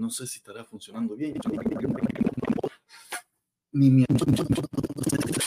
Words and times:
No 0.00 0.10
sé 0.10 0.26
si 0.26 0.38
estará 0.38 0.64
funcionando 0.64 1.14
bien. 1.14 1.34
Ni 3.72 3.90
mi 3.90 4.04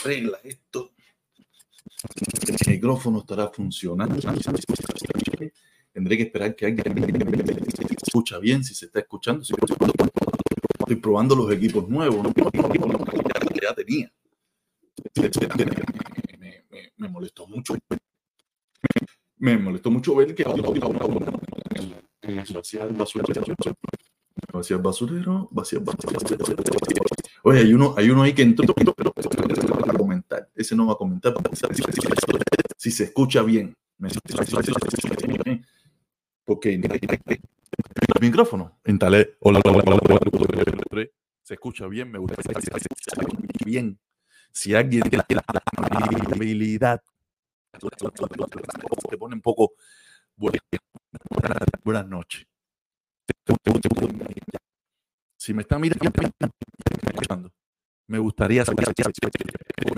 regla 0.04 0.38
esto. 0.42 0.92
El 2.66 2.72
micrófono 2.74 3.18
estará 3.20 3.48
funcionando. 3.48 4.16
Tendré 5.92 6.16
que 6.16 6.22
esperar 6.22 6.56
que 6.56 6.66
alguien 6.66 6.94
se 7.76 7.94
escucha 8.06 8.38
bien, 8.38 8.64
si 8.64 8.74
se 8.74 8.86
está 8.86 9.00
escuchando. 9.00 9.42
Estoy 9.42 10.96
probando 10.96 11.36
los 11.36 11.52
equipos 11.52 11.86
nuevos, 11.88 12.22
¿no? 12.24 12.32
ya 13.62 13.74
tenía. 13.74 14.10
Me, 16.38 16.64
me- 16.70 16.92
me 16.96 17.08
molestó 17.08 17.46
mucho. 17.46 17.74
Me 19.36 19.56
molestó 19.58 19.90
mucho 19.90 20.14
ver 20.16 20.34
que 20.34 20.44
el 22.22 22.36
basurero. 22.42 22.88
El 24.50 24.80
basurero. 24.80 25.48
Oye, 27.44 27.60
hay 27.60 27.72
uno, 27.72 27.94
hay 27.96 28.10
uno 28.10 28.22
ahí 28.22 28.32
que 28.32 28.42
entró, 28.42 28.74
a 28.74 29.92
comentar. 29.92 30.48
Ese 30.54 30.74
no 30.76 30.86
va 30.86 30.92
a 30.94 30.96
comentar 30.96 31.34
si, 32.76 32.90
se 32.90 33.04
escucha 33.04 33.42
bien. 33.42 33.74
Porque 36.44 36.74
el 36.74 36.82
micrófono. 38.20 38.78
Instalé. 38.86 39.36
Hola, 39.40 39.60
hola, 39.64 39.82
hola. 39.86 41.06
Se 41.42 41.54
escucha 41.54 41.86
bien, 41.86 42.10
me 42.10 42.18
gusta. 42.18 42.36
Bien. 43.64 43.98
Si 44.52 44.74
alguien 44.74 45.02
tiene 45.02 45.24
la 45.28 45.44
habilidad, 46.32 47.02
te 49.10 49.18
pone 49.18 49.34
un 49.34 49.40
poco. 49.40 49.72
Buenas, 51.84 52.06
noches. 52.06 52.46
Si 55.36 55.54
me 55.54 55.62
está 55.62 55.78
mirando, 55.78 56.10
me 58.06 58.18
gustaría 58.18 58.64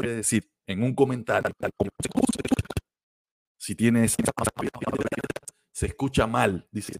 decir 0.02 0.48
en 0.66 0.82
un 0.82 0.94
comentario 0.94 1.52
si 3.56 3.74
tienes 3.74 4.16
se 5.72 5.86
escucha 5.86 6.26
mal, 6.26 6.68
dice 6.70 6.92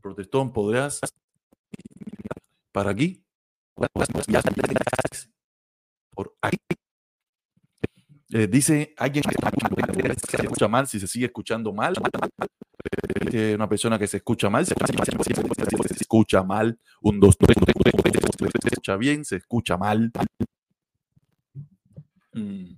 protestón, 0.00 0.52
podrás 0.52 1.00
para 2.72 2.90
aquí 2.90 3.24
por 6.14 6.36
aquí 6.42 6.58
Eh, 8.34 8.46
dice 8.46 8.94
alguien 8.96 9.22
que 9.24 9.34
se 10.30 10.42
escucha 10.42 10.66
mal, 10.66 10.88
si 10.88 10.98
se 10.98 11.06
sigue 11.06 11.26
escuchando 11.26 11.72
mal, 11.74 11.94
una 13.54 13.68
persona 13.68 13.98
que 13.98 14.06
se 14.06 14.16
escucha 14.18 14.48
mal, 14.48 14.64
se 14.64 14.74
escucha 16.00 16.42
mal, 16.42 16.78
un, 17.02 17.20
dos, 17.20 17.36
tres, 17.36 17.56
se 17.58 18.68
escucha 18.68 18.96
bien, 18.96 19.24
se 19.26 19.36
escucha 19.36 19.76
mal. 19.76 20.10
Mm. 22.32 22.74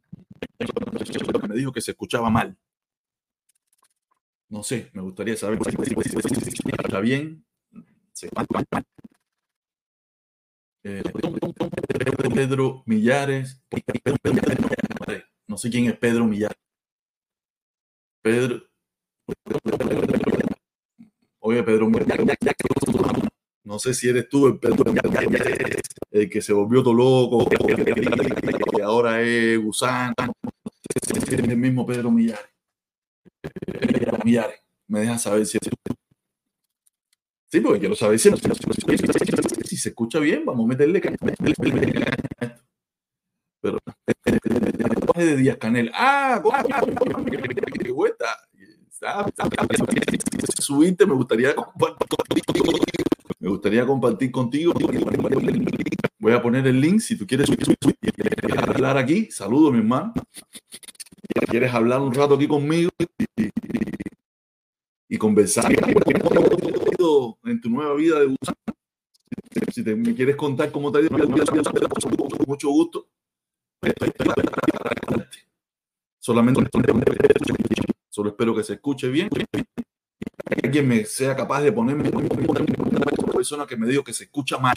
Me 1.49 1.55
dijo 1.55 1.73
que 1.73 1.81
se 1.81 1.93
escuchaba 1.93 2.31
mal. 2.31 2.57
No 4.49 4.65
sé, 4.65 4.91
me 4.93 5.03
gustaría 5.03 5.37
saber 5.37 5.61
si 5.65 5.71
se 5.71 6.49
escucha 6.49 7.01
bien. 7.01 7.45
Se. 8.13 8.29
Eh, 10.83 11.03
Pedro 12.35 12.83
Millares. 12.87 13.63
No 15.47 15.59
sé 15.59 15.71
quién 15.71 15.87
es 15.87 15.97
Pedro 15.99 16.25
Millares. 16.25 16.57
Pedro. 18.23 18.63
Oye, 21.41 21.63
Pedro 21.63 21.89
Millares. 21.89 22.27
No 23.65 23.79
sé 23.79 23.95
si 23.95 24.09
eres 24.09 24.29
tú 24.29 24.47
el 24.47 24.59
Pedro 24.59 24.85
el 26.11 26.31
que 26.31 26.41
se 26.41 26.53
volvió 26.53 26.83
todo 26.83 26.95
loco, 26.95 27.49
que 27.49 28.83
ahora 28.83 29.21
es 29.21 29.59
gusano. 29.59 30.15
Es 30.95 31.29
el 31.33 31.57
mismo 31.57 31.85
Pedro 31.85 32.11
Millares. 32.11 32.51
Pedro 33.41 34.19
Millares. 34.25 34.61
Me 34.87 35.01
deja 35.01 35.19
saber 35.19 35.45
si 35.45 35.59
es. 35.59 35.71
Sí, 37.47 37.61
porque 37.61 37.81
quiero 37.81 37.97
saber 37.97 38.19
si, 38.19 38.31
si 39.65 39.77
se 39.77 39.89
escucha 39.89 40.19
bien, 40.19 40.45
vamos 40.45 40.65
a 40.65 40.69
meterle 40.69 41.01
caña. 41.01 41.17
De 45.15 45.37
Díaz 45.37 45.59
Canel. 45.59 45.93
Ah. 45.95 46.43
Subiste, 50.59 51.07
me 51.07 51.15
gustaría. 51.15 51.55
Me 53.39 53.49
gustaría 53.49 53.87
compartir 53.87 54.33
contigo. 54.33 54.73
Voy 56.19 56.33
a 56.33 56.43
poner 56.43 56.67
el 56.67 56.81
link 56.81 56.99
si 57.01 57.17
tú 57.17 57.27
quieres 57.27 57.49
hablar 58.67 58.99
aquí. 58.99 59.31
Saludos, 59.31 59.73
mi 59.73 59.79
hermano. 59.79 60.13
¿Quieres 61.49 61.73
hablar 61.73 62.01
un 62.01 62.13
rato 62.13 62.35
aquí 62.35 62.49
conmigo 62.49 62.91
y, 63.37 63.51
y 65.09 65.17
conversar 65.17 65.73
en 67.45 67.61
tu 67.61 67.71
nueva 67.71 67.95
vida 67.95 68.19
de 68.19 68.27
gusano? 68.27 68.57
Si 69.71 69.85
te, 69.85 69.95
me 69.95 70.15
quieres 70.15 70.35
contar 70.35 70.73
cómo 70.73 70.91
te 70.91 70.99
ha 70.99 71.01
ido, 71.03 71.11
con 71.11 72.47
mucho 72.47 72.69
gusto. 72.71 73.09
Solamente 76.19 76.61
solo 78.09 78.31
espero 78.31 78.55
que 78.55 78.63
se 78.63 78.75
escuche 78.75 79.09
bien. 79.09 79.29
Que 79.29 79.45
alguien 80.63 80.89
me 80.89 81.05
sea 81.05 81.37
capaz 81.37 81.63
de 81.63 81.73
ponerme 81.73 82.09
una 82.09 83.33
persona 83.33 83.67
que 83.67 83.77
me 83.77 83.87
dijo 83.87 84.03
que 84.03 84.13
se 84.13 84.25
escucha 84.25 84.59
mal. 84.59 84.75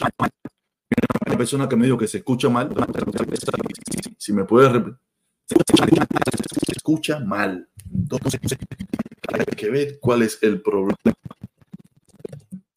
Una 1.26 1.36
persona 1.36 1.68
que 1.68 1.76
me 1.76 1.86
dijo 1.86 1.96
que 1.96 2.06
se 2.06 2.18
escucha 2.18 2.48
mal. 2.48 2.68
Si 4.18 4.32
me 4.32 4.44
puedes 4.44 4.72
repetir. 4.72 4.98
Se 5.46 6.72
escucha 6.76 7.20
mal. 7.20 7.68
Entonces, 7.90 8.40
hay 9.32 9.44
que 9.56 9.70
ver 9.70 9.98
cuál 10.00 10.22
es 10.22 10.38
el 10.42 10.60
problema. 10.60 10.96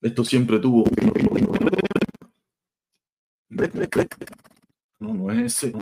Esto 0.01 0.23
siempre 0.23 0.59
tuvo. 0.59 0.85
No, 4.99 5.13
no 5.13 5.31
es 5.31 5.63
ese. 5.63 5.73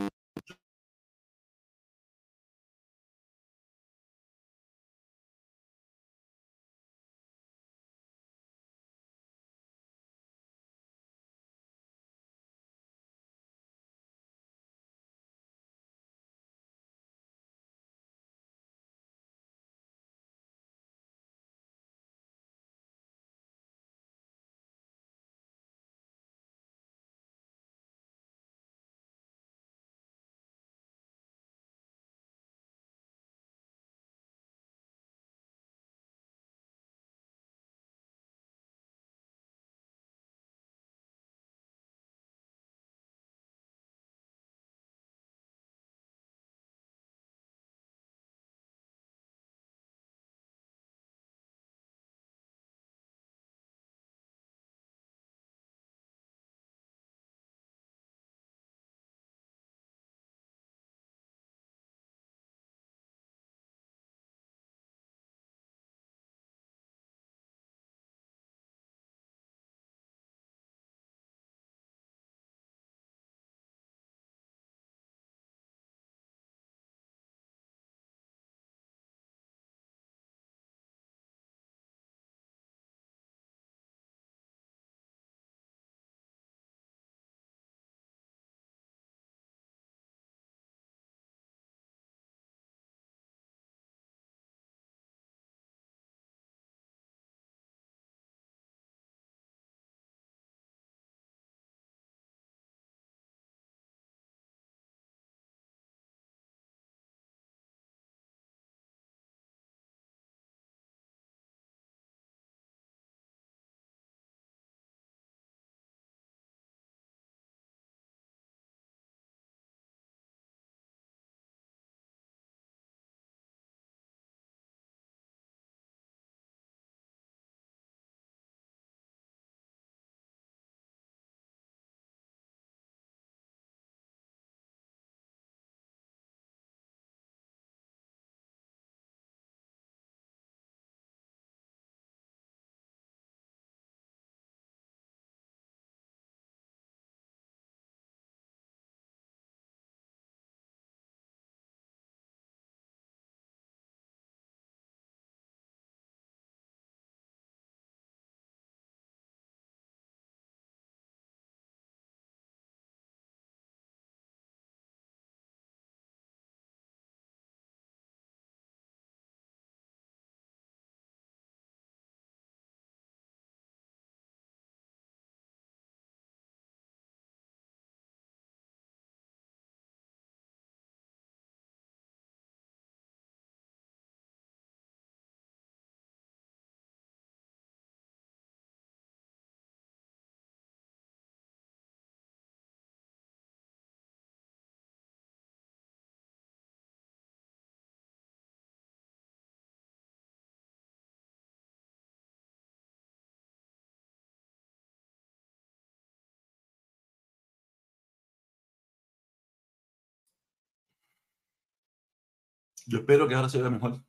Yo 212.90 212.98
espero 212.98 213.28
que 213.28 213.36
ahora 213.36 213.50
se 213.50 213.62
vea 213.62 213.70
mejor. 213.70 214.02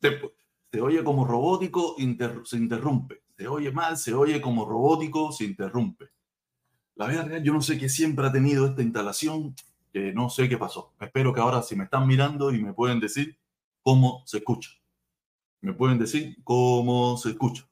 Se, 0.00 0.80
oye 0.80 1.04
como 1.04 1.26
robótico, 1.26 1.94
se 2.44 2.56
interrumpe. 2.56 3.22
Se 3.36 3.46
oye 3.46 3.70
mal, 3.70 3.98
se 3.98 4.14
oye 4.14 4.40
como 4.40 4.64
robótico, 4.64 5.30
se 5.30 5.44
interrumpe. 5.44 6.06
La 6.94 7.06
verdad 7.06 7.26
real, 7.26 7.42
yo 7.42 7.52
no 7.52 7.60
sé 7.60 7.78
qué 7.78 7.90
siempre 7.90 8.26
ha 8.26 8.32
tenido 8.32 8.66
esta 8.66 8.80
instalación, 8.80 9.54
que 9.92 10.14
no 10.14 10.30
sé 10.30 10.48
qué 10.48 10.56
pasó. 10.56 10.94
Espero 11.00 11.34
que 11.34 11.40
ahora 11.40 11.60
si 11.60 11.76
me 11.76 11.84
están 11.84 12.06
mirando 12.06 12.50
y 12.50 12.62
me 12.62 12.72
pueden 12.72 12.98
decir 12.98 13.38
cómo 13.82 14.22
se 14.24 14.38
escucha. 14.38 14.70
Me 15.60 15.74
pueden 15.74 15.98
decir 15.98 16.38
cómo 16.44 17.18
se 17.18 17.30
escucha. 17.30 17.68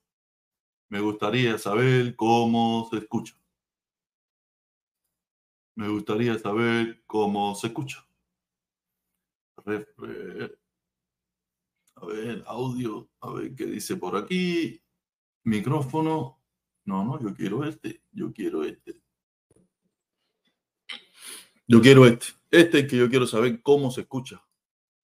Me 0.91 1.01
gustaría 1.01 1.57
saber 1.57 2.15
cómo 2.15 2.89
se 2.91 2.99
escucha. 2.99 3.35
Me 5.77 5.89
gustaría 5.89 6.39
saber 6.39 7.03
cómo 7.07 7.55
se 7.55 7.69
escucha. 7.69 8.05
A 9.57 9.63
ver, 12.07 12.43
audio, 12.47 13.09
a 13.21 13.33
ver 13.33 13.55
qué 13.55 13.67
dice 13.67 13.97
por 13.97 14.17
aquí. 14.17 14.83
Micrófono. 15.45 16.39
No, 16.85 17.05
no, 17.05 17.21
yo 17.21 17.35
quiero 17.35 17.65
este. 17.65 18.03
Yo 18.11 18.33
quiero 18.33 18.65
este. 18.65 19.01
Yo 21.67 21.81
quiero 21.81 22.07
este. 22.07 22.27
Este 22.51 22.81
es 22.81 22.89
que 22.89 22.97
yo 22.97 23.09
quiero 23.09 23.27
saber 23.27 23.63
cómo 23.63 23.91
se 23.91 24.03
escucha. 24.03 24.45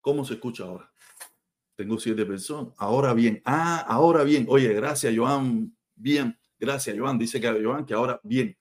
¿Cómo 0.01 0.25
se 0.25 0.35
escucha 0.35 0.65
ahora? 0.65 0.93
Tengo 1.77 1.99
siete 1.99 2.27
personas. 2.27 2.75
Ahora 2.79 3.15
bien. 3.15 3.41
Ah, 3.45 3.85
ahora 3.87 4.25
bien. 4.25 4.47
Oye, 4.49 4.73
gracias, 4.73 5.15
Joan. 5.17 5.77
Bien. 5.95 6.37
Gracias, 6.59 6.99
Joan. 6.99 7.19
Dice 7.19 7.41
que 7.41 7.63
Joan 7.63 7.87
que 7.87 7.95
ahora 7.95 8.21
bien. 8.25 8.57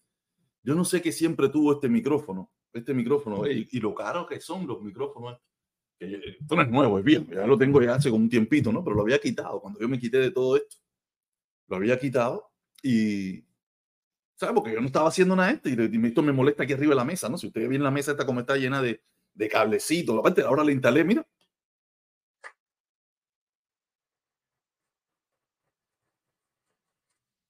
Yo 0.62 0.76
no 0.76 0.86
sé 0.86 1.02
que 1.02 1.12
siempre 1.12 1.50
tuvo 1.50 1.74
este 1.74 1.90
micrófono. 1.90 2.52
Este 2.72 2.94
micrófono. 2.94 3.48
y 3.48 3.80
lo 3.80 3.96
caro 3.96 4.28
que 4.28 4.40
son 4.40 4.68
los 4.68 4.82
micrófonos 4.82 5.40
esto 6.00 6.56
no 6.56 6.62
es 6.62 6.70
nuevo, 6.70 7.00
es 7.00 7.06
bien, 7.06 7.28
ya 7.28 7.48
lo 7.48 7.58
tengo 7.58 7.82
ya 7.82 7.96
hace 7.96 8.10
como 8.10 8.24
un 8.24 8.30
tiempito, 8.30 8.72
¿no? 8.72 8.84
Pero 8.84 8.96
lo 8.96 9.02
había 9.04 9.20
quitado, 9.20 9.60
cuando 9.62 9.80
yo 9.80 9.88
me 9.88 10.00
quité 10.00 10.18
de 10.20 10.32
todo 10.32 10.58
esto, 10.58 10.78
lo 11.68 11.78
había 11.78 12.00
quitado 12.00 12.52
y, 12.84 13.46
¿sabes? 14.36 14.56
Porque 14.56 14.74
yo 14.74 14.82
no 14.82 14.88
estaba 14.88 15.10
haciendo 15.10 15.36
nada 15.36 15.50
de 15.50 15.56
esto 15.56 15.70
y 15.70 16.08
esto 16.08 16.22
me 16.24 16.32
molesta 16.32 16.64
aquí 16.64 16.74
arriba 16.74 16.92
de 16.92 16.98
la 16.98 17.06
mesa, 17.06 17.30
¿no? 17.30 17.38
Si 17.38 17.48
ustedes 17.48 17.70
ven 17.70 17.84
la 17.84 17.92
mesa 17.92 18.12
esta 18.12 18.26
como 18.26 18.40
está 18.42 18.58
llena 18.58 18.82
de, 18.82 19.02
de 19.34 19.50
cablecitos, 19.50 20.18
aparte 20.20 20.42
ahora 20.42 20.64
la 20.64 20.72
instalé, 20.72 21.04
mira. 21.04 21.26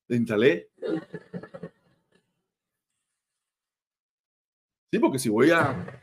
La 0.10 0.16
instalé. 0.18 0.70
Sí, 4.92 5.00
porque 5.00 5.20
si 5.20 5.30
voy 5.30 5.52
a, 5.52 6.00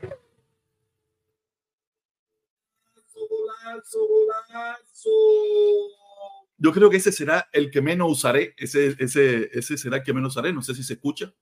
Yo 6.57 6.71
creo 6.71 6.89
que 6.89 6.97
ese 6.97 7.11
será 7.11 7.47
el 7.51 7.69
que 7.69 7.81
menos 7.81 8.11
usaré. 8.11 8.53
Ese, 8.57 8.95
ese, 8.99 9.49
ese 9.51 9.77
será 9.77 9.97
el 9.97 10.03
que 10.03 10.13
menos 10.13 10.33
usaré. 10.33 10.53
No 10.53 10.61
sé 10.61 10.73
si 10.73 10.83
se 10.83 10.93
escucha. 10.93 11.33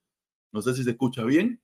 No 0.51 0.61
sé 0.61 0.73
si 0.73 0.83
se 0.83 0.91
escucha 0.91 1.23
bien. 1.23 1.61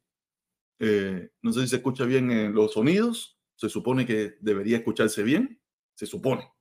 Eh, 0.80 1.30
no 1.42 1.52
sé 1.52 1.62
si 1.62 1.68
se 1.70 1.76
escucha 1.78 2.06
bien 2.06 2.32
en 2.32 2.54
los 2.54 2.74
sonidos. 2.74 3.38
Se 3.56 3.70
supone 3.70 4.06
que 4.06 4.38
debería 4.40 4.78
escucharse 4.78 5.24
bien. 5.24 5.62
Se 5.96 6.06
supone. 6.06 6.52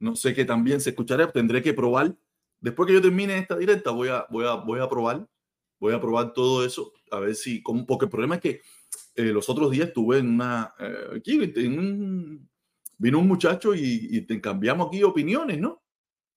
No 0.00 0.16
sé 0.16 0.34
que 0.34 0.44
también 0.44 0.80
se 0.80 0.90
escuchará. 0.90 1.30
Tendré 1.30 1.62
que 1.62 1.74
probar. 1.74 2.16
Después 2.60 2.86
que 2.86 2.94
yo 2.94 3.02
termine 3.02 3.38
esta 3.38 3.56
directa, 3.56 3.90
voy 3.90 4.08
a, 4.08 4.26
voy 4.30 4.46
a, 4.46 4.54
voy 4.54 4.80
a 4.80 4.88
probar. 4.88 5.28
Voy 5.78 5.94
a 5.94 6.00
probar 6.00 6.32
todo 6.32 6.64
eso. 6.64 6.92
A 7.10 7.20
ver 7.20 7.34
si. 7.34 7.60
Porque 7.60 8.06
el 8.06 8.10
problema 8.10 8.36
es 8.36 8.40
que 8.40 8.62
eh, 9.14 9.24
los 9.24 9.48
otros 9.48 9.70
días 9.70 9.88
estuve 9.88 10.18
en 10.18 10.28
una. 10.28 10.74
Eh, 10.78 11.18
aquí, 11.18 11.52
en 11.56 11.78
un 11.78 12.51
vino 13.02 13.18
un 13.18 13.26
muchacho 13.26 13.74
y, 13.74 14.20
te 14.26 14.40
cambiamos 14.40 14.86
aquí 14.86 15.02
opiniones, 15.02 15.58
¿no? 15.58 15.82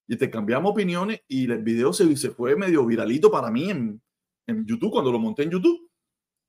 Y 0.07 0.17
te 0.17 0.31
cambiamos 0.31 0.71
opiniones 0.71 1.21
y 1.27 1.49
el 1.49 1.63
video 1.63 1.93
se, 1.93 2.15
se 2.17 2.31
fue 2.31 2.55
medio 2.55 2.83
viralito 2.87 3.29
para 3.29 3.51
mí 3.51 3.69
en, 3.69 4.01
en 4.47 4.65
YouTube, 4.65 4.91
cuando 4.91 5.11
lo 5.11 5.19
monté 5.19 5.43
en 5.43 5.51
YouTube. 5.51 5.87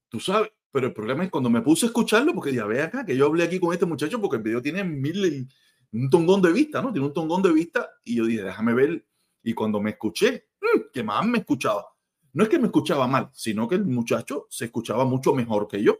Tú 0.09 0.19
sabes, 0.19 0.51
pero 0.71 0.87
el 0.87 0.95
problema 0.95 1.23
es 1.23 1.31
cuando 1.31 1.51
me 1.51 1.61
puse 1.61 1.85
a 1.85 1.89
escucharlo, 1.89 2.33
porque 2.33 2.55
ya 2.55 2.65
ve 2.65 2.81
acá 2.81 3.05
que 3.05 3.15
yo 3.15 3.27
hablé 3.27 3.45
aquí 3.45 3.61
con 3.61 3.75
este 3.75 3.85
muchacho, 3.85 4.19
porque 4.19 4.39
el 4.39 4.43
video 4.43 4.63
tiene 4.63 4.85
mil, 4.85 5.47
un 5.93 6.09
tongón 6.09 6.41
de 6.41 6.53
vista, 6.53 6.81
¿no? 6.81 6.93
Tiene 6.93 7.07
un 7.07 7.13
tongón 7.13 7.43
de 7.43 7.53
vista 7.53 7.91
y 8.03 8.17
yo 8.17 8.25
dije, 8.25 8.43
déjame 8.43 8.73
ver. 8.73 9.07
Y 9.43 9.53
cuando 9.53 9.83
me 9.83 9.91
escuché, 9.91 10.49
mm, 10.63 10.93
que 10.95 11.03
más 11.03 11.27
me 11.27 11.39
escuchaba. 11.39 11.85
No 12.33 12.43
es 12.43 12.49
que 12.49 12.59
me 12.59 12.67
escuchaba 12.67 13.07
mal, 13.07 13.29
sino 13.35 13.69
que 13.69 13.75
el 13.75 13.85
muchacho 13.85 14.47
se 14.49 14.65
escuchaba 14.65 15.05
mucho 15.05 15.35
mejor 15.35 15.69
que 15.69 15.83
yo 15.83 15.99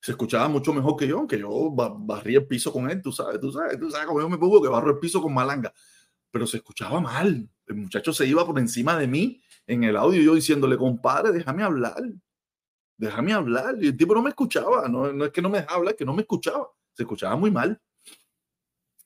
se 0.00 0.12
escuchaba 0.12 0.48
mucho 0.48 0.72
mejor 0.72 0.96
que 0.96 1.06
yo, 1.06 1.18
aunque 1.18 1.38
yo 1.38 1.70
barría 1.70 2.38
el 2.38 2.46
piso 2.46 2.72
con 2.72 2.90
él, 2.90 3.02
tú 3.02 3.12
sabes, 3.12 3.38
tú 3.38 3.52
sabes, 3.52 3.78
tú 3.78 3.90
sabes 3.90 4.06
cómo 4.06 4.20
yo 4.20 4.28
me 4.28 4.38
pongo 4.38 4.62
que 4.62 4.68
barro 4.68 4.92
el 4.92 4.98
piso 4.98 5.20
con 5.20 5.34
malanga, 5.34 5.72
pero 6.30 6.46
se 6.46 6.56
escuchaba 6.56 7.00
mal. 7.00 7.48
El 7.66 7.76
muchacho 7.76 8.12
se 8.12 8.26
iba 8.26 8.44
por 8.46 8.58
encima 8.58 8.98
de 8.98 9.06
mí 9.06 9.42
en 9.66 9.84
el 9.84 9.96
audio, 9.96 10.22
yo 10.22 10.34
diciéndole, 10.34 10.78
compadre, 10.78 11.32
déjame 11.32 11.62
hablar, 11.62 12.02
déjame 12.96 13.34
hablar. 13.34 13.76
Y 13.80 13.88
el 13.88 13.96
tipo 13.96 14.14
no 14.14 14.22
me 14.22 14.30
escuchaba, 14.30 14.88
no, 14.88 15.24
es 15.24 15.32
que 15.32 15.42
no 15.42 15.50
me 15.50 15.58
dejaba 15.58 15.76
hablar, 15.76 15.92
es 15.92 15.98
que 15.98 16.06
no 16.06 16.14
me 16.14 16.22
escuchaba, 16.22 16.66
se 16.94 17.02
escuchaba 17.02 17.36
muy 17.36 17.50
mal. 17.50 17.80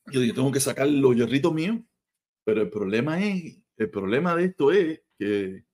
Yo 0.07 0.21
tengo 0.33 0.51
que 0.51 0.59
sacar 0.61 0.87
los 0.87 1.15
hierritos 1.15 1.53
míos, 1.53 1.79
pero 2.45 2.61
el 2.61 2.69
problema 2.69 3.21
es, 3.21 3.57
el 3.75 3.89
problema 3.89 4.35
de 4.35 4.45
esto 4.45 4.71
es 4.71 5.01
que 5.19 5.65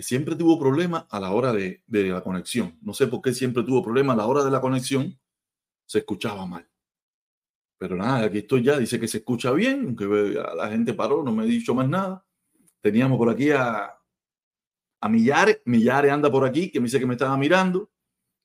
que 0.00 0.04
siempre 0.04 0.34
tuvo 0.34 0.58
problemas 0.58 1.04
a 1.10 1.20
la 1.20 1.30
hora 1.32 1.52
de, 1.52 1.82
la 1.86 2.22
conexión. 2.22 2.78
No 2.80 2.94
sé 2.94 3.06
por 3.06 3.20
qué 3.20 3.34
siempre 3.34 3.62
tuvo 3.64 3.82
problemas 3.82 4.14
a 4.14 4.16
la 4.16 4.26
hora 4.26 4.42
de 4.42 4.50
la 4.50 4.58
conexión, 4.58 5.20
se 5.84 5.98
escuchaba 5.98 6.46
mal. 6.46 6.66
Pero 7.76 7.96
nada, 7.96 8.24
aquí 8.24 8.38
estoy 8.38 8.62
ya, 8.62 8.78
dice 8.78 8.98
que 8.98 9.06
se 9.06 9.18
escucha 9.18 9.52
bien, 9.52 9.84
aunque 9.88 10.06
la 10.56 10.70
gente 10.70 10.94
paró, 10.94 11.22
no 11.22 11.32
me 11.32 11.42
ha 11.42 11.44
dicho 11.44 11.74
más 11.74 11.86
nada. 11.86 12.24
Teníamos 12.80 13.18
por 13.18 13.28
aquí 13.28 13.50
a, 13.50 13.94
a 15.02 15.08
Millare, 15.10 15.60
Millare 15.66 16.10
anda 16.10 16.30
por 16.30 16.46
aquí, 16.46 16.70
que 16.70 16.80
me 16.80 16.84
dice 16.84 16.98
que 16.98 17.04
me 17.04 17.12
estaba 17.12 17.36
mirando. 17.36 17.90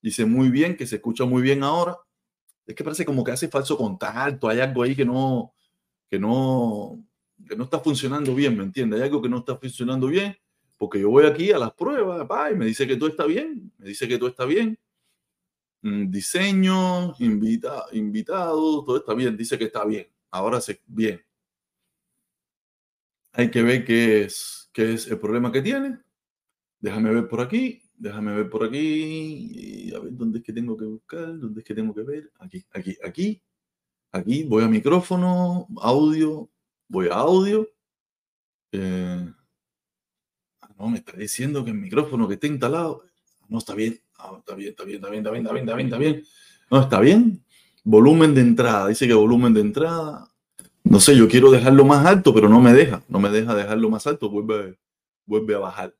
Dice 0.01 0.25
muy 0.25 0.49
bien, 0.49 0.75
que 0.75 0.85
se 0.85 0.97
escucha 0.97 1.23
muy 1.23 1.41
bien 1.41 1.63
ahora. 1.63 1.97
Es 2.65 2.75
que 2.75 2.83
parece 2.83 3.05
como 3.05 3.23
que 3.23 3.31
hace 3.31 3.47
falso 3.47 3.77
contacto, 3.77 4.49
hay 4.49 4.59
algo 4.59 4.83
ahí 4.83 4.93
que 4.93 5.05
no, 5.05 5.53
que 6.09 6.19
no, 6.19 7.01
que 7.47 7.55
no 7.55 7.63
está 7.63 7.79
funcionando 7.79 8.35
bien, 8.35 8.57
¿me 8.57 8.63
entiendes? 8.65 8.99
Hay 8.99 9.05
algo 9.05 9.21
que 9.21 9.29
no 9.29 9.37
está 9.37 9.55
funcionando 9.55 10.07
bien 10.07 10.35
porque 10.77 10.99
yo 10.99 11.09
voy 11.09 11.25
aquí 11.25 11.51
a 11.51 11.59
las 11.59 11.73
pruebas, 11.73 12.27
y 12.51 12.55
me 12.55 12.65
dice 12.65 12.87
que 12.87 12.97
todo 12.97 13.09
está 13.09 13.25
bien, 13.25 13.71
me 13.77 13.87
dice 13.87 14.07
que 14.07 14.17
todo 14.17 14.29
está 14.29 14.45
bien. 14.45 14.77
Mm, 15.81 16.09
diseño, 16.09 17.13
invita, 17.19 17.85
invitado, 17.91 18.83
todo 18.83 18.97
está 18.97 19.13
bien, 19.13 19.37
dice 19.37 19.57
que 19.57 19.65
está 19.65 19.85
bien. 19.85 20.07
Ahora 20.31 20.59
se 20.59 20.81
bien. 20.87 21.21
Hay 23.33 23.51
que 23.51 23.61
ver 23.61 23.85
qué 23.85 24.23
es, 24.23 24.69
qué 24.73 24.93
es 24.93 25.07
el 25.07 25.19
problema 25.19 25.51
que 25.51 25.61
tiene. 25.61 25.99
Déjame 26.79 27.13
ver 27.13 27.27
por 27.27 27.41
aquí, 27.41 27.81
déjame 27.95 28.35
ver 28.35 28.49
por 28.49 28.63
aquí, 28.63 29.91
a 29.95 29.99
ver 29.99 30.15
dónde 30.15 30.39
es 30.39 30.45
que 30.45 30.53
tengo 30.53 30.75
que 30.77 30.85
buscar, 30.85 31.37
dónde 31.39 31.61
es 31.61 31.65
que 31.65 31.75
tengo 31.75 31.93
que 31.93 32.03
ver. 32.03 32.31
Aquí, 32.39 32.65
aquí, 32.71 32.97
aquí, 33.03 33.41
aquí. 34.11 34.43
Voy 34.43 34.63
a 34.63 34.67
micrófono, 34.67 35.67
audio, 35.77 36.49
voy 36.87 37.07
a 37.09 37.15
audio. 37.15 37.69
Eh, 38.71 39.31
no, 40.77 40.89
me 40.89 40.97
está 40.97 41.13
diciendo 41.13 41.63
que 41.63 41.71
el 41.71 41.77
micrófono 41.77 42.27
que 42.27 42.35
está 42.35 42.47
instalado, 42.47 43.03
no 43.47 43.59
está 43.59 43.73
bien, 43.73 44.01
está 44.39 44.55
bien, 44.55 44.69
está 44.69 44.83
bien, 44.83 44.97
está 44.97 45.09
bien, 45.09 45.21
está 45.21 45.31
bien, 45.31 45.43
está 45.45 45.53
bien, 45.53 45.63
está 45.63 45.75
bien, 45.75 45.87
está 45.87 45.97
bien. 45.97 46.23
No, 46.71 46.81
está 46.81 46.99
bien. 46.99 47.45
Volumen 47.83 48.33
de 48.33 48.41
entrada, 48.41 48.87
dice 48.87 49.07
que 49.07 49.13
volumen 49.13 49.53
de 49.53 49.61
entrada. 49.61 50.27
No 50.83 50.99
sé, 50.99 51.15
yo 51.15 51.27
quiero 51.27 51.51
dejarlo 51.51 51.85
más 51.85 52.05
alto, 52.05 52.33
pero 52.33 52.49
no 52.49 52.59
me 52.61 52.73
deja, 52.73 53.03
no 53.07 53.19
me 53.19 53.29
deja 53.29 53.55
dejarlo 53.55 53.89
más 53.89 54.05
alto, 54.07 54.29
vuelve, 54.29 54.77
vuelve 55.25 55.55
a 55.55 55.59
bajar. 55.59 55.95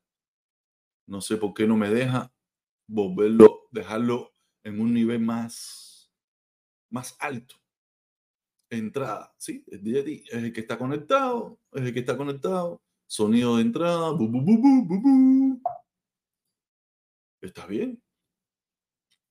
No 1.08 1.22
sé 1.22 1.38
por 1.38 1.54
qué 1.54 1.68
no 1.68 1.78
me 1.78 1.90
deja 1.90 2.32
volverlo, 2.88 3.68
dejarlo 3.72 4.32
en 4.64 4.80
un 4.80 4.94
nivel 4.94 5.20
más, 5.20 6.12
más 6.90 7.16
alto. 7.20 7.56
Entrada, 8.70 9.34
¿sí? 9.38 9.64
Es 9.68 9.82
el 10.34 10.52
que 10.52 10.62
está 10.62 10.78
conectado, 10.78 11.60
es 11.72 11.84
el 11.84 11.94
que 11.94 12.00
está 12.00 12.18
conectado. 12.18 12.82
Sonido 13.08 13.58
de 13.58 13.62
entrada. 13.62 14.18
Está 17.42 17.66
bien. 17.68 18.02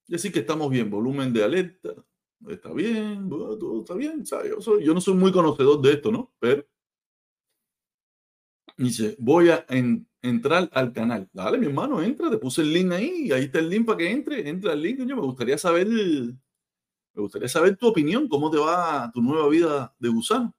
Y 0.07 0.14
así 0.14 0.31
que 0.31 0.40
estamos 0.40 0.71
bien. 0.71 0.90
Volumen 0.90 1.33
de 1.33 1.45
alerta. 1.45 1.95
Está 2.49 2.73
bien. 2.73 3.28
Todo 3.28 3.81
está 3.81 3.95
bien. 3.95 4.25
Yo, 4.25 4.81
yo, 4.81 4.95
no 4.95 5.00
soy 5.00 5.14
muy 5.14 5.33
conocedor 5.33 5.81
de 5.81 5.93
esto, 5.93 6.12
¿no? 6.12 6.33
Pero. 6.38 6.64
Dice, 8.76 9.16
voy 9.19 9.50
a 9.50 9.64
entrar 10.23 10.69
al 10.73 10.93
canal. 10.93 11.28
Dale, 11.33 11.59
mi 11.59 11.66
hermano, 11.66 12.02
entra. 12.02 12.31
Te 12.31 12.38
puse 12.38 12.62
el 12.62 12.73
link 12.73 12.93
ahí. 12.93 13.33
Ahí 13.33 13.45
está 13.45 13.59
el 13.59 13.69
link 13.71 13.87
para 13.87 13.99
que 13.99 14.11
entre. 14.11 14.49
Entra 14.49 14.73
el 14.73 14.83
link. 14.83 14.99
Yo 15.00 15.16
me 15.16 15.23
gustaría 15.23 15.59
saber. 15.59 15.87
Me 15.87 17.23
gustaría 17.23 17.49
saber 17.49 17.76
tu 17.76 17.88
opinión. 17.88 18.28
¿Cómo 18.28 18.50
te 18.50 18.59
va 18.59 19.11
tu 19.12 19.23
nueva 19.23 19.49
vida 19.49 19.95
de 19.99 20.09
gusano? 20.09 20.54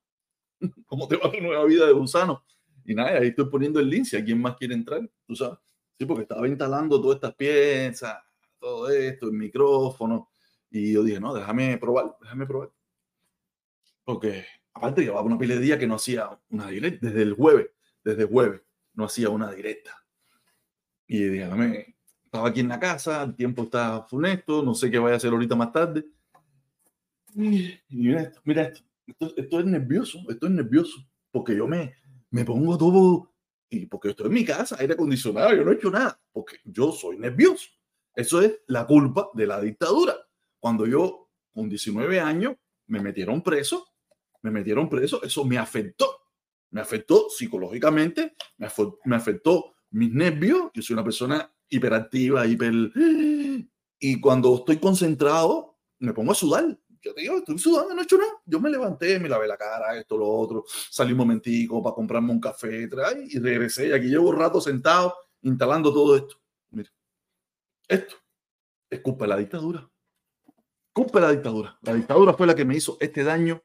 ¿Cómo 0.86 1.08
te 1.08 1.18
va 1.18 1.32
tu 1.32 1.40
nueva 1.42 1.66
vida 1.66 1.86
de 1.86 1.94
gusano? 1.94 2.44
Y 2.86 2.94
nada, 2.94 3.18
ahí 3.18 3.30
estoy 3.30 3.46
poniendo 3.46 3.80
el 3.80 3.90
link 3.90 4.06
si 4.06 4.16
alguien 4.16 4.40
más 4.40 4.56
quiere 4.56 4.76
entrar, 4.76 5.10
tú 5.26 5.36
sabes. 5.36 5.58
Sí, 5.98 6.06
porque 6.06 6.24
estaba 6.24 6.48
instalando 6.48 7.02
todas 7.02 7.16
estas 7.16 7.34
piezas, 7.36 8.18
todo 8.60 8.90
esto, 8.90 9.28
el 9.28 9.34
micrófono. 9.34 10.30
Y 10.70 10.94
yo 10.94 11.04
dije, 11.04 11.20
no, 11.20 11.34
déjame 11.34 11.78
probar, 11.78 12.16
déjame 12.22 12.46
probar. 12.46 12.72
Porque 14.04 14.46
aparte 14.74 15.02
llevaba 15.02 15.24
una 15.24 15.38
pila 15.38 15.56
de 15.56 15.62
días 15.62 15.80
que 15.80 15.88
no 15.88 15.96
hacía 15.96 16.30
una 16.50 16.68
directa, 16.68 17.08
desde 17.08 17.24
el 17.24 17.34
jueves, 17.34 17.68
desde 18.04 18.24
el 18.24 18.28
jueves, 18.28 18.62
no 18.94 19.06
hacía 19.06 19.30
una 19.30 19.52
directa. 19.52 19.92
Y 21.08 21.24
dije, 21.24 21.46
déjame, 21.46 21.96
estaba 22.26 22.50
aquí 22.50 22.60
en 22.60 22.68
la 22.68 22.80
casa, 22.80 23.24
el 23.24 23.36
tiempo 23.36 23.64
está 23.64 24.04
funesto, 24.04 24.62
no 24.62 24.76
sé 24.76 24.92
qué 24.92 25.00
vaya 25.00 25.16
a 25.16 25.18
hacer 25.18 25.32
ahorita 25.32 25.56
más 25.56 25.72
tarde. 25.72 26.06
Y 27.34 27.80
mira 27.90 28.22
esto, 28.22 28.42
mira 28.44 28.64
esto, 28.64 28.84
esto, 29.08 29.34
esto 29.36 29.60
es 29.60 29.66
nervioso, 29.66 30.20
esto 30.30 30.46
es 30.46 30.52
nervioso, 30.52 30.98
porque 31.32 31.56
yo 31.56 31.68
me, 31.68 31.96
me 32.32 32.46
pongo 32.46 32.78
todo, 32.78 33.34
y 33.70 33.86
porque 33.86 34.10
estoy 34.10 34.28
en 34.28 34.34
mi 34.34 34.46
casa, 34.46 34.78
aire 34.80 34.94
acondicionado, 34.94 35.56
yo 35.56 35.64
no 35.64 35.72
he 35.72 35.76
hecho 35.76 35.92
nada, 35.92 36.20
porque 36.32 36.58
yo 36.64 36.92
soy 36.92 37.18
nervioso. 37.18 37.70
Eso 38.16 38.42
es 38.42 38.62
la 38.68 38.86
culpa 38.88 39.30
de 39.34 39.48
la 39.48 39.60
dictadura. 39.60 40.16
Cuando 40.60 40.86
yo, 40.86 41.30
con 41.54 41.68
19 41.68 42.20
años, 42.20 42.56
me 42.88 43.02
metieron 43.02 43.42
preso, 43.42 43.88
me 44.42 44.52
metieron 44.52 44.88
preso, 44.90 45.22
eso 45.24 45.44
me 45.44 45.58
afectó. 45.58 46.22
Me 46.72 46.82
afectó 46.82 47.30
psicológicamente, 47.30 48.36
me, 48.58 48.68
me 49.06 49.16
afectó 49.16 49.76
mis 49.92 50.12
nervios. 50.12 50.72
Yo 50.74 50.82
soy 50.82 50.94
una 50.94 51.04
persona 51.04 51.54
hiperactiva, 51.70 52.46
hiper... 52.46 52.74
Y 53.98 54.20
cuando 54.20 54.56
estoy 54.56 54.78
concentrado, 54.78 55.78
me 56.00 56.14
pongo 56.14 56.32
a 56.34 56.36
sudar. 56.36 56.78
Yo 57.06 57.14
te 57.14 57.22
digo, 57.22 57.38
estoy 57.38 57.60
sudando, 57.60 57.94
no 57.94 58.02
he 58.02 58.04
hecho 58.04 58.18
nada. 58.18 58.42
Yo 58.46 58.60
me 58.60 58.68
levanté, 58.68 59.20
me 59.20 59.30
lavé 59.30 59.48
la 59.48 59.58
cara, 59.58 59.96
esto, 59.96 60.18
lo 60.18 60.28
otro. 60.28 60.66
Salí 60.68 61.12
un 61.12 61.20
momentico 61.20 61.84
para 61.84 61.94
comprarme 61.94 62.32
un 62.32 62.40
café 62.40 62.90
y 63.30 63.38
regresé. 63.38 63.90
Y 63.90 63.92
aquí 63.92 64.08
llevo 64.08 64.30
un 64.30 64.38
rato 64.38 64.60
sentado 64.60 65.16
instalando 65.44 65.94
todo 65.94 66.16
esto. 66.16 66.42
Mira, 66.72 66.92
esto 67.88 68.16
es 68.90 69.02
culpa 69.02 69.26
de 69.26 69.30
la 69.30 69.38
dictadura. 69.38 69.88
Culpa 70.92 71.20
de 71.20 71.26
la 71.28 71.32
dictadura. 71.34 71.78
La 71.84 71.94
dictadura 71.94 72.34
fue 72.34 72.48
la 72.48 72.56
que 72.56 72.66
me 72.66 72.76
hizo 72.76 72.98
este 73.00 73.24
daño, 73.24 73.62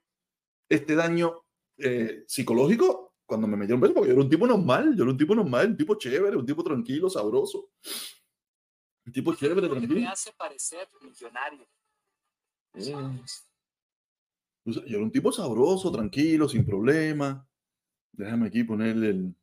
este 0.68 0.94
daño 0.94 1.46
eh, 1.78 2.24
psicológico 2.26 3.14
cuando 3.24 3.46
me 3.46 3.56
metieron 3.56 3.80
preso, 3.80 3.94
porque 3.94 4.08
yo 4.08 4.14
era 4.14 4.22
un 4.22 4.28
tipo 4.28 4.46
normal, 4.46 4.94
yo 4.94 5.04
era 5.04 5.12
un 5.12 5.16
tipo 5.16 5.34
normal, 5.34 5.68
un 5.68 5.76
tipo 5.78 5.94
chévere, 5.94 6.36
un 6.36 6.44
tipo 6.44 6.62
tranquilo, 6.62 7.08
sabroso. 7.08 7.70
Un 9.06 9.12
tipo 9.12 9.34
chévere, 9.34 9.66
tranquilo. 9.66 9.94
Me 9.94 10.08
hace 10.08 10.30
parecer 10.34 10.86
millonario. 11.00 11.66
Yo 12.74 12.98
era 14.86 14.98
un 14.98 15.10
tipo 15.10 15.32
sabroso, 15.32 15.90
tranquilo, 15.90 16.48
sin 16.48 16.64
problema. 16.64 17.46
Déjame 18.12 18.46
aquí 18.46 18.64
ponerle 18.64 19.10
el. 19.10 19.34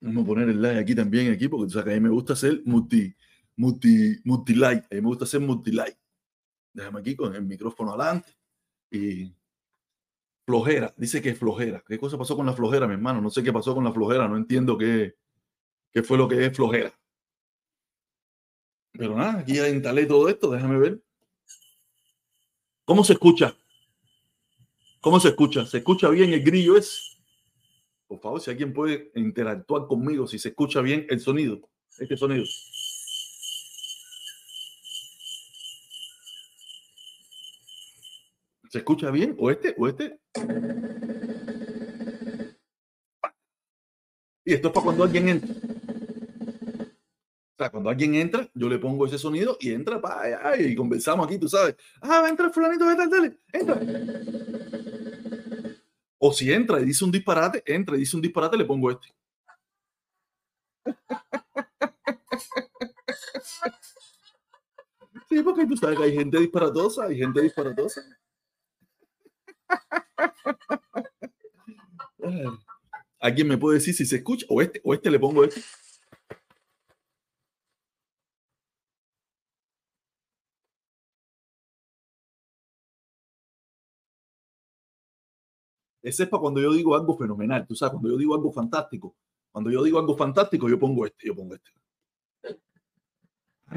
Vamos 0.00 0.24
a 0.24 0.26
poner 0.26 0.48
el 0.48 0.60
like 0.60 0.80
aquí 0.80 0.94
también, 0.94 1.32
aquí, 1.32 1.48
porque 1.48 1.66
tú 1.66 1.72
sabes 1.72 1.86
que 1.86 1.92
a 1.92 1.94
mí 1.94 2.00
me 2.00 2.08
gusta 2.08 2.32
hacer 2.32 2.62
multi, 2.64 3.14
multi, 3.56 4.20
multi. 4.24 4.64
A 4.64 4.74
mí 4.74 4.80
me 4.90 5.00
gusta 5.00 5.24
hacer 5.24 5.40
multi 5.40 5.72
like. 5.72 5.98
Déjame 6.72 7.00
aquí 7.00 7.14
con 7.14 7.34
el 7.34 7.44
micrófono 7.44 7.92
adelante. 7.92 8.32
Y 8.90 9.34
flojera, 10.46 10.92
dice 10.96 11.22
que 11.22 11.30
es 11.30 11.38
flojera. 11.38 11.82
¿Qué 11.86 11.98
cosa 11.98 12.18
pasó 12.18 12.36
con 12.36 12.46
la 12.46 12.52
flojera, 12.52 12.86
mi 12.86 12.94
hermano? 12.94 13.20
No 13.20 13.30
sé 13.30 13.42
qué 13.42 13.52
pasó 13.52 13.74
con 13.74 13.84
la 13.84 13.92
flojera, 13.92 14.28
no 14.28 14.36
entiendo 14.36 14.76
qué, 14.76 15.16
qué 15.92 16.02
fue 16.02 16.18
lo 16.18 16.28
que 16.28 16.44
es 16.44 16.56
flojera. 16.56 16.92
Pero 18.92 19.16
nada, 19.16 19.40
aquí 19.40 19.54
ya 19.54 19.68
instalé 19.68 20.06
todo 20.06 20.28
esto, 20.28 20.50
déjame 20.50 20.78
ver. 20.78 21.02
¿Cómo 22.92 23.04
se 23.04 23.14
escucha? 23.14 23.56
¿Cómo 25.00 25.18
se 25.18 25.28
escucha? 25.28 25.64
¿Se 25.64 25.78
escucha 25.78 26.10
bien 26.10 26.34
el 26.34 26.44
grillo 26.44 26.76
es? 26.76 27.16
Por 28.06 28.20
favor, 28.20 28.38
si 28.38 28.50
alguien 28.50 28.74
puede 28.74 29.10
interactuar 29.14 29.86
conmigo, 29.86 30.26
si 30.26 30.38
se 30.38 30.50
escucha 30.50 30.82
bien 30.82 31.06
el 31.08 31.18
sonido, 31.18 31.58
este 31.98 32.18
sonido. 32.18 32.44
¿Se 38.68 38.76
escucha 38.76 39.10
bien? 39.10 39.36
¿O 39.38 39.50
este? 39.50 39.74
¿O 39.78 39.88
este? 39.88 40.20
Y 44.44 44.52
esto 44.52 44.68
es 44.68 44.74
para 44.74 44.84
cuando 44.84 45.04
alguien 45.04 45.30
entra. 45.30 45.71
Cuando 47.70 47.90
alguien 47.90 48.14
entra, 48.14 48.48
yo 48.54 48.68
le 48.68 48.78
pongo 48.78 49.06
ese 49.06 49.18
sonido 49.18 49.56
y 49.60 49.72
entra 49.72 50.00
para 50.00 50.60
y 50.60 50.74
conversamos 50.74 51.26
aquí, 51.26 51.38
tú 51.38 51.48
sabes. 51.48 51.76
Ah, 52.00 52.20
va 52.20 52.26
a 52.26 52.30
entrar 52.30 52.52
fulanito, 52.52 52.84
dale, 52.84 53.08
dale, 53.08 53.38
entra. 53.52 53.80
O 56.18 56.32
si 56.32 56.52
entra 56.52 56.80
y 56.80 56.84
dice 56.84 57.04
un 57.04 57.10
disparate, 57.10 57.62
entra 57.66 57.96
y 57.96 58.00
dice 58.00 58.16
un 58.16 58.22
disparate, 58.22 58.56
le 58.56 58.64
pongo 58.64 58.90
este. 58.90 59.08
Sí, 65.28 65.42
porque 65.42 65.66
tú 65.66 65.76
sabes 65.76 65.98
que 65.98 66.04
hay 66.04 66.14
gente 66.14 66.38
disparatosa, 66.38 67.04
hay 67.06 67.16
gente 67.16 67.40
disparatosa. 67.40 68.02
¿Alguien 73.18 73.48
me 73.48 73.56
puede 73.56 73.78
decir 73.78 73.94
si 73.94 74.04
se 74.04 74.16
escucha? 74.16 74.44
O 74.48 74.60
este, 74.60 74.80
o 74.84 74.92
este 74.94 75.10
le 75.10 75.18
pongo 75.18 75.44
este. 75.44 75.62
Ese 86.02 86.24
es 86.24 86.28
para 86.28 86.40
cuando 86.40 86.60
yo 86.60 86.72
digo 86.72 86.96
algo 86.96 87.16
fenomenal. 87.16 87.66
Tú 87.66 87.76
sabes, 87.76 87.92
cuando 87.92 88.10
yo 88.10 88.16
digo 88.16 88.34
algo 88.34 88.52
fantástico. 88.52 89.14
Cuando 89.52 89.70
yo 89.70 89.82
digo 89.82 89.98
algo 89.98 90.16
fantástico, 90.16 90.68
yo 90.68 90.78
pongo 90.78 91.06
este, 91.06 91.28
yo 91.28 91.36
pongo 91.36 91.54
este. 91.54 91.70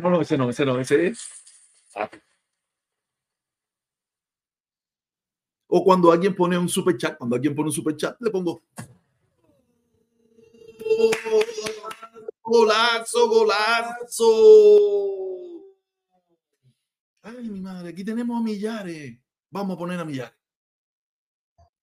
No, 0.02 0.10
no, 0.10 0.22
ese 0.22 0.38
no, 0.38 0.50
ese 0.50 0.66
no, 0.66 0.80
ese 0.80 1.08
es. 1.08 1.30
O 5.68 5.84
cuando 5.84 6.12
alguien 6.12 6.36
pone 6.36 6.58
un 6.58 6.70
super 6.70 6.98
chat, 6.98 7.18
cuando 7.18 7.36
alguien 7.36 7.56
pone 7.56 7.70
un 7.70 7.74
super 7.74 7.96
chat, 7.96 8.20
le 8.22 8.32
pongo. 8.32 8.64
Golazo, 12.42 13.30
golazo. 13.30 14.28
Ay, 17.22 17.50
mi 17.50 17.60
madre, 17.60 17.90
aquí 17.90 18.04
tenemos 18.04 18.40
a 18.40 18.44
Millares. 18.44 19.18
Vamos 19.50 19.76
a 19.76 19.78
poner 19.78 20.00
a 20.00 20.06
Millares. 20.06 20.45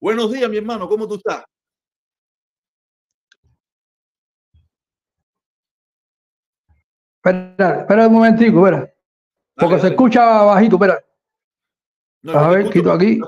Buenos 0.03 0.33
días, 0.33 0.51
mi 0.51 0.57
hermano, 0.57 0.89
¿cómo 0.89 1.07
tú 1.07 1.15
estás? 1.15 1.45
Espera, 7.25 7.83
espera 7.83 8.09
un 8.09 8.15
momentico, 8.15 8.67
espera. 8.67 8.93
Porque 9.55 9.79
se 9.79 9.89
escucha 9.91 10.43
bajito, 10.43 10.75
espera. 10.75 11.05
a 12.37 12.49
ver, 12.49 12.69
quito 12.69 12.91
aquí. 12.91 13.21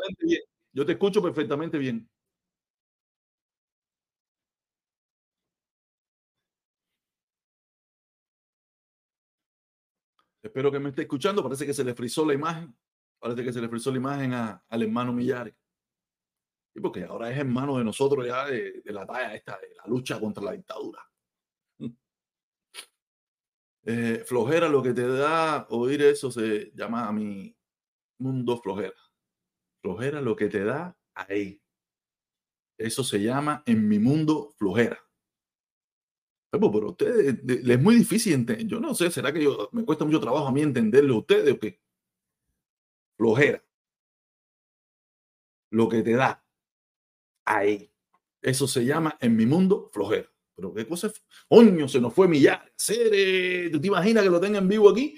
Yo 0.73 0.85
te 0.85 0.90
escucho 0.90 1.23
perfectamente 1.23 1.78
bien. 1.78 2.11
Espero 10.43 10.73
que 10.73 10.81
me 10.81 10.88
esté 10.88 11.02
escuchando. 11.02 11.40
Parece 11.40 11.64
que 11.64 11.73
se 11.73 11.85
le 11.85 11.95
frizó 11.95 12.26
la 12.26 12.35
imagen. 12.35 12.76
Parece 13.21 13.45
que 13.45 13.52
se 13.52 13.61
le 13.61 13.69
frizó 13.69 13.93
la 13.93 13.99
imagen 13.99 14.33
al 14.33 14.83
hermano 14.83 15.12
Millares. 15.12 15.54
Y 16.75 16.81
porque 16.81 17.04
ahora 17.04 17.31
es 17.31 17.38
hermano 17.38 17.78
de 17.78 17.85
nosotros 17.85 18.26
ya 18.26 18.47
de, 18.47 18.83
la 18.87 19.07
talla 19.07 19.35
esta, 19.35 19.59
de 19.59 19.75
la 19.76 19.85
lucha 19.87 20.19
contra 20.19 20.43
la 20.43 20.52
dictadura. 20.52 21.00
Eh, 23.87 24.25
flojera, 24.25 24.66
lo 24.66 24.83
que 24.83 24.95
te 24.95 25.07
da 25.07 25.66
oír 25.69 26.00
eso 26.00 26.31
se 26.31 26.73
llama 26.75 27.07
a 27.07 27.12
mi 27.12 27.54
mundo 28.19 28.57
flojera. 28.57 28.97
Flojera 29.83 30.23
lo 30.23 30.35
que 30.35 30.49
te 30.49 30.64
da 30.64 30.97
ahí. 31.14 31.61
Eso 32.78 33.04
se 33.04 33.23
llama 33.23 33.62
en 33.66 33.87
mi 33.87 33.99
mundo 33.99 34.54
flojera. 34.57 34.99
Pero, 36.50 36.73
pero 36.73 36.88
ustedes 36.93 37.38
es 37.47 37.83
muy 37.83 37.97
difícil 37.97 38.33
entender. 38.33 38.66
Yo 38.66 38.81
no 38.81 38.95
sé, 38.95 39.11
será 39.11 39.31
que 39.35 39.45
yo, 39.45 39.69
me 39.73 39.85
cuesta 39.85 40.07
mucho 40.07 40.21
trabajo 40.21 40.47
a 40.47 40.52
mí 40.52 40.62
entenderlo 40.62 41.16
a 41.16 41.19
ustedes 41.19 41.52
o 41.52 41.59
qué. 41.59 41.78
Flojera. 43.19 43.62
Lo 45.71 45.90
que 45.90 46.02
te 46.02 46.12
da 46.12 46.43
ahí. 47.44 47.90
Eso 48.40 48.68
se 48.68 48.84
llama 48.84 49.16
en 49.20 49.36
mi 49.36 49.46
mundo 49.46 49.90
flojera. 49.92 50.28
Pero 50.54 50.72
qué 50.72 50.86
cosa 50.86 51.08
es. 51.08 51.24
Oño, 51.48 51.88
se 51.88 52.00
nos 52.00 52.14
fue 52.14 52.28
millar. 52.28 52.72
¿Tú 52.76 53.80
te 53.80 53.86
imaginas 53.86 54.22
que 54.22 54.30
lo 54.30 54.40
tenga 54.40 54.58
en 54.58 54.68
vivo 54.68 54.90
aquí? 54.90 55.16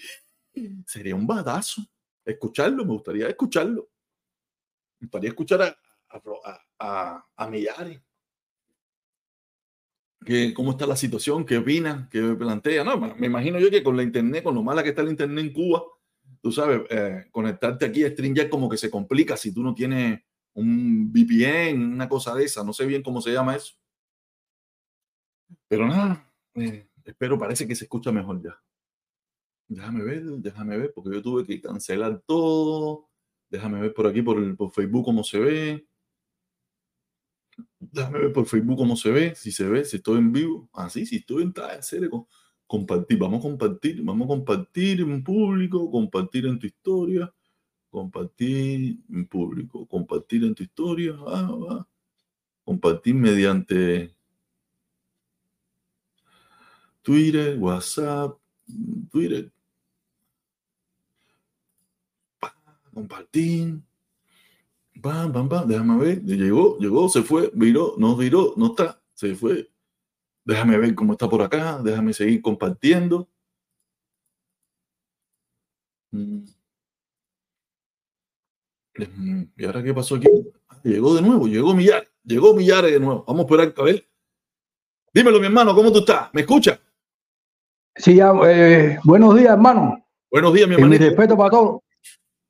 Sería 0.87 1.15
un 1.15 1.27
batazo. 1.27 1.83
Escucharlo, 2.25 2.85
me 2.85 2.93
gustaría 2.93 3.29
escucharlo. 3.29 3.91
Me 4.99 5.07
gustaría 5.07 5.31
escuchar 5.31 5.63
a, 5.63 5.77
a, 6.79 7.27
a, 7.37 7.51
Millares. 7.51 8.01
Que, 10.25 10.55
¿Cómo 10.55 10.73
está 10.73 10.87
la 10.87 10.97
situación? 10.97 11.45
¿Qué 11.45 11.59
opina? 11.59 12.09
¿Qué 12.11 12.21
plantea? 12.35 12.83
No, 12.83 12.99
me 12.99 13.27
imagino 13.27 13.61
yo 13.61 13.71
que 13.71 13.83
con 13.83 13.97
la 13.97 14.03
internet, 14.03 14.43
con 14.43 14.55
lo 14.55 14.63
mala 14.63 14.83
que 14.83 14.89
está 14.89 15.03
el 15.03 15.11
internet 15.11 15.45
en 15.45 15.53
Cuba, 15.53 15.85
tú 16.41 16.51
sabes, 16.51 16.83
eh, 16.91 17.27
conectarte 17.31 17.85
aquí 17.85 18.03
a 18.05 18.11
StreamYard 18.11 18.49
como 18.49 18.69
que 18.69 18.77
se 18.77 18.91
complica 18.91 19.37
si 19.37 19.53
tú 19.53 19.63
no 19.63 19.75
tienes 19.75 20.21
un 20.57 21.13
VPN, 21.13 21.85
una 21.95 22.09
cosa 22.09 22.35
de 22.35 22.45
esa. 22.45 22.65
No 22.65 22.73
sé 22.73 22.87
bien 22.87 23.03
cómo 23.03 23.21
se 23.21 23.33
llama 23.33 23.57
eso. 23.57 23.75
Pero 25.69 25.87
nada, 25.87 26.33
eh, 26.55 26.89
espero, 27.05 27.39
parece 27.39 27.69
que 27.69 27.75
se 27.75 27.85
escucha 27.85 28.11
mejor 28.11 28.43
ya. 28.43 28.59
Déjame 29.69 30.05
ver, 30.05 30.23
déjame 30.25 30.79
ver, 30.79 30.93
porque 30.95 31.11
yo 31.11 31.23
tuve 31.23 31.45
que 31.45 31.61
cancelar 31.61 32.23
todo. 32.27 33.09
Déjame 33.51 33.81
ver 33.81 33.95
por 33.95 34.07
aquí, 34.07 34.23
por, 34.23 34.73
Facebook, 34.73 35.05
cómo 35.05 35.25
se 35.25 35.39
ve. 35.39 35.89
Déjame 37.79 38.19
ver 38.21 38.33
por 38.33 38.47
Facebook 38.47 38.77
cómo 38.77 38.97
se 38.97 39.11
ve, 39.11 39.35
si 39.35 39.53
se 39.53 39.69
ve, 39.69 39.85
si 39.85 39.97
estoy 39.97 40.19
en 40.19 40.33
vivo. 40.33 40.69
Ah, 40.73 40.89
sí, 40.89 41.05
si 41.05 41.17
estoy 41.17 41.43
en 41.43 41.55
serie, 41.83 42.09
compartir. 42.67 43.19
Vamos 43.19 43.41
a 43.41 43.43
compartir, 43.43 44.03
vamos 44.03 44.27
a 44.27 44.29
compartir 44.29 45.01
en 45.01 45.23
público, 45.23 45.91
compartir 45.91 46.47
en 46.47 46.59
tu 46.59 46.67
historia, 46.67 47.33
compartir 47.91 48.99
en 49.11 49.27
público, 49.27 49.87
compartir 49.87 50.45
en 50.45 50.55
tu 50.55 50.63
historia. 50.63 51.17
Ah, 51.27 51.87
compartir 52.65 53.15
mediante 53.15 54.15
Twitter, 57.03 57.57
WhatsApp, 57.59 58.37
Twitter. 59.11 59.53
Compartir. 62.93 63.81
Bam, 64.95 65.33
bam, 65.33 65.49
bam. 65.49 65.69
Déjame 65.69 65.99
ver. 65.99 66.23
Llegó, 66.25 66.79
llegó, 66.79 67.09
se 67.09 67.23
fue, 67.23 67.51
viró, 67.55 67.95
no 67.99 68.17
viró, 68.17 68.55
no 68.57 68.69
está, 68.69 69.01
se 69.15 69.35
fue. 69.35 69.71
Déjame 70.45 70.79
ver 70.79 70.95
cómo 70.95 71.13
está 71.13 71.29
por 71.29 71.43
acá. 71.43 71.81
Déjame 71.83 72.13
seguir 72.13 72.41
compartiendo. 72.41 73.29
Mm. 76.13 76.56
¿Y 79.57 79.65
ahora 79.65 79.83
qué 79.83 79.93
pasó 79.93 80.17
aquí? 80.17 80.29
Ah, 80.69 80.79
llegó 80.83 81.15
de 81.15 81.23
nuevo, 81.23 81.47
llegó 81.47 81.75
Millares, 81.75 82.11
llegó 82.25 82.55
Millares 82.55 82.93
de 82.93 83.01
nuevo. 83.01 83.25
Vamos 83.27 83.41
a 83.41 83.45
esperar 83.45 83.75
a 83.77 83.83
ver. 83.83 84.09
Dímelo, 85.13 85.41
mi 85.41 85.47
hermano, 85.47 85.75
¿cómo 85.75 85.93
tú 85.93 86.01
estás? 86.01 86.29
¿Me 86.33 86.43
escuchas? 86.43 86.79
Sí, 87.95 88.19
eh, 88.21 88.99
buenos 89.05 89.35
días, 89.35 89.53
hermano. 89.53 90.05
Buenos 90.31 90.53
días, 90.53 90.69
mi 90.69 90.75
hermano. 90.75 90.95
Y 90.95 90.99
mi 90.99 91.05
respeto 91.05 91.37
para 91.37 91.51
todos. 91.51 91.81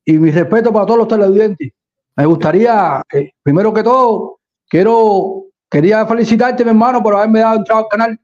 Y 0.04 0.18
mi 0.18 0.30
respeto 0.30 0.72
para 0.72 0.86
todos 0.86 0.98
los 0.98 1.08
televidentes. 1.08 1.72
Me 2.16 2.26
gustaría, 2.26 3.02
eh, 3.12 3.32
primero 3.42 3.72
que 3.72 3.82
todo, 3.82 4.40
quiero, 4.68 5.44
quería 5.70 6.06
felicitarte, 6.06 6.64
mi 6.64 6.70
hermano, 6.70 7.02
por 7.02 7.14
haberme 7.14 7.40
dado 7.40 7.58
entrada 7.58 7.82
al 7.82 7.88
canal. 7.88 8.20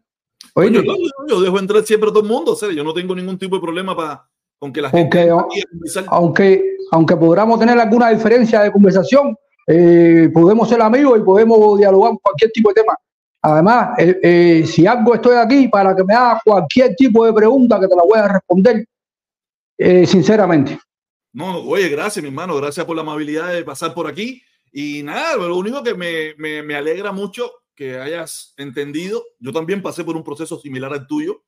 Oye, 0.54 0.85
yo, 1.28 1.40
dejo 1.40 1.58
entrar 1.58 1.82
siempre 1.85 2.11
a 2.11 2.12
todo 2.12 2.22
el 2.22 2.28
mundo, 2.28 2.56
o 2.61 2.70
yo 2.70 2.85
no 2.85 2.92
tengo 2.92 3.14
ningún 3.14 3.38
tipo 3.38 3.56
de 3.56 3.62
problema 3.62 3.96
para 3.96 4.28
con 4.62 4.72
que 4.72 4.81
la 4.81 4.90
gente. 4.90 5.29
Aunque, 6.07 6.77
aunque, 6.92 7.16
podamos 7.16 7.59
tener 7.59 7.77
alguna 7.81 8.11
diferencia 8.11 8.61
de 8.61 8.70
conversación, 8.70 9.37
eh, 9.66 10.31
podemos 10.33 10.68
ser 10.68 10.81
amigos 10.81 11.18
y 11.18 11.22
podemos 11.25 11.77
dialogar 11.77 12.12
cualquier 12.22 12.53
tipo 12.53 12.68
de 12.68 12.75
tema. 12.81 12.96
Además, 13.42 13.88
eh, 13.98 14.62
si 14.64 14.87
algo 14.87 15.16
estoy 15.16 15.35
aquí 15.35 15.66
para 15.66 15.96
que 15.96 16.05
me 16.05 16.14
hagas 16.14 16.42
cualquier 16.44 16.94
tipo 16.94 17.27
de 17.27 17.33
pregunta 17.33 17.81
que 17.81 17.88
te 17.88 17.96
la 17.96 18.05
voy 18.05 18.20
a 18.20 18.29
responder, 18.29 18.87
sinceramente. 20.07 20.79
No, 21.33 21.59
oye, 21.62 21.88
gracias, 21.88 22.22
mi 22.22 22.29
hermano. 22.29 22.55
Gracias 22.55 22.87
por 22.87 22.94
la 22.94 23.03
amabilidad 23.03 23.53
de 23.53 23.64
pasar 23.64 23.92
por 23.92 24.07
aquí. 24.07 24.44
Y 24.70 25.03
nada, 25.03 25.35
lo 25.38 25.57
único 25.57 25.83
que 25.83 25.94
me, 25.94 26.35
me, 26.37 26.77
alegra 26.77 27.11
mucho 27.11 27.51
que 27.75 27.98
hayas 27.98 28.55
entendido. 28.57 29.25
Yo 29.40 29.53
también 29.53 29.83
pasé 29.83 30.05
por 30.05 30.14
un 30.14 30.22
proceso 30.22 30.61
similar 30.61 30.92
al 30.92 31.09
tuyo, 31.09 31.42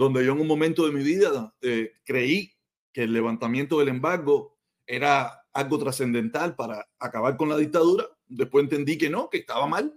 donde 0.00 0.24
yo 0.24 0.32
en 0.32 0.40
un 0.40 0.46
momento 0.46 0.86
de 0.86 0.92
mi 0.92 1.04
vida 1.04 1.54
eh, 1.60 1.92
creí 2.06 2.50
que 2.90 3.02
el 3.02 3.12
levantamiento 3.12 3.78
del 3.78 3.88
embargo 3.88 4.56
era 4.86 5.44
algo 5.52 5.78
trascendental 5.78 6.56
para 6.56 6.88
acabar 6.98 7.36
con 7.36 7.50
la 7.50 7.58
dictadura. 7.58 8.06
Después 8.26 8.64
entendí 8.64 8.96
que 8.96 9.10
no, 9.10 9.28
que 9.28 9.36
estaba 9.36 9.66
mal. 9.66 9.94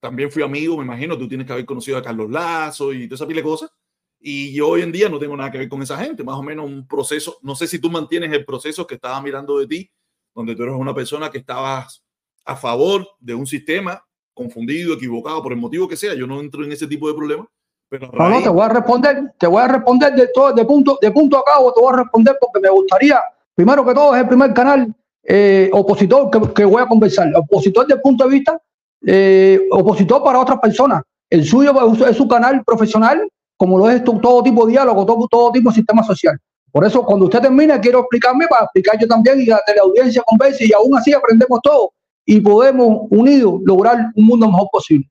También 0.00 0.32
fui 0.32 0.42
amigo, 0.42 0.76
me 0.76 0.82
imagino, 0.82 1.16
tú 1.16 1.28
tienes 1.28 1.46
que 1.46 1.52
haber 1.52 1.64
conocido 1.64 1.96
a 1.96 2.02
Carlos 2.02 2.28
Lazo 2.28 2.92
y 2.92 3.06
toda 3.06 3.14
esa 3.14 3.26
pila 3.28 3.38
de 3.38 3.44
cosas. 3.44 3.70
Y 4.18 4.52
yo 4.52 4.66
hoy 4.66 4.82
en 4.82 4.90
día 4.90 5.08
no 5.08 5.20
tengo 5.20 5.36
nada 5.36 5.52
que 5.52 5.58
ver 5.58 5.68
con 5.68 5.80
esa 5.80 5.96
gente, 5.96 6.24
más 6.24 6.34
o 6.34 6.42
menos 6.42 6.66
un 6.66 6.84
proceso, 6.88 7.38
no 7.42 7.54
sé 7.54 7.68
si 7.68 7.78
tú 7.78 7.88
mantienes 7.88 8.32
el 8.32 8.44
proceso 8.44 8.84
que 8.84 8.96
estaba 8.96 9.22
mirando 9.22 9.60
de 9.60 9.68
ti, 9.68 9.92
donde 10.34 10.56
tú 10.56 10.64
eres 10.64 10.74
una 10.74 10.92
persona 10.92 11.30
que 11.30 11.38
estabas 11.38 12.04
a 12.44 12.56
favor 12.56 13.08
de 13.20 13.36
un 13.36 13.46
sistema 13.46 14.04
confundido, 14.34 14.94
equivocado, 14.94 15.40
por 15.40 15.52
el 15.52 15.58
motivo 15.60 15.86
que 15.86 15.96
sea, 15.96 16.14
yo 16.14 16.26
no 16.26 16.40
entro 16.40 16.64
en 16.64 16.72
ese 16.72 16.88
tipo 16.88 17.06
de 17.06 17.14
problemas. 17.14 17.46
Pero 17.88 18.10
no, 18.12 18.28
no, 18.28 18.42
te 18.42 18.48
voy 18.48 18.62
a 18.62 18.68
responder, 18.68 19.32
te 19.38 19.46
voy 19.46 19.62
a 19.62 19.68
responder 19.68 20.14
de 20.14 20.28
todo, 20.34 20.52
de 20.52 20.64
punto, 20.64 20.98
de 21.00 21.10
punto 21.10 21.38
a 21.38 21.44
cabo, 21.44 21.72
te 21.72 21.80
voy 21.80 21.92
a 21.92 21.96
responder 21.98 22.36
porque 22.40 22.60
me 22.60 22.68
gustaría, 22.68 23.20
primero 23.54 23.84
que 23.84 23.94
todo, 23.94 24.14
es 24.14 24.22
el 24.22 24.28
primer 24.28 24.52
canal 24.52 24.92
eh, 25.22 25.70
opositor 25.72 26.30
que, 26.30 26.52
que, 26.52 26.64
voy 26.64 26.82
a 26.82 26.86
conversar, 26.86 27.28
opositor 27.36 27.84
desde 27.86 27.96
el 27.96 28.02
punto 28.02 28.24
de 28.24 28.30
vista, 28.30 28.60
eh, 29.06 29.60
opositor 29.70 30.22
para 30.22 30.40
otras 30.40 30.58
personas. 30.58 31.02
El 31.30 31.44
suyo 31.44 31.72
es 32.08 32.16
su 32.16 32.26
canal 32.28 32.62
profesional 32.64 33.28
como 33.56 33.78
lo 33.78 33.88
es 33.88 34.04
todo 34.04 34.42
tipo 34.42 34.66
de 34.66 34.72
diálogo, 34.72 35.06
todo, 35.06 35.26
todo 35.28 35.52
tipo 35.52 35.70
de 35.70 35.76
sistema 35.76 36.02
social. 36.02 36.38
Por 36.70 36.84
eso, 36.84 37.02
cuando 37.04 37.24
usted 37.24 37.40
termine, 37.40 37.80
quiero 37.80 38.00
explicarme 38.00 38.46
para 38.48 38.64
explicar 38.64 38.98
yo 39.00 39.06
también 39.06 39.40
y 39.40 39.46
la 39.46 39.60
teleaudiencia 39.66 40.22
converse 40.26 40.66
y 40.66 40.72
aún 40.72 40.94
así 40.96 41.12
aprendemos 41.12 41.60
todo 41.62 41.92
y 42.26 42.40
podemos 42.40 43.06
unidos 43.10 43.60
lograr 43.64 44.10
un 44.14 44.26
mundo 44.26 44.46
mejor 44.46 44.68
posible. 44.70 45.08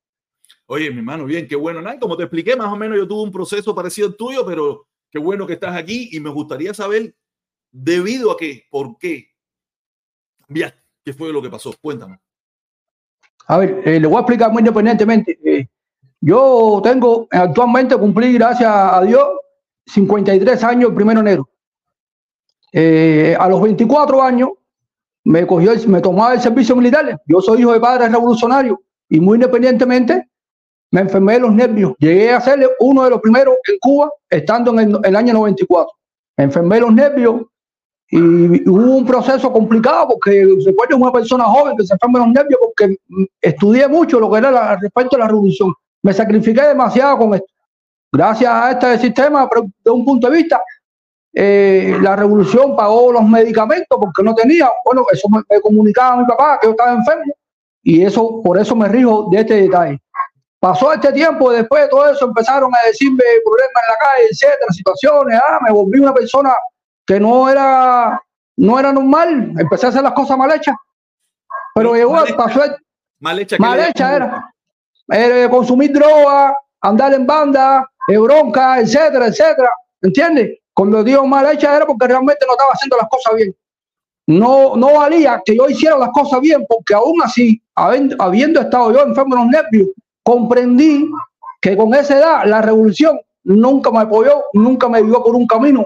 Oye, 0.67 0.89
mi 0.89 0.97
hermano, 0.97 1.25
bien, 1.25 1.47
qué 1.47 1.55
bueno. 1.55 1.81
como 1.99 2.17
te 2.17 2.23
expliqué, 2.23 2.55
más 2.55 2.71
o 2.71 2.75
menos 2.75 2.97
yo 2.97 3.07
tuve 3.07 3.23
un 3.23 3.31
proceso 3.31 3.75
parecido 3.75 4.07
al 4.07 4.15
tuyo, 4.15 4.45
pero 4.45 4.87
qué 5.11 5.19
bueno 5.19 5.45
que 5.45 5.53
estás 5.53 5.75
aquí 5.75 6.09
y 6.11 6.19
me 6.19 6.29
gustaría 6.29 6.73
saber 6.73 7.15
debido 7.71 8.31
a 8.31 8.37
qué, 8.37 8.63
por 8.71 8.97
qué 8.97 9.27
cambiaste, 10.47 10.79
qué 11.03 11.13
fue 11.13 11.31
lo 11.31 11.41
que 11.41 11.49
pasó. 11.49 11.71
Cuéntame. 11.81 12.19
A 13.47 13.57
ver, 13.57 13.81
eh, 13.85 13.99
le 13.99 14.07
voy 14.07 14.17
a 14.17 14.21
explicar 14.21 14.51
muy 14.51 14.61
independientemente. 14.61 15.37
Eh, 15.43 15.67
yo 16.19 16.81
tengo, 16.83 17.27
actualmente 17.29 17.95
cumplí, 17.95 18.33
gracias 18.33 18.71
a 18.71 19.03
Dios, 19.03 19.27
53 19.85 20.63
años 20.63 20.89
el 20.89 20.95
primero 20.95 21.21
de 21.21 21.29
enero. 21.29 21.49
Eh, 22.71 23.37
a 23.39 23.47
los 23.47 23.61
24 23.61 24.21
años 24.21 24.49
me 25.23 25.45
cogió, 25.45 25.73
me 25.87 26.01
tomaba 26.01 26.33
el 26.33 26.41
servicio 26.41 26.75
militar. 26.75 27.21
Yo 27.27 27.39
soy 27.39 27.61
hijo 27.61 27.73
de 27.73 27.79
padre 27.79 28.09
revolucionario 28.09 28.81
y 29.07 29.19
muy 29.19 29.35
independientemente 29.35 30.27
me 30.95 31.01
enfermé 31.01 31.33
de 31.33 31.39
los 31.41 31.53
nervios. 31.53 31.93
Llegué 31.99 32.31
a 32.31 32.41
ser 32.41 32.69
uno 32.79 33.03
de 33.03 33.09
los 33.11 33.21
primeros 33.21 33.55
en 33.67 33.77
Cuba, 33.79 34.09
estando 34.29 34.79
en 34.79 34.97
el, 35.03 35.15
año 35.15 35.33
94. 35.33 35.91
Me 36.37 36.45
enfermé 36.45 36.75
de 36.75 36.81
los 36.81 36.93
nervios 36.93 37.41
y 38.09 38.69
hubo 38.69 38.97
un 38.97 39.05
proceso 39.05 39.51
complicado 39.51 40.07
porque 40.09 40.45
se 40.63 40.73
puede 40.73 40.95
una 40.95 41.11
persona 41.11 41.45
joven 41.45 41.75
que 41.75 41.85
se 41.85 41.93
enferma 41.93 42.19
de 42.19 42.25
los 42.25 42.33
nervios 42.33 42.59
porque 42.61 42.97
estudié 43.41 43.87
mucho 43.87 44.19
lo 44.19 44.31
que 44.31 44.37
era 44.37 44.75
respecto 44.77 45.15
a 45.15 45.19
la 45.19 45.27
revolución 45.27 45.73
me 46.05 46.13
sacrifiqué 46.13 46.61
demasiado 46.61 47.17
con 47.17 47.33
esto. 47.33 47.51
Gracias 48.13 48.51
a 48.51 48.71
este 48.71 48.99
sistema, 48.99 49.49
de 49.83 49.89
un 49.89 50.05
punto 50.05 50.29
de 50.29 50.37
vista, 50.37 50.61
eh, 51.33 51.97
la 51.99 52.15
revolución 52.15 52.75
pagó 52.75 53.11
los 53.11 53.23
medicamentos 53.23 53.97
porque 53.99 54.21
no 54.21 54.35
tenía. 54.35 54.69
Bueno, 54.85 55.03
eso 55.11 55.27
me, 55.29 55.59
comunicaba 55.59 56.13
a 56.13 56.17
mi 56.17 56.25
papá 56.27 56.59
que 56.61 56.67
yo 56.67 56.71
estaba 56.71 56.93
enfermo 56.93 57.33
y 57.81 58.03
eso 58.03 58.39
por 58.43 58.59
eso 58.59 58.75
me 58.75 58.87
rijo 58.87 59.29
de 59.31 59.39
este 59.39 59.61
detalle. 59.61 59.99
Pasó 60.65 60.91
este 60.91 61.13
tiempo, 61.13 61.51
después 61.51 61.83
de 61.83 61.89
todo 61.89 62.09
eso 62.09 62.25
empezaron 62.25 62.73
a 62.73 62.87
decirme 62.87 63.21
problemas 63.45 63.83
en 63.83 63.87
la 63.87 63.97
calle, 63.99 64.27
etcétera, 64.31 64.71
situaciones. 64.71 65.39
Ah, 65.47 65.59
me 65.63 65.71
volví 65.71 65.99
una 65.99 66.11
persona 66.11 66.55
que 67.05 67.19
no 67.19 67.47
era, 67.47 68.19
no 68.57 68.79
era 68.79 68.91
normal. 68.91 69.53
Empecé 69.59 69.85
a 69.85 69.89
hacer 69.89 70.01
las 70.01 70.13
cosas 70.13 70.35
mal 70.39 70.51
hechas. 70.51 70.75
Pero 71.75 71.93
llegó, 71.93 72.15
pasó. 72.35 72.61
Mal 73.19 73.37
hecha. 73.37 73.57
Mal 73.59 73.79
hecha 73.79 74.15
era 74.15 74.53
eh, 75.11 75.47
consumir 75.51 75.93
droga, 75.93 76.57
andar 76.81 77.13
en 77.13 77.27
banda, 77.27 77.87
bronca, 78.07 78.79
etcétera, 78.79 79.27
etcétera. 79.27 79.69
¿Entiendes? 80.01 80.61
Cuando 80.73 81.03
digo 81.03 81.27
mal 81.27 81.45
hecha 81.53 81.75
era 81.75 81.85
porque 81.85 82.07
realmente 82.07 82.43
no 82.47 82.53
estaba 82.53 82.71
haciendo 82.71 82.97
las 82.97 83.07
cosas 83.07 83.35
bien. 83.35 83.55
No, 84.25 84.75
no 84.75 84.95
valía 84.95 85.43
que 85.45 85.55
yo 85.55 85.69
hiciera 85.69 85.95
las 85.95 86.09
cosas 86.09 86.41
bien, 86.41 86.65
porque 86.67 86.95
aún 86.95 87.21
así, 87.23 87.61
habiendo, 87.75 88.61
estado 88.61 88.91
yo 88.91 89.03
enfermo 89.03 89.35
de 89.35 89.41
los 89.43 89.51
nervios, 89.51 89.89
comprendí 90.25 91.09
que 91.61 91.77
con 91.77 91.93
esa 91.93 92.17
edad 92.17 92.45
la 92.45 92.61
revolución 92.61 93.19
nunca 93.43 93.91
me 93.91 93.99
apoyó, 93.99 94.43
nunca 94.53 94.89
me 94.89 95.01
dio 95.03 95.23
por 95.23 95.35
un 95.35 95.45
camino 95.47 95.85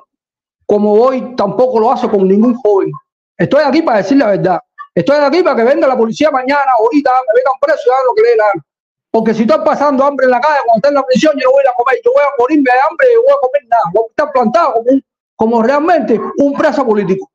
como 0.66 0.94
hoy 0.94 1.36
tampoco 1.36 1.80
lo 1.80 1.92
hace 1.92 2.08
con 2.08 2.28
ningún 2.28 2.54
joven. 2.56 2.92
Estoy 3.36 3.64
aquí 3.66 3.82
para 3.82 3.98
decir 3.98 4.18
la 4.18 4.28
verdad. 4.28 4.60
Estoy 4.94 5.18
aquí 5.18 5.42
para 5.42 5.56
que 5.56 5.64
venga 5.64 5.88
la 5.88 5.98
policía 5.98 6.30
mañana, 6.30 6.72
ahorita, 6.78 7.10
me 7.10 7.40
vengan 7.40 7.54
preso 7.60 7.82
y 7.88 7.90
hagan 7.90 8.06
lo 8.06 8.14
que 8.14 8.22
le 8.22 8.30
den 8.30 8.64
porque 9.12 9.34
si 9.34 9.42
estoy 9.42 9.58
pasando 9.66 10.06
hambre 10.06 10.26
en 10.26 10.32
la 10.32 10.40
calle, 10.40 10.60
cuando 10.66 10.78
estoy 10.78 10.90
en 10.90 10.96
la 10.96 11.04
prisión, 11.04 11.34
yo 11.36 11.48
no 11.48 11.52
voy 11.54 11.64
a 11.68 11.74
comer, 11.76 12.00
yo 12.06 12.12
voy 12.14 12.22
a 12.22 12.28
morirme 12.38 12.72
de 12.72 12.80
hambre, 12.88 13.08
yo 13.12 13.22
voy 13.24 13.32
a 13.32 13.42
comer 13.42 13.64
nada. 13.68 13.84
Voy 13.92 14.04
a 14.04 14.10
estar 14.10 14.32
plantado 14.32 14.74
como, 14.74 15.02
como 15.36 15.64
realmente 15.64 16.22
un 16.38 16.54
preso 16.54 16.86
político. 16.86 17.28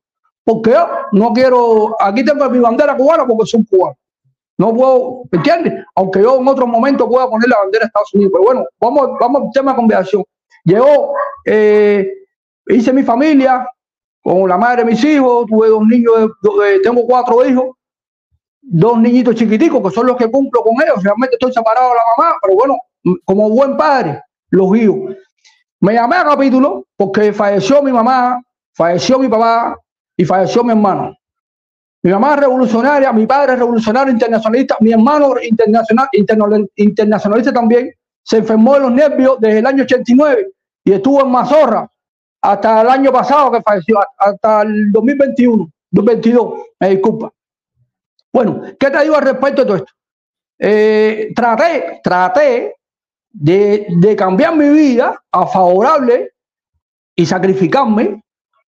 Porque 0.45 0.71
yo 0.71 0.87
no 1.11 1.33
quiero, 1.33 1.95
aquí 1.99 2.23
tengo 2.23 2.49
mi 2.49 2.59
bandera 2.59 2.95
cubana 2.95 3.27
porque 3.27 3.45
soy 3.45 3.65
cubano. 3.65 3.97
No 4.57 4.73
puedo, 4.73 5.23
¿me 5.31 5.37
entiendes? 5.37 5.85
Aunque 5.95 6.21
yo 6.21 6.39
en 6.39 6.47
otro 6.47 6.65
momento 6.65 7.09
pueda 7.09 7.29
poner 7.29 7.49
la 7.49 7.59
bandera 7.59 7.83
de 7.83 7.87
Estados 7.87 8.13
Unidos. 8.13 8.31
Pero 8.33 8.43
bueno, 8.43 8.65
vamos, 8.79 9.09
vamos 9.19 9.41
al 9.43 9.51
tema 9.51 9.71
de 9.71 9.77
conversación. 9.77 10.23
Llegó, 10.63 11.13
eh, 11.45 12.09
hice 12.67 12.93
mi 12.93 13.03
familia 13.03 13.67
con 14.21 14.49
la 14.49 14.57
madre 14.57 14.83
de 14.83 14.91
mis 14.91 15.03
hijos, 15.03 15.45
tuve 15.45 15.69
dos 15.69 15.85
niños, 15.85 16.31
tengo 16.81 17.05
cuatro 17.05 17.45
hijos, 17.45 17.75
dos 18.61 18.97
niñitos 18.97 19.35
chiquiticos 19.35 19.83
que 19.83 19.93
son 19.93 20.07
los 20.07 20.17
que 20.17 20.31
cumplo 20.31 20.63
con 20.63 20.73
ellos. 20.81 21.03
Realmente 21.03 21.35
estoy 21.35 21.53
separado 21.53 21.89
de 21.89 21.95
la 21.95 22.01
mamá, 22.17 22.37
pero 22.41 22.55
bueno, 22.55 22.77
como 23.23 23.49
buen 23.49 23.77
padre, 23.77 24.21
los 24.49 24.71
guío. 24.71 24.95
Me 25.81 25.93
llamé 25.93 26.15
a 26.15 26.23
capítulo 26.23 26.85
porque 26.97 27.31
falleció 27.33 27.83
mi 27.83 27.91
mamá, 27.91 28.41
falleció 28.73 29.19
mi 29.19 29.27
papá 29.27 29.77
y 30.17 30.25
falleció 30.25 30.63
mi 30.63 30.71
hermano. 30.71 31.15
Mi 32.05 32.11
mamá 32.11 32.35
es 32.35 32.41
revolucionaria, 32.41 33.11
mi 33.11 33.25
padre 33.25 33.53
es 33.53 33.57
revolucionario 33.57 34.13
internacionalista, 34.13 34.77
mi 34.79 34.91
hermano 34.91 35.33
internacional, 35.41 36.07
internacionalista 36.75 37.51
también. 37.51 37.91
Se 38.21 38.37
enfermó 38.37 38.75
de 38.75 38.81
los 38.81 38.91
nervios 38.91 39.37
desde 39.39 39.57
el 39.57 39.65
año 39.65 39.81
89 39.81 40.51
y 40.83 40.91
estuvo 40.91 41.21
en 41.21 41.31
Mazorra 41.31 41.89
hasta 42.43 42.81
el 42.81 42.89
año 42.89 43.11
pasado 43.11 43.51
que 43.51 43.61
falleció, 43.63 43.97
hasta 44.19 44.61
el 44.61 44.91
2021, 44.91 45.67
2022, 45.89 46.53
me 46.79 46.89
disculpa. 46.89 47.31
Bueno, 48.31 48.61
¿qué 48.79 48.91
te 48.91 49.01
digo 49.01 49.15
al 49.15 49.23
respecto 49.23 49.61
de 49.63 49.65
todo 49.65 49.77
esto? 49.77 49.93
Eh, 50.59 51.33
traté, 51.35 52.01
traté 52.03 52.75
de, 53.31 53.87
de, 53.89 54.15
cambiar 54.15 54.55
mi 54.55 54.69
vida 54.69 55.23
a 55.31 55.47
favorable 55.47 56.33
y 57.15 57.25
sacrificarme, 57.25 58.21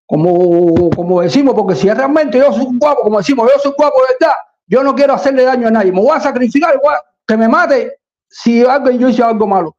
como, 0.07 0.89
como 0.91 1.21
decimos, 1.21 1.53
porque 1.53 1.75
si 1.75 1.89
realmente 1.89 2.39
yo 2.39 2.51
soy 2.53 2.65
un 2.65 2.79
guapo, 2.79 3.01
como 3.01 3.17
decimos, 3.17 3.49
yo 3.53 3.59
soy 3.59 3.73
guapo 3.77 3.97
de 4.01 4.15
verdad, 4.19 4.35
yo 4.65 4.81
no 4.81 4.95
quiero 4.95 5.13
hacerle 5.13 5.43
daño 5.43 5.67
a 5.67 5.71
nadie, 5.71 5.91
me 5.91 6.01
voy 6.01 6.15
a 6.15 6.21
sacrificar, 6.21 6.75
igual, 6.75 6.97
que 7.27 7.37
me 7.37 7.47
mate 7.47 7.97
si 8.29 8.65
alguien 8.65 8.99
yo 8.99 9.09
hice 9.09 9.21
algo 9.21 9.45
malo. 9.45 9.75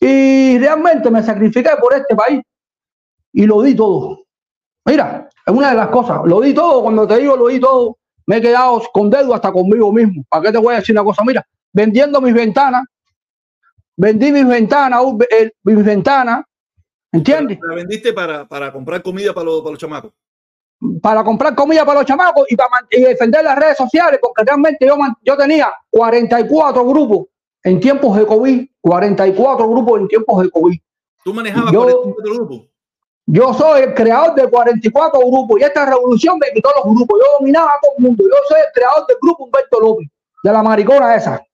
Y 0.00 0.58
realmente 0.58 1.10
me 1.10 1.22
sacrifiqué 1.22 1.70
por 1.78 1.92
este 1.92 2.16
país 2.16 2.40
y 3.34 3.46
lo 3.46 3.60
di 3.60 3.76
todo. 3.76 4.20
Mira, 4.86 5.28
es 5.44 5.54
una 5.54 5.70
de 5.70 5.76
las 5.76 5.88
cosas, 5.88 6.20
lo 6.24 6.40
di 6.40 6.54
todo, 6.54 6.82
cuando 6.82 7.06
te 7.06 7.18
digo 7.18 7.36
lo 7.36 7.48
di 7.48 7.60
todo, 7.60 7.98
me 8.26 8.38
he 8.38 8.40
quedado 8.40 8.82
con 8.94 9.10
dedo 9.10 9.34
hasta 9.34 9.52
conmigo 9.52 9.92
mismo. 9.92 10.24
¿Para 10.28 10.44
qué 10.44 10.52
te 10.52 10.58
voy 10.58 10.72
a 10.72 10.78
decir 10.78 10.94
una 10.94 11.04
cosa? 11.04 11.22
Mira, 11.22 11.46
vendiendo 11.70 12.18
mis 12.22 12.32
ventanas, 12.32 12.84
vendí 13.94 14.32
mis 14.32 14.46
ventanas, 14.46 15.02
mis 15.64 15.84
ventanas, 15.84 16.44
¿entiendes? 17.12 17.58
La 17.62 17.74
vendiste 17.74 18.12
para, 18.12 18.46
para 18.46 18.72
comprar 18.72 19.02
comida 19.02 19.32
para 19.32 19.46
los, 19.46 19.60
para 19.60 19.70
los 19.70 19.78
chamacos. 19.78 20.12
Para 21.02 21.22
comprar 21.22 21.54
comida 21.54 21.84
para 21.84 22.00
los 22.00 22.08
chamacos 22.08 22.46
y 22.48 22.56
para 22.56 22.70
defender 22.90 23.44
las 23.44 23.58
redes 23.58 23.76
sociales, 23.76 24.18
porque 24.22 24.44
realmente 24.44 24.86
yo, 24.86 24.96
yo 25.22 25.36
tenía 25.36 25.70
44 25.90 26.84
grupos 26.86 27.26
en 27.62 27.80
tiempos 27.80 28.16
de 28.16 28.26
COVID, 28.26 28.66
44 28.80 29.68
grupos 29.68 30.00
en 30.00 30.08
tiempos 30.08 30.42
de 30.42 30.50
COVID. 30.50 30.78
¿Tú 31.22 31.34
manejabas 31.34 31.72
44 31.72 32.34
grupos? 32.34 32.70
Yo 33.26 33.54
soy 33.54 33.82
el 33.82 33.94
creador 33.94 34.34
de 34.34 34.48
44 34.48 35.20
grupos 35.20 35.60
y 35.60 35.62
esta 35.62 35.86
revolución 35.86 36.38
me 36.38 36.52
quitó 36.52 36.70
los 36.76 36.94
grupos. 36.94 37.20
Yo 37.20 37.38
dominaba 37.38 37.70
a 37.70 37.80
todo 37.80 37.92
el 37.98 38.04
mundo. 38.04 38.24
Yo 38.24 38.36
soy 38.48 38.60
el 38.60 38.72
creador 38.74 39.06
del 39.06 39.18
grupo 39.22 39.44
Humberto 39.44 39.80
López, 39.80 40.08
de 40.42 40.52
la 40.52 40.62
maricona 40.62 41.14
esa. 41.14 41.44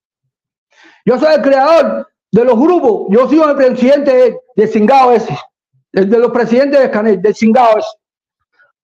Yo 1.04 1.18
soy 1.18 1.34
el 1.34 1.42
creador 1.42 2.08
de 2.36 2.44
los 2.44 2.58
grupos. 2.58 3.06
Yo 3.10 3.28
soy 3.28 3.40
el 3.40 3.56
presidente 3.56 4.38
de, 4.54 4.68
Cingao 4.68 5.12
ese, 5.12 5.36
de 5.92 6.18
los 6.18 6.30
presidentes 6.30 6.80
de 6.80 6.90
Canel, 6.90 7.20
de 7.20 7.32
Cingao 7.32 7.78
ese. 7.78 7.88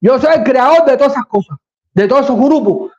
Yo 0.00 0.18
soy 0.18 0.34
el 0.36 0.42
creador 0.42 0.86
de 0.86 0.96
todas 0.96 1.12
esas 1.12 1.26
cosas, 1.26 1.58
de 1.92 2.08
todos 2.08 2.24
esos 2.24 2.36
grupos. 2.36 2.92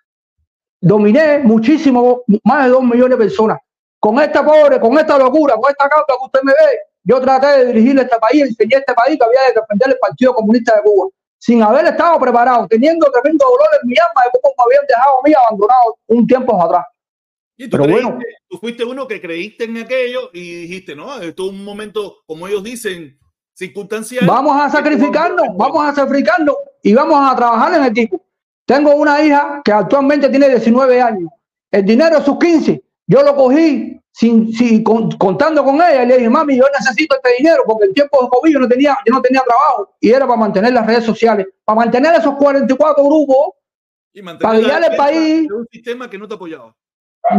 Dominé 0.79 1.39
muchísimo, 1.39 2.21
más 2.43 2.65
de 2.65 2.71
dos 2.71 2.83
millones 2.83 3.17
de 3.17 3.25
personas. 3.25 3.57
Con 3.99 4.19
esta 4.19 4.45
pobre, 4.45 4.79
con 4.79 4.97
esta 4.97 5.17
locura, 5.17 5.55
con 5.55 5.71
esta 5.71 5.89
causa 5.89 6.05
que 6.07 6.25
usted 6.25 6.39
me 6.43 6.51
ve, 6.51 6.79
yo 7.03 7.19
traté 7.19 7.47
de 7.47 7.65
dirigir 7.67 7.99
este 7.99 8.17
país, 8.19 8.43
enseñé 8.43 8.77
este 8.77 8.93
país 8.93 9.17
que 9.17 9.25
había 9.25 9.41
de 9.47 9.59
defender 9.59 9.89
el 9.89 9.97
Partido 9.99 10.33
Comunista 10.35 10.75
de 10.75 10.81
Cuba, 10.83 11.09
sin 11.37 11.63
haber 11.63 11.85
estado 11.85 12.19
preparado, 12.19 12.67
teniendo 12.67 13.09
tremendo 13.11 13.45
dolor 13.45 13.67
en 13.81 13.89
mi 13.89 13.95
alma 13.97 14.21
de 14.25 14.39
cómo 14.39 14.53
me 14.57 14.63
habían 14.65 14.85
dejado 14.87 15.19
a 15.19 15.21
mí 15.25 15.33
abandonado 15.33 15.97
un 16.07 16.27
tiempo 16.27 16.63
atrás. 16.63 16.85
¿Y 17.57 17.69
tú 17.69 17.77
Pero 17.77 17.91
bueno, 17.91 18.19
tú 18.49 18.57
fuiste 18.57 18.83
uno 18.83 19.07
que 19.07 19.21
creíste 19.21 19.65
en 19.65 19.77
aquello 19.77 20.29
y 20.33 20.61
dijiste, 20.61 20.95
no, 20.95 21.19
esto 21.19 21.45
es 21.45 21.49
un 21.51 21.63
momento, 21.63 22.17
como 22.25 22.47
ellos 22.47 22.63
dicen, 22.63 23.19
circunstancial. 23.53 24.25
Vamos 24.25 24.59
a 24.59 24.69
sacrificarnos, 24.69 25.47
vamos 25.55 25.85
a 25.85 25.93
sacrificarnos 25.93 26.55
y 26.81 26.93
vamos 26.93 27.19
a 27.19 27.35
trabajar 27.35 27.73
en 27.75 27.85
equipo. 27.85 28.25
Tengo 28.65 28.95
una 28.95 29.23
hija 29.23 29.61
que 29.63 29.71
actualmente 29.71 30.29
tiene 30.29 30.49
19 30.49 31.01
años. 31.01 31.29
El 31.69 31.85
dinero 31.85 32.19
de 32.19 32.25
sus 32.25 32.37
15, 32.39 32.83
yo 33.07 33.23
lo 33.23 33.35
cogí 33.35 33.99
sin, 34.11 34.53
sin 34.53 34.83
contando 34.83 35.63
con 35.63 35.75
ella, 35.75 36.05
le 36.05 36.17
dije, 36.17 36.29
mami, 36.29 36.57
yo 36.57 36.65
necesito 36.79 37.15
este 37.15 37.35
dinero 37.39 37.63
porque 37.65 37.85
en 37.85 37.93
tiempo 37.93 38.21
de 38.21 38.29
COVID 38.29 38.53
yo 38.53 38.59
no 38.59 38.67
tenía, 38.67 38.97
yo 39.05 39.13
no 39.13 39.21
tenía 39.21 39.41
trabajo 39.41 39.95
y 39.99 40.11
era 40.11 40.27
para 40.27 40.39
mantener 40.39 40.71
las 40.73 40.85
redes 40.85 41.03
sociales, 41.03 41.47
para 41.65 41.77
mantener 41.77 42.15
esos 42.15 42.35
44 42.35 43.03
grupos, 43.03 43.53
para 44.39 44.59
guiar 44.59 44.91
el 44.91 44.95
país. 44.95 45.47
De 45.47 45.55
un 45.55 45.67
sistema 45.71 46.09
que 46.09 46.17
no 46.17 46.27
te 46.27 46.35
apoyaba. 46.35 46.75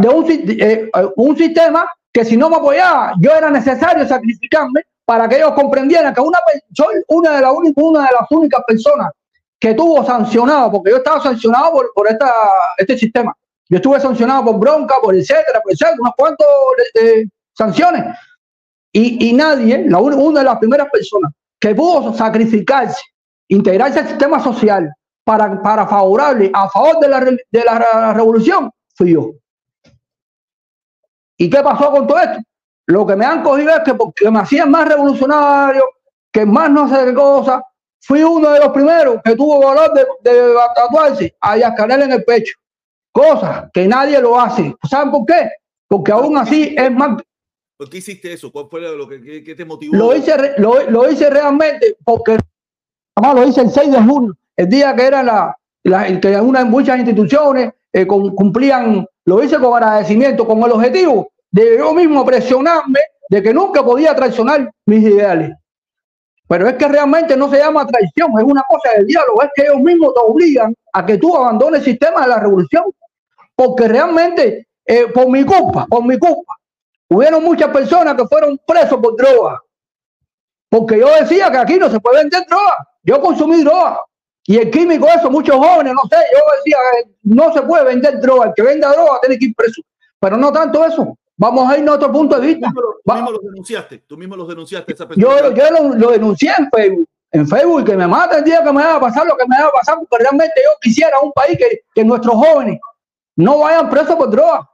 De 0.01 0.09
un, 0.09 0.25
eh, 0.29 0.89
un 1.15 1.37
sistema 1.37 1.89
que 2.11 2.25
si 2.25 2.37
no 2.37 2.49
me 2.49 2.55
apoyaba, 2.55 3.13
yo 3.19 3.31
era 3.31 3.49
necesario 3.49 4.07
sacrificarme 4.07 4.81
para 5.05 5.27
que 5.29 5.35
ellos 5.35 5.53
comprendieran 5.53 6.13
que 6.13 6.21
una, 6.21 6.39
soy 6.73 6.95
una 7.09 7.35
de, 7.35 7.41
las 7.41 7.51
una 7.75 8.01
de 8.01 8.13
las 8.19 8.31
únicas 8.31 8.61
personas 8.65 9.11
que 9.59 9.73
tuvo 9.73 10.03
sancionado, 10.03 10.71
porque 10.71 10.91
yo 10.91 10.97
estaba 10.97 11.21
sancionado 11.21 11.71
por, 11.71 11.91
por 11.93 12.07
esta, 12.07 12.31
este 12.77 12.97
sistema 12.97 13.35
yo 13.69 13.77
estuve 13.77 13.99
sancionado 13.99 14.45
por 14.45 14.59
bronca, 14.59 14.95
por 15.01 15.15
etcétera, 15.15 15.59
por 15.61 15.71
etcétera, 15.71 15.97
unas 15.99 16.13
cuantas 16.15 16.47
sanciones. 17.53 18.03
Y, 18.91 19.29
y 19.29 19.33
nadie, 19.33 19.85
la, 19.89 19.99
una 19.99 20.39
de 20.39 20.45
las 20.45 20.59
primeras 20.59 20.87
personas 20.89 21.31
que 21.59 21.73
pudo 21.73 22.13
sacrificarse, 22.13 23.01
integrarse 23.47 23.99
al 23.99 24.07
sistema 24.07 24.41
social 24.41 24.91
para, 25.23 25.61
para 25.61 25.87
favorable, 25.87 26.51
a 26.53 26.69
favor 26.69 26.99
de 26.99 27.09
la, 27.09 27.19
de 27.21 27.63
la 27.65 28.13
revolución, 28.13 28.69
fui 28.95 29.13
yo. 29.13 29.31
¿Y 31.37 31.49
qué 31.49 31.61
pasó 31.61 31.91
con 31.91 32.07
todo 32.07 32.19
esto? 32.19 32.39
Lo 32.87 33.05
que 33.05 33.15
me 33.15 33.25
han 33.25 33.43
cogido 33.43 33.71
es 33.71 33.79
que 33.79 33.93
porque 33.93 34.29
me 34.29 34.39
hacían 34.39 34.69
más 34.69 34.87
revolucionario, 34.87 35.83
que 36.31 36.45
más 36.45 36.69
no 36.69 36.87
sé 36.87 37.05
qué 37.05 37.13
cosa, 37.13 37.63
fui 38.01 38.23
uno 38.23 38.51
de 38.51 38.59
los 38.59 38.69
primeros 38.69 39.21
que 39.23 39.35
tuvo 39.35 39.65
valor 39.65 39.91
de, 39.93 40.05
de 40.21 40.53
tatuarse 40.75 41.35
a 41.41 41.57
Yascanel 41.57 42.03
en 42.03 42.11
el 42.13 42.23
pecho. 42.23 42.53
Cosas 43.11 43.69
que 43.73 43.87
nadie 43.87 44.19
lo 44.19 44.39
hace. 44.39 44.75
¿Saben 44.89 45.11
por 45.11 45.25
qué? 45.25 45.49
Porque 45.87 46.11
aún 46.11 46.37
así 46.37 46.75
es 46.77 46.91
más. 46.91 47.21
¿Por 47.77 47.89
qué 47.89 47.97
hiciste 47.97 48.33
eso? 48.33 48.51
¿Cuál 48.51 48.67
fue 48.69 48.81
lo 48.81 49.07
que, 49.07 49.55
te 49.55 49.65
motivó? 49.65 49.95
Lo 49.95 50.15
hice, 50.15 50.35
lo, 50.57 51.09
hice 51.09 51.29
realmente 51.29 51.97
porque 52.03 52.37
además 53.15 53.35
lo 53.35 53.47
hice 53.47 53.61
el 53.61 53.71
6 53.71 53.91
de 53.91 54.01
junio, 54.01 54.37
el 54.55 54.69
día 54.69 54.95
que 54.95 55.05
era 55.05 55.23
la, 55.23 55.57
la 55.83 56.19
que 56.19 56.39
una, 56.39 56.63
muchas 56.65 56.97
instituciones 56.97 57.73
eh, 57.95 58.05
cumplían, 58.05 59.07
lo 59.23 59.41
hice 59.41 59.57
con 59.57 59.73
agradecimiento, 59.73 60.45
con 60.45 60.61
el 60.63 60.71
objetivo 60.73 61.29
de 61.49 61.77
yo 61.77 61.93
mismo 61.93 62.25
presionarme 62.25 62.99
de 63.29 63.41
que 63.41 63.53
nunca 63.53 63.85
podía 63.85 64.13
traicionar 64.13 64.69
mis 64.85 65.01
ideales. 65.01 65.51
Pero 66.45 66.67
es 66.67 66.75
que 66.75 66.89
realmente 66.89 67.37
no 67.37 67.49
se 67.49 67.57
llama 67.57 67.87
traición, 67.87 68.37
es 68.37 68.43
una 68.43 68.63
cosa 68.67 68.97
de 68.97 69.05
diálogo, 69.05 69.41
es 69.41 69.49
que 69.55 69.61
ellos 69.61 69.79
mismos 69.79 70.13
te 70.13 70.19
obligan 70.19 70.75
a 70.91 71.05
que 71.05 71.17
tú 71.17 71.37
abandones 71.37 71.79
el 71.79 71.85
sistema 71.85 72.23
de 72.23 72.27
la 72.27 72.39
revolución 72.41 72.83
porque 73.55 73.87
realmente, 73.87 74.67
eh, 74.85 75.07
por 75.13 75.29
mi 75.29 75.45
culpa, 75.45 75.85
por 75.89 76.03
mi 76.03 76.19
culpa, 76.19 76.53
hubieron 77.07 77.41
muchas 77.45 77.69
personas 77.69 78.15
que 78.15 78.27
fueron 78.27 78.59
presos 78.67 78.99
por 79.01 79.15
droga. 79.15 79.61
Porque 80.67 80.99
yo 80.99 81.07
decía 81.15 81.49
que 81.49 81.57
aquí 81.59 81.75
no 81.75 81.89
se 81.89 82.01
puede 82.01 82.23
vender 82.23 82.45
droga. 82.49 82.85
Yo 83.03 83.21
consumí 83.21 83.63
droga. 83.63 84.01
Y 84.47 84.57
el 84.57 84.69
químico, 84.69 85.07
eso, 85.07 85.29
muchos 85.31 85.55
jóvenes, 85.55 85.93
no 85.93 86.01
sé, 86.07 86.17
yo 86.31 86.39
decía 86.57 86.77
que 86.93 87.11
no 87.23 87.51
se 87.51 87.61
puede 87.63 87.83
vender 87.85 88.19
droga. 88.19 88.47
El 88.47 88.53
que 88.53 88.61
venda 88.61 88.91
droga 88.91 89.19
tiene 89.21 89.39
que 89.39 89.45
ir 89.45 89.55
preso. 89.55 89.81
Pero 90.19 90.37
no 90.37 90.51
tanto 90.51 90.85
eso. 90.85 91.17
Vamos 91.37 91.69
a 91.69 91.77
ir 91.77 91.87
a 91.89 91.93
otro 91.93 92.11
punto 92.11 92.39
de 92.39 92.47
vista. 92.47 92.71
Tú 92.71 93.13
mismo 93.13 93.31
lo, 93.31 93.39
denunciaste. 93.39 93.97
Tú 94.07 94.17
mismo 94.17 94.35
lo 94.35 94.45
denunciaste. 94.45 94.93
Esa 94.93 95.07
yo 95.15 95.51
yo 95.51 95.71
lo, 95.71 95.95
lo, 95.95 96.11
denuncié 96.11 96.51
en 96.57 96.69
Facebook. 96.69 97.07
En 97.31 97.47
Facebook 97.47 97.85
que 97.85 97.97
me 97.97 98.07
mata 98.07 98.37
el 98.37 98.43
día 98.43 98.63
que 98.63 98.71
me 98.71 98.83
va 98.83 98.95
a 98.95 98.99
pasar 98.99 99.25
lo 99.25 99.35
que 99.35 99.45
me 99.47 99.59
va 99.59 99.67
a 99.67 99.71
pasar. 99.71 99.97
Porque 99.97 100.23
realmente 100.23 100.53
yo 100.63 100.71
quisiera 100.79 101.19
un 101.21 101.31
país 101.31 101.57
que, 101.57 101.81
que 101.93 102.05
nuestros 102.05 102.35
jóvenes 102.35 102.79
no 103.35 103.59
vayan 103.59 103.89
presos 103.89 104.15
por 104.15 104.29
droga. 104.29 104.69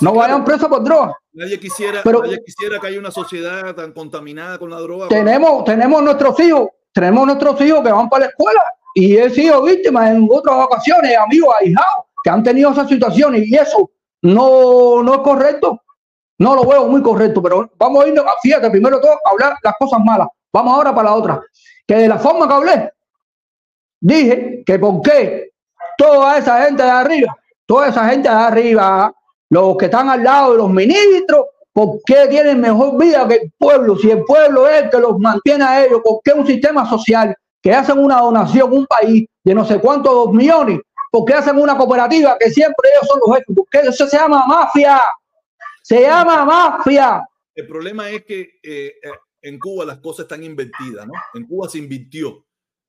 No, 0.00 0.14
vayan 0.14 0.44
presos 0.44 0.68
por 0.68 0.82
droga. 0.82 1.16
Nadie 1.32 1.60
quisiera, 1.60 2.00
Pero, 2.02 2.22
nadie 2.22 2.42
quisiera 2.44 2.80
que 2.80 2.88
haya 2.88 2.98
una 2.98 3.12
sociedad 3.12 3.74
tan 3.74 3.92
contaminada 3.92 4.58
con 4.58 4.70
la 4.70 4.80
droga. 4.80 5.06
Tenemos, 5.06 5.62
tenemos 5.64 6.02
nuestros 6.02 6.40
hijos, 6.40 6.68
tenemos 6.92 7.26
nuestros 7.26 7.60
hijos 7.60 7.84
que 7.84 7.92
van 7.92 8.08
para 8.08 8.24
la 8.24 8.30
escuela 8.30 8.60
y 8.94 9.16
he 9.16 9.30
sido 9.30 9.62
víctima 9.62 10.10
en 10.10 10.28
otras 10.30 10.64
ocasiones, 10.64 11.16
amigos, 11.16 11.54
ahijados, 11.60 12.04
que 12.22 12.30
han 12.30 12.42
tenido 12.42 12.70
esas 12.72 12.88
situaciones 12.88 13.46
y 13.46 13.54
eso 13.54 13.90
no, 14.22 15.02
no 15.02 15.14
es 15.14 15.20
correcto. 15.20 15.80
No 16.40 16.54
lo 16.54 16.64
veo 16.64 16.86
muy 16.86 17.02
correcto, 17.02 17.42
pero 17.42 17.68
vamos 17.76 18.04
a 18.04 18.08
irnos, 18.08 18.24
fíjate, 18.40 18.70
primero 18.70 19.00
todo, 19.00 19.12
a 19.12 19.30
hablar 19.30 19.56
las 19.62 19.74
cosas 19.76 19.98
malas. 20.04 20.28
Vamos 20.52 20.72
ahora 20.72 20.94
para 20.94 21.10
la 21.10 21.16
otra. 21.16 21.40
Que 21.86 21.96
de 21.96 22.08
la 22.08 22.18
forma 22.18 22.46
que 22.46 22.54
hablé, 22.54 22.92
dije 24.00 24.62
que 24.64 24.78
por 24.78 25.02
qué 25.02 25.50
toda 25.96 26.38
esa 26.38 26.64
gente 26.64 26.84
de 26.84 26.90
arriba 26.90 27.36
toda 27.68 27.88
esa 27.88 28.08
gente 28.08 28.30
de 28.30 28.34
arriba, 28.34 29.14
los 29.50 29.76
que 29.76 29.84
están 29.84 30.08
al 30.08 30.24
lado 30.24 30.52
de 30.52 30.58
los 30.58 30.70
ministros, 30.70 31.44
¿por 31.70 32.00
qué 32.06 32.26
tienen 32.28 32.62
mejor 32.62 32.98
vida 32.98 33.28
que 33.28 33.34
el 33.34 33.52
pueblo? 33.58 33.96
Si 33.98 34.10
el 34.10 34.24
pueblo 34.24 34.66
es 34.66 34.84
el 34.84 34.90
que 34.90 34.98
los 34.98 35.18
mantiene 35.18 35.64
a 35.64 35.84
ellos, 35.84 36.00
¿por 36.02 36.20
qué 36.24 36.32
un 36.32 36.46
sistema 36.46 36.88
social 36.88 37.36
que 37.68 37.74
hacen 37.74 37.98
una 37.98 38.20
donación, 38.20 38.72
un 38.72 38.86
país 38.86 39.26
de 39.44 39.54
no 39.54 39.62
sé 39.62 39.78
cuántos 39.78 40.32
millones? 40.32 40.80
¿Por 41.10 41.26
qué 41.26 41.34
hacen 41.34 41.58
una 41.58 41.76
cooperativa 41.76 42.34
que 42.38 42.50
siempre 42.50 42.88
ellos 42.94 43.06
son 43.06 43.20
los 43.20 43.36
jefes? 43.36 43.54
Porque 43.54 43.78
eso 43.86 44.06
se 44.06 44.16
llama 44.16 44.46
mafia. 44.46 45.02
Se 45.82 46.00
llama 46.00 46.46
mafia. 46.46 47.22
El 47.54 47.66
problema 47.66 48.08
es 48.08 48.24
que 48.24 48.40
eh, 48.62 48.94
eh, 49.02 49.10
en 49.42 49.58
Cuba 49.58 49.84
las 49.84 49.98
cosas 49.98 50.24
están 50.24 50.42
invertidas, 50.44 51.06
¿no? 51.06 51.12
En 51.34 51.46
Cuba 51.46 51.68
se 51.68 51.76
invirtió. 51.76 52.46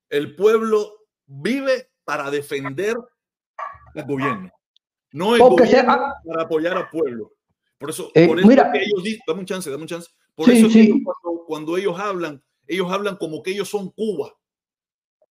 El 0.09 0.33
pueblo 0.37 0.93
vive 1.25 1.89
para 2.05 2.31
defender 2.31 2.95
al 3.95 4.05
gobierno, 4.05 4.49
no 5.11 5.35
el 5.35 5.41
gobierno 5.41 6.13
para 6.25 6.43
apoyar 6.43 6.77
al 6.77 6.89
pueblo. 6.89 7.33
Por 7.77 7.89
eso, 7.89 8.11
eh, 8.15 8.27
por 8.27 8.39
eso 8.39 8.47
mira, 8.47 8.71
que 8.71 8.79
ellos 8.79 9.03
dicen, 9.03 9.23
dame 9.27 9.41
un 9.41 9.45
chance, 9.45 9.69
dame 9.69 9.81
un 9.81 9.89
chance. 9.89 10.09
Por 10.35 10.49
eso 10.49 10.67
Ellos, 10.67 10.99
cuando, 11.03 11.43
cuando 11.45 11.77
ellos 11.77 11.99
hablan, 11.99 12.41
ellos 12.65 12.89
hablan 12.89 13.17
como 13.17 13.43
que 13.43 13.51
ellos 13.51 13.67
son 13.67 13.89
Cuba, 13.91 14.33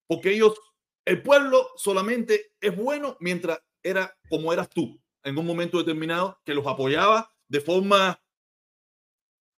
porque 0.09 0.33
ellos, 0.33 0.59
el 1.05 1.23
pueblo 1.23 1.69
solamente 1.77 2.53
es 2.61 2.77
bueno 2.77 3.17
mientras 3.21 3.61
era 3.83 4.17
como 4.29 4.53
eras 4.53 4.69
tú 4.69 5.01
en 5.23 5.39
un 5.39 5.47
momento 5.47 5.79
determinado, 5.79 6.41
que 6.45 6.55
los 6.55 6.67
apoyaba 6.67 7.31
de 7.49 7.61
forma 7.61 8.21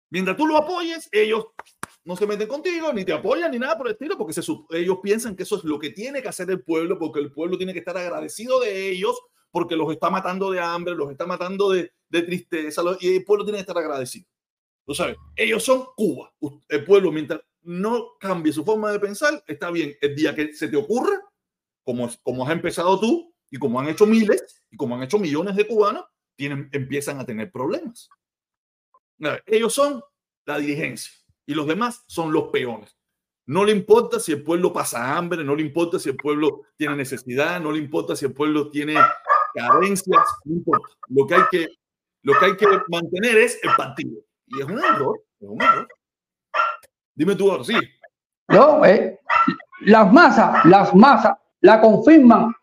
Mientras 0.09 0.35
tú 0.35 0.47
lo 0.47 0.57
apoyes, 0.57 1.07
ellos 1.11 1.47
no 2.03 2.15
se 2.15 2.25
meten 2.25 2.47
contigo, 2.47 2.91
ni 2.91 3.05
te 3.05 3.13
apoyan, 3.13 3.51
ni 3.51 3.59
nada 3.59 3.77
por 3.77 3.87
el 3.87 3.93
estilo, 3.93 4.17
porque 4.17 4.33
se, 4.33 4.41
ellos 4.71 4.97
piensan 5.03 5.35
que 5.35 5.43
eso 5.43 5.57
es 5.57 5.63
lo 5.63 5.77
que 5.77 5.91
tiene 5.91 6.21
que 6.21 6.27
hacer 6.27 6.49
el 6.49 6.63
pueblo, 6.63 6.97
porque 6.97 7.19
el 7.19 7.31
pueblo 7.31 7.57
tiene 7.57 7.73
que 7.73 7.79
estar 7.79 7.95
agradecido 7.95 8.59
de 8.59 8.89
ellos, 8.89 9.19
porque 9.51 9.75
los 9.75 9.91
está 9.91 10.09
matando 10.09 10.49
de 10.51 10.59
hambre, 10.59 10.95
los 10.95 11.11
está 11.11 11.27
matando 11.27 11.69
de, 11.69 11.91
de 12.09 12.21
tristeza, 12.23 12.81
y 12.99 13.17
el 13.17 13.23
pueblo 13.23 13.45
tiene 13.45 13.57
que 13.57 13.61
estar 13.61 13.77
agradecido. 13.77 14.27
Tú 14.85 14.95
sabes, 14.95 15.17
ellos 15.35 15.63
son 15.63 15.85
Cuba. 15.95 16.33
El 16.67 16.83
pueblo, 16.83 17.11
mientras 17.11 17.41
no 17.61 18.17
cambie 18.19 18.53
su 18.53 18.63
forma 18.63 18.91
de 18.91 18.99
pensar, 18.99 19.43
está 19.47 19.71
bien. 19.71 19.95
El 20.01 20.15
día 20.15 20.35
que 20.35 20.53
se 20.53 20.67
te 20.67 20.77
ocurra, 20.77 21.19
como, 21.83 22.09
como 22.23 22.45
has 22.45 22.51
empezado 22.51 22.99
tú, 22.99 23.33
y 23.51 23.57
como 23.57 23.79
han 23.79 23.87
hecho 23.89 24.05
miles, 24.05 24.63
y 24.69 24.77
como 24.77 24.95
han 24.95 25.03
hecho 25.03 25.17
millones 25.17 25.55
de 25.55 25.67
cubanos, 25.67 26.05
tienen, 26.35 26.69
empiezan 26.71 27.19
a 27.19 27.25
tener 27.25 27.51
problemas. 27.51 28.09
Ellos 29.45 29.73
son 29.73 30.01
la 30.45 30.57
dirigencia 30.57 31.13
y 31.45 31.53
los 31.53 31.67
demás 31.67 32.03
son 32.07 32.31
los 32.31 32.49
peones. 32.49 32.95
No 33.45 33.65
le 33.65 33.71
importa 33.71 34.19
si 34.19 34.31
el 34.31 34.43
pueblo 34.43 34.71
pasa 34.71 35.17
hambre, 35.17 35.43
no 35.43 35.55
le 35.55 35.63
importa 35.63 35.99
si 35.99 36.09
el 36.09 36.15
pueblo 36.15 36.61
tiene 36.77 36.95
necesidad, 36.95 37.59
no 37.59 37.71
le 37.71 37.79
importa 37.79 38.15
si 38.15 38.25
el 38.25 38.33
pueblo 38.33 38.69
tiene 38.69 38.95
carencias, 39.53 40.23
no 40.45 40.53
importa. 40.55 40.93
Lo 41.07 41.25
que 41.25 41.35
hay 41.35 41.41
que, 41.51 41.67
lo 42.21 42.33
que, 42.37 42.45
hay 42.45 42.55
que 42.55 42.67
mantener 42.87 43.37
es 43.39 43.59
el 43.63 43.71
partido. 43.75 44.21
Y 44.45 44.61
es 44.61 44.65
un 44.65 44.77
error, 44.77 45.19
es 45.39 45.49
un 45.49 45.61
error. 45.61 45.87
Dime 47.19 47.35
tú 47.35 47.51
sí. 47.65 47.75
No, 48.47 48.83
eh, 48.85 49.19
las 49.81 50.11
masas, 50.11 50.65
las 50.65 50.95
masas 50.95 51.37
la 51.59 51.81
confirman, 51.81 52.55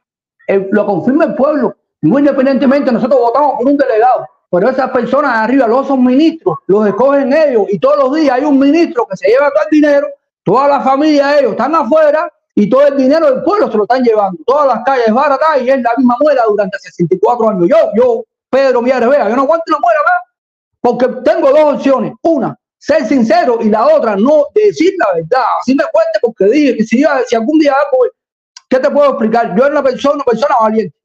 lo 0.71 0.87
confirma 0.87 1.27
el 1.27 1.35
pueblo. 1.35 1.77
Muy 2.01 2.23
independientemente, 2.23 2.91
nosotros 2.91 3.21
votamos 3.21 3.57
por 3.59 3.67
un 3.67 3.77
delegado 3.77 4.27
pero 4.51 4.71
esas 4.71 4.91
personas 4.91 5.35
arriba, 5.35 5.67
los 5.67 5.87
son 5.87 6.03
ministros, 6.03 6.57
los 6.69 6.87
escogen 6.87 7.31
ellos 7.33 7.67
y 7.69 7.79
todos 7.79 7.99
los 7.99 8.15
días 8.15 8.37
hay 8.37 8.45
un 8.45 8.59
ministro 8.59 9.07
que 9.07 9.17
se 9.17 9.29
lleva 9.29 9.51
todo 9.51 9.65
el 9.65 9.71
dinero, 9.71 10.07
toda 10.43 10.69
la 10.69 10.81
familia 10.81 11.27
de 11.27 11.41
ellos 11.41 11.51
están 11.51 11.75
afuera 11.75 12.33
y 12.55 12.71
todo 12.71 12.87
el 12.87 12.97
dinero 12.97 13.27
del 13.27 13.43
pueblo 13.43 13.71
se 13.71 13.77
lo 13.77 13.83
están 13.83 14.03
llevando. 14.03 14.43
Todas 14.47 14.69
las 14.69 14.85
calles 14.85 15.13
baratas 15.13 15.61
y 15.61 15.69
es 15.69 15.83
la 15.83 15.91
misma 15.99 16.17
muela 16.21 16.45
durante 16.49 16.79
64 16.79 17.51
años. 17.51 17.69
Yo, 17.69 17.77
yo, 17.95 18.25
Pedro 18.49 18.81
Miares 18.81 19.11
Vega, 19.11 19.29
yo 19.29 19.37
no 19.37 19.43
aguanto 19.43 19.65
una 19.69 19.79
muela 19.79 20.01
más 20.05 20.23
porque 20.81 21.09
tengo 21.23 21.51
dos 21.51 21.75
opciones. 21.75 22.15
Una, 22.23 22.59
ser 22.87 23.05
sincero 23.07 23.59
y 23.61 23.69
la 23.69 23.85
otra, 23.85 24.15
no 24.15 24.45
decir 24.55 24.95
la 24.99 25.15
verdad. 25.15 25.45
Así 25.61 25.75
me 25.75 25.83
cuente 25.93 26.19
porque 26.23 26.45
dije 26.45 26.77
que 26.77 26.85
si, 26.85 27.05
si 27.27 27.35
algún 27.35 27.59
día 27.59 27.73
algo, 27.73 28.05
¿qué 28.69 28.79
te 28.79 28.89
puedo 28.91 29.11
explicar? 29.11 29.57
Yo 29.57 29.65
era 29.65 29.73
una 29.73 29.83
persona, 29.83 30.15
una 30.15 30.25
persona 30.25 30.55
valiente. 30.61 30.97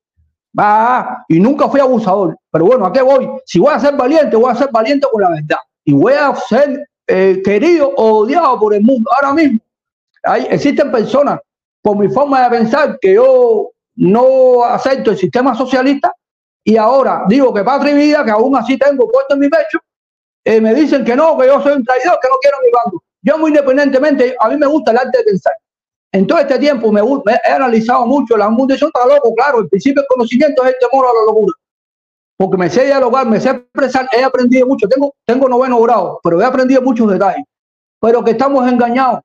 Va, 0.57 1.25
y 1.27 1.39
nunca 1.39 1.67
fui 1.67 1.79
abusador. 1.79 2.37
Pero 2.51 2.65
bueno, 2.65 2.85
¿a 2.85 2.93
qué 2.93 3.01
voy? 3.01 3.27
Si 3.45 3.57
voy 3.57 3.73
a 3.73 3.79
ser 3.79 3.95
valiente, 3.95 4.35
voy 4.35 4.51
a 4.51 4.55
ser 4.55 4.69
valiente 4.71 5.07
con 5.11 5.23
la 5.23 5.29
verdad. 5.31 5.57
Y 5.83 5.93
voy 5.93 6.13
a 6.13 6.35
ser 6.35 6.87
eh, 7.07 7.41
querido 7.43 7.89
o 7.95 8.19
odiado 8.19 8.59
por 8.59 8.75
el 8.75 8.81
mundo. 8.81 9.09
Ahora 9.15 9.33
mismo, 9.33 9.59
hay, 10.21 10.45
existen 10.51 10.91
personas, 10.91 11.39
por 11.81 11.97
mi 11.97 12.09
forma 12.09 12.43
de 12.43 12.57
pensar, 12.59 12.99
que 13.01 13.15
yo 13.15 13.71
no 13.95 14.63
acepto 14.65 15.09
el 15.09 15.17
sistema 15.17 15.55
socialista 15.55 16.13
y 16.63 16.77
ahora 16.77 17.23
digo 17.27 17.51
que 17.51 17.63
patria 17.63 17.93
y 17.93 17.95
vida, 17.95 18.23
que 18.23 18.29
aún 18.29 18.55
así 18.55 18.77
tengo 18.77 19.09
puesto 19.11 19.33
en 19.33 19.39
mi 19.39 19.49
pecho, 19.49 19.79
eh, 20.43 20.59
me 20.59 20.73
dicen 20.73 21.03
que 21.05 21.15
no, 21.15 21.37
que 21.37 21.47
yo 21.47 21.61
soy 21.61 21.73
un 21.73 21.83
traidor, 21.83 22.17
que 22.21 22.27
no 22.27 22.35
quiero 22.41 22.57
mi 22.63 22.71
bando. 22.71 23.03
Yo 23.21 23.37
muy 23.37 23.49
independientemente, 23.51 24.35
a 24.39 24.49
mí 24.49 24.57
me 24.57 24.65
gusta 24.65 24.91
el 24.91 24.97
arte 24.97 25.19
de 25.19 25.23
pensar. 25.23 25.53
En 26.13 26.27
todo 26.27 26.39
este 26.39 26.59
tiempo 26.59 26.91
me, 26.91 27.01
he 27.01 27.51
analizado 27.51 28.05
mucho 28.05 28.35
la 28.35 28.49
yo 28.49 28.87
está 28.87 29.05
loco, 29.07 29.33
claro, 29.33 29.59
el 29.59 29.69
principio 29.69 30.01
del 30.01 30.07
conocimiento 30.07 30.63
es 30.65 30.73
el 30.73 30.75
temor 30.79 31.05
a 31.05 31.13
la 31.13 31.25
locura. 31.25 31.53
Porque 32.35 32.57
me 32.57 32.69
sé 32.69 32.85
dialogar, 32.85 33.27
me 33.27 33.39
sé 33.39 33.51
expresar, 33.51 34.09
he 34.11 34.23
aprendido 34.23 34.65
mucho, 34.67 34.87
tengo, 34.89 35.13
tengo 35.25 35.47
noveno 35.47 35.79
grado, 35.79 36.19
pero 36.23 36.41
he 36.41 36.45
aprendido 36.45 36.81
muchos 36.81 37.09
detalles. 37.09 37.45
Pero 37.99 38.23
que 38.23 38.31
estamos 38.31 38.67
engañados, 38.67 39.21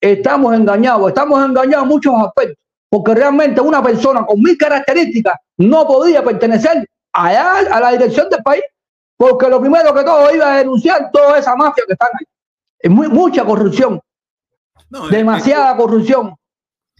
estamos 0.00 0.52
engañados, 0.52 1.08
estamos 1.08 1.42
engañados 1.42 1.84
en 1.84 1.88
muchos 1.88 2.14
aspectos. 2.20 2.56
Porque 2.90 3.14
realmente 3.14 3.60
una 3.60 3.82
persona 3.82 4.26
con 4.26 4.40
mis 4.42 4.58
características 4.58 5.36
no 5.58 5.86
podía 5.86 6.22
pertenecer 6.22 6.86
allá 7.12 7.58
a 7.70 7.80
la 7.80 7.92
dirección 7.92 8.28
del 8.28 8.42
país, 8.42 8.62
porque 9.16 9.48
lo 9.48 9.60
primero 9.60 9.94
que 9.94 10.04
todo 10.04 10.34
iba 10.34 10.54
a 10.54 10.58
denunciar 10.58 11.10
toda 11.12 11.38
esa 11.38 11.56
mafia 11.56 11.84
que 11.86 11.94
están 11.94 12.10
ahí. 12.18 12.26
Es 12.78 12.90
muy, 12.90 13.08
mucha 13.08 13.44
corrupción. 13.44 14.00
Demasiada 15.10 15.76
corrupción. 15.76 16.34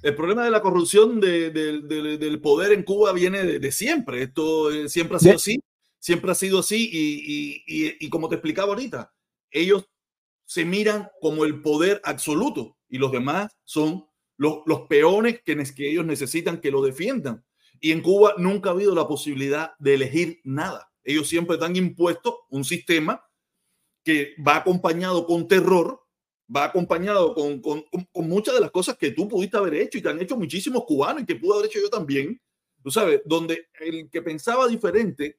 El 0.02 0.14
problema 0.14 0.44
de 0.44 0.50
la 0.50 0.62
corrupción 0.62 1.20
del 1.20 2.40
poder 2.42 2.72
en 2.72 2.82
Cuba 2.82 3.12
viene 3.12 3.42
de, 3.44 3.72
siempre. 3.72 4.22
Esto 4.22 4.70
eh, 4.70 4.88
siempre 4.88 5.16
ha 5.16 5.20
sido 5.20 5.36
así, 5.36 5.60
siempre 5.98 6.32
ha 6.32 6.34
sido 6.34 6.58
así. 6.60 6.88
Y, 6.92 8.08
como 8.08 8.28
te 8.28 8.36
explicaba 8.36 8.68
ahorita, 8.68 9.12
ellos 9.50 9.88
se 10.44 10.64
miran 10.64 11.08
como 11.20 11.44
el 11.44 11.60
poder 11.60 12.00
absoluto 12.04 12.76
y 12.88 12.98
los 12.98 13.10
demás 13.10 13.50
son 13.64 14.06
los, 14.36 14.58
los 14.66 14.82
peones 14.82 15.42
que, 15.42 15.56
que 15.74 15.90
ellos 15.90 16.06
necesitan 16.06 16.60
que 16.60 16.70
lo 16.70 16.82
defiendan. 16.82 17.44
Y 17.80 17.92
en 17.92 18.00
Cuba 18.00 18.34
nunca 18.38 18.70
ha 18.70 18.72
habido 18.72 18.94
la 18.94 19.08
posibilidad 19.08 19.72
de 19.78 19.94
elegir 19.94 20.40
nada. 20.44 20.90
Ellos 21.06 21.28
siempre 21.28 21.54
están 21.54 21.76
impuestos 21.76 22.34
un 22.50 22.64
sistema 22.64 23.24
que 24.04 24.34
va 24.46 24.56
acompañado 24.56 25.26
con 25.26 25.48
terror 25.48 26.06
va 26.54 26.64
acompañado 26.64 27.34
con, 27.34 27.60
con, 27.60 27.84
con, 28.12 28.28
muchas 28.28 28.54
de 28.54 28.60
las 28.60 28.70
cosas 28.70 28.96
que 28.96 29.10
tú 29.10 29.28
pudiste 29.28 29.56
haber 29.56 29.74
hecho 29.74 29.98
y 29.98 30.02
que 30.02 30.08
han 30.08 30.20
hecho 30.20 30.36
muchísimos 30.36 30.84
cubanos 30.84 31.22
y 31.22 31.26
que 31.26 31.36
pudo 31.36 31.54
haber 31.54 31.66
hecho 31.66 31.80
yo 31.80 31.90
también. 31.90 32.40
Tú 32.82 32.90
sabes, 32.90 33.20
donde 33.24 33.68
el 33.80 34.08
que 34.10 34.22
pensaba 34.22 34.68
diferente 34.68 35.38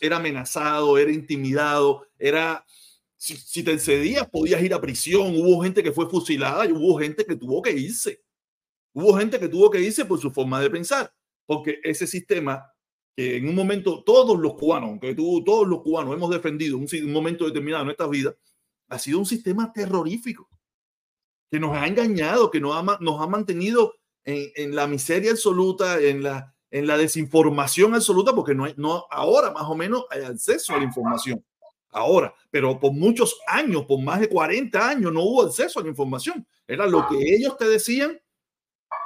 era 0.00 0.16
amenazado, 0.16 0.98
era 0.98 1.10
intimidado, 1.10 2.06
era... 2.18 2.64
Si, 3.16 3.36
si 3.36 3.62
te 3.62 3.78
cedías, 3.78 4.28
podías 4.28 4.60
ir 4.62 4.74
a 4.74 4.80
prisión. 4.80 5.36
Hubo 5.36 5.62
gente 5.62 5.80
que 5.80 5.92
fue 5.92 6.10
fusilada 6.10 6.66
y 6.66 6.72
hubo 6.72 6.98
gente 6.98 7.24
que 7.24 7.36
tuvo 7.36 7.62
que 7.62 7.70
irse. 7.70 8.20
Hubo 8.92 9.16
gente 9.16 9.38
que 9.38 9.48
tuvo 9.48 9.70
que 9.70 9.80
irse 9.80 10.04
por 10.04 10.20
su 10.20 10.32
forma 10.32 10.60
de 10.60 10.68
pensar, 10.68 11.14
porque 11.46 11.78
ese 11.84 12.06
sistema 12.06 12.71
que 13.16 13.36
en 13.36 13.48
un 13.48 13.54
momento 13.54 14.02
todos 14.04 14.38
los 14.38 14.54
cubanos, 14.54 14.90
aunque 14.90 15.14
tú, 15.14 15.42
todos 15.44 15.66
los 15.68 15.82
cubanos 15.82 16.14
hemos 16.14 16.30
defendido 16.30 16.78
un, 16.78 16.86
un 16.90 17.12
momento 17.12 17.44
determinado 17.46 17.82
en 17.82 17.86
nuestra 17.86 18.06
vida, 18.06 18.34
ha 18.88 18.98
sido 18.98 19.18
un 19.18 19.26
sistema 19.26 19.72
terrorífico 19.72 20.48
que 21.50 21.60
nos 21.60 21.76
ha 21.76 21.86
engañado, 21.86 22.50
que 22.50 22.60
nos 22.60 22.74
ha, 22.74 22.98
nos 23.00 23.20
ha 23.20 23.26
mantenido 23.26 23.94
en, 24.24 24.74
la 24.74 24.86
miseria 24.86 25.32
absoluta, 25.32 26.00
en 26.00 26.22
la, 26.22 26.54
en 26.70 26.86
la 26.86 26.96
desinformación 26.96 27.94
absoluta, 27.94 28.34
porque 28.34 28.54
no, 28.54 28.64
hay, 28.64 28.74
no 28.76 29.06
ahora 29.10 29.50
más 29.50 29.64
o 29.64 29.74
menos 29.74 30.06
hay 30.10 30.22
acceso 30.22 30.74
a 30.74 30.78
la 30.78 30.84
información. 30.84 31.44
Ahora, 31.90 32.34
pero 32.50 32.80
por 32.80 32.92
muchos 32.92 33.38
años, 33.46 33.84
por 33.84 34.00
más 34.00 34.20
de 34.20 34.28
40 34.30 34.88
años, 34.88 35.12
no 35.12 35.22
hubo 35.22 35.42
acceso 35.42 35.78
a 35.78 35.82
la 35.82 35.90
información. 35.90 36.46
Era 36.66 36.86
lo 36.86 37.06
que 37.06 37.16
ellos 37.18 37.58
te 37.58 37.68
decían. 37.68 38.18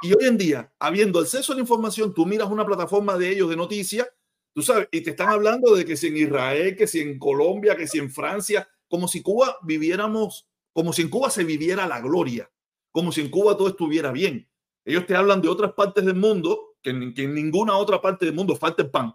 Y 0.01 0.13
hoy 0.13 0.25
en 0.25 0.37
día, 0.37 0.71
habiendo 0.79 1.19
acceso 1.19 1.53
a 1.53 1.55
la 1.55 1.61
información, 1.61 2.13
tú 2.13 2.25
miras 2.25 2.49
una 2.49 2.65
plataforma 2.65 3.17
de 3.17 3.31
ellos 3.31 3.49
de 3.49 3.55
noticias, 3.55 4.07
tú 4.53 4.61
sabes, 4.61 4.87
y 4.91 5.01
te 5.01 5.11
están 5.11 5.29
hablando 5.29 5.75
de 5.75 5.85
que 5.85 5.97
si 5.97 6.07
en 6.07 6.17
Israel, 6.17 6.75
que 6.75 6.87
si 6.87 6.99
en 6.99 7.17
Colombia, 7.17 7.75
que 7.75 7.87
si 7.87 7.97
en 7.97 8.11
Francia, 8.11 8.67
como 8.87 9.07
si 9.07 9.21
Cuba 9.21 9.57
viviéramos, 9.63 10.47
como 10.73 10.93
si 10.93 11.01
en 11.01 11.09
Cuba 11.09 11.29
se 11.31 11.43
viviera 11.43 11.87
la 11.87 11.99
gloria, 11.99 12.51
como 12.91 13.11
si 13.11 13.21
en 13.21 13.29
Cuba 13.29 13.57
todo 13.57 13.69
estuviera 13.69 14.11
bien. 14.11 14.47
Ellos 14.85 15.05
te 15.05 15.15
hablan 15.15 15.41
de 15.41 15.49
otras 15.49 15.73
partes 15.73 16.05
del 16.05 16.15
mundo, 16.15 16.75
que 16.81 16.91
en, 16.91 17.33
ninguna 17.33 17.75
otra 17.75 17.99
parte 17.99 18.25
del 18.25 18.35
mundo 18.35 18.55
falta 18.55 18.83
el 18.83 18.91
pan. 18.91 19.13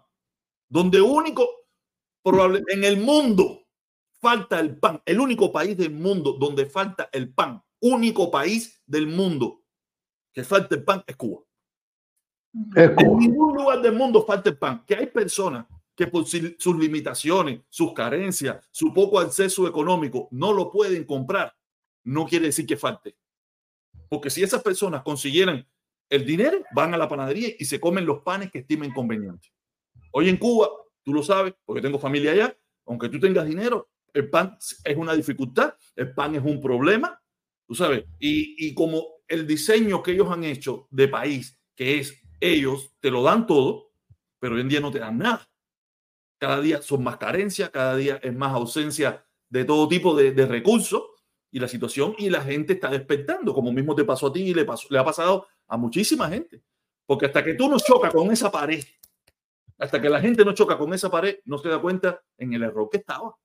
Donde 0.69 1.01
único, 1.01 1.47
probable, 2.21 2.61
en 2.67 2.83
el 2.83 2.97
mundo 2.97 3.65
falta 4.21 4.59
el 4.59 4.77
pan. 4.77 5.01
El 5.05 5.19
único 5.19 5.51
país 5.51 5.77
del 5.77 5.91
mundo 5.91 6.33
donde 6.33 6.65
falta 6.65 7.09
el 7.11 7.33
pan, 7.33 7.63
único 7.79 8.29
país 8.29 8.81
del 8.85 9.07
mundo 9.07 9.62
que 10.33 10.43
falta 10.43 10.75
el 10.75 10.83
pan 10.83 11.03
es 11.05 11.15
Cuba. 11.15 11.41
En 12.75 13.17
ningún 13.17 13.55
lugar 13.55 13.81
del 13.81 13.93
mundo 13.93 14.25
falta 14.25 14.49
el 14.49 14.57
pan. 14.57 14.83
Que 14.85 14.95
hay 14.95 15.07
personas 15.07 15.65
que 15.95 16.07
por 16.07 16.25
sus 16.25 16.77
limitaciones, 16.77 17.61
sus 17.69 17.93
carencias, 17.93 18.67
su 18.71 18.93
poco 18.93 19.19
acceso 19.19 19.67
económico 19.67 20.27
no 20.31 20.53
lo 20.53 20.71
pueden 20.71 21.03
comprar, 21.05 21.55
no 22.03 22.25
quiere 22.25 22.47
decir 22.47 22.65
que 22.65 22.77
falte. 22.77 23.15
Porque 24.09 24.29
si 24.29 24.43
esas 24.43 24.63
personas 24.63 25.03
consiguieran 25.03 25.67
el 26.09 26.25
dinero, 26.25 26.63
van 26.73 26.93
a 26.93 26.97
la 26.97 27.07
panadería 27.07 27.49
y 27.57 27.65
se 27.65 27.79
comen 27.79 28.05
los 28.05 28.21
panes 28.21 28.51
que 28.51 28.59
estimen 28.59 28.91
convenientes. 28.91 29.51
Hoy 30.11 30.29
en 30.29 30.37
Cuba, 30.37 30.69
tú 31.03 31.13
lo 31.13 31.23
sabes, 31.23 31.53
porque 31.65 31.81
tengo 31.81 31.99
familia 31.99 32.31
allá, 32.31 32.57
aunque 32.85 33.09
tú 33.09 33.19
tengas 33.19 33.47
dinero, 33.47 33.89
el 34.13 34.29
pan 34.29 34.57
es 34.83 34.97
una 34.97 35.13
dificultad, 35.13 35.73
el 35.95 36.13
pan 36.13 36.35
es 36.35 36.43
un 36.43 36.61
problema, 36.61 37.19
tú 37.67 37.73
sabes, 37.73 38.05
y, 38.19 38.67
y 38.67 38.73
como 38.75 39.22
el 39.33 39.47
diseño 39.47 40.03
que 40.03 40.11
ellos 40.11 40.29
han 40.31 40.43
hecho 40.43 40.87
de 40.91 41.07
país, 41.07 41.59
que 41.75 41.99
es 41.99 42.21
ellos 42.39 42.93
te 42.99 43.09
lo 43.09 43.23
dan 43.23 43.47
todo, 43.47 43.91
pero 44.39 44.55
hoy 44.55 44.61
en 44.61 44.69
día 44.69 44.79
no 44.79 44.91
te 44.91 44.99
dan 44.99 45.17
nada. 45.17 45.49
Cada 46.37 46.59
día 46.61 46.81
son 46.81 47.03
más 47.03 47.17
carencias, 47.17 47.69
cada 47.69 47.95
día 47.95 48.19
es 48.21 48.35
más 48.35 48.53
ausencia 48.53 49.25
de 49.49 49.65
todo 49.65 49.87
tipo 49.87 50.15
de, 50.15 50.31
de 50.31 50.45
recursos 50.45 51.03
y 51.51 51.59
la 51.59 51.67
situación 51.67 52.15
y 52.17 52.29
la 52.29 52.41
gente 52.41 52.73
está 52.73 52.89
despertando, 52.89 53.53
como 53.53 53.71
mismo 53.71 53.95
te 53.95 54.03
pasó 54.03 54.27
a 54.27 54.33
ti 54.33 54.41
y 54.41 54.53
le, 54.53 54.65
pasó, 54.65 54.87
le 54.89 54.97
ha 54.97 55.05
pasado 55.05 55.47
a 55.67 55.77
muchísima 55.77 56.27
gente. 56.27 56.63
Porque 57.05 57.27
hasta 57.27 57.43
que 57.43 57.53
tú 57.53 57.69
no 57.69 57.77
chocas 57.77 58.11
con 58.11 58.31
esa 58.31 58.51
pared, 58.51 58.83
hasta 59.77 60.01
que 60.01 60.09
la 60.09 60.19
gente 60.19 60.43
no 60.43 60.53
choca 60.53 60.77
con 60.77 60.93
esa 60.93 61.11
pared, 61.11 61.39
no 61.45 61.57
se 61.57 61.69
da 61.69 61.79
cuenta 61.79 62.21
en 62.37 62.53
el 62.53 62.63
error 62.63 62.89
que 62.89 62.97
estaba. 62.97 63.35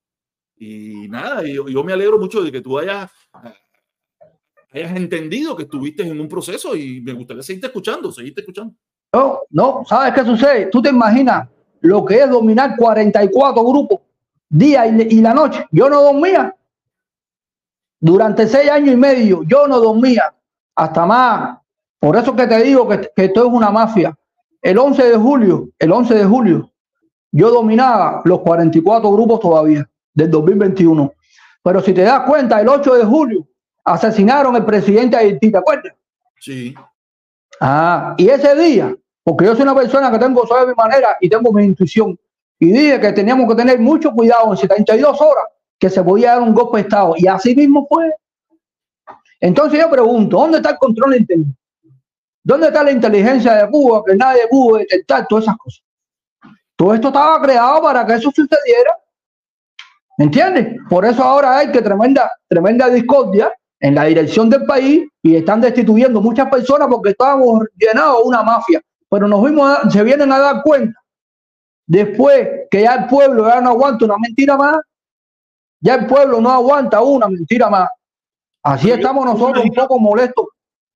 Y 0.57 1.07
nada, 1.09 1.43
yo, 1.45 1.85
me 1.85 1.93
alegro 1.93 2.19
mucho 2.19 2.43
de 2.43 2.51
que 2.51 2.61
tú 2.61 2.79
hayas, 2.79 3.11
entendido 4.87 5.57
que 5.57 5.65
estuviste 5.65 6.03
en 6.03 6.21
un 6.21 6.29
proceso 6.29 6.77
y 6.77 7.01
me 7.01 7.13
gustaría 7.13 7.43
seguirte 7.43 7.69
escuchando, 7.69 8.13
seguirte 8.13 8.41
escuchando. 8.41 8.75
No, 9.13 9.41
no, 9.51 9.83
¿sabes 9.87 10.13
qué 10.15 10.25
sucede? 10.25 10.67
Tú 10.67 10.83
te 10.83 10.91
imaginas 10.91 11.49
lo 11.81 12.05
que 12.05 12.21
es 12.21 12.31
dominar 12.31 12.77
44 12.77 13.65
grupos 13.65 14.01
día 14.49 14.87
y, 14.87 15.03
y 15.03 15.21
la 15.21 15.35
noche. 15.35 15.67
Yo 15.71 15.89
no 15.89 16.03
dormía. 16.03 16.55
Durante 18.01 18.47
seis 18.47 18.71
años 18.71 18.95
y 18.95 18.97
medio 18.97 19.43
yo 19.45 19.67
no 19.67 19.81
dormía. 19.81 20.35
Hasta 20.75 21.07
más. 21.07 21.59
Por 21.99 22.17
eso 22.17 22.35
que 22.37 22.47
te 22.47 22.63
digo 22.63 22.89
que, 22.89 23.11
que 23.15 23.25
esto 23.25 23.47
es 23.47 23.53
una 23.53 23.71
mafia. 23.71 24.17
El 24.63 24.79
11 24.79 25.11
de 25.11 25.17
julio, 25.17 25.69
el 25.79 25.93
11 25.93 26.15
de 26.15 26.25
julio, 26.25 26.71
yo 27.33 27.51
dominaba 27.51 28.23
los 28.25 28.41
44 28.41 29.11
grupos 29.11 29.41
todavía 29.41 29.89
del 30.15 30.31
2021. 30.31 31.13
Pero 31.63 31.81
si 31.81 31.93
te 31.93 32.03
das 32.03 32.23
cuenta, 32.27 32.61
el 32.61 32.69
8 32.69 32.95
de 32.95 33.05
julio 33.05 33.49
asesinaron 33.93 34.55
al 34.55 34.65
presidente 34.65 35.17
de 35.17 35.23
Haití, 35.23 35.51
¿te 35.51 35.59
acuerdas? 35.59 35.95
Sí. 36.39 36.75
Ah, 37.61 38.15
y 38.17 38.29
ese 38.29 38.55
día, 38.55 38.95
porque 39.23 39.45
yo 39.45 39.55
soy 39.55 39.63
una 39.63 39.75
persona 39.75 40.11
que 40.11 40.19
tengo 40.19 40.47
sabe 40.47 40.69
mi 40.69 40.75
manera 40.75 41.17
y 41.21 41.29
tengo 41.29 41.53
mi 41.53 41.65
intuición, 41.65 42.19
y 42.59 42.73
dije 42.73 43.01
que 43.01 43.13
teníamos 43.13 43.49
que 43.49 43.55
tener 43.55 43.79
mucho 43.79 44.13
cuidado 44.13 44.51
en 44.51 44.57
72 44.57 45.21
horas 45.21 45.45
que 45.79 45.89
se 45.89 46.03
podía 46.03 46.33
dar 46.33 46.43
un 46.43 46.55
golpe 46.55 46.79
de 46.79 46.83
Estado. 46.83 47.15
Y 47.17 47.27
así 47.29 47.55
mismo 47.55 47.87
fue. 47.89 48.13
Entonces 49.41 49.81
yo 49.81 49.89
pregunto, 49.89 50.39
¿dónde 50.39 50.57
está 50.57 50.71
el 50.71 50.79
control 50.79 51.17
interno? 51.17 51.55
¿Dónde 52.43 52.67
está 52.69 52.83
la 52.83 52.91
inteligencia 52.91 53.55
de 53.55 53.71
Cuba 53.71 54.03
que 54.05 54.17
nadie 54.17 54.49
pudo 54.51 54.79
detectar 54.79 55.27
todas 55.29 55.45
esas 55.45 55.57
cosas? 55.57 55.83
Todo 56.75 56.95
esto 56.95 57.09
estaba 57.09 57.41
creado 57.43 57.83
para 57.83 58.05
que 58.05 58.15
eso 58.15 58.31
sucediera. 58.35 58.97
¿Me 60.17 60.25
entiendes? 60.25 60.79
Por 60.89 61.05
eso 61.05 61.23
ahora 61.23 61.59
hay 61.59 61.71
que 61.71 61.81
tremenda, 61.81 62.31
tremenda 62.49 62.89
discordia 62.89 63.53
en 63.81 63.95
la 63.95 64.05
dirección 64.05 64.51
del 64.51 64.65
país 64.65 65.09
y 65.23 65.37
están 65.37 65.61
destituyendo 65.61 66.21
muchas 66.21 66.51
personas 66.51 66.89
porque 66.89 67.11
estábamos 67.11 67.65
llenados 67.77 68.23
de 68.23 68.29
una 68.29 68.43
mafia. 68.43 68.81
Pero 69.11 69.29
nos 69.29 69.45
vimos, 69.45 69.79
se 69.91 70.03
vienen 70.03 70.31
a 70.33 70.39
dar 70.39 70.63
cuenta 70.63 70.99
después 71.89 72.49
que 72.71 72.83
ya 72.83 72.95
el 72.95 73.07
pueblo 73.07 73.49
ya 73.49 73.61
no 73.61 73.71
aguanta 73.71 74.05
una 74.05 74.17
mentira 74.19 74.57
más, 74.57 74.77
ya 75.81 75.95
el 75.95 76.07
pueblo 76.07 76.41
no 76.41 76.51
aguanta 76.51 77.01
una 77.01 77.29
mentira 77.29 77.69
más. 77.69 77.89
Así 78.63 78.91
estamos 78.91 79.25
nosotros 79.25 79.65
un 79.65 79.73
poco 79.73 79.99
molestos. 79.99 80.47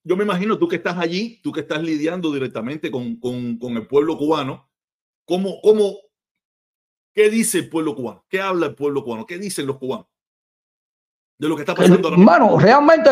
Yo 0.04 0.16
me 0.16 0.24
imagino 0.24 0.58
tú 0.58 0.68
que 0.68 0.76
estás 0.76 0.98
allí, 0.98 1.40
tú 1.42 1.50
que 1.52 1.60
estás 1.60 1.82
lidiando 1.82 2.32
directamente 2.32 2.90
con, 2.90 3.16
con, 3.16 3.56
con 3.58 3.76
el 3.76 3.86
pueblo 3.86 4.18
cubano, 4.18 4.68
¿cómo, 5.24 5.60
cómo, 5.62 5.94
¿qué 7.14 7.30
dice 7.30 7.60
el 7.60 7.70
pueblo 7.70 7.94
cubano? 7.94 8.24
¿Qué 8.28 8.40
habla 8.40 8.66
el 8.66 8.74
pueblo 8.74 9.02
cubano? 9.04 9.24
¿Qué 9.24 9.38
dicen 9.38 9.66
los 9.66 9.78
cubanos? 9.78 10.06
De 11.42 11.48
lo 11.48 11.56
que 11.56 11.62
está 11.62 11.74
pasando 11.74 12.06
ahora 12.06 12.16
mismo. 12.16 12.32
Hermano, 12.32 12.56
realmente 12.56 13.10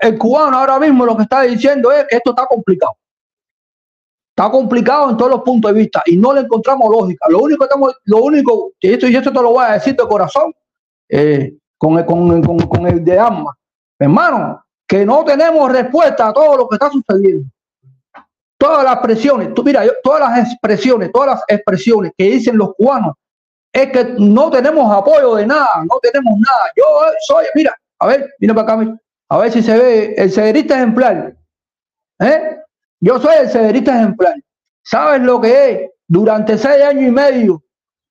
el 0.00 0.16
cubano 0.16 0.56
ahora 0.56 0.78
mismo 0.78 1.04
lo 1.04 1.16
que 1.16 1.24
está 1.24 1.42
diciendo 1.42 1.90
es 1.90 2.06
que 2.08 2.16
esto 2.16 2.30
está 2.30 2.46
complicado. 2.46 2.92
Está 4.30 4.48
complicado 4.48 5.10
en 5.10 5.16
todos 5.16 5.32
los 5.32 5.40
puntos 5.40 5.72
de 5.72 5.80
vista 5.80 6.00
y 6.06 6.16
no 6.16 6.32
le 6.32 6.42
encontramos 6.42 6.88
lógica. 6.88 7.28
Lo 7.28 7.40
único 7.40 7.58
que 7.58 7.64
estamos, 7.64 7.96
lo 8.04 8.18
único, 8.18 8.70
y 8.78 8.92
esto, 8.92 9.08
y 9.08 9.16
esto 9.16 9.32
te 9.32 9.42
lo 9.42 9.50
voy 9.50 9.64
a 9.64 9.72
decir 9.72 9.96
de 9.96 10.06
corazón, 10.06 10.52
eh, 11.08 11.52
con, 11.76 11.98
el, 11.98 12.04
con, 12.04 12.42
con, 12.44 12.58
con 12.58 12.86
el 12.86 13.04
de 13.04 13.18
alma. 13.18 13.52
Hermano, 13.98 14.64
que 14.86 15.04
no 15.04 15.24
tenemos 15.24 15.72
respuesta 15.72 16.28
a 16.28 16.32
todo 16.32 16.56
lo 16.56 16.68
que 16.68 16.76
está 16.76 16.90
sucediendo. 16.90 17.50
Todas 18.56 18.84
las 18.84 18.98
presiones, 18.98 19.52
tú, 19.52 19.64
mira, 19.64 19.84
yo, 19.84 19.90
todas 20.00 20.20
las 20.20 20.46
expresiones, 20.46 21.10
todas 21.10 21.30
las 21.30 21.42
expresiones 21.48 22.12
que 22.16 22.30
dicen 22.30 22.56
los 22.56 22.72
cubanos 22.76 23.14
es 23.74 23.90
que 23.90 24.14
no 24.18 24.50
tenemos 24.50 24.90
apoyo 24.90 25.34
de 25.34 25.46
nada, 25.46 25.84
no 25.90 25.98
tenemos 26.00 26.38
nada. 26.38 26.70
Yo 26.76 26.84
soy, 27.26 27.44
mira, 27.56 27.76
a 27.98 28.06
ver, 28.06 28.32
mira 28.38 28.54
para 28.54 28.74
acá, 28.74 28.96
a 29.28 29.38
ver 29.38 29.52
si 29.52 29.62
se 29.62 29.76
ve 29.76 30.14
el 30.16 30.30
cederista 30.30 30.76
ejemplar. 30.76 31.34
¿Eh? 32.20 32.56
Yo 33.00 33.20
soy 33.20 33.34
el 33.40 33.50
cederista 33.50 33.96
ejemplar. 33.96 34.34
¿Sabes 34.84 35.22
lo 35.22 35.40
que 35.40 35.70
es? 35.70 35.90
Durante 36.06 36.56
seis 36.56 36.84
años 36.84 37.02
y 37.02 37.10
medio, 37.10 37.64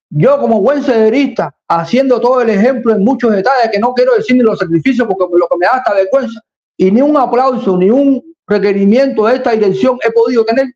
yo 0.10 0.38
como 0.38 0.60
buen 0.60 0.84
cederista, 0.84 1.56
haciendo 1.70 2.20
todo 2.20 2.42
el 2.42 2.50
ejemplo 2.50 2.94
en 2.94 3.02
muchos 3.02 3.32
detalles, 3.32 3.72
que 3.72 3.80
no 3.80 3.94
quiero 3.94 4.16
decir 4.16 4.36
ni 4.36 4.44
los 4.44 4.60
sacrificios 4.60 5.08
porque 5.08 5.38
lo 5.38 5.48
que 5.48 5.58
me 5.58 5.66
da 5.66 5.78
hasta 5.78 5.94
vergüenza, 5.94 6.42
y 6.76 6.92
ni 6.92 7.02
un 7.02 7.16
aplauso, 7.16 7.78
ni 7.78 7.90
un 7.90 8.22
requerimiento 8.46 9.26
de 9.28 9.36
esta 9.36 9.52
dirección 9.52 9.98
he 10.04 10.12
podido 10.12 10.44
tener. 10.44 10.68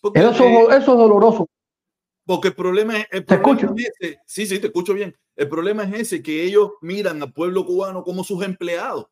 Porque, 0.00 0.18
Eso, 0.18 0.44
eh, 0.44 0.66
eso 0.70 0.76
es 0.76 0.86
doloroso. 0.86 1.48
Porque 2.24 2.48
el 2.48 2.54
problema 2.54 2.98
es, 2.98 3.06
el 3.10 3.24
¿Te 3.24 3.38
problema 3.38 3.60
escucho? 3.60 3.74
es 3.76 3.90
ese. 4.00 4.20
Sí, 4.26 4.46
sí, 4.46 4.58
te 4.58 4.66
escucho 4.68 4.94
bien. 4.94 5.16
El 5.36 5.48
problema 5.48 5.84
es 5.84 5.94
ese, 5.94 6.22
que 6.22 6.44
ellos 6.44 6.72
miran 6.80 7.22
al 7.22 7.32
pueblo 7.32 7.64
cubano 7.66 8.02
como 8.04 8.22
sus 8.24 8.44
empleados. 8.44 9.06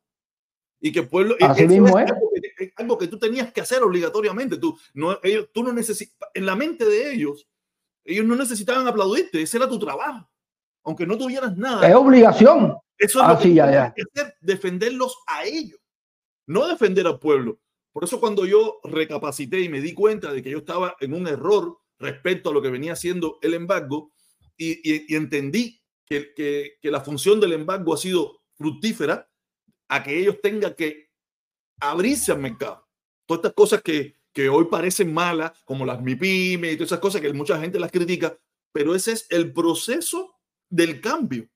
Y 0.79 0.91
que 0.91 0.99
el 1.01 1.09
pueblo... 1.09 1.35
Así 1.41 1.63
eso 1.63 1.71
mismo 1.71 1.99
es. 1.99 2.09
Algo 2.11 2.29
que, 2.33 2.63
es 2.65 2.73
algo 2.75 2.97
que 2.97 3.07
tú 3.07 3.19
tenías 3.19 3.51
que 3.53 3.61
hacer 3.61 3.83
obligatoriamente. 3.83 4.57
Tú 4.57 4.77
no, 4.93 5.17
ellos, 5.23 5.49
tú 5.53 5.63
no 5.63 5.73
necesitas... 5.73 6.29
En 6.33 6.45
la 6.45 6.55
mente 6.55 6.85
de 6.85 7.13
ellos, 7.13 7.47
ellos 8.03 8.25
no 8.25 8.35
necesitaban 8.35 8.87
aplaudirte. 8.87 9.41
Ese 9.41 9.57
era 9.57 9.67
tu 9.69 9.77
trabajo. 9.77 10.27
Aunque 10.83 11.05
no 11.05 11.17
tuvieras 11.17 11.55
nada. 11.57 11.87
Es 11.87 11.93
obligación. 11.93 12.75
Eso 12.97 13.19
es 13.19 13.25
Ah, 13.25 13.33
lo 13.33 13.37
que 13.39 13.43
sí, 13.43 13.53
ya, 13.55 13.71
ya. 13.71 13.93
que 13.93 14.03
hacer, 14.03 14.35
defenderlos 14.41 15.17
a 15.27 15.43
ellos, 15.43 15.79
no 16.45 16.67
defender 16.67 17.05
al 17.07 17.17
pueblo. 17.19 17.59
Por 17.91 18.03
eso 18.03 18.19
cuando 18.19 18.45
yo 18.45 18.79
recapacité 18.83 19.59
y 19.59 19.69
me 19.69 19.81
di 19.81 19.93
cuenta 19.93 20.31
de 20.31 20.41
que 20.43 20.51
yo 20.51 20.59
estaba 20.59 20.95
en 20.99 21.13
un 21.15 21.27
error 21.27 21.79
respecto 22.01 22.49
a 22.49 22.53
lo 22.53 22.61
que 22.61 22.69
venía 22.69 22.93
haciendo 22.93 23.39
el 23.41 23.53
embargo 23.53 24.11
y, 24.57 25.15
entendí 25.15 25.81
que, 26.05 26.77
la 26.83 27.01
función 27.01 27.39
del 27.39 27.53
embargo 27.53 27.93
ha 27.93 27.97
sido 27.97 28.41
fructífera 28.53 29.29
a 29.87 30.03
que 30.03 30.19
ellos 30.19 30.37
tengan 30.41 30.75
que 30.75 31.09
abrirse 31.79 32.31
al 32.31 32.39
mercado. 32.39 32.87
Todas 33.25 33.39
estas 33.39 33.53
cosas 33.53 33.81
que, 33.81 34.15
hoy 34.49 34.65
parecen 34.65 35.13
malas, 35.13 35.51
como 35.65 35.85
las 35.85 36.01
MIPIME 36.01 36.71
y 36.71 36.75
todas 36.75 36.89
esas 36.89 36.99
cosas 36.99 37.21
que 37.21 37.33
mucha 37.33 37.59
gente 37.59 37.79
las 37.79 37.91
critica, 37.91 38.37
pero 38.71 38.95
ese 38.95 39.13
es 39.13 39.27
el 39.29 39.51
proceso 39.51 40.35
del 40.69 41.01
cambio 41.01 41.49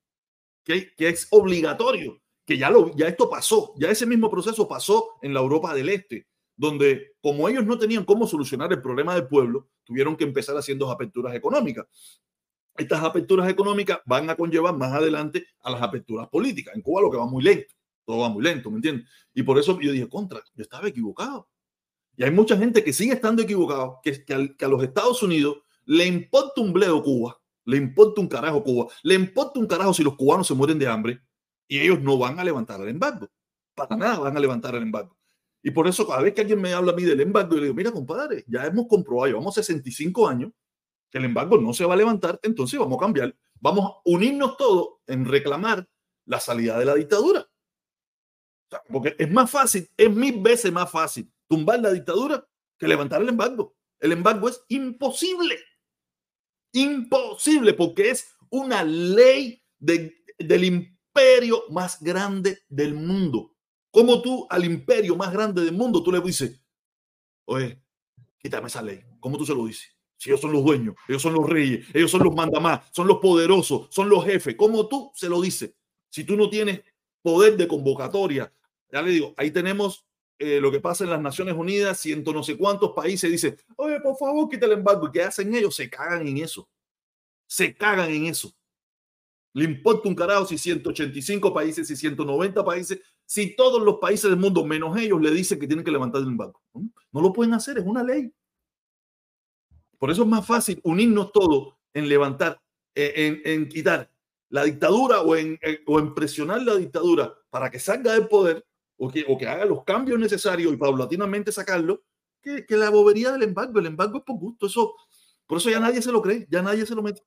que, 0.63 0.93
es 0.97 1.27
obligatorio, 1.29 2.21
que 2.45 2.57
ya 2.57 2.71
esto 3.07 3.29
pasó, 3.29 3.73
ya 3.77 3.89
ese 3.89 4.05
mismo 4.05 4.29
proceso 4.29 4.67
pasó 4.67 5.11
en 5.21 5.33
la 5.33 5.39
Europa 5.39 5.73
del 5.73 5.89
Este, 5.89 6.27
donde 6.57 7.13
como 7.21 7.47
ellos 7.47 7.65
no 7.65 7.77
tenían 7.77 8.03
cómo 8.03 8.27
solucionar 8.27 8.71
el 8.73 8.81
problema 8.81 9.13
del 9.13 9.27
pueblo, 9.27 9.69
tuvieron 9.85 10.17
que 10.17 10.25
empezar 10.25 10.57
haciendo 10.57 10.91
aperturas 10.91 11.33
económicas. 11.35 11.85
Estas 12.75 13.01
aperturas 13.03 13.49
económicas 13.49 13.99
van 14.05 14.29
a 14.29 14.35
conllevar 14.35 14.75
más 14.75 14.91
adelante 14.91 15.45
a 15.61 15.71
las 15.71 15.81
aperturas 15.81 16.27
políticas. 16.27 16.75
En 16.75 16.81
Cuba 16.81 17.01
lo 17.01 17.09
que 17.09 17.17
va 17.17 17.25
muy 17.25 17.41
lento, 17.41 17.73
todo 18.03 18.19
va 18.19 18.29
muy 18.29 18.43
lento, 18.43 18.69
¿me 18.69 18.77
entiendes? 18.77 19.09
Y 19.33 19.43
por 19.43 19.57
eso 19.57 19.79
yo 19.79 19.91
dije, 19.91 20.09
contra, 20.09 20.41
yo 20.53 20.63
estaba 20.63 20.87
equivocado. 20.87 21.47
Y 22.17 22.23
hay 22.23 22.31
mucha 22.31 22.57
gente 22.57 22.83
que 22.83 22.91
sigue 22.91 23.13
estando 23.13 23.41
equivocado, 23.41 23.99
que, 24.03 24.23
que, 24.25 24.65
a 24.65 24.67
los 24.67 24.83
Estados 24.83 25.21
Unidos 25.23 25.57
le 25.85 26.05
importa 26.05 26.61
un 26.61 26.73
bledo 26.73 27.01
Cuba, 27.01 27.39
le 27.65 27.77
importa 27.77 28.21
un 28.21 28.27
carajo 28.27 28.63
Cuba, 28.63 28.87
le 29.03 29.15
importa 29.15 29.59
un 29.59 29.67
carajo 29.67 29.93
si 29.93 30.03
los 30.03 30.15
cubanos 30.15 30.47
se 30.47 30.53
mueren 30.53 30.79
de 30.79 30.87
hambre 30.87 31.21
y 31.67 31.79
ellos 31.79 32.01
no 32.01 32.17
van 32.17 32.39
a 32.39 32.43
levantar 32.43 32.81
el 32.81 32.89
embargo. 32.89 33.29
Para 33.73 33.95
nada 33.95 34.19
van 34.19 34.35
a 34.35 34.39
levantar 34.39 34.75
el 34.75 34.83
embargo. 34.83 35.17
Y 35.67 35.71
por 35.71 35.87
eso 35.87 36.05
cada 36.07 36.21
vez 36.21 36.35
que 36.35 36.41
alguien 36.41 36.61
me 36.61 36.73
habla 36.73 36.91
a 36.91 36.95
mí 36.95 37.01
del 37.01 37.19
embargo, 37.21 37.55
yo 37.55 37.57
le 37.57 37.63
digo, 37.63 37.73
mira, 37.73 37.91
compadre, 37.91 38.45
ya 38.47 38.67
hemos 38.67 38.85
comprobado, 38.87 39.25
llevamos 39.25 39.55
65 39.55 40.27
años 40.27 40.51
que 41.09 41.17
el 41.17 41.25
embargo 41.25 41.57
no 41.57 41.73
se 41.73 41.83
va 41.85 41.95
a 41.95 41.97
levantar, 41.97 42.39
entonces 42.43 42.79
vamos 42.79 42.97
a 42.97 43.01
cambiar, 43.01 43.35
vamos 43.59 43.83
a 43.91 44.01
unirnos 44.05 44.57
todos 44.57 44.99
en 45.07 45.25
reclamar 45.25 45.89
la 46.25 46.39
salida 46.39 46.77
de 46.77 46.85
la 46.85 46.93
dictadura. 46.93 47.49
Porque 48.91 49.15
es 49.17 49.31
más 49.31 49.49
fácil, 49.49 49.89
es 49.97 50.11
mil 50.11 50.39
veces 50.39 50.71
más 50.71 50.91
fácil 50.91 51.31
tumbar 51.47 51.79
la 51.79 51.91
dictadura 51.91 52.47
que 52.77 52.87
levantar 52.87 53.23
el 53.23 53.29
embargo. 53.29 53.75
El 53.99 54.11
embargo 54.11 54.49
es 54.49 54.63
imposible. 54.67 55.57
Imposible 56.73 57.73
porque 57.73 58.11
es 58.11 58.27
una 58.51 58.83
ley 58.83 59.63
de- 59.79 60.15
del 60.37 60.63
imperio 60.63 61.63
más 61.71 61.99
grande 62.03 62.59
del 62.67 62.93
mundo. 62.93 63.54
Como 63.95 64.21
tú 64.21 64.45
al 64.49 64.65
imperio 64.65 65.15
más 65.15 65.31
grande 65.31 65.63
del 65.63 65.73
mundo, 65.73 66.03
tú 66.03 66.11
le 66.11 66.19
dices, 66.19 66.61
oye, 67.45 67.81
quítame 68.37 68.67
esa 68.67 68.81
ley. 68.81 69.01
¿Cómo 69.21 69.37
tú 69.37 69.45
se 69.45 69.55
lo 69.55 69.65
dices? 69.65 69.95
Si 70.17 70.29
ellos 70.29 70.41
son 70.41 70.51
los 70.51 70.65
dueños, 70.65 70.95
ellos 71.07 71.21
son 71.21 71.33
los 71.33 71.49
reyes, 71.49 71.87
ellos 71.93 72.11
son 72.11 72.21
los 72.25 72.35
mandamás, 72.35 72.89
son 72.91 73.07
los 73.07 73.19
poderosos, 73.19 73.87
son 73.91 74.09
los 74.09 74.25
jefes. 74.25 74.55
¿Cómo 74.57 74.89
tú 74.89 75.13
se 75.15 75.29
lo 75.29 75.39
dices? 75.39 75.75
Si 76.09 76.25
tú 76.25 76.35
no 76.35 76.49
tienes 76.49 76.81
poder 77.21 77.55
de 77.55 77.69
convocatoria, 77.69 78.51
ya 78.91 79.01
le 79.01 79.11
digo, 79.11 79.33
ahí 79.37 79.49
tenemos 79.49 80.05
eh, 80.39 80.59
lo 80.59 80.73
que 80.73 80.81
pasa 80.81 81.05
en 81.05 81.11
las 81.11 81.21
Naciones 81.21 81.55
Unidas, 81.55 81.97
ciento 81.97 82.33
no 82.33 82.43
sé 82.43 82.57
cuántos 82.57 82.91
países 82.91 83.31
dicen, 83.31 83.57
oye, 83.77 84.01
por 84.01 84.17
favor, 84.17 84.49
quita 84.49 84.65
el 84.65 84.73
embargo. 84.73 85.07
¿Y 85.07 85.11
qué 85.13 85.23
hacen 85.23 85.55
ellos? 85.55 85.73
Se 85.73 85.89
cagan 85.89 86.27
en 86.27 86.39
eso. 86.39 86.67
Se 87.47 87.73
cagan 87.73 88.11
en 88.11 88.25
eso. 88.25 88.53
Le 89.53 89.63
importa 89.63 90.09
un 90.09 90.15
carajo 90.15 90.45
si 90.45 90.57
185 90.57 91.53
países, 91.53 91.87
si 91.87 91.95
190 91.95 92.65
países, 92.65 92.99
si 93.25 93.55
todos 93.55 93.81
los 93.81 93.97
países 93.97 94.29
del 94.29 94.39
mundo, 94.39 94.65
menos 94.65 94.97
ellos, 94.97 95.21
le 95.21 95.31
dicen 95.31 95.59
que 95.59 95.67
tienen 95.67 95.83
que 95.83 95.91
levantar 95.91 96.21
el 96.21 96.27
embargo. 96.27 96.61
No 96.73 97.21
lo 97.21 97.33
pueden 97.33 97.53
hacer, 97.53 97.77
es 97.77 97.85
una 97.85 98.03
ley. 98.03 98.31
Por 99.97 100.11
eso 100.11 100.23
es 100.23 100.27
más 100.27 100.45
fácil 100.45 100.79
unirnos 100.83 101.31
todos 101.31 101.75
en 101.93 102.07
levantar, 102.07 102.61
eh, 102.93 103.41
en, 103.43 103.67
quitar 103.67 104.11
la 104.49 104.63
dictadura 104.63 105.21
o 105.21 105.35
en, 105.35 105.57
eh, 105.61 105.81
o 105.87 105.99
en 105.99 106.13
presionar 106.13 106.61
la 106.61 106.75
dictadura 106.75 107.33
para 107.49 107.71
que 107.71 107.79
salga 107.79 108.13
del 108.13 108.27
poder 108.27 108.65
o 108.97 109.09
que, 109.09 109.25
o 109.27 109.37
que 109.37 109.47
haga 109.47 109.65
los 109.65 109.83
cambios 109.83 110.19
necesarios 110.19 110.71
y 110.71 110.77
paulatinamente 110.77 111.51
sacarlo, 111.51 112.03
que, 112.41 112.65
que 112.65 112.77
la 112.77 112.89
bobería 112.89 113.31
del 113.31 113.43
embargo. 113.43 113.79
El 113.79 113.87
embargo 113.87 114.19
es 114.19 114.23
por 114.23 114.37
gusto. 114.37 114.93
Por 115.47 115.57
eso 115.57 115.69
ya 115.69 115.79
nadie 115.79 116.01
se 116.01 116.11
lo 116.11 116.21
cree, 116.21 116.47
ya 116.49 116.61
nadie 116.61 116.85
se 116.85 116.95
lo 116.95 117.01
mete. 117.01 117.21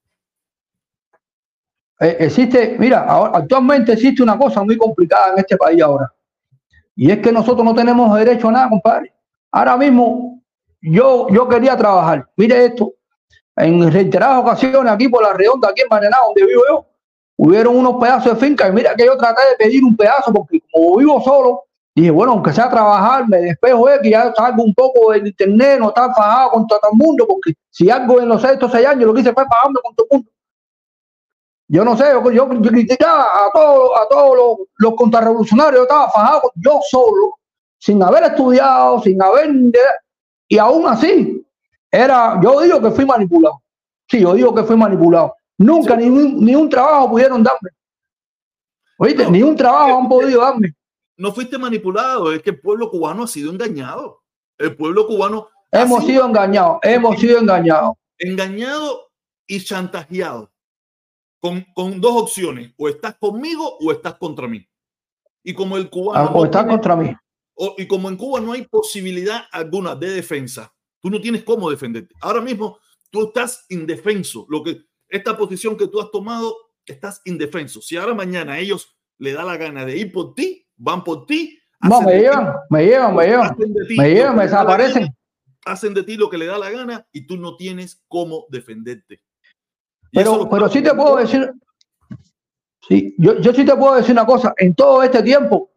Eh, 2.01 2.17
existe, 2.21 2.77
mira, 2.79 3.07
actualmente 3.33 3.93
existe 3.93 4.23
una 4.23 4.39
cosa 4.39 4.63
muy 4.63 4.77
complicada 4.77 5.33
en 5.33 5.39
este 5.41 5.57
país 5.57 5.83
ahora. 5.83 6.13
Y 6.95 7.11
es 7.11 7.19
que 7.19 7.33
nosotros 7.33 7.65
no 7.65 7.75
tenemos 7.75 8.17
derecho 8.17 8.49
a 8.49 8.53
nada, 8.53 8.69
compadre. 8.69 9.13
Ahora 9.51 9.77
mismo 9.77 10.43
yo, 10.81 11.29
yo 11.31 11.49
quería 11.49 11.77
trabajar. 11.77 12.29
Mire 12.37 12.67
esto. 12.67 12.93
En 13.57 13.91
reiteradas 13.91 14.39
ocasiones 14.39 14.93
aquí 14.93 15.09
por 15.09 15.23
la 15.23 15.33
redonda, 15.33 15.69
aquí 15.69 15.83
en 15.83 15.89
Marená, 15.91 16.17
donde 16.25 16.47
vivo 16.47 16.63
yo, 16.69 16.87
hubieron 17.37 17.77
unos 17.77 17.97
pedazos 18.01 18.35
de 18.35 18.47
finca 18.47 18.69
y 18.69 18.73
mira 18.73 18.95
que 18.95 19.05
yo 19.05 19.17
traté 19.17 19.43
de 19.51 19.57
pedir 19.57 19.83
un 19.85 19.97
pedazo 19.97 20.33
porque 20.33 20.63
como 20.73 20.97
vivo 20.97 21.21
solo, 21.23 21.65
dije, 21.95 22.11
bueno, 22.11 22.33
aunque 22.33 22.53
sea 22.53 22.71
trabajar, 22.71 23.29
me 23.29 23.39
despejo 23.39 23.89
de 23.89 24.01
que 24.01 24.11
ya 24.11 24.33
salgo 24.35 24.63
un 24.63 24.75
poco 24.75 25.11
del 25.13 25.27
internet, 25.27 25.81
no 25.81 25.89
estar 25.89 26.15
fajado 26.15 26.51
con 26.51 26.67
todo 26.69 26.81
el 26.93 26.97
mundo, 26.97 27.27
porque 27.29 27.55
si 27.71 27.91
algo 27.91 28.21
en 28.21 28.29
los 28.29 28.43
estos 28.45 28.71
seis 28.71 28.87
años 28.87 29.05
lo 29.05 29.15
que 29.15 29.21
hice 29.21 29.33
fue 29.33 29.45
pagarme 29.47 29.81
con 29.83 29.95
todo 29.95 30.07
el 30.11 30.17
mundo. 30.19 30.31
Yo 31.71 31.85
no 31.85 31.97
sé, 31.99 32.05
yo, 32.13 32.31
yo, 32.31 32.49
criticaba 32.49 33.25
a 33.25 33.51
todos, 33.53 33.91
a 34.01 34.09
todos 34.09 34.37
los, 34.37 34.69
los 34.79 34.95
contrarrevolucionarios, 34.95 35.81
yo 35.81 35.83
estaba 35.83 36.11
fajado 36.11 36.51
yo 36.55 36.81
solo, 36.89 37.35
sin 37.79 38.03
haber 38.03 38.25
estudiado, 38.25 39.03
sin 39.03 39.23
haber... 39.23 39.51
Y 40.49 40.57
aún 40.57 40.87
así, 40.87 41.47
era, 41.91 42.41
yo 42.43 42.63
digo 42.63 42.81
que 42.81 42.91
fui 42.91 43.05
manipulado. 43.05 43.63
Sí, 44.09 44.21
yo 44.21 44.33
digo 44.33 44.55
que 44.55 44.63
fui 44.63 44.77
manipulado. 44.77 45.35
Nunca 45.59 45.95
ni 45.95 46.09
un, 46.09 46.43
ni 46.43 46.55
un 46.55 46.71
trabajo 46.71 47.11
pudieron 47.11 47.43
darme. 47.43 47.69
Oíste, 48.97 49.31
ni 49.31 49.43
un 49.43 49.55
trabajo 49.55 49.99
han 49.99 50.09
podido 50.09 50.41
darme. 50.41 50.75
No 51.19 51.33
fuiste 51.33 51.59
manipulado, 51.59 52.33
es 52.33 52.43
que 52.43 52.51
el 52.51 52.61
pueblo 52.61 52.91
cubano 52.91 53.25
ha 53.25 53.27
sido 53.27 53.53
engañado. 53.53 54.23
El 54.57 54.75
pueblo 54.75 55.07
cubano. 55.07 55.49
Hemos 55.71 56.01
sido, 56.01 56.13
sido 56.13 56.27
engañados, 56.27 56.79
hemos 56.83 57.21
sido 57.21 57.39
engañados. 57.39 57.93
Engañado 58.19 59.11
y 59.47 59.63
chantajeado 59.63 60.51
con, 61.41 62.01
dos 62.01 62.23
opciones, 62.23 62.73
o 62.77 62.89
estás 62.89 63.17
conmigo 63.19 63.79
o 63.81 63.93
estás 63.93 64.15
contra 64.15 64.49
mí. 64.49 64.67
Y 65.43 65.55
como 65.55 65.77
el 65.77 65.89
cubano... 65.89 66.31
Ah, 66.31 66.33
o 66.35 66.45
estás 66.45 66.67
contra 66.67 66.97
mí. 66.97 67.15
y 67.77 67.87
como 67.87 68.09
en 68.09 68.17
Cuba 68.17 68.41
no 68.41 68.53
hay 68.53 68.63
posibilidad 68.63 69.45
alguna 69.53 69.95
de 69.95 70.11
defensa, 70.11 70.73
tú 71.01 71.11
no 71.11 71.21
tienes 71.21 71.45
cómo 71.45 71.71
defenderte. 71.71 72.15
Ahora 72.21 72.41
mismo 72.41 72.79
tú 73.11 73.29
estás 73.29 73.65
indefenso. 73.69 74.47
Lo 74.49 74.63
que, 74.63 74.83
esta 75.09 75.37
posición 75.37 75.77
que 75.77 75.89
tú 75.89 76.01
has 76.01 76.11
tomado, 76.11 76.55
estás 76.85 77.21
indefenso. 77.25 77.81
Si 77.81 77.97
ahora 77.97 78.15
mañana 78.15 78.59
ellos 78.59 78.97
le 79.19 79.33
da 79.33 79.45
la 79.45 79.57
gana 79.57 79.85
de 79.85 79.97
ir 79.97 80.13
por 80.13 80.35
ti, 80.35 80.67
van 80.77 81.05
por 81.05 81.27
ti. 81.27 81.59
No, 81.81 82.03
me 82.03 82.19
llevan, 82.19 82.55
me 82.71 82.85
llevan, 82.85 83.15
me 83.15 83.27
llevan, 83.27 83.57
me 83.97 84.09
llevan, 84.11 84.37
me 84.37 84.43
desaparecen. 84.45 85.17
hacen 85.65 85.95
de 85.95 86.03
ti 86.03 86.17
lo 86.17 86.29
que 86.29 86.39
le 86.39 86.47
da 86.47 86.59
la 86.59 86.71
gana 86.71 87.07
y 87.13 87.27
tú 87.27 87.37
no 87.37 87.57
tienes 87.57 88.03
cómo 88.09 88.47
defenderte. 88.51 89.23
Pero, 90.13 90.49
pero 90.49 90.69
sí 90.69 90.83
te 90.83 90.95
puedo 90.95 91.17
decir, 91.17 91.53
sí, 92.89 93.15
yo, 93.19 93.39
yo 93.41 93.53
sí 93.53 93.65
te 93.65 93.77
puedo 93.77 93.97
decir 93.97 94.13
una 94.13 94.27
cosa, 94.27 94.55
en 94.57 94.75
todo 94.75 95.03
este 95.03 95.23
tiempo 95.23 95.71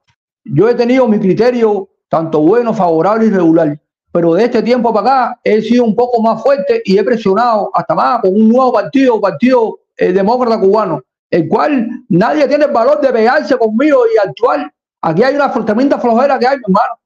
yo 0.43 0.69
he 0.69 0.75
tenido 0.75 1.07
mi 1.07 1.19
criterio 1.19 1.89
tanto 2.07 2.41
bueno, 2.41 2.73
favorable 2.73 3.25
y 3.25 3.29
regular, 3.29 3.79
pero 4.11 4.33
de 4.33 4.45
este 4.45 4.61
tiempo 4.61 4.93
para 4.93 5.27
acá 5.29 5.39
he 5.43 5.61
sido 5.61 5.85
un 5.85 5.95
poco 5.95 6.21
más 6.21 6.41
fuerte 6.41 6.81
y 6.83 6.97
he 6.97 7.03
presionado 7.03 7.69
hasta 7.73 7.95
más 7.95 8.21
con 8.21 8.33
un 8.33 8.49
nuevo 8.49 8.73
partido, 8.73 9.21
Partido 9.21 9.79
eh, 9.95 10.11
Demócrata 10.11 10.59
Cubano, 10.59 11.01
el 11.29 11.47
cual 11.47 11.87
nadie 12.09 12.47
tiene 12.47 12.65
el 12.65 12.71
valor 12.71 12.99
de 12.99 13.13
pegarse 13.13 13.57
conmigo 13.57 14.03
y 14.13 14.17
actuar. 14.27 14.71
Aquí 15.01 15.23
hay 15.23 15.35
una 15.35 15.51
tremenda 15.65 15.97
flojera 15.97 16.37
que 16.37 16.47
hay, 16.47 16.57
mi 16.57 16.63
hermano, 16.67 16.99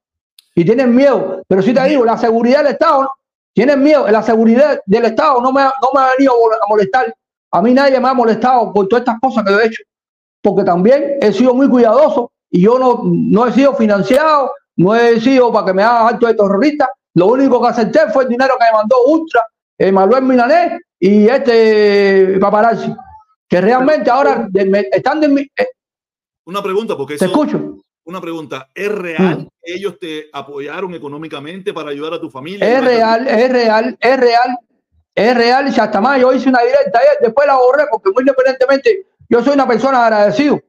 y 0.56 0.66
tienen 0.66 0.96
miedo, 0.96 1.44
pero 1.48 1.62
sí 1.62 1.74
te 1.74 1.84
digo, 1.84 2.04
la 2.04 2.18
seguridad 2.18 2.64
del 2.64 2.74
Estado 2.74 3.12
tienen 3.56 3.82
miedo, 3.82 4.06
la 4.10 4.22
seguridad 4.22 4.82
del 4.86 5.06
Estado 5.06 5.40
no 5.40 5.54
me, 5.54 5.64
no 5.64 5.90
me 5.94 6.02
ha 6.02 6.12
venido 6.18 6.34
a 6.34 6.68
molestar. 6.68 7.16
A 7.52 7.62
mí 7.62 7.74
nadie 7.74 8.02
me 8.02 8.10
ha 8.10 8.14
molestado 8.14 8.74
por 8.74 8.90
todas 8.90 9.04
estas 9.04 9.18
cosas 9.22 9.46
que 9.46 9.54
he 9.54 9.66
hecho, 9.66 9.82
porque 10.42 10.66
también 10.66 11.18
he 11.22 11.32
sido 11.32 11.54
muy 11.54 11.70
cuidadoso 11.70 12.34
y 12.52 12.64
yo 12.64 12.78
no, 12.78 13.04
no 13.06 13.48
he 13.48 13.54
sido 13.54 13.74
financiado, 13.74 14.52
no 14.76 14.94
he 14.94 15.22
sido 15.22 15.54
para 15.54 15.68
que 15.68 15.74
me 15.74 15.84
haga 15.84 16.10
acto 16.10 16.28
de 16.28 16.34
terrorista. 16.34 16.90
Lo 17.14 17.28
único 17.28 17.62
que 17.62 17.70
acepté 17.70 18.00
fue 18.12 18.24
el 18.24 18.30
dinero 18.30 18.56
que 18.60 18.66
me 18.66 18.78
mandó 18.78 18.98
Ultra, 19.08 19.42
eh, 19.78 19.90
Manuel 19.90 20.24
Milanés 20.24 20.82
y 21.00 21.26
este 21.26 22.38
paparazzi, 22.42 22.94
que 23.48 23.62
realmente 23.62 24.10
ahora 24.10 24.50
están 24.92 25.22
de 25.22 25.30
mi, 25.30 25.42
eh, 25.42 25.68
Una 26.46 26.62
pregunta, 26.62 26.98
porque 26.98 27.16
te 27.16 27.24
escucho 27.24 27.78
una 28.06 28.22
pregunta, 28.22 28.70
¿es 28.74 28.92
real 28.92 29.40
mm. 29.40 29.48
que 29.62 29.74
ellos 29.74 30.00
te 30.00 30.30
apoyaron 30.32 30.94
económicamente 30.94 31.74
para 31.74 31.90
ayudar 31.90 32.14
a 32.14 32.22
tu 32.22 32.30
familia? 32.30 32.68
Es 32.68 32.84
real, 32.84 33.28
es 33.28 33.52
real, 33.52 33.98
es 34.00 34.20
real, 34.20 34.60
es 35.14 35.36
real. 35.36 35.68
Y 35.68 35.80
hasta 35.80 36.00
más, 36.02 36.20
yo 36.22 36.32
hice 36.34 36.50
una 36.50 36.62
directa 36.62 37.00
ayer, 37.00 37.18
después 37.22 37.48
la 37.48 37.58
borré 37.58 37.86
porque 37.92 38.12
muy 38.12 38.22
independientemente, 38.22 39.08
yo 39.28 39.44
soy 39.44 39.54
una 39.54 39.68
persona 39.68 40.06
agradecido. 40.06 40.62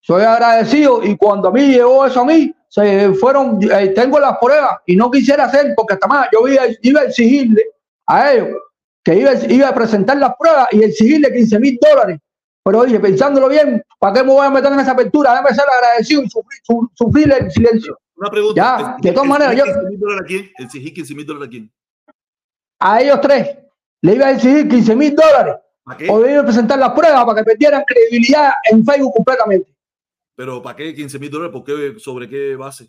Soy 0.00 0.22
agradecido 0.22 1.02
y 1.02 1.16
cuando 1.16 1.48
a 1.48 1.52
mí 1.52 1.68
llegó 1.68 2.04
eso 2.04 2.20
a 2.20 2.24
mí, 2.24 2.54
se 2.68 3.12
fueron, 3.14 3.60
eh, 3.70 3.88
tengo 3.88 4.18
las 4.18 4.38
pruebas 4.38 4.78
y 4.86 4.96
no 4.96 5.10
quisiera 5.10 5.44
hacer 5.44 5.74
porque 5.76 5.94
hasta 5.94 6.06
más, 6.06 6.28
yo 6.32 6.46
iba, 6.48 6.64
iba 6.82 7.00
a 7.00 7.04
exigirle 7.04 7.62
a 8.06 8.32
ellos 8.32 8.48
que 9.04 9.14
iba, 9.14 9.32
iba 9.48 9.68
a 9.68 9.74
presentar 9.74 10.16
las 10.16 10.34
pruebas 10.38 10.68
y 10.72 10.82
exigirle 10.82 11.32
15 11.32 11.58
mil 11.60 11.78
dólares 11.80 12.18
pero 12.64 12.80
oye, 12.80 13.00
pensándolo 13.00 13.48
bien, 13.48 13.84
¿para 13.98 14.14
qué 14.14 14.22
me 14.22 14.32
voy 14.32 14.46
a 14.46 14.50
meter 14.50 14.72
en 14.72 14.80
esa 14.80 14.92
apertura? 14.92 15.30
Déjame 15.30 15.54
ser 15.54 15.64
agradecido 15.68 16.22
y 16.22 16.30
sufrir, 16.94 17.32
el 17.32 17.50
silencio. 17.50 17.98
Una 18.16 18.30
pregunta. 18.30 18.78
Ya, 18.78 18.96
de 19.00 19.12
todas 19.12 19.28
maneras, 19.28 19.56
yo. 19.56 19.64
¿A 19.64 20.24
quién? 20.24 20.50
¿Exigí 20.58 20.94
15 20.94 21.14
mil 21.14 21.26
dólares 21.26 21.48
a 21.48 21.50
quién? 21.50 21.72
A 22.78 23.00
ellos 23.00 23.20
tres. 23.20 23.56
Le 24.00 24.14
iba 24.14 24.26
a 24.26 24.30
exigir 24.32 24.68
15 24.68 24.94
mil 24.94 25.14
dólares. 25.14 25.56
¿Para 25.84 25.96
qué? 25.96 26.08
O 26.08 26.24
iba 26.26 26.40
a 26.40 26.44
presentar 26.44 26.78
las 26.78 26.92
pruebas 26.92 27.24
para 27.24 27.38
que 27.38 27.44
perdieran 27.44 27.82
credibilidad 27.84 28.52
en 28.70 28.84
Facebook 28.84 29.14
completamente. 29.14 29.74
¿Pero 30.36 30.62
para 30.62 30.76
qué 30.76 30.94
15 30.94 31.18
mil 31.18 31.30
dólares? 31.30 31.52
¿Por 31.52 31.64
qué? 31.64 31.98
¿Sobre 31.98 32.28
qué 32.28 32.54
base? 32.54 32.88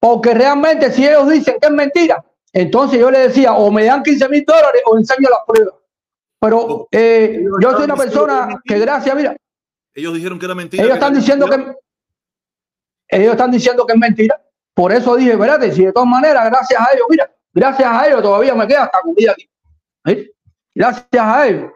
Porque 0.00 0.34
realmente, 0.34 0.90
si 0.90 1.06
ellos 1.06 1.28
dicen 1.28 1.58
que 1.60 1.68
es 1.68 1.72
mentira, 1.72 2.24
entonces 2.52 2.98
yo 2.98 3.08
le 3.10 3.20
decía, 3.20 3.54
o 3.54 3.70
me 3.70 3.84
dan 3.84 4.02
15 4.02 4.28
mil 4.28 4.44
dólares 4.44 4.82
o 4.84 4.98
enseño 4.98 5.28
las 5.30 5.40
pruebas. 5.46 5.74
Pero 6.42 6.88
eh, 6.90 7.40
yo 7.60 7.70
soy 7.70 7.84
una 7.84 7.94
persona 7.94 8.60
que 8.64 8.76
gracias, 8.80 9.14
mira. 9.14 9.36
Ellos 9.94 10.12
dijeron 10.12 10.40
que 10.40 10.46
era 10.46 10.56
mentira. 10.56 10.82
Ellos 10.82 10.94
están 10.94 11.14
diciendo 11.14 11.46
que 11.46 11.76
ellos 13.10 13.30
están 13.30 13.52
diciendo 13.52 13.86
que 13.86 13.92
es 13.92 13.98
mentira. 13.98 14.42
Por 14.74 14.90
eso 14.90 15.14
dije, 15.14 15.32
espérate, 15.32 15.70
si 15.70 15.84
de 15.84 15.92
todas 15.92 16.08
maneras, 16.08 16.44
gracias 16.46 16.80
a 16.80 16.92
ellos, 16.94 17.06
mira, 17.08 17.30
gracias 17.54 17.88
a 17.88 18.08
ellos 18.08 18.22
todavía 18.22 18.56
me 18.56 18.66
queda 18.66 18.82
hasta 18.84 19.00
comida 19.02 19.32
aquí. 19.32 19.48
Gracias 20.74 21.06
a 21.14 21.46
ellos. 21.46 21.70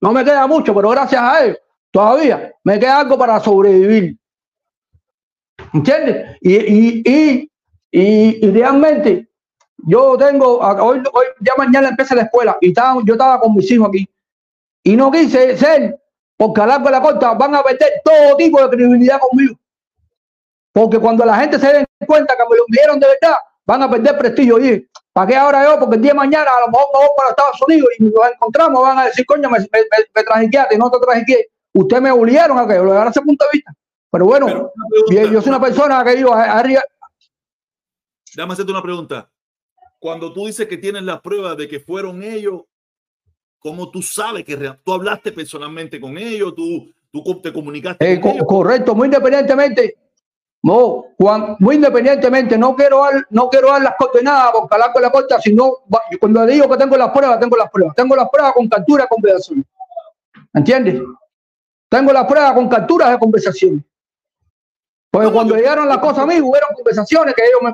No 0.00 0.12
me 0.12 0.24
queda 0.24 0.46
mucho, 0.46 0.74
pero 0.74 0.88
gracias 0.88 1.20
a 1.22 1.44
ellos 1.44 1.58
todavía 1.90 2.54
me 2.64 2.80
queda 2.80 3.00
algo 3.00 3.18
para 3.18 3.38
sobrevivir. 3.38 4.16
¿Entiendes? 5.74 6.38
Y, 6.40 6.56
y, 6.56 7.02
y, 7.04 7.50
y, 7.90 8.46
y 8.46 8.50
realmente 8.50 9.28
yo 9.82 10.16
tengo, 10.16 10.58
hoy, 10.58 11.02
hoy 11.12 11.26
ya 11.40 11.54
mañana 11.58 11.88
empieza 11.88 12.14
la 12.14 12.22
escuela 12.22 12.56
y 12.60 12.68
estaba, 12.68 13.00
yo 13.04 13.14
estaba 13.14 13.40
con 13.40 13.54
mis 13.54 13.70
hijos 13.70 13.88
aquí 13.88 14.08
y 14.84 14.96
no 14.96 15.10
quise 15.10 15.56
ser, 15.56 16.00
porque 16.36 16.60
a 16.60 16.66
largo 16.66 16.86
de 16.86 16.92
la 16.92 17.02
corta 17.02 17.34
van 17.34 17.54
a 17.54 17.62
perder 17.62 18.00
todo 18.04 18.36
tipo 18.36 18.60
de 18.60 18.68
credibilidad 18.68 19.18
conmigo. 19.18 19.56
Porque 20.72 20.98
cuando 20.98 21.24
la 21.24 21.36
gente 21.36 21.58
se 21.58 21.72
den 21.72 21.86
cuenta 22.06 22.34
que 22.36 22.42
me 22.48 22.56
lo 22.56 22.64
enviaron 22.66 22.98
de 22.98 23.06
verdad, 23.06 23.36
van 23.66 23.82
a 23.82 23.90
perder 23.90 24.18
prestigio. 24.18 24.58
Y 24.58 24.88
¿para 25.12 25.26
qué 25.26 25.36
ahora 25.36 25.64
yo? 25.64 25.78
Porque 25.78 25.96
el 25.96 26.02
día 26.02 26.12
de 26.12 26.16
mañana 26.16 26.50
a 26.50 26.60
lo 26.62 26.68
mejor 26.68 26.86
me 26.92 26.98
voy 27.00 27.08
para 27.16 27.30
Estados 27.30 27.62
Unidos 27.68 27.88
y 27.98 28.04
nos 28.04 28.32
encontramos, 28.32 28.82
van 28.82 28.98
a 28.98 29.04
decir, 29.04 29.26
coño, 29.26 29.50
me, 29.50 29.58
me, 29.58 29.66
me, 29.68 30.78
no 30.78 30.90
te 30.90 30.98
trajiqué. 30.98 31.46
Usted 31.74 32.00
me 32.00 32.10
obligaron 32.10 32.58
a 32.58 32.66
que 32.66 32.74
lo 32.74 32.92
a 32.92 33.08
ese 33.08 33.20
punto 33.20 33.44
de 33.44 33.50
vista. 33.52 33.72
Pero 34.10 34.26
bueno, 34.26 34.72
yo 35.10 35.40
soy 35.40 35.48
una 35.48 35.60
persona 35.60 36.02
que 36.04 36.16
digo, 36.16 36.34
arriba. 36.34 36.82
Déjame 38.34 38.54
hacerte 38.54 38.72
una 38.72 38.82
pregunta 38.82 39.31
cuando 40.02 40.32
tú 40.32 40.46
dices 40.46 40.66
que 40.66 40.78
tienes 40.78 41.04
las 41.04 41.20
pruebas 41.20 41.56
de 41.56 41.68
que 41.68 41.78
fueron 41.78 42.24
ellos, 42.24 42.62
¿cómo 43.60 43.88
tú 43.88 44.02
sabes 44.02 44.44
que 44.44 44.56
tú 44.56 44.92
hablaste 44.92 45.30
personalmente 45.30 46.00
con 46.00 46.18
ellos? 46.18 46.56
¿Tú, 46.56 46.92
tú 47.12 47.40
te 47.40 47.52
comunicaste 47.52 48.14
eh, 48.14 48.20
con 48.20 48.32
ellos? 48.32 48.44
Correcto, 48.48 48.96
muy 48.96 49.06
independientemente. 49.06 49.96
No, 50.60 51.04
Juan, 51.16 51.54
muy 51.60 51.76
independientemente, 51.76 52.58
no 52.58 52.74
quiero 52.74 53.04
dar, 53.04 53.26
no 53.30 53.48
quiero 53.48 53.68
dar 53.68 53.80
las 53.80 53.94
coordenadas 53.96 54.50
porque 54.52 54.76
la 54.76 54.92
con 54.92 55.02
la 55.02 55.10
corta, 55.12 55.40
sino 55.40 55.72
cuando 56.18 56.46
digo 56.46 56.68
que 56.68 56.76
tengo 56.78 56.96
las 56.96 57.10
pruebas, 57.12 57.38
tengo 57.38 57.56
las 57.56 57.70
pruebas. 57.70 57.94
Tengo 57.94 58.16
las 58.16 58.28
pruebas 58.28 58.52
con 58.54 58.68
captura 58.68 59.04
de 59.04 59.08
conversación. 59.08 59.64
¿Entiendes? 60.52 61.00
Tengo 61.88 62.12
las 62.12 62.26
pruebas 62.26 62.54
con 62.54 62.68
capturas 62.68 63.08
de 63.12 63.18
conversación. 63.20 63.86
Porque 65.12 65.30
cuando 65.30 65.54
llegaron 65.54 65.88
las 65.88 65.98
cosas 65.98 66.18
a 66.18 66.26
mí, 66.26 66.40
hubieron 66.40 66.70
conversaciones 66.74 67.34
que 67.36 67.42
ellos 67.44 67.60
me 67.62 67.72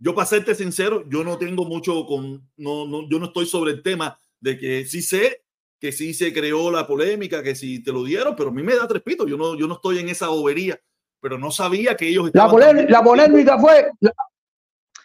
yo 0.00 0.14
para 0.14 0.26
serte 0.26 0.54
sincero, 0.54 1.04
yo 1.08 1.22
no 1.22 1.38
tengo 1.38 1.64
mucho 1.64 2.06
con, 2.06 2.50
no, 2.56 2.86
no, 2.86 3.08
yo 3.08 3.18
no 3.18 3.26
estoy 3.26 3.46
sobre 3.46 3.72
el 3.72 3.82
tema 3.82 4.18
de 4.40 4.58
que 4.58 4.84
sí 4.86 5.02
sé 5.02 5.42
que 5.80 5.92
sí 5.92 6.12
se 6.12 6.32
creó 6.32 6.70
la 6.70 6.86
polémica, 6.86 7.42
que 7.42 7.54
sí 7.54 7.82
te 7.82 7.90
lo 7.90 8.04
dieron, 8.04 8.36
pero 8.36 8.50
a 8.50 8.52
mí 8.52 8.62
me 8.62 8.76
da 8.76 8.86
tres 8.86 9.02
pitos. 9.02 9.28
Yo 9.28 9.38
no, 9.38 9.56
yo 9.56 9.66
no 9.66 9.74
estoy 9.74 9.98
en 9.98 10.10
esa 10.10 10.28
bobería, 10.28 10.78
pero 11.20 11.38
no 11.38 11.50
sabía 11.50 11.96
que 11.96 12.06
ellos 12.06 12.30
La, 12.34 12.48
polémica, 12.48 12.90
la 12.90 13.02
polémica 13.02 13.58
fue, 13.58 13.90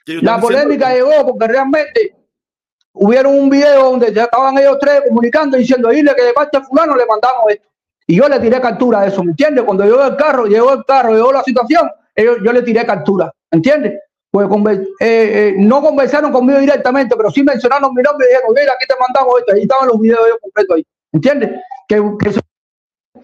la, 0.05 0.39
polémica 0.39 0.93
llegó 0.93 1.27
porque 1.27 1.47
realmente 1.47 2.15
hubieron 2.91 3.39
un 3.39 3.49
video 3.49 3.91
donde 3.91 4.13
ya 4.13 4.23
estaban 4.23 4.57
ellos 4.57 4.77
tres 4.79 5.03
comunicando 5.07 5.57
diciendo, 5.57 5.89
dile 5.89 6.13
que 6.13 6.23
de 6.23 6.33
parte 6.33 6.59
de 6.59 6.65
fulano 6.65 6.95
le 6.97 7.05
mandamos 7.05 7.45
esto. 7.49 7.67
Y 8.05 8.17
yo 8.17 8.27
le 8.27 8.39
tiré 8.39 8.59
captura 8.59 9.01
de 9.01 9.07
eso, 9.07 9.23
¿me 9.23 9.31
entiendes? 9.31 9.63
Cuando 9.63 9.85
llegó 9.85 10.03
el 10.03 10.15
carro, 10.17 10.45
llegó 10.45 10.73
el 10.73 10.83
carro, 10.85 11.13
llegó 11.13 11.31
la 11.31 11.43
situación, 11.43 11.89
yo, 12.17 12.37
yo 12.43 12.51
le 12.51 12.61
tiré 12.61 12.85
captura, 12.85 13.33
¿entiendes? 13.49 13.93
Pues 14.35 14.79
eh, 14.79 14.85
eh, 14.99 15.55
no 15.57 15.81
conversaron 15.81 16.31
conmigo 16.31 16.59
directamente, 16.59 17.15
pero 17.15 17.31
sí 17.31 17.41
mencionaron 17.41 17.93
mi 17.93 18.03
nombre 18.03 18.27
y 18.27 18.33
dijeron, 18.33 18.53
mira, 18.53 18.73
aquí 18.73 18.85
te 18.85 18.95
mandamos 18.99 19.39
esto, 19.39 19.53
ahí 19.53 19.61
estaban 19.61 19.87
los 19.87 19.99
videos 19.99 20.27
yo 20.27 20.37
completos 20.39 20.75
ahí, 20.75 20.85
¿entiendes? 21.13 21.51
Que, 21.87 22.03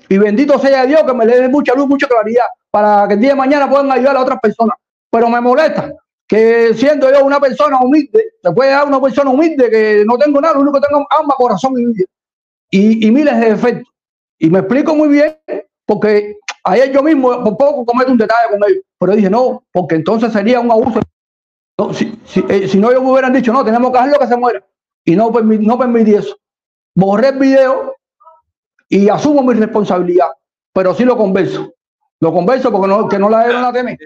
y 0.07 0.18
bendito 0.18 0.57
sea 0.59 0.86
Dios 0.86 1.03
que 1.03 1.14
me 1.14 1.26
le 1.26 1.41
dé 1.41 1.49
mucha 1.49 1.74
luz, 1.74 1.88
mucha 1.88 2.07
claridad, 2.07 2.45
para 2.70 3.07
que 3.07 3.16
el 3.16 3.20
día 3.20 3.32
de 3.32 3.36
mañana 3.36 3.70
puedan 3.70 3.91
ayudar 3.91 4.16
a 4.16 4.22
otras 4.22 4.39
personas. 4.39 4.78
Pero 5.09 5.30
me 5.30 5.41
molesta 5.41 5.93
que 6.28 6.74
siendo 6.74 7.12
yo 7.12 7.26
una 7.26 7.39
persona 7.39 7.78
humilde, 7.82 8.34
se 8.41 8.51
puede 8.51 8.72
dar 8.72 8.88
una 8.88 9.01
persona 9.01 9.30
humilde 9.30 9.70
que 9.70 10.03
no 10.05 10.18
tengo 10.18 10.39
nada, 10.39 10.53
lo 10.53 10.62
único 10.62 10.80
que 10.80 10.88
tengo 10.88 11.01
es 11.01 11.18
alma, 11.20 11.34
corazón 11.38 11.74
y. 11.78 12.03
Y, 12.74 13.05
y 13.05 13.12
miles 13.12 13.38
de 13.38 13.49
defectos. 13.49 13.93
Y 14.39 14.49
me 14.49 14.59
explico 14.59 14.95
muy 14.95 15.09
bien, 15.09 15.38
porque 15.86 16.38
Ayer 16.64 16.91
yo 16.91 17.01
mismo 17.01 17.43
por 17.43 17.57
poco 17.57 17.86
cometo 17.86 18.12
un 18.12 18.18
detalle 18.18 18.49
con 18.51 18.70
ellos, 18.70 18.84
pero 18.99 19.16
dije 19.16 19.30
no, 19.30 19.64
porque 19.72 19.95
entonces 19.95 20.32
sería 20.32 20.59
un 20.59 20.72
abuso. 20.72 20.99
Si, 21.93 22.14
eh, 22.47 22.68
si, 22.68 22.78
no, 22.78 22.91
ellos 22.91 23.03
me 23.03 23.12
hubieran 23.12 23.34
dicho 23.34 23.51
no, 23.51 23.66
tenemos 23.66 23.91
que 23.91 23.97
hacerlo 23.97 24.20
que 24.20 24.28
se 24.28 24.38
muera. 24.38 24.64
Y 25.03 25.16
no, 25.16 25.32
no 25.32 25.80
permití 25.80 26.14
eso. 26.14 26.38
Borré 26.95 27.30
el 27.30 27.39
video 27.39 27.95
y 28.88 29.09
asumo 29.09 29.41
mi 29.41 29.53
responsabilidad, 29.53 30.30
pero 30.74 30.93
sí 30.93 31.05
lo 31.05 31.18
converso. 31.18 31.74
Lo 32.20 32.32
converso 32.32 32.72
porque 32.72 32.88
no, 32.88 33.09
que 33.09 33.18
no 33.18 33.30
la 33.30 33.45
dieron 33.45 33.66
a 33.66 33.74
temer. 33.74 33.97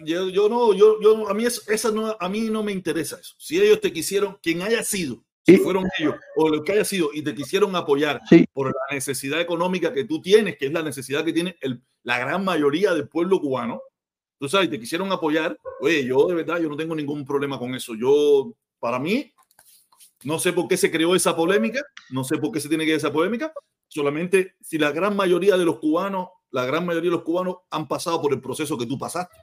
Yo, 0.00 0.28
yo 0.28 0.48
no, 0.48 0.74
yo, 0.74 1.00
yo, 1.00 1.28
a 1.28 1.34
mí 1.34 1.44
esa 1.46 1.90
no, 1.92 2.16
a 2.18 2.28
mí 2.28 2.48
no 2.50 2.64
me 2.64 2.72
interesa 2.72 3.16
eso. 3.20 3.34
Si 3.38 3.60
ellos 3.60 3.80
te 3.80 3.92
quisieron, 3.92 4.36
quien 4.42 4.62
haya 4.62 4.82
sido, 4.82 5.22
si 5.44 5.58
fueron 5.58 5.86
ellos 5.98 6.14
o 6.36 6.48
lo 6.48 6.62
que 6.62 6.72
haya 6.72 6.84
sido 6.84 7.10
y 7.12 7.22
te 7.22 7.34
quisieron 7.34 7.76
apoyar 7.76 8.20
por 8.52 8.68
la 8.68 8.94
necesidad 8.94 9.40
económica 9.40 9.92
que 9.92 10.04
tú 10.04 10.22
tienes, 10.22 10.56
que 10.56 10.66
es 10.66 10.72
la 10.72 10.82
necesidad 10.82 11.24
que 11.24 11.32
tiene 11.32 11.56
el, 11.60 11.82
la 12.02 12.18
gran 12.18 12.44
mayoría 12.44 12.94
del 12.94 13.08
pueblo 13.08 13.40
cubano, 13.40 13.82
tú 14.38 14.48
sabes, 14.48 14.70
te 14.70 14.80
quisieron 14.80 15.12
apoyar, 15.12 15.58
oye, 15.80 16.04
yo 16.04 16.26
de 16.26 16.34
verdad, 16.34 16.60
yo 16.60 16.68
no 16.68 16.76
tengo 16.76 16.94
ningún 16.94 17.24
problema 17.24 17.58
con 17.58 17.74
eso. 17.74 17.94
Yo, 17.94 18.54
para 18.78 18.98
mí, 18.98 19.32
no 20.22 20.38
sé 20.38 20.52
por 20.52 20.66
qué 20.66 20.76
se 20.76 20.90
creó 20.90 21.14
esa 21.14 21.36
polémica, 21.36 21.82
no 22.10 22.24
sé 22.24 22.38
por 22.38 22.50
qué 22.50 22.60
se 22.60 22.68
tiene 22.68 22.84
que 22.84 22.92
dar 22.92 22.98
esa 22.98 23.12
polémica, 23.12 23.52
solamente 23.88 24.54
si 24.60 24.78
la 24.78 24.92
gran 24.92 25.14
mayoría 25.14 25.56
de 25.56 25.64
los 25.64 25.78
cubanos, 25.78 26.28
la 26.50 26.64
gran 26.64 26.86
mayoría 26.86 27.10
de 27.10 27.16
los 27.16 27.24
cubanos 27.24 27.56
han 27.70 27.86
pasado 27.86 28.20
por 28.22 28.32
el 28.32 28.40
proceso 28.40 28.78
que 28.78 28.86
tú 28.86 28.98
pasaste. 28.98 29.36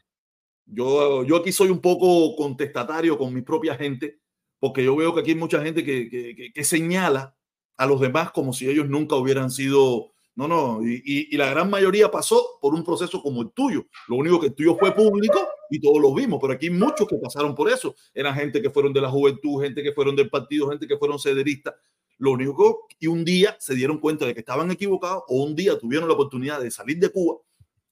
Yo, 0.65 1.23
yo 1.25 1.35
aquí 1.35 1.51
soy 1.51 1.69
un 1.69 1.79
poco 1.79 2.35
contestatario 2.35 3.17
con 3.17 3.33
mi 3.33 3.41
propia 3.41 3.75
gente 3.75 4.20
porque 4.61 4.83
yo 4.83 4.95
veo 4.95 5.13
que 5.13 5.21
aquí 5.21 5.31
hay 5.31 5.37
mucha 5.37 5.61
gente 5.63 5.83
que, 5.83 6.51
que, 6.53 6.63
señala 6.63 7.35
a 7.77 7.87
los 7.87 7.99
demás 7.99 8.31
como 8.31 8.53
si 8.53 8.69
ellos 8.69 8.87
nunca 8.87 9.15
hubieran 9.15 9.49
sido, 9.49 10.11
no, 10.35 10.47
no, 10.47 10.85
y, 10.85 11.01
y, 11.03 11.35
la 11.35 11.49
gran 11.49 11.67
mayoría 11.67 12.11
pasó 12.11 12.59
por 12.61 12.75
un 12.75 12.83
proceso 12.83 13.23
como 13.23 13.41
el 13.41 13.49
tuyo. 13.53 13.87
Lo 14.07 14.17
único 14.17 14.39
que 14.39 14.47
el 14.47 14.53
tuyo 14.53 14.77
fue 14.77 14.93
público 14.93 15.47
y 15.71 15.81
todos 15.81 15.99
lo 15.99 16.13
vimos, 16.13 16.39
pero 16.39 16.53
aquí 16.53 16.67
hay 16.67 16.73
muchos 16.73 17.07
que 17.07 17.17
pasaron 17.17 17.55
por 17.55 17.71
eso. 17.71 17.95
Eran 18.13 18.35
gente 18.35 18.61
que 18.61 18.69
fueron 18.69 18.93
de 18.93 19.01
la 19.01 19.09
juventud, 19.09 19.63
gente 19.63 19.81
que 19.81 19.93
fueron 19.93 20.15
del 20.15 20.29
partido, 20.29 20.69
gente 20.69 20.87
que 20.87 20.95
fueron 20.95 21.17
cederistas. 21.17 21.73
Lo 22.19 22.33
único 22.33 22.85
que 22.87 22.97
y 22.99 23.07
un 23.07 23.25
día 23.25 23.57
se 23.59 23.73
dieron 23.73 23.97
cuenta 23.97 24.27
de 24.27 24.35
que 24.35 24.41
estaban 24.41 24.69
equivocados 24.69 25.23
o 25.27 25.43
un 25.43 25.55
día 25.55 25.79
tuvieron 25.79 26.07
la 26.07 26.13
oportunidad 26.13 26.61
de 26.61 26.69
salir 26.69 26.99
de 26.99 27.09
Cuba, 27.09 27.37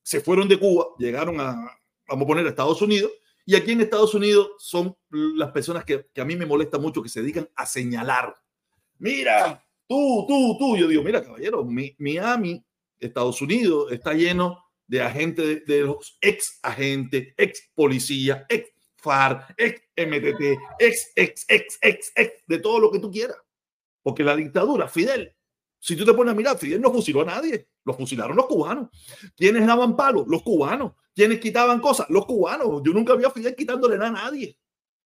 se 0.03 0.21
fueron 0.21 0.47
de 0.47 0.59
Cuba, 0.59 0.85
llegaron 0.99 1.41
a, 1.41 1.55
vamos 2.07 2.25
a 2.25 2.27
poner, 2.27 2.45
a 2.45 2.49
Estados 2.49 2.79
Unidos 2.83 3.11
y 3.45 3.55
aquí 3.55 3.71
en 3.71 3.81
Estados 3.81 4.13
Unidos 4.13 4.51
son 4.59 4.95
las 5.09 5.51
personas 5.51 5.83
que, 5.85 6.07
a 6.15 6.25
mí 6.25 6.35
me 6.35 6.45
molesta 6.45 6.77
mucho, 6.77 7.01
que 7.01 7.09
se 7.09 7.21
dedican 7.21 7.49
a 7.55 7.65
señalar. 7.65 8.35
Mira, 8.97 9.65
tú, 9.87 10.25
tú, 10.27 10.57
tú. 10.59 10.77
Yo 10.77 10.87
digo, 10.87 11.03
mira, 11.03 11.23
caballero, 11.23 11.65
Miami, 11.97 12.63
Estados 12.99 13.41
Unidos, 13.41 13.91
está 13.91 14.13
lleno 14.13 14.63
de 14.87 15.01
agentes, 15.01 15.65
de, 15.65 15.81
los 15.81 16.17
ex 16.21 16.59
agentes, 16.63 17.33
ex 17.37 17.69
policía, 17.73 18.45
ex 18.49 18.69
FAR, 18.97 19.53
ex 19.57 19.81
MTT, 19.95 20.59
ex, 20.79 21.11
ex, 21.15 21.45
ex, 21.47 21.77
ex, 21.81 22.11
ex, 22.15 22.33
de 22.45 22.57
todo 22.59 22.79
lo 22.79 22.91
que 22.91 22.99
tú 22.99 23.09
quieras. 23.09 23.37
Porque 24.01 24.23
la 24.23 24.35
dictadura, 24.35 24.87
Fidel, 24.87 25.35
si 25.79 25.95
tú 25.95 26.05
te 26.05 26.13
pones 26.13 26.33
a 26.33 26.35
mirar, 26.35 26.57
Fidel 26.57 26.81
no 26.81 26.91
fusiló 26.91 27.21
a 27.21 27.25
nadie, 27.25 27.67
los 27.85 27.95
fusilaron 27.95 28.35
los 28.35 28.47
cubanos. 28.47 28.89
¿Quiénes 29.35 29.65
daban 29.65 29.95
palo? 29.95 30.25
Los 30.27 30.43
cubanos. 30.43 30.93
¿Quiénes 31.19 31.41
quitaban 31.41 31.81
cosas? 31.81 32.09
Los 32.09 32.25
cubanos. 32.25 32.81
Yo 32.81 32.93
nunca 32.93 33.13
vi 33.13 33.25
a 33.25 33.29
Fidel 33.29 33.53
quitándole 33.53 33.97
nada 33.97 34.07
a 34.07 34.23
nadie. 34.23 34.57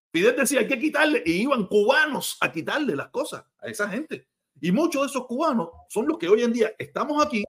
Fidel 0.09 0.37
decía, 0.37 0.61
hay 0.61 0.67
que 0.69 0.79
quitarle, 0.79 1.21
y 1.25 1.41
iban 1.41 1.67
cubanos 1.67 2.37
a 2.39 2.49
quitarle 2.49 2.95
las 2.95 3.09
cosas 3.09 3.43
a 3.59 3.67
esa 3.67 3.89
gente. 3.89 4.25
Y 4.61 4.71
muchos 4.71 5.01
de 5.01 5.07
esos 5.09 5.25
cubanos 5.27 5.67
son 5.89 6.07
los 6.07 6.17
que 6.17 6.29
hoy 6.29 6.43
en 6.43 6.53
día 6.53 6.73
estamos 6.79 7.21
aquí, 7.25 7.43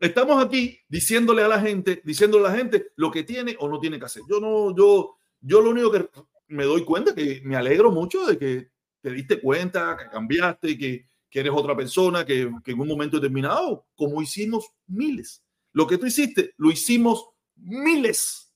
estamos 0.00 0.44
aquí 0.44 0.76
diciéndole 0.88 1.44
a 1.44 1.46
la 1.46 1.60
gente, 1.60 2.02
diciéndole 2.04 2.48
a 2.48 2.50
la 2.50 2.56
gente 2.56 2.88
lo 2.96 3.12
que 3.12 3.22
tiene 3.22 3.54
o 3.60 3.68
no 3.68 3.78
tiene 3.78 4.00
que 4.00 4.06
hacer. 4.06 4.24
Yo 4.28 4.40
no, 4.40 4.74
yo, 4.76 5.14
yo 5.40 5.60
lo 5.60 5.70
único 5.70 5.92
que 5.92 6.10
me 6.48 6.64
doy 6.64 6.84
cuenta 6.84 7.14
que 7.14 7.42
me 7.44 7.54
alegro 7.54 7.92
mucho 7.92 8.26
de 8.26 8.38
que 8.38 8.70
te 9.00 9.10
diste 9.12 9.40
cuenta, 9.40 9.96
que 9.96 10.10
cambiaste, 10.10 10.76
que 10.76 11.06
que 11.30 11.40
eres 11.40 11.52
otra 11.54 11.74
persona, 11.74 12.26
que, 12.26 12.42
en 12.42 12.80
un 12.80 12.86
momento 12.86 13.16
determinado, 13.16 13.86
como 13.96 14.20
hicimos 14.20 14.66
miles. 14.86 15.42
Lo 15.72 15.86
que 15.86 15.96
tú 15.96 16.04
hiciste, 16.04 16.52
lo 16.58 16.70
hicimos 16.70 17.32
miles. 17.56 18.52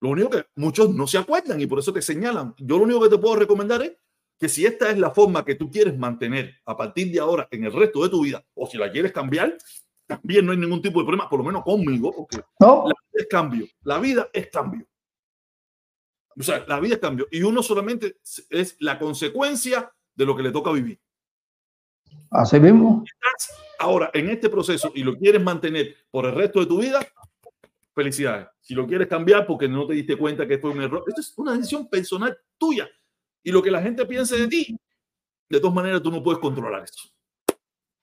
Lo 0.00 0.10
único 0.10 0.30
que 0.30 0.46
muchos 0.56 0.94
no 0.94 1.06
se 1.06 1.18
acuerdan 1.18 1.60
y 1.60 1.66
por 1.66 1.78
eso 1.78 1.92
te 1.92 2.02
señalan. 2.02 2.54
Yo 2.58 2.78
lo 2.78 2.84
único 2.84 3.02
que 3.02 3.08
te 3.08 3.18
puedo 3.18 3.36
recomendar 3.36 3.82
es 3.82 3.92
que 4.38 4.48
si 4.48 4.64
esta 4.64 4.90
es 4.90 4.98
la 4.98 5.10
forma 5.10 5.44
que 5.44 5.56
tú 5.56 5.70
quieres 5.70 5.98
mantener 5.98 6.54
a 6.64 6.76
partir 6.76 7.10
de 7.10 7.18
ahora 7.18 7.48
en 7.50 7.64
el 7.64 7.72
resto 7.72 8.02
de 8.02 8.08
tu 8.08 8.22
vida, 8.22 8.44
o 8.54 8.66
si 8.66 8.78
la 8.78 8.90
quieres 8.90 9.12
cambiar, 9.12 9.56
también 10.06 10.46
no 10.46 10.52
hay 10.52 10.58
ningún 10.58 10.80
tipo 10.80 11.00
de 11.00 11.04
problema, 11.04 11.28
por 11.28 11.40
lo 11.40 11.44
menos 11.44 11.64
conmigo, 11.64 12.14
porque 12.14 12.38
la 12.60 12.82
vida 12.84 12.94
es 13.12 13.26
cambio. 13.28 13.66
La 13.82 13.98
vida 13.98 14.28
es 14.32 14.48
cambio. 14.48 14.86
O 16.38 16.42
sea, 16.42 16.64
la 16.68 16.78
vida 16.78 16.94
es 16.94 17.00
cambio. 17.00 17.26
Y 17.32 17.42
uno 17.42 17.62
solamente 17.62 18.18
es 18.50 18.76
la 18.78 18.98
consecuencia 18.98 19.92
de 20.14 20.24
lo 20.24 20.36
que 20.36 20.44
le 20.44 20.52
toca 20.52 20.70
vivir. 20.70 21.00
Así 22.30 22.60
mismo. 22.60 23.04
ahora 23.78 24.10
en 24.14 24.30
este 24.30 24.48
proceso 24.48 24.92
y 24.94 25.02
lo 25.02 25.16
quieres 25.16 25.42
mantener 25.42 25.96
por 26.10 26.26
el 26.26 26.34
resto 26.34 26.60
de 26.60 26.66
tu 26.66 26.80
vida, 26.80 27.00
felicidades. 27.98 28.46
Si 28.60 28.74
lo 28.74 28.86
quieres 28.86 29.08
cambiar 29.08 29.46
porque 29.46 29.68
no 29.68 29.86
te 29.86 29.94
diste 29.94 30.16
cuenta 30.16 30.46
que 30.46 30.58
fue 30.58 30.70
un 30.70 30.80
error, 30.80 31.04
esto 31.06 31.20
es 31.20 31.34
una 31.36 31.52
decisión 31.52 31.88
personal 31.88 32.36
tuya. 32.56 32.88
Y 33.42 33.50
lo 33.50 33.62
que 33.62 33.70
la 33.70 33.82
gente 33.82 34.06
piense 34.06 34.36
de 34.36 34.48
ti, 34.48 34.78
de 35.48 35.60
todas 35.60 35.74
maneras 35.74 36.02
tú 36.02 36.10
no 36.10 36.22
puedes 36.22 36.40
controlar 36.40 36.84
eso. 36.84 37.08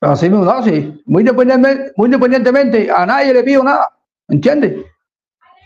Así 0.01 0.29
mismo, 0.29 0.45
no, 0.45 0.63
sí. 0.63 1.01
Muy 1.05 1.21
independientemente, 1.21 1.93
muy 1.95 2.05
independientemente, 2.07 2.91
a 2.91 3.05
nadie 3.05 3.33
le 3.33 3.43
pido 3.43 3.63
nada. 3.63 3.89
¿Entiendes? 4.27 4.85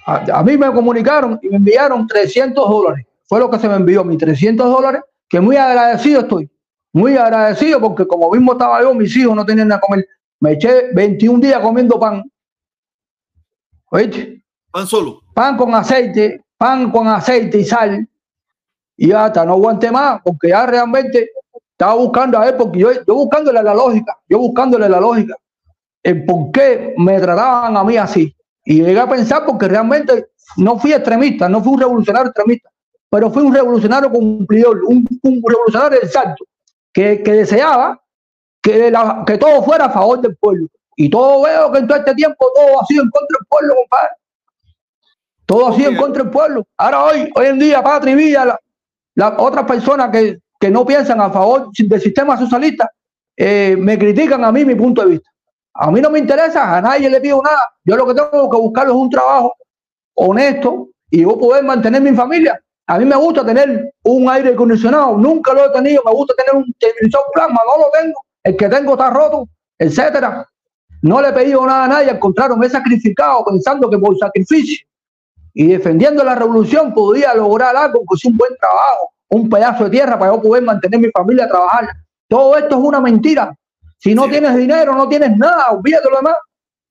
A, 0.06 0.40
a, 0.40 0.44
mí 0.44 0.58
me 0.58 0.72
comunicaron 0.72 1.40
y 1.42 1.50
me 1.50 1.58
enviaron 1.58 2.06
300 2.08 2.70
dólares. 2.70 3.06
Fue 3.26 3.40
lo 3.40 3.50
que 3.50 3.60
se 3.60 3.68
me 3.68 3.76
envió, 3.76 4.04
mis 4.04 4.18
300 4.18 4.70
dólares, 4.70 5.02
que 5.28 5.40
muy 5.40 5.56
agradecido 5.56 6.22
estoy 6.22 6.50
muy 6.94 7.16
agradecido 7.18 7.80
porque 7.80 8.08
como 8.08 8.32
mismo 8.32 8.54
estaba 8.54 8.82
yo, 8.82 8.94
mis 8.94 9.16
hijos 9.16 9.36
no 9.36 9.46
tenían 9.46 9.68
nada 9.68 9.82
comer. 9.82 10.08
Me 10.40 10.54
eché 10.54 10.92
21 10.94 11.40
días 11.40 11.60
comiendo 11.60 12.00
pan. 12.00 12.24
¿Oíste? 13.92 14.44
Pan 14.72 14.88
solo. 14.88 15.22
Pan 15.34 15.58
con 15.58 15.74
aceite, 15.74 16.44
pan 16.58 16.92
con 16.92 17.08
aceite 17.08 17.60
y 17.60 17.66
sal. 17.66 18.08
Y 18.98 19.12
hasta 19.12 19.46
no 19.46 19.54
aguanté 19.54 19.92
más 19.92 20.22
porque 20.24 20.50
ya 20.50 20.66
realmente 20.66 21.30
estaba 21.72 21.96
buscando 21.96 22.38
a 22.38 22.46
ver, 22.46 22.58
porque 22.58 22.80
yo, 22.80 22.92
yo 22.92 23.16
buscándole 23.16 23.64
la 23.64 23.74
lógica, 23.74 24.18
yo 24.28 24.40
buscándole 24.40 24.90
la 24.90 25.00
lógica, 25.00 25.36
el 26.04 26.26
por 26.26 26.52
qué 26.52 26.94
me 26.98 27.20
trataban 27.20 27.78
a 27.78 27.84
mí 27.84 27.98
así. 27.98 28.36
Y 28.66 28.84
llegué 28.84 29.00
a 29.00 29.10
pensar 29.10 29.46
porque 29.46 29.68
realmente 29.68 30.28
no 30.58 30.78
fui 30.78 30.94
extremista, 30.94 31.48
no 31.48 31.64
fui 31.64 31.74
un 31.74 31.80
revolucionario 31.80 32.30
extremista, 32.30 32.70
pero 33.10 33.32
fui 33.32 33.44
un 33.44 33.54
revolucionario 33.54 34.12
cumplidor, 34.12 34.84
un, 34.86 35.08
revolucionario 35.24 36.00
del 36.00 36.10
salto, 36.10 36.46
que, 36.92 37.18
deseaba 37.24 38.00
que, 38.62 38.92
que 39.26 39.38
todo 39.38 39.64
fuera 39.64 39.86
a 39.86 39.90
favor 39.90 40.22
del 40.22 40.36
pueblo. 40.36 40.68
Y 41.02 41.10
todo 41.10 41.44
veo 41.44 41.72
que 41.72 41.80
en 41.80 41.88
todo 41.88 41.98
este 41.98 42.14
tiempo 42.14 42.52
todo 42.54 42.82
ha 42.82 42.86
sido 42.86 43.04
en 43.04 43.10
contra 43.10 43.38
del 43.40 43.48
pueblo, 43.48 43.76
compadre. 43.76 44.10
Todo 45.46 45.68
ha 45.70 45.74
sido 45.74 45.92
en 45.92 45.96
contra 45.96 46.24
del 46.24 46.32
pueblo. 46.32 46.68
Ahora 46.78 47.06
hoy, 47.06 47.32
hoy 47.36 47.46
en 47.46 47.58
día, 47.58 47.82
Patria 47.82 48.12
y 48.12 48.16
Villa, 48.18 48.60
las 49.16 49.34
otras 49.38 49.64
personas 49.64 50.10
que, 50.12 50.40
que 50.60 50.70
no 50.70 50.86
piensan 50.86 51.22
a 51.22 51.30
favor 51.30 51.70
del 51.72 52.02
sistema 52.02 52.38
socialista, 52.38 52.92
eh, 53.38 53.78
me 53.80 53.98
critican 53.98 54.44
a 54.44 54.52
mí 54.52 54.66
mi 54.66 54.76
punto 54.76 55.02
de 55.02 55.12
vista. 55.12 55.30
A 55.76 55.90
mí 55.90 56.02
no 56.02 56.10
me 56.10 56.20
interesa, 56.20 56.76
a 56.76 56.82
nadie 56.82 57.10
le 57.10 57.22
pido 57.22 57.42
nada. 57.42 57.62
Yo 57.86 57.96
lo 57.96 58.06
que 58.06 58.16
tengo 58.16 58.50
que 58.50 58.58
buscar 58.58 58.88
es 58.88 58.94
un 58.94 59.10
trabajo 59.10 59.56
honesto 60.16 60.90
y 61.10 61.22
yo 61.22 61.40
poder 61.40 61.64
mantener 61.64 62.02
mi 62.02 62.12
familia. 62.12 62.62
A 62.88 63.00
mí 63.00 63.06
me 63.06 63.16
gusta 63.16 63.46
tener 63.46 63.94
un 64.04 64.30
aire 64.30 64.50
acondicionado, 64.50 65.16
nunca 65.16 65.54
lo 65.54 65.66
he 65.66 65.70
tenido. 65.70 66.02
Me 66.06 66.12
gusta 66.12 66.34
tener 66.36 66.62
un 66.62 66.74
televisor 66.78 67.22
plasma, 67.34 67.62
no 67.66 67.86
lo 67.86 67.90
tengo. 67.90 68.22
El 68.44 68.58
que 68.58 68.68
tengo 68.68 68.92
está 68.92 69.10
roto, 69.12 69.48
etcétera. 69.78 70.46
No 71.02 71.22
le 71.22 71.30
he 71.30 71.34
pedido 71.34 71.66
nada 71.66 71.86
a 71.86 71.88
nadie, 71.88 72.10
al 72.10 72.20
contrario, 72.20 72.58
me 72.58 72.68
he 72.68 72.70
sacrificado 72.70 73.46
pensando 73.46 73.90
que 73.90 73.98
por 73.98 74.18
sacrificio 74.18 74.86
y 75.54 75.68
defendiendo 75.68 76.24
la 76.24 76.36
revolución 76.36 76.94
podía 76.94 77.34
lograr 77.34 77.76
algo, 77.76 78.04
pues 78.06 78.24
un 78.26 78.38
buen 78.38 78.56
trabajo, 78.58 79.12
un 79.30 79.50
pedazo 79.50 79.86
de 79.86 79.90
tierra 79.90 80.18
para 80.18 80.34
yo 80.34 80.42
poder 80.42 80.64
mantener 80.64 81.00
mi 81.00 81.10
familia 81.12 81.46
a 81.46 81.48
trabajar. 81.48 81.90
Todo 82.28 82.58
esto 82.58 82.76
es 82.76 82.82
una 82.82 83.02
mentira. 83.02 83.56
Si 83.98 84.16
no 84.16 84.30
tienes 84.30 84.56
dinero, 84.56 84.96
no 84.96 85.08
tienes 85.10 85.36
nada, 85.38 85.72
olvídate 85.72 86.10
lo 86.10 86.18
demás. 86.18 86.36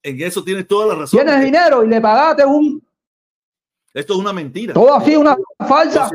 En 0.03 0.21
eso 0.21 0.43
tienes 0.45 0.67
toda 0.67 0.87
la 0.87 0.95
razón. 1.01 1.21
Tienes 1.21 1.45
dinero 1.45 1.85
y 1.85 1.89
le 1.89 2.01
pagaste 2.01 2.45
un. 2.45 2.83
Esto 3.95 4.13
es 4.15 4.19
una 4.19 4.33
mentira. 4.33 4.75
Todo 4.75 4.95
así 4.95 5.13
es 5.13 5.19
una 5.19 5.37
falsa. 5.67 6.11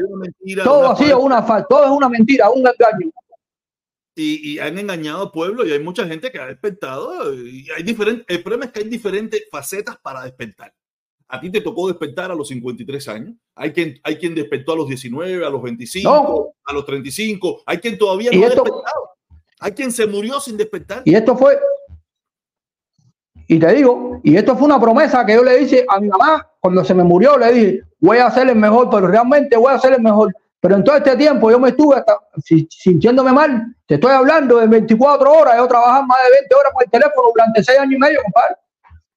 Todo 0.63 0.91
así 0.91 1.05
es 1.05 1.13
una 1.13 1.41
falsa. 1.43 1.67
Todo 1.67 1.85
es 1.85 1.91
una 1.91 2.09
mentira, 2.09 2.49
un 2.49 2.59
engaño. 2.59 3.11
Y, 4.15 4.59
han 4.59 4.77
engañado 4.77 5.23
al 5.23 5.31
pueblo 5.31 5.65
y 5.65 5.71
hay 5.71 5.79
mucha 5.79 6.07
gente 6.07 6.31
que 6.31 6.39
ha 6.39 6.47
despertado. 6.47 7.33
Y 7.33 7.67
hay 7.75 7.83
diferentes, 7.83 8.25
el 8.27 8.43
problema 8.43 8.65
es 8.65 8.71
que 8.71 8.81
hay 8.81 8.89
diferentes 8.89 9.43
facetas 9.51 9.97
para 9.97 10.23
despertar. 10.23 10.73
A 11.27 11.39
ti 11.39 11.49
te 11.49 11.61
tocó 11.61 11.87
despertar 11.87 12.29
a 12.31 12.35
los 12.35 12.47
53 12.47 13.07
años. 13.07 13.35
Hay 13.55 13.71
quien, 13.71 13.99
hay 14.03 14.17
quien 14.17 14.35
despertó 14.35 14.73
a 14.73 14.75
los 14.75 14.87
19, 14.87 15.45
a 15.45 15.49
los 15.49 15.63
25, 15.63 16.55
a 16.63 16.73
los 16.73 16.85
35. 16.85 17.63
Hay 17.65 17.77
quien 17.79 17.97
todavía 17.97 18.29
no 18.31 18.45
ha 18.45 18.49
despertado. 18.49 19.09
Hay 19.59 19.71
quien 19.71 19.91
se 19.91 20.05
murió 20.05 20.39
sin 20.39 20.57
despertar. 20.57 21.01
Y 21.05 21.15
esto 21.15 21.35
fue, 21.35 21.57
y 23.47 23.59
te 23.59 23.73
digo, 23.73 24.19
y 24.23 24.35
esto 24.37 24.55
fue 24.55 24.65
una 24.65 24.79
promesa 24.79 25.25
que 25.25 25.33
yo 25.33 25.43
le 25.43 25.61
hice 25.61 25.85
a 25.87 25.99
mi 25.99 26.07
mamá 26.07 26.47
cuando 26.59 26.83
se 26.83 26.93
me 26.93 27.03
murió. 27.03 27.37
Le 27.37 27.51
dije, 27.51 27.81
voy 27.99 28.17
a 28.17 28.27
hacer 28.27 28.47
el 28.47 28.55
mejor, 28.55 28.89
pero 28.89 29.07
realmente 29.07 29.57
voy 29.57 29.71
a 29.71 29.75
hacer 29.75 29.93
el 29.93 30.01
mejor. 30.01 30.33
Pero 30.63 30.75
en 30.77 30.83
todo 30.83 30.95
este 30.95 31.17
tiempo 31.17 31.51
yo 31.51 31.59
me 31.59 31.69
estuve 31.69 31.97
hasta 31.97 32.17
sintiéndome 32.69 33.33
mal. 33.33 33.75
Te 33.85 33.95
estoy 33.95 34.13
hablando 34.13 34.59
de 34.59 34.67
24 34.67 35.29
horas. 35.29 35.57
Yo 35.57 35.67
trabajaba 35.67 36.05
más 36.05 36.17
de 36.23 36.39
20 36.39 36.55
horas 36.55 36.71
por 36.73 36.83
el 36.83 36.89
teléfono 36.89 37.27
durante 37.35 37.63
6 37.63 37.79
años 37.79 37.93
y 37.93 37.97
medio, 37.99 38.19
compadre 38.23 38.55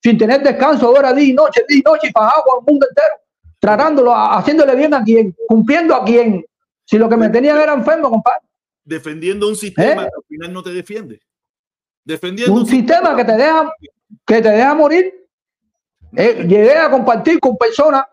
sin 0.06 0.16
tener 0.16 0.40
descanso, 0.40 0.88
hora, 0.88 1.12
día 1.12 1.30
y 1.30 1.32
noche, 1.32 1.64
día 1.68 1.78
y 1.78 1.82
noche, 1.82 2.08
y 2.08 2.12
pagado 2.12 2.44
con 2.44 2.60
el 2.60 2.72
mundo 2.72 2.86
entero, 2.88 3.14
tratándolo, 3.58 4.14
haciéndole 4.14 4.76
bien 4.76 4.94
a 4.94 5.02
quien, 5.02 5.34
cumpliendo 5.48 5.96
a 5.96 6.04
quien. 6.04 6.44
Si 6.84 6.96
lo 6.96 7.08
que 7.08 7.16
me 7.16 7.28
tenían 7.28 7.58
era 7.58 7.74
enfermo, 7.74 8.08
compadre. 8.08 8.46
Defendiendo 8.84 9.48
un 9.48 9.56
sistema 9.56 10.04
¿Eh? 10.04 10.08
que 10.08 10.16
al 10.16 10.24
final 10.28 10.52
no 10.52 10.62
te 10.62 10.70
defiende. 10.70 11.20
Defendiendo 12.04 12.54
un, 12.54 12.66
sistema, 12.66 13.16
que 13.16 13.24
te 13.24 13.32
deja, 13.32 13.74
que 14.24 14.40
te 14.40 14.48
deja 14.48 14.74
morir. 14.76 15.12
Eh, 16.16 16.46
llegué 16.46 16.76
a 16.76 16.88
compartir 16.88 17.40
con 17.40 17.56
personas, 17.56 18.04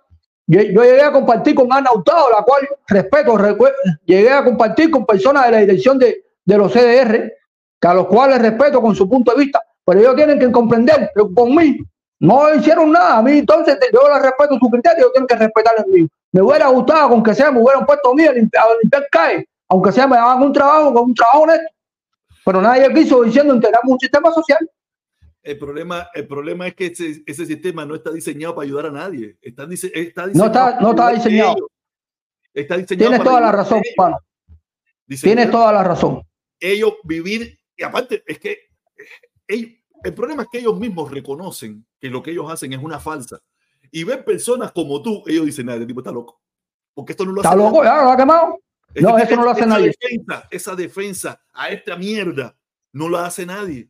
yo, 0.47 0.61
llegué 0.61 1.01
a 1.01 1.11
compartir 1.11 1.55
con 1.55 1.71
Ana 1.71 1.91
Hurtado, 1.93 2.29
la 2.29 2.43
cual 2.43 2.67
respeto, 2.87 3.37
llegué 4.05 4.31
a 4.31 4.43
compartir 4.43 4.91
con 4.91 5.05
personas 5.05 5.45
de 5.45 5.51
la 5.51 5.57
dirección 5.59 5.97
de, 5.97 6.23
de 6.45 6.57
los 6.57 6.71
CDR, 6.71 7.33
que 7.79 7.87
a 7.87 7.93
los 7.93 8.07
cuales 8.07 8.41
respeto 8.41 8.81
con 8.81 8.95
su 8.95 9.09
punto 9.09 9.31
de 9.31 9.43
vista, 9.43 9.61
pero 9.85 9.99
ellos 9.99 10.15
tienen 10.15 10.39
que 10.39 10.51
comprender 10.51 11.11
que 11.15 11.33
con 11.33 11.55
mí 11.55 11.77
no 12.19 12.53
hicieron 12.55 12.91
nada. 12.91 13.17
A 13.17 13.21
mí 13.21 13.39
entonces 13.39 13.77
yo 13.91 14.01
les 14.07 14.21
respeto 14.21 14.57
su 14.59 14.69
criterio, 14.69 14.99
ellos 14.99 15.11
tienen 15.13 15.27
que 15.27 15.35
respetar 15.35 15.73
el 15.77 15.91
mío. 15.91 16.07
Me 16.31 16.41
hubiera 16.41 16.67
gustado, 16.67 17.13
aunque 17.13 17.33
sea, 17.33 17.51
me 17.51 17.61
hubieran 17.61 17.85
puesto 17.85 18.11
a 18.11 18.15
mí 18.15 18.25
a 18.25 18.31
limpiar, 18.31 18.63
CAE, 19.11 19.47
aunque 19.69 19.91
sea, 19.91 20.07
me 20.07 20.15
daban 20.15 20.41
un 20.41 20.53
trabajo 20.53 20.93
con 20.93 21.03
un 21.03 21.13
trabajo 21.13 21.41
honesto. 21.41 21.73
Pero 22.45 22.61
nadie 22.61 22.93
quiso 22.93 23.23
diciendo 23.23 23.53
integramos 23.53 23.91
un 23.91 23.99
sistema 23.99 24.31
social. 24.31 24.69
El 25.43 25.57
problema, 25.57 26.09
el 26.13 26.25
problema 26.25 26.67
es 26.67 26.75
que 26.75 26.85
ese, 26.87 27.45
sistema 27.45 27.85
no 27.85 27.95
está 27.95 28.11
diseñado 28.11 28.55
para 28.55 28.65
ayudar 28.65 28.85
a 28.87 28.91
nadie. 28.91 29.37
Está, 29.41 29.67
está 29.69 30.27
no, 30.27 30.45
está, 30.45 30.79
no 30.79 30.91
está 30.91 31.11
diseñado. 31.11 31.69
Está 32.53 32.77
diseñado 32.77 33.09
Tienes 33.09 33.23
toda 33.23 33.41
la 33.41 33.51
razón, 33.51 33.81
Juan. 33.95 34.13
Tienes 35.21 35.51
toda 35.51 35.73
la 35.73 35.83
razón. 35.83 36.23
Ellos 36.59 36.93
vivir, 37.03 37.59
y 37.75 37.83
aparte, 37.83 38.23
es 38.25 38.39
que 38.39 38.57
el 39.47 40.13
problema 40.13 40.43
es 40.43 40.49
que 40.49 40.59
ellos 40.59 40.79
mismos 40.79 41.11
reconocen 41.11 41.85
que 41.99 42.09
lo 42.09 42.23
que 42.23 42.31
ellos 42.31 42.51
hacen 42.51 42.71
es 42.71 42.79
una 42.79 42.99
falsa. 42.99 43.39
Y 43.91 44.03
ven 44.03 44.23
personas 44.23 44.71
como 44.71 45.01
tú, 45.01 45.23
ellos 45.27 45.45
dicen, 45.45 45.65
nada, 45.65 45.79
el 45.79 45.87
tipo 45.87 45.99
está 45.99 46.11
loco. 46.11 46.41
Porque 46.93 47.13
esto 47.13 47.25
no 47.25 47.31
lo 47.31 47.41
hace. 47.41 47.49
Está 47.49 47.55
loco, 47.55 47.83
ya 47.83 48.01
lo 48.01 48.11
ha 48.11 48.17
quemado. 48.17 48.59
no, 48.95 49.17
eso 49.17 49.35
no 49.35 49.43
lo 49.43 49.49
hace 49.51 49.65
nadie. 49.65 49.93
Defensa, 49.99 50.47
esa 50.49 50.75
defensa 50.75 51.41
a 51.53 51.69
esta 51.69 51.95
mierda 51.95 52.57
no 52.91 53.09
la 53.09 53.25
hace 53.25 53.45
nadie. 53.45 53.89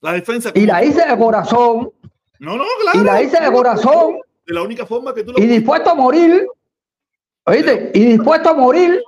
La 0.00 0.12
defensa. 0.12 0.52
Y 0.54 0.66
la 0.66 0.84
hice 0.84 1.06
de 1.06 1.18
corazón. 1.18 1.92
No, 2.38 2.56
no, 2.56 2.64
claro. 2.82 3.00
Y 3.00 3.04
la 3.04 3.22
hice 3.22 3.40
de 3.40 3.52
corazón. 3.52 4.18
De 4.46 4.54
la 4.54 4.62
única 4.62 4.86
forma 4.86 5.12
que 5.14 5.24
tú 5.24 5.32
lo 5.32 5.42
Y 5.42 5.46
dispuesto 5.46 5.90
a 5.90 5.94
morir. 5.94 6.46
Oíste, 7.44 7.90
y 7.94 8.04
dispuesto 8.16 8.50
a 8.50 8.54
morir. 8.54 9.02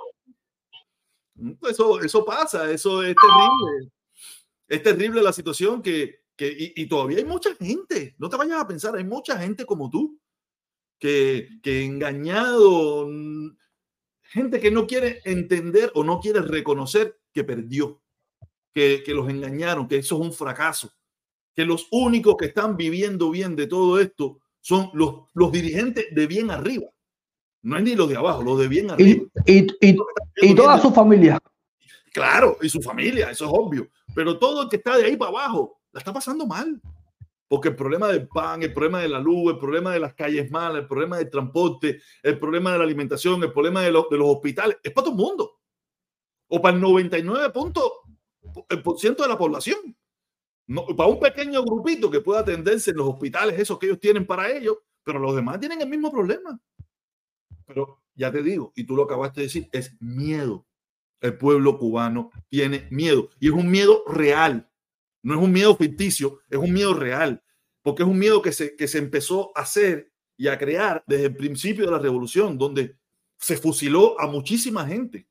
Eso, 1.69 1.99
eso 2.01 2.25
pasa, 2.25 2.69
eso 2.69 3.01
es 3.01 3.15
terrible 3.15 3.91
es 4.71 4.81
terrible 4.81 5.21
la 5.21 5.33
situación 5.33 5.81
que, 5.81 6.21
y, 6.39 6.85
todavía 6.87 7.17
hay 7.17 7.25
mucha 7.25 7.53
gente, 7.55 8.15
no 8.17 8.29
te 8.29 8.37
vayas 8.37 8.61
a 8.61 8.67
pensar, 8.67 8.95
hay 8.95 9.03
mucha 9.03 9.37
gente 9.37 9.65
como 9.65 9.89
tú, 9.89 10.17
que, 10.97 11.59
que 11.61 11.83
engañado, 11.83 13.09
gente 14.21 14.61
que 14.61 14.71
no 14.71 14.87
quiere 14.87 15.19
entender 15.25 15.91
o 15.93 16.05
no 16.05 16.21
quiere 16.21 16.41
reconocer 16.41 17.19
que 17.33 17.43
perdió, 17.43 18.00
que, 18.73 19.03
que 19.05 19.13
los 19.13 19.29
engañaron, 19.29 19.87
que 19.87 19.97
eso 19.97 20.15
es 20.15 20.21
un 20.21 20.33
fracaso, 20.33 20.91
que 21.55 21.65
los 21.65 21.87
únicos 21.91 22.35
que 22.37 22.45
están 22.47 22.77
viviendo 22.77 23.29
bien 23.29 23.55
de 23.55 23.67
todo 23.67 23.99
esto 23.99 24.39
son 24.61 24.89
los, 24.93 25.23
los 25.33 25.51
dirigentes 25.51 26.05
de 26.11 26.27
bien 26.27 26.51
arriba. 26.51 26.87
No 27.63 27.77
es 27.77 27.83
ni 27.83 27.95
los 27.95 28.09
de 28.09 28.15
abajo, 28.15 28.43
los 28.43 28.59
de 28.59 28.67
bien 28.67 28.91
arriba. 28.91 29.25
Y, 29.45 29.67
y, 29.81 29.97
y 30.41 30.55
toda 30.55 30.79
su 30.79 30.91
familia. 30.91 31.39
Claro, 32.11 32.57
y 32.61 32.69
su 32.69 32.81
familia, 32.81 33.29
eso 33.29 33.45
es 33.45 33.51
obvio. 33.53 33.87
Pero 34.13 34.37
todo 34.37 34.63
el 34.63 34.69
que 34.69 34.77
está 34.77 34.97
de 34.97 35.05
ahí 35.05 35.15
para 35.15 35.29
abajo 35.29 35.79
la 35.91 35.99
está 35.99 36.13
pasando 36.13 36.45
mal. 36.45 36.81
Porque 37.47 37.69
el 37.69 37.75
problema 37.75 38.07
del 38.07 38.27
pan, 38.27 38.63
el 38.63 38.73
problema 38.73 39.01
de 39.01 39.09
la 39.09 39.19
luz, 39.19 39.53
el 39.53 39.59
problema 39.59 39.91
de 39.91 39.99
las 39.99 40.13
calles 40.13 40.49
malas, 40.49 40.83
el 40.83 40.87
problema 40.87 41.17
del 41.17 41.29
transporte, 41.29 42.01
el 42.23 42.39
problema 42.39 42.71
de 42.71 42.77
la 42.77 42.83
alimentación, 42.85 43.43
el 43.43 43.51
problema 43.51 43.81
de, 43.81 43.91
los, 43.91 44.09
de 44.09 44.17
los 44.17 44.29
hospitales, 44.29 44.77
es 44.81 44.91
para 44.93 45.05
todo 45.05 45.15
el 45.15 45.21
mundo. 45.21 45.59
O 46.47 46.61
para 46.61 46.75
el 46.75 46.81
99% 46.81 47.91
de 48.69 49.27
la 49.27 49.37
población. 49.37 49.95
Para 50.95 51.09
un 51.09 51.19
pequeño 51.19 51.63
grupito 51.63 52.09
que 52.09 52.21
pueda 52.21 52.41
atenderse 52.41 52.91
en 52.91 52.97
los 52.97 53.07
hospitales, 53.07 53.59
esos 53.59 53.77
que 53.77 53.87
ellos 53.87 53.99
tienen 53.99 54.25
para 54.25 54.49
ellos, 54.49 54.77
pero 55.03 55.19
los 55.19 55.35
demás 55.35 55.59
tienen 55.59 55.81
el 55.81 55.89
mismo 55.89 56.11
problema. 56.11 56.59
Pero 57.65 58.01
ya 58.15 58.31
te 58.31 58.41
digo, 58.41 58.71
y 58.75 58.85
tú 58.85 58.95
lo 58.95 59.03
acabaste 59.03 59.41
de 59.41 59.47
decir, 59.47 59.69
es 59.71 59.95
miedo 59.99 60.65
el 61.21 61.37
pueblo 61.37 61.77
cubano 61.77 62.31
tiene 62.49 62.87
miedo. 62.89 63.29
Y 63.39 63.47
es 63.47 63.53
un 63.53 63.69
miedo 63.69 64.03
real. 64.07 64.69
No 65.23 65.35
es 65.35 65.39
un 65.39 65.51
miedo 65.51 65.75
ficticio, 65.75 66.39
es 66.49 66.57
un 66.57 66.73
miedo 66.73 66.93
real. 66.93 67.43
Porque 67.83 68.03
es 68.03 68.09
un 68.09 68.17
miedo 68.17 68.41
que 68.41 68.51
se, 68.51 68.75
que 68.75 68.87
se 68.87 68.97
empezó 68.97 69.51
a 69.55 69.61
hacer 69.61 70.11
y 70.35 70.47
a 70.47 70.57
crear 70.57 71.03
desde 71.07 71.27
el 71.27 71.35
principio 71.35 71.85
de 71.85 71.91
la 71.91 71.99
revolución, 71.99 72.57
donde 72.57 72.97
se 73.37 73.55
fusiló 73.55 74.19
a 74.19 74.27
muchísima 74.27 74.85
gente. 74.85 75.27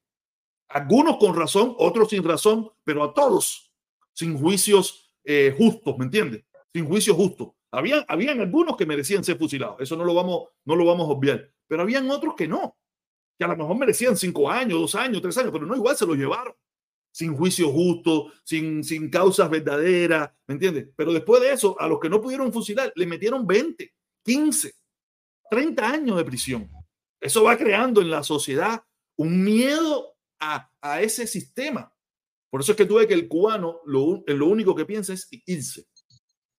Algunos 0.71 1.17
con 1.19 1.35
razón, 1.37 1.75
otros 1.79 2.11
sin 2.11 2.25
razón, 2.25 2.71
pero 2.85 3.05
a 3.05 3.13
todos 3.13 3.73
sin 4.13 4.39
juicios 4.39 5.13
eh, 5.25 5.55
justos, 5.57 5.97
¿me 5.99 6.05
entiendes? 6.05 6.45
Sin 6.73 6.87
juicios 6.87 7.17
justos. 7.17 7.51
Habían, 7.71 8.05
habían 8.09 8.41
algunos 8.41 8.77
que 8.77 8.87
merecían 8.87 9.23
ser 9.23 9.39
fusilados, 9.39 9.77
eso 9.81 9.97
no 9.97 10.05
lo, 10.05 10.15
vamos, 10.15 10.49
no 10.65 10.75
lo 10.75 10.85
vamos 10.85 11.09
a 11.09 11.13
obviar, 11.13 11.53
pero 11.69 11.83
habían 11.83 12.11
otros 12.11 12.35
que 12.35 12.49
no 12.49 12.77
que 13.41 13.45
a 13.45 13.49
lo 13.49 13.57
mejor 13.57 13.79
merecían 13.79 14.19
cinco 14.19 14.51
años, 14.51 14.79
dos 14.79 14.95
años, 14.95 15.23
tres 15.23 15.39
años, 15.39 15.51
pero 15.51 15.65
no 15.65 15.75
igual 15.75 15.97
se 15.97 16.05
lo 16.05 16.15
llevaron. 16.15 16.55
Sin 17.11 17.35
juicio 17.35 17.73
justo, 17.73 18.31
sin, 18.45 18.85
sin 18.85 19.09
causas 19.09 19.49
verdaderas, 19.49 20.31
¿me 20.47 20.57
entiendes? 20.57 20.91
Pero 20.95 21.11
después 21.15 21.41
de 21.41 21.51
eso, 21.51 21.75
a 21.81 21.89
los 21.89 21.99
que 21.99 22.11
no 22.11 22.21
pudieron 22.21 22.53
fusilar, 22.53 22.93
le 22.95 23.07
metieron 23.07 23.47
20, 23.47 23.95
15, 24.23 24.75
30 25.51 25.89
años 25.89 26.19
de 26.19 26.25
prisión. 26.27 26.71
Eso 27.19 27.43
va 27.45 27.57
creando 27.57 28.03
en 28.03 28.11
la 28.11 28.23
sociedad 28.23 28.85
un 29.17 29.43
miedo 29.43 30.19
a, 30.41 30.71
a 30.81 31.01
ese 31.01 31.27
sistema. 31.27 31.95
Por 32.51 32.63
eso 32.63 32.73
es 32.73 32.77
que 32.77 32.87
tú 32.87 32.97
ves 32.97 33.07
que 33.07 33.15
el 33.15 33.29
cubano 33.29 33.81
lo, 33.85 34.25
lo 34.27 34.47
único 34.47 34.75
que 34.75 34.85
piensa 34.85 35.13
es 35.13 35.29
irse. 35.47 35.87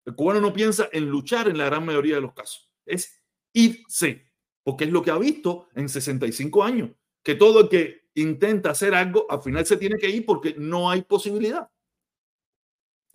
El 0.05 0.15
cubano 0.15 0.39
no 0.39 0.53
piensa 0.53 0.87
en 0.91 1.09
luchar 1.09 1.47
en 1.47 1.57
la 1.57 1.65
gran 1.65 1.85
mayoría 1.85 2.15
de 2.15 2.21
los 2.21 2.33
casos. 2.33 2.71
Es 2.85 3.21
irse. 3.53 4.31
porque 4.63 4.85
es 4.85 4.91
lo 4.91 5.01
que 5.01 5.11
ha 5.11 5.17
visto 5.17 5.67
en 5.75 5.89
65 5.89 6.63
años, 6.63 6.91
que 7.23 7.35
todo 7.35 7.61
el 7.61 7.69
que 7.69 8.01
intenta 8.15 8.71
hacer 8.71 8.93
algo, 8.93 9.25
al 9.29 9.41
final 9.41 9.65
se 9.65 9.77
tiene 9.77 9.97
que 9.97 10.09
ir 10.09 10.25
porque 10.25 10.55
no 10.57 10.89
hay 10.89 11.01
posibilidad. 11.01 11.69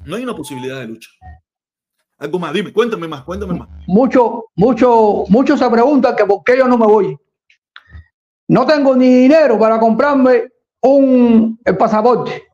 No 0.05 0.17
hay 0.17 0.23
una 0.23 0.37
posibilidad 0.37 0.81
de 0.81 0.89
lucha. 0.89 1.11
Algo 2.19 2.39
más, 2.39 2.53
dime, 2.53 2.73
cuéntame 2.73 3.09
más, 3.09 3.25
cuéntame 3.25 3.55
más. 3.55 3.69
Mucho, 3.87 4.47
mucho, 4.55 5.25
muchos 5.29 5.59
se 5.59 5.71
preguntan 5.71 6.17
que 6.17 6.25
por 6.25 6.43
qué 6.45 6.57
yo 6.57 6.67
no 6.67 6.79
me 6.79 6.87
voy. 6.87 7.17
No 8.49 8.65
tengo 8.65 8.97
ni 8.97 9.09
dinero 9.09 9.59
para 9.59 9.79
comprarme 9.79 10.49
un 10.91 11.59
el 11.65 11.77
pasaporte, 11.77 12.45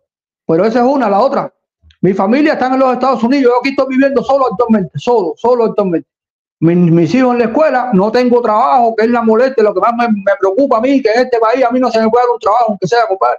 pero 0.47 0.65
esa 0.65 0.81
es 0.81 0.87
una, 0.87 1.09
la 1.09 1.21
otra. 1.21 1.53
Mi 2.01 2.15
familia 2.15 2.55
está 2.55 2.67
en 2.67 2.81
los 2.81 2.93
Estados 2.95 3.23
Unidos, 3.23 3.53
yo 3.53 3.61
aquí 3.61 3.71
estoy 3.71 3.87
viviendo 3.91 4.23
solo 4.25 4.47
actualmente, 4.51 4.99
solo, 4.99 5.35
solo 5.37 5.65
actualmente. 5.67 6.09
Mis, 6.59 7.15
hijos 7.15 7.33
en 7.33 7.39
la 7.39 7.45
escuela, 7.47 7.91
no 7.93 8.13
tengo 8.13 8.41
trabajo, 8.41 8.95
que 8.97 9.05
es 9.05 9.11
la 9.11 9.23
molestia, 9.23 9.65
lo 9.65 9.75
que 9.75 9.81
más 9.81 9.95
me, 9.97 10.09
preocupa 10.39 10.79
a 10.79 10.81
mí, 10.81 11.03
que 11.03 11.11
este 11.11 11.39
país 11.39 11.65
a 11.65 11.71
mí 11.71 11.81
no 11.81 11.91
se 11.91 12.01
me 12.01 12.09
puede 12.09 12.25
dar 12.25 12.33
un 12.33 12.39
trabajo, 12.39 12.65
aunque 12.69 12.87
sea, 12.87 13.07
compadre. 13.09 13.39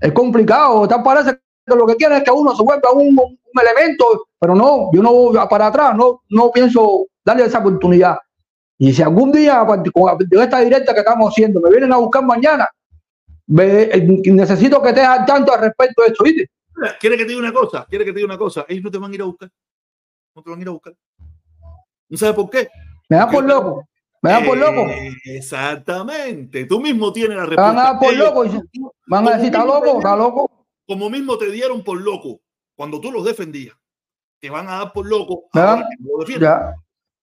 Es 0.00 0.12
complicado, 0.12 0.86
tal 0.86 1.02
parece 1.02 1.32
que 1.66 1.74
lo 1.74 1.86
que 1.86 1.96
quieren 1.96 2.18
es 2.18 2.24
que 2.24 2.30
uno 2.30 2.54
se 2.54 2.62
vuelva 2.62 2.92
un, 2.92 3.18
un, 3.18 3.38
elemento, 3.60 4.28
pero 4.38 4.54
no, 4.54 4.90
yo 4.92 5.02
no 5.02 5.12
voy 5.12 5.38
para 5.48 5.68
atrás, 5.68 5.96
no, 5.96 6.22
no 6.30 6.50
pienso 6.52 7.06
darle 7.24 7.44
esa 7.44 7.58
oportunidad. 7.58 8.16
Y 8.78 8.92
si 8.92 9.02
algún 9.02 9.32
día, 9.32 9.64
de 9.64 10.42
esta 10.42 10.60
directa 10.60 10.92
que 10.92 11.00
estamos 11.00 11.32
haciendo, 11.32 11.60
me 11.60 11.70
vienen 11.70 11.92
a 11.92 11.96
buscar 11.96 12.24
mañana, 12.24 12.68
necesito 13.46 14.82
que 14.82 14.88
estés 14.88 15.04
al 15.04 15.24
tanto 15.24 15.52
al 15.52 15.60
respecto 15.60 16.02
de 16.02 16.08
esto, 16.08 16.24
¿viste? 16.24 16.50
¿Quiere 17.00 17.16
que 17.16 17.24
te 17.24 17.28
diga 17.30 17.40
una 17.40 17.52
cosa? 17.52 17.86
¿Quiere 17.88 18.04
que 18.04 18.12
te 18.12 18.16
diga 18.16 18.26
una 18.26 18.38
cosa? 18.38 18.66
Ellos 18.68 18.84
no 18.84 18.90
te 18.90 18.98
van 18.98 19.10
a 19.10 19.14
ir 19.14 19.22
a 19.22 19.24
buscar. 19.24 19.50
No 20.34 20.42
te 20.42 20.50
van 20.50 20.58
a 20.58 20.62
ir 20.62 20.68
a 20.68 20.72
buscar. 20.72 20.94
¿No 22.08 22.18
sabes 22.18 22.34
por 22.34 22.50
qué? 22.50 22.68
Me 23.08 23.16
dan 23.16 23.30
por 23.30 23.44
loco. 23.44 23.88
Me 24.22 24.30
dan 24.30 24.44
por 24.44 24.58
loco. 24.58 24.86
Exactamente. 25.24 26.66
Tú 26.66 26.80
mismo 26.80 27.12
tienes 27.12 27.36
la 27.36 27.46
respuesta. 27.46 27.72
Van 27.72 27.78
a 27.78 27.82
dar 27.92 27.98
por 27.98 28.14
loco. 28.14 28.44
Van 29.06 29.28
a 29.28 29.30
decir, 29.32 29.46
está 29.46 29.64
loco, 29.64 29.96
está 29.96 30.16
loco. 30.16 30.50
Como 30.86 31.10
mismo 31.10 31.38
te 31.38 31.50
dieron 31.50 31.82
por 31.82 32.00
loco 32.00 32.40
cuando 32.74 33.00
tú 33.00 33.10
los 33.10 33.24
defendías. 33.24 33.76
Te 34.38 34.50
van 34.50 34.68
a 34.68 34.78
dar 34.78 34.92
por 34.92 35.06
loco. 35.06 35.44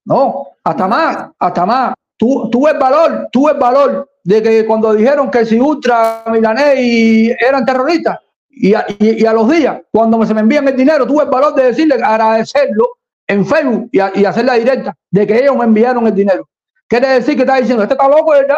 No, 0.05 0.47
hasta 0.63 0.87
más, 0.87 1.29
hasta 1.37 1.65
más. 1.65 1.93
Tú, 2.17 2.49
tú 2.49 2.67
el 2.67 2.77
valor, 2.77 3.29
tú 3.31 3.49
el 3.49 3.57
valor 3.57 4.09
de 4.23 4.41
que 4.41 4.65
cuando 4.65 4.93
dijeron 4.93 5.29
que 5.29 5.45
si 5.45 5.59
Ultra, 5.59 6.23
Milanés 6.31 6.79
y 6.79 7.31
eran 7.31 7.65
terroristas, 7.65 8.19
y 8.49 8.73
a, 8.73 8.85
y, 8.99 9.25
a, 9.25 9.33
los 9.33 9.49
días, 9.49 9.81
cuando 9.91 10.23
se 10.25 10.33
me 10.33 10.41
envían 10.41 10.67
el 10.67 10.75
dinero, 10.75 11.07
tuve 11.07 11.23
el 11.23 11.29
valor 11.29 11.55
de 11.55 11.65
decirle, 11.65 11.95
agradecerlo 11.95 12.87
en 13.27 13.45
Facebook 13.45 13.89
y, 13.91 13.97
y 14.19 14.25
hacer 14.25 14.45
la 14.45 14.53
directa 14.53 14.95
de 15.09 15.25
que 15.25 15.39
ellos 15.39 15.55
me 15.57 15.65
enviaron 15.65 16.05
el 16.05 16.13
dinero. 16.13 16.47
Quiere 16.87 17.07
decir 17.07 17.35
que 17.35 17.41
está 17.41 17.55
diciendo, 17.55 17.83
este 17.83 17.95
está 17.95 18.07
loco, 18.07 18.31
¿verdad? 18.31 18.57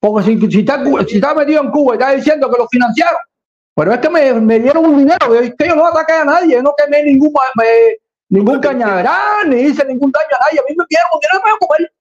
Porque 0.00 0.26
si, 0.26 0.50
si, 0.50 0.60
está, 0.60 0.82
si 1.06 1.16
está 1.16 1.34
metido 1.34 1.62
en 1.62 1.70
Cuba 1.70 1.94
y 1.94 1.98
está 1.98 2.12
diciendo 2.12 2.50
que 2.50 2.58
lo 2.58 2.68
financiaron, 2.68 3.20
pero 3.74 3.92
es 3.92 4.00
que 4.00 4.10
me, 4.10 4.32
me 4.34 4.58
dieron 4.58 4.84
un 4.84 4.98
dinero, 4.98 5.30
que 5.58 5.68
yo 5.68 5.76
no 5.76 5.86
ataqué 5.86 6.12
a 6.12 6.24
nadie, 6.24 6.62
no 6.62 6.74
quemé 6.76 7.04
ningún, 7.04 7.32
me, 7.54 7.64
ningún 8.28 8.58
cañaveral, 8.58 9.48
ni 9.48 9.60
hice 9.60 9.84
ningún 9.84 10.10
daño 10.10 10.36
a 10.40 10.44
nadie, 10.46 10.60
a 10.60 10.64
mí 10.68 10.74
me 10.76 10.84
dieron 10.88 11.08
un 11.12 11.20
dinero 11.20 11.42
para 11.42 11.56
comer. 11.58 11.92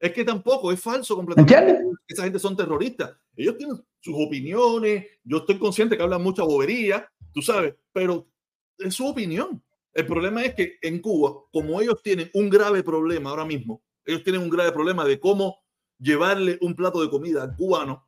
Es 0.00 0.12
que 0.12 0.24
tampoco, 0.24 0.70
es 0.70 0.80
falso 0.80 1.16
completamente. 1.16 1.54
¿Entiendes? 1.54 1.98
Esa 2.06 2.24
gente 2.24 2.38
son 2.38 2.56
terroristas. 2.56 3.16
Ellos 3.36 3.56
tienen 3.56 3.76
sus 4.00 4.14
opiniones. 4.16 5.06
Yo 5.24 5.38
estoy 5.38 5.58
consciente 5.58 5.96
que 5.96 6.02
hablan 6.02 6.22
mucha 6.22 6.42
bobería, 6.42 7.10
tú 7.32 7.42
sabes, 7.42 7.74
pero 7.92 8.26
es 8.78 8.94
su 8.94 9.06
opinión. 9.06 9.62
El 9.92 10.06
problema 10.06 10.44
es 10.44 10.54
que 10.54 10.76
en 10.82 11.00
Cuba, 11.00 11.40
como 11.52 11.80
ellos 11.80 12.00
tienen 12.02 12.30
un 12.34 12.48
grave 12.48 12.82
problema 12.82 13.30
ahora 13.30 13.44
mismo, 13.44 13.82
ellos 14.04 14.22
tienen 14.22 14.42
un 14.42 14.48
grave 14.48 14.72
problema 14.72 15.04
de 15.04 15.18
cómo 15.18 15.58
llevarle 15.98 16.58
un 16.60 16.74
plato 16.74 17.02
de 17.02 17.10
comida 17.10 17.42
al 17.42 17.56
cubano. 17.56 18.06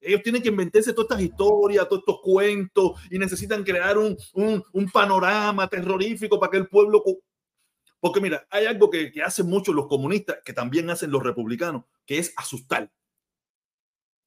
Ellos 0.00 0.22
tienen 0.22 0.42
que 0.42 0.48
inventarse 0.48 0.92
todas 0.92 1.10
estas 1.10 1.22
historias, 1.22 1.88
todos 1.88 2.00
estos 2.00 2.20
cuentos 2.22 2.92
y 3.10 3.18
necesitan 3.18 3.62
crear 3.62 3.98
un, 3.98 4.16
un, 4.34 4.62
un 4.72 4.90
panorama 4.90 5.68
terrorífico 5.68 6.40
para 6.40 6.50
que 6.50 6.58
el 6.58 6.68
pueblo 6.68 7.02
porque 8.02 8.20
mira, 8.20 8.44
hay 8.50 8.66
algo 8.66 8.90
que, 8.90 9.12
que, 9.12 9.22
hacen 9.22 9.48
muchos 9.48 9.72
los 9.72 9.86
comunistas, 9.86 10.38
que 10.44 10.52
también 10.52 10.90
hacen 10.90 11.12
los 11.12 11.22
republicanos, 11.22 11.84
que 12.04 12.18
es 12.18 12.34
asustar. 12.36 12.90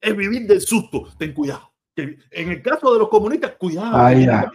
Es 0.00 0.16
vivir 0.16 0.46
del 0.46 0.62
susto. 0.62 1.12
Ten 1.18 1.34
cuidado. 1.34 1.74
En 1.94 2.50
el 2.50 2.62
caso 2.62 2.94
de 2.94 3.00
los 3.00 3.10
comunistas, 3.10 3.56
cuidado, 3.56 4.50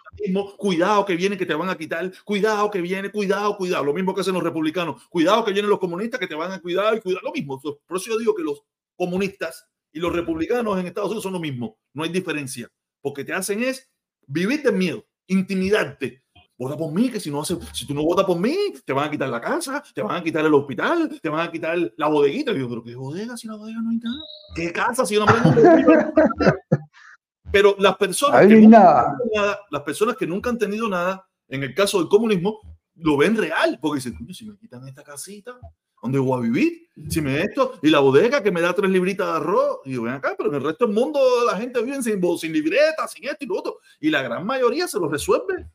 cuidado 0.57 1.05
que 1.05 1.15
viene 1.15 1.37
que 1.37 1.45
te 1.45 1.53
van 1.53 1.69
a 1.69 1.77
quitar, 1.77 2.11
cuidado 2.25 2.71
que 2.71 2.81
viene, 2.81 3.11
cuidado, 3.11 3.57
cuidado, 3.57 3.83
lo 3.83 3.93
mismo 3.93 4.15
que 4.15 4.21
hacen 4.21 4.33
los 4.33 4.43
republicanos, 4.43 5.07
cuidado 5.09 5.45
que 5.45 5.51
vienen 5.51 5.69
los 5.69 5.79
comunistas 5.79 6.19
que 6.19 6.27
te 6.27 6.33
van 6.33 6.51
a 6.51 6.59
cuidar 6.59 6.97
y 6.97 7.01
cuidar, 7.01 7.21
lo 7.21 7.31
mismo. 7.31 7.61
Por 7.61 7.97
eso 7.97 8.09
yo 8.09 8.17
digo 8.17 8.33
que 8.33 8.41
los 8.41 8.63
comunistas 8.95 9.67
y 9.91 9.99
los 9.99 10.13
republicanos 10.13 10.79
en 10.79 10.87
Estados 10.87 11.09
Unidos 11.09 11.23
son 11.23 11.33
lo 11.33 11.39
mismo, 11.39 11.77
no 11.93 12.03
hay 12.03 12.09
diferencia, 12.09 12.67
porque 13.01 13.23
te 13.23 13.33
hacen 13.33 13.61
es 13.61 13.87
vivir 14.25 14.63
de 14.63 14.71
miedo, 14.71 15.05
intimidarte, 15.27 16.23
vota 16.61 16.77
por 16.77 16.91
mí, 16.91 17.09
que 17.09 17.19
si 17.19 17.31
no 17.31 17.41
hace, 17.41 17.57
si 17.73 17.87
tú 17.87 17.95
no 17.95 18.03
votas 18.03 18.25
por 18.25 18.37
mí, 18.37 18.55
te 18.85 18.93
van 18.93 19.07
a 19.07 19.11
quitar 19.11 19.29
la 19.29 19.41
casa, 19.41 19.81
te 19.95 20.03
van 20.03 20.17
a 20.17 20.23
quitar 20.23 20.45
el 20.45 20.53
hospital, 20.53 21.19
te 21.19 21.27
van 21.27 21.47
a 21.47 21.51
quitar 21.51 21.75
la 21.97 22.07
bodeguita. 22.07 22.51
Y 22.51 22.59
yo, 22.59 22.69
pero 22.69 22.83
qué 22.83 22.93
bodega 22.95 23.35
si 23.35 23.47
la 23.47 23.55
bodega 23.55 23.81
no 23.81 23.89
hay 23.89 23.97
nada. 23.97 24.21
¿Qué 24.55 24.71
casa 24.71 25.03
si 25.05 25.17
no 25.17 25.25
Pero 27.51 27.75
las 27.79 27.97
personas, 27.97 28.47
que 28.47 28.55
nunca 28.55 29.17
nada, 29.33 29.59
las 29.71 29.81
personas 29.81 30.15
que 30.15 30.27
nunca 30.27 30.51
han 30.51 30.59
tenido 30.59 30.87
nada, 30.87 31.27
en 31.49 31.63
el 31.63 31.73
caso 31.73 31.97
del 31.97 32.07
comunismo, 32.07 32.59
lo 32.95 33.17
ven 33.17 33.35
real, 33.35 33.79
porque 33.81 33.97
dicen, 33.97 34.15
si 34.31 34.45
me 34.45 34.55
quitan 34.55 34.87
esta 34.87 35.03
casita, 35.03 35.59
¿dónde 36.01 36.19
voy 36.19 36.37
a 36.37 36.41
vivir? 36.41 36.87
Si 37.09 37.21
me 37.21 37.41
esto, 37.41 37.79
y 37.81 37.89
la 37.89 37.99
bodega 37.99 38.43
que 38.43 38.51
me 38.51 38.61
da 38.61 38.73
tres 38.73 38.91
libritas 38.91 39.27
de 39.27 39.33
arroz, 39.33 39.79
y 39.83 39.93
yo 39.93 40.03
ven 40.03 40.13
acá, 40.13 40.35
pero 40.37 40.49
en 40.49 40.55
el 40.55 40.63
resto 40.63 40.85
del 40.85 40.93
mundo 40.93 41.19
la 41.45 41.57
gente 41.57 41.81
vive 41.81 42.01
sin, 42.03 42.21
sin 42.37 42.53
libreta, 42.53 43.07
sin 43.07 43.25
esto 43.25 43.43
y 43.43 43.47
lo 43.47 43.57
otro, 43.57 43.79
y 43.99 44.11
la 44.11 44.21
gran 44.21 44.45
mayoría 44.45 44.87
se 44.87 44.99
lo 44.99 45.09
resuelve 45.09 45.67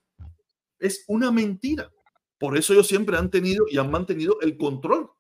es 0.79 1.05
una 1.09 1.31
mentira. 1.31 1.91
Por 2.39 2.57
eso 2.57 2.72
ellos 2.72 2.87
siempre 2.87 3.16
han 3.16 3.31
tenido 3.31 3.66
y 3.68 3.79
han 3.79 3.91
mantenido 3.91 4.41
el 4.41 4.57
control. 4.57 5.11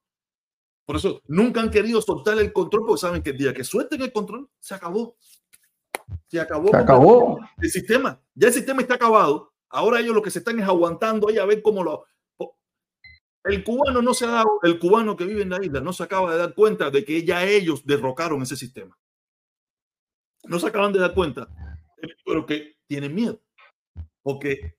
Por 0.84 0.96
eso 0.96 1.20
nunca 1.26 1.60
han 1.60 1.70
querido 1.70 2.00
soltar 2.00 2.38
el 2.38 2.52
control 2.52 2.84
porque 2.86 3.00
saben 3.00 3.22
que 3.22 3.30
el 3.30 3.38
día 3.38 3.54
que 3.54 3.64
suelten 3.64 4.02
el 4.02 4.12
control, 4.12 4.48
se 4.60 4.74
acabó. 4.74 5.16
Se 6.28 6.40
acabó. 6.40 6.68
Se 6.68 6.76
acabó. 6.76 7.40
El 7.60 7.70
sistema. 7.70 8.22
Ya 8.34 8.48
el 8.48 8.54
sistema 8.54 8.82
está 8.82 8.94
acabado. 8.94 9.52
Ahora 9.68 10.00
ellos 10.00 10.14
lo 10.14 10.22
que 10.22 10.30
se 10.30 10.38
están 10.38 10.58
es 10.60 10.66
aguantando 10.66 11.28
ahí 11.28 11.38
a 11.38 11.44
ver 11.44 11.62
cómo 11.62 11.82
lo... 11.82 12.04
El 13.44 13.62
cubano 13.62 14.02
no 14.02 14.12
se 14.12 14.24
ha 14.24 14.30
dado, 14.30 14.58
el 14.64 14.78
cubano 14.80 15.16
que 15.16 15.24
vive 15.24 15.42
en 15.42 15.50
la 15.50 15.64
isla 15.64 15.80
no 15.80 15.92
se 15.92 16.02
acaba 16.02 16.32
de 16.32 16.38
dar 16.38 16.52
cuenta 16.52 16.90
de 16.90 17.04
que 17.04 17.24
ya 17.24 17.44
ellos 17.44 17.86
derrocaron 17.86 18.42
ese 18.42 18.56
sistema. 18.56 18.98
No 20.44 20.58
se 20.58 20.66
acaban 20.66 20.92
de 20.92 20.98
dar 20.98 21.14
cuenta, 21.14 21.48
pero 22.24 22.44
que 22.44 22.76
tienen 22.88 23.14
miedo. 23.14 23.40
Porque 24.22 24.75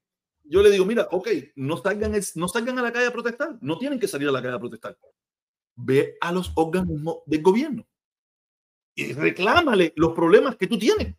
yo 0.50 0.62
le 0.62 0.72
digo, 0.72 0.86
mira, 0.86 1.08
ok, 1.12 1.28
no 1.56 1.78
salgan, 1.78 2.14
no 2.36 2.48
salgan 2.48 2.80
a 2.80 2.82
la 2.82 2.92
calle 2.92 3.08
a 3.08 3.14
protestar, 3.14 3.58
no 3.62 3.78
tienen 3.78 4.00
que 4.00 4.08
salir 4.08 4.28
a 4.28 4.32
la 4.32 4.42
calle 4.42 4.56
a 4.56 4.60
protestar. 4.60 4.98
Ve 5.76 6.18
a 6.22 6.32
los 6.32 6.52
organismos 6.56 7.18
del 7.26 7.42
gobierno 7.42 7.88
y 8.96 9.14
reclámale 9.14 9.94
los 9.96 10.14
problemas 10.14 10.56
que 10.56 10.68
tú 10.68 10.78
tienes. 10.78 11.16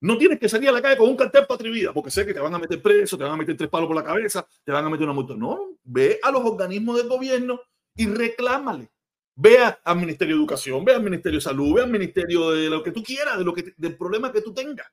No 0.00 0.18
tienes 0.18 0.38
que 0.38 0.48
salir 0.48 0.68
a 0.68 0.72
la 0.72 0.82
calle 0.82 0.98
con 0.98 1.08
un 1.08 1.16
cartel 1.16 1.46
patrivida, 1.46 1.92
porque 1.94 2.10
sé 2.10 2.26
que 2.26 2.34
te 2.34 2.40
van 2.40 2.54
a 2.54 2.58
meter 2.58 2.82
preso, 2.82 3.16
te 3.16 3.24
van 3.24 3.32
a 3.32 3.36
meter 3.36 3.56
tres 3.56 3.70
palos 3.70 3.86
por 3.86 3.96
la 3.96 4.04
cabeza, 4.04 4.46
te 4.62 4.70
van 4.70 4.84
a 4.84 4.90
meter 4.90 5.04
una 5.04 5.14
multa. 5.14 5.34
No, 5.34 5.78
ve 5.84 6.20
a 6.22 6.30
los 6.30 6.44
organismos 6.44 6.98
del 6.98 7.08
gobierno 7.08 7.60
y 7.94 8.06
reclámale. 8.06 8.90
Ve 9.34 9.58
al 9.84 9.96
Ministerio 9.96 10.34
de 10.34 10.40
Educación, 10.40 10.84
ve 10.84 10.94
al 10.94 11.02
Ministerio 11.02 11.38
de 11.38 11.42
Salud, 11.42 11.74
ve 11.74 11.82
al 11.82 11.90
Ministerio 11.90 12.50
de 12.50 12.68
lo 12.68 12.82
que 12.82 12.92
tú 12.92 13.02
quieras, 13.02 13.38
de 13.38 13.44
lo 13.44 13.54
que, 13.54 13.74
del 13.76 13.96
problema 13.96 14.30
que 14.30 14.42
tú 14.42 14.52
tengas. 14.52 14.86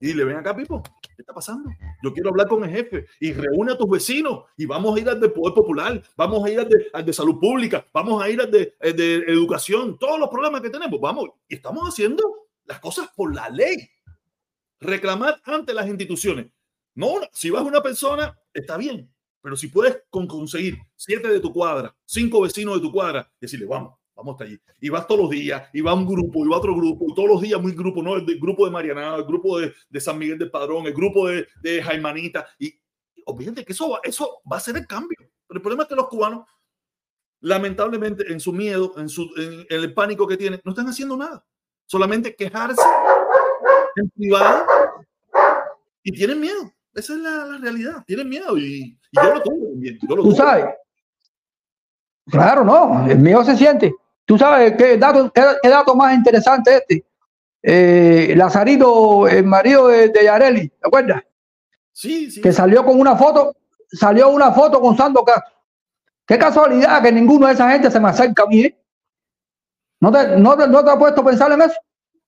Y 0.00 0.12
le 0.14 0.24
ven 0.24 0.36
acá, 0.36 0.54
Pipo, 0.54 0.82
¿qué 1.02 1.22
está 1.22 1.34
pasando? 1.34 1.70
Yo 2.02 2.12
quiero 2.12 2.30
hablar 2.30 2.46
con 2.46 2.62
el 2.62 2.70
jefe 2.70 3.06
y 3.18 3.32
reúne 3.32 3.72
a 3.72 3.78
tus 3.78 3.90
vecinos 3.90 4.44
y 4.56 4.64
vamos 4.64 4.96
a 4.96 5.00
ir 5.00 5.08
al 5.08 5.20
de 5.20 5.28
Poder 5.28 5.54
Popular, 5.54 6.02
vamos 6.16 6.44
a 6.44 6.50
ir 6.50 6.60
al 6.60 6.68
de, 6.68 6.86
al 6.92 7.04
de 7.04 7.12
Salud 7.12 7.40
Pública, 7.40 7.84
vamos 7.92 8.22
a 8.22 8.30
ir 8.30 8.40
al 8.40 8.50
de, 8.50 8.76
de, 8.80 9.14
Educación, 9.26 9.98
todos 9.98 10.20
los 10.20 10.28
problemas 10.28 10.60
que 10.60 10.70
tenemos, 10.70 11.00
vamos, 11.00 11.30
y 11.48 11.56
estamos 11.56 11.88
haciendo 11.88 12.48
las 12.64 12.78
cosas 12.78 13.08
por 13.16 13.34
la 13.34 13.48
ley. 13.48 13.90
Reclamar 14.80 15.40
ante 15.44 15.74
las 15.74 15.88
instituciones. 15.88 16.46
No, 16.94 17.14
si 17.32 17.50
vas 17.50 17.64
una 17.64 17.82
persona, 17.82 18.38
está 18.54 18.76
bien, 18.76 19.12
pero 19.40 19.56
si 19.56 19.66
puedes 19.66 20.02
conseguir 20.10 20.78
siete 20.94 21.28
de 21.28 21.40
tu 21.40 21.52
cuadra, 21.52 21.96
cinco 22.04 22.42
vecinos 22.42 22.76
de 22.76 22.80
tu 22.80 22.92
cuadra, 22.92 23.28
decirle, 23.40 23.66
vamos, 23.66 23.97
vamos 24.18 24.34
hasta 24.34 24.44
allí. 24.44 24.60
Y 24.80 24.88
vas 24.88 25.06
todos 25.06 25.22
los 25.22 25.30
días, 25.30 25.68
y 25.72 25.80
va 25.80 25.94
un 25.94 26.06
grupo, 26.06 26.44
y 26.44 26.48
va 26.48 26.58
otro 26.58 26.74
grupo, 26.74 27.06
y 27.08 27.14
todos 27.14 27.28
los 27.28 27.40
días 27.40 27.60
muy 27.60 27.72
grupo, 27.72 28.02
¿no? 28.02 28.16
El, 28.16 28.38
grupo 28.38 28.64
de 28.66 28.72
Mariana, 28.72 29.14
el 29.14 29.24
grupo 29.24 29.60
de, 29.60 29.72
de, 29.88 30.00
San 30.00 30.18
Miguel 30.18 30.38
del 30.38 30.50
Padrón, 30.50 30.86
el 30.86 30.92
grupo 30.92 31.28
de, 31.28 31.46
de 31.62 31.82
Jaimanita. 31.82 32.46
Y 32.58 32.74
obviamente 33.26 33.64
que 33.64 33.72
eso 33.72 33.90
va, 33.90 34.00
eso 34.02 34.42
va 34.50 34.56
a 34.56 34.60
ser 34.60 34.76
el 34.76 34.86
cambio. 34.86 35.16
Pero 35.46 35.58
el 35.58 35.62
problema 35.62 35.84
es 35.84 35.88
que 35.88 35.94
los 35.94 36.08
cubanos, 36.08 36.46
lamentablemente, 37.40 38.30
en 38.30 38.40
su 38.40 38.52
miedo, 38.52 38.92
en, 38.96 39.08
su, 39.08 39.30
en, 39.36 39.64
el 39.70 39.94
pánico 39.94 40.26
que 40.26 40.36
tienen, 40.36 40.60
no 40.64 40.72
están 40.72 40.88
haciendo 40.88 41.16
nada. 41.16 41.44
Solamente 41.86 42.34
quejarse 42.34 42.82
en 43.96 44.10
privado 44.10 44.66
y 46.02 46.12
tienen 46.12 46.40
miedo. 46.40 46.72
Esa 46.92 47.12
es 47.12 47.20
la, 47.20 47.44
la 47.44 47.58
realidad. 47.58 48.04
Tienen 48.04 48.28
miedo 48.28 48.58
y, 48.58 48.98
y 49.12 49.16
yo 49.16 49.34
lo 49.34 49.42
tengo. 49.42 49.66
Yo 50.08 50.16
lo 50.16 50.22
Tú 50.24 50.32
sabes. 50.32 50.66
Claro, 52.26 52.64
no. 52.64 53.08
El 53.08 53.18
miedo 53.18 53.44
se 53.44 53.56
siente. 53.56 53.94
Tú 54.28 54.36
sabes 54.36 54.74
qué 54.76 54.98
dato, 54.98 55.32
qué, 55.32 55.68
dato 55.68 55.96
más 55.96 56.14
interesante 56.14 56.76
este. 56.76 57.04
Eh, 57.62 58.34
Lazarito, 58.36 59.26
el 59.26 59.44
marido 59.44 59.88
de, 59.88 60.12
Yareli, 60.12 60.68
¿te 60.68 60.86
acuerdas? 60.86 61.22
Sí, 61.92 62.30
sí. 62.30 62.42
Que 62.42 62.52
salió 62.52 62.84
con 62.84 63.00
una 63.00 63.16
foto, 63.16 63.56
salió 63.90 64.28
una 64.28 64.52
foto 64.52 64.80
con 64.80 64.96
Sando 64.96 65.24
Castro. 65.24 65.54
Qué 66.26 66.38
casualidad 66.38 67.02
que 67.02 67.10
ninguno 67.10 67.46
de 67.46 67.54
esa 67.54 67.70
gente 67.70 67.90
se 67.90 67.98
me 67.98 68.10
acerca 68.10 68.42
a 68.42 68.46
mí. 68.46 68.60
¿eh? 68.60 68.78
¿No, 70.00 70.12
te, 70.12 70.36
no, 70.36 70.56
te, 70.56 70.68
¿No 70.68 70.84
te 70.84 70.90
has 70.90 70.98
puesto 70.98 71.22
a 71.22 71.24
pensar 71.24 71.50
en 71.52 71.62
eso? 71.62 71.80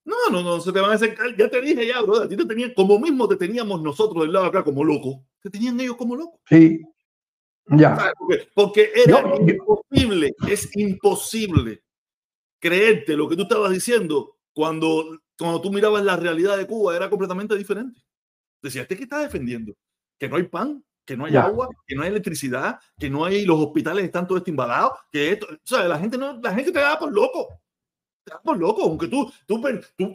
No, 0.03 0.15
no, 0.31 0.41
no, 0.41 0.59
se 0.59 0.71
te 0.73 0.79
van 0.79 0.91
a 0.91 0.95
acercar. 0.95 1.27
Ya 1.37 1.47
te 1.49 1.61
dije 1.61 1.85
ya, 1.85 2.01
bro. 2.01 2.23
A 2.23 2.27
ti 2.27 2.35
te 2.35 2.45
tenían, 2.45 2.73
como 2.73 2.97
mismo 2.97 3.27
te 3.27 3.35
teníamos 3.35 3.79
nosotros 3.79 4.23
del 4.23 4.33
lado 4.33 4.47
acá 4.47 4.63
como 4.63 4.83
loco. 4.83 5.23
Te 5.39 5.51
tenían 5.51 5.79
ellos 5.79 5.95
como 5.95 6.15
loco. 6.15 6.39
Sí. 6.49 6.81
Ya. 7.67 8.11
Porque, 8.55 8.91
era 8.95 9.23
imposible, 9.39 10.33
es 10.49 10.75
imposible 10.75 11.83
creerte 12.61 13.17
lo 13.17 13.27
que 13.27 13.35
tú 13.35 13.41
estabas 13.41 13.71
diciendo 13.71 14.37
cuando, 14.53 15.19
cuando 15.37 15.59
tú 15.59 15.69
mirabas 15.71 16.05
la 16.05 16.15
realidad 16.15 16.57
de 16.57 16.65
Cuba, 16.67 16.95
era 16.95 17.09
completamente 17.09 17.57
diferente. 17.57 17.99
Decías, 18.61 18.83
¿este 18.83 18.95
qué 18.95 19.03
está 19.03 19.19
defendiendo? 19.19 19.73
Que 20.17 20.29
no 20.29 20.37
hay 20.37 20.43
pan, 20.43 20.81
que 21.03 21.17
no 21.17 21.25
hay 21.25 21.35
agua, 21.35 21.67
que 21.85 21.95
no 21.95 22.03
hay 22.03 22.09
electricidad, 22.09 22.79
que 22.97 23.09
no 23.09 23.25
hay 23.25 23.43
los 23.43 23.59
hospitales 23.59 24.05
están 24.05 24.25
todos 24.25 24.47
embalados, 24.47 24.91
que 25.11 25.33
esto, 25.33 25.47
o 25.51 25.57
sea, 25.63 25.85
la 25.87 25.99
gente 25.99 26.17
no, 26.17 26.39
la 26.39 26.53
gente 26.53 26.71
te 26.71 26.79
da 26.79 26.97
por 26.97 27.11
loco 27.11 27.61
por 28.43 28.57
loco, 28.57 28.83
aunque 28.83 29.07
tú, 29.07 29.31
tú, 29.45 29.61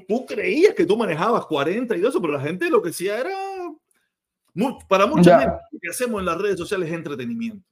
tú, 0.07 0.27
creías 0.27 0.75
que 0.75 0.87
tú 0.87 0.97
manejabas 0.97 1.47
40 1.47 1.97
y 1.97 2.05
eso, 2.05 2.21
pero 2.21 2.35
la 2.35 2.41
gente 2.41 2.71
lo 2.71 2.81
que 2.83 2.91
hacía 2.91 3.19
era, 3.19 3.31
para 4.89 5.07
mucha 5.07 5.41
gente, 5.41 5.57
lo 5.73 5.79
que 5.81 5.89
hacemos 5.89 6.21
en 6.21 6.27
las 6.27 6.39
redes 6.39 6.59
sociales 6.59 6.89
es 6.89 6.95
entretenimiento. 6.95 7.65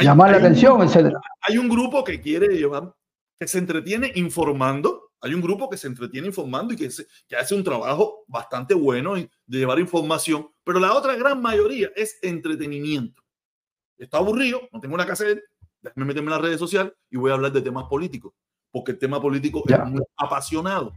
Llamar 0.00 0.32
la 0.32 0.38
atención, 0.38 0.82
etcétera. 0.82 1.20
Hay 1.42 1.58
un 1.58 1.68
grupo 1.68 2.02
que 2.02 2.20
quiere 2.20 2.48
llevar, 2.48 2.94
que 3.38 3.46
se 3.46 3.58
entretiene 3.58 4.12
informando, 4.16 5.12
hay 5.20 5.34
un 5.34 5.40
grupo 5.40 5.70
que 5.70 5.76
se 5.76 5.86
entretiene 5.86 6.26
informando 6.26 6.74
y 6.74 6.76
que, 6.76 6.90
que 7.28 7.36
hace 7.36 7.54
un 7.54 7.64
trabajo 7.64 8.24
bastante 8.26 8.74
bueno 8.74 9.14
de 9.14 9.28
llevar 9.46 9.78
información, 9.78 10.48
pero 10.64 10.80
la 10.80 10.92
otra 10.92 11.14
gran 11.16 11.40
mayoría 11.40 11.90
es 11.94 12.18
entretenimiento. 12.22 13.22
Está 13.96 14.18
aburrido, 14.18 14.68
no 14.72 14.80
tengo 14.80 14.94
una 14.94 15.06
casa 15.06 15.24
de 15.24 15.42
me 15.94 16.04
meterme 16.04 16.28
en 16.28 16.32
las 16.32 16.40
redes 16.40 16.58
sociales 16.58 16.92
y 17.10 17.16
voy 17.16 17.30
a 17.30 17.34
hablar 17.34 17.52
de 17.52 17.62
temas 17.62 17.84
políticos, 17.84 18.32
porque 18.70 18.92
el 18.92 18.98
tema 18.98 19.20
político 19.20 19.62
es 19.66 19.78
muy 19.86 20.02
apasionado 20.16 20.92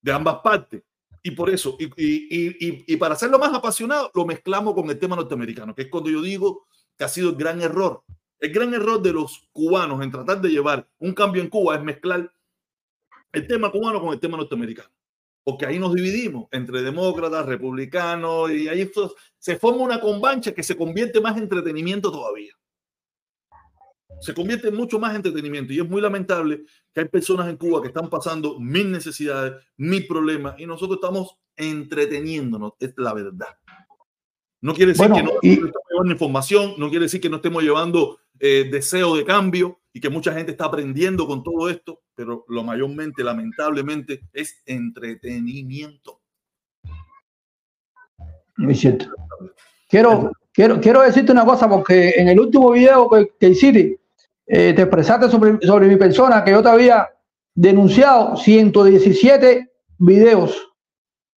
de 0.00 0.12
ambas 0.12 0.36
partes. 0.42 0.82
Y 1.22 1.30
por 1.30 1.50
eso, 1.50 1.76
y, 1.78 1.84
y, 1.96 2.84
y, 2.92 2.96
para 2.96 3.14
hacerlo 3.14 3.38
más 3.38 3.54
apasionado, 3.54 4.10
lo 4.12 4.26
mezclamos 4.26 4.74
con 4.74 4.90
el 4.90 4.98
tema 4.98 5.14
norteamericano, 5.14 5.72
que 5.72 5.82
es 5.82 5.88
cuando 5.88 6.10
yo 6.10 6.20
digo 6.20 6.66
que 6.96 7.04
ha 7.04 7.08
sido 7.08 7.30
el 7.30 7.36
gran 7.36 7.60
error. 7.60 8.02
El 8.38 8.52
gran 8.52 8.74
error 8.74 9.00
de 9.00 9.12
los 9.12 9.48
cubanos 9.52 10.02
en 10.02 10.10
tratar 10.10 10.40
de 10.40 10.48
llevar 10.48 10.88
un 10.98 11.14
cambio 11.14 11.42
en 11.42 11.48
Cuba 11.48 11.76
es 11.76 11.82
mezclar 11.82 12.32
el 13.32 13.46
tema 13.46 13.70
cubano 13.70 14.00
con 14.00 14.12
el 14.12 14.20
tema 14.20 14.36
norteamericano. 14.36 14.90
Porque 15.44 15.66
ahí 15.66 15.78
nos 15.78 15.94
dividimos 15.94 16.48
entre 16.52 16.82
demócratas, 16.82 17.46
republicanos, 17.46 18.50
y 18.50 18.68
ahí 18.68 18.90
se 19.38 19.56
forma 19.56 19.82
una 19.82 20.00
convancha 20.00 20.52
que 20.52 20.62
se 20.62 20.76
convierte 20.76 21.20
más 21.20 21.36
en 21.36 21.44
entretenimiento 21.44 22.12
todavía 22.12 22.52
se 24.22 24.34
convierte 24.34 24.68
en 24.68 24.76
mucho 24.76 25.00
más 25.00 25.16
entretenimiento 25.16 25.72
y 25.72 25.80
es 25.80 25.88
muy 25.88 26.00
lamentable 26.00 26.64
que 26.94 27.00
hay 27.00 27.08
personas 27.08 27.48
en 27.48 27.56
Cuba 27.56 27.82
que 27.82 27.88
están 27.88 28.08
pasando 28.08 28.58
mil 28.60 28.90
necesidades, 28.90 29.54
mil 29.76 30.06
problemas 30.06 30.54
y 30.60 30.66
nosotros 30.66 30.98
estamos 31.02 31.36
entreteniéndonos, 31.56 32.74
es 32.78 32.94
la 32.96 33.14
verdad. 33.14 33.48
No 34.62 34.74
quiere 34.74 34.92
decir 34.92 35.10
que 35.12 35.22
no, 35.22 35.32
estemos 35.42 35.72
llevando 35.90 36.12
información, 36.12 36.74
no 36.78 36.88
quiere 36.88 37.06
decir 37.06 37.20
que 37.20 37.28
no 37.28 37.36
estemos 37.36 37.62
llevando 37.62 38.18
eh, 38.38 38.68
deseo 38.70 39.16
de 39.16 39.24
cambio 39.24 39.80
y 39.92 40.00
que 40.00 40.08
mucha 40.08 40.32
gente 40.32 40.52
está 40.52 40.66
aprendiendo 40.66 41.26
con 41.26 41.42
todo 41.42 41.68
esto, 41.68 42.00
pero 42.14 42.44
lo 42.48 42.62
mayormente, 42.62 43.24
lamentablemente, 43.24 44.22
es 44.32 44.62
entretenimiento. 44.64 46.20
Muy 48.56 48.74
cierto. 48.76 49.06
Quiero, 49.88 50.30
quiero, 50.52 50.80
quiero 50.80 51.02
decirte 51.02 51.32
una 51.32 51.44
cosa, 51.44 51.68
porque 51.68 52.14
en 52.16 52.28
el 52.28 52.38
último 52.38 52.70
video 52.70 53.10
que, 53.10 53.32
que 53.38 53.48
hiciste, 53.48 54.00
eh, 54.46 54.72
te 54.74 54.82
expresaste 54.82 55.28
sobre, 55.28 55.58
sobre 55.66 55.88
mi 55.88 55.96
persona, 55.96 56.44
que 56.44 56.52
yo 56.52 56.62
te 56.62 56.68
había 56.68 57.08
denunciado 57.54 58.36
117 58.36 59.70
videos. 59.98 60.71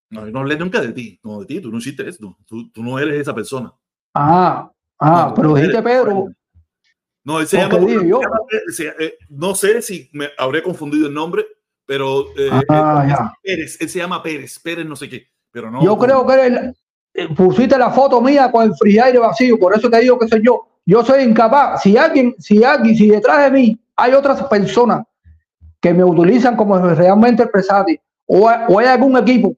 No, 0.09 0.25
no 0.25 0.39
hablé 0.39 0.57
nunca 0.57 0.81
de 0.81 0.91
ti, 0.91 1.19
no 1.23 1.39
de 1.39 1.45
ti, 1.45 1.59
tú 1.59 1.71
no 1.71 1.77
hiciste 1.77 2.07
esto, 2.07 2.37
tú, 2.45 2.69
tú 2.71 2.83
no 2.83 2.99
eres 2.99 3.21
esa 3.21 3.33
persona. 3.33 3.73
Ah, 4.13 4.71
ah, 4.99 5.33
pero 5.35 5.55
dijiste 5.55 5.81
Pedro. 5.81 6.27
No, 7.23 7.39
él 7.39 7.47
se 7.47 7.57
llama, 7.57 7.79
yo? 7.79 8.21
Eh, 8.99 9.17
no 9.29 9.55
sé 9.55 9.81
si 9.81 10.09
me 10.13 10.29
habré 10.37 10.61
confundido 10.61 11.07
el 11.07 11.13
nombre, 11.13 11.43
pero 11.85 12.27
eh, 12.37 12.49
ah, 12.69 13.33
Pérez, 13.41 13.81
él 13.81 13.89
se 13.89 13.99
llama 13.99 14.21
Pérez, 14.21 14.59
Pérez 14.59 14.85
no 14.85 14.95
sé 14.95 15.09
qué, 15.09 15.27
pero 15.51 15.71
no. 15.71 15.83
Yo 15.83 15.97
creo 15.97 16.25
que 16.25 16.73
pusiste 17.35 17.77
la 17.77 17.89
foto 17.89 18.21
mía 18.21 18.51
con 18.51 18.65
el 18.65 18.75
friaire 18.75 19.17
vacío, 19.17 19.57
por 19.57 19.75
eso 19.75 19.89
te 19.89 19.99
digo 20.01 20.19
que 20.19 20.27
soy 20.27 20.41
yo. 20.45 20.67
Yo 20.85 21.03
soy 21.03 21.23
incapaz. 21.23 21.81
Si 21.81 21.97
alguien, 21.97 22.35
si 22.37 22.63
alguien, 22.63 22.95
si 22.95 23.09
detrás 23.09 23.45
de 23.45 23.51
mí 23.51 23.79
hay 23.95 24.13
otras 24.13 24.43
personas 24.43 25.03
que 25.81 25.91
me 25.95 26.03
utilizan 26.03 26.55
como 26.55 26.77
realmente 26.77 27.41
el 27.41 27.99
o, 28.27 28.47
o 28.47 28.79
hay 28.79 28.85
algún 28.85 29.17
equipo 29.17 29.55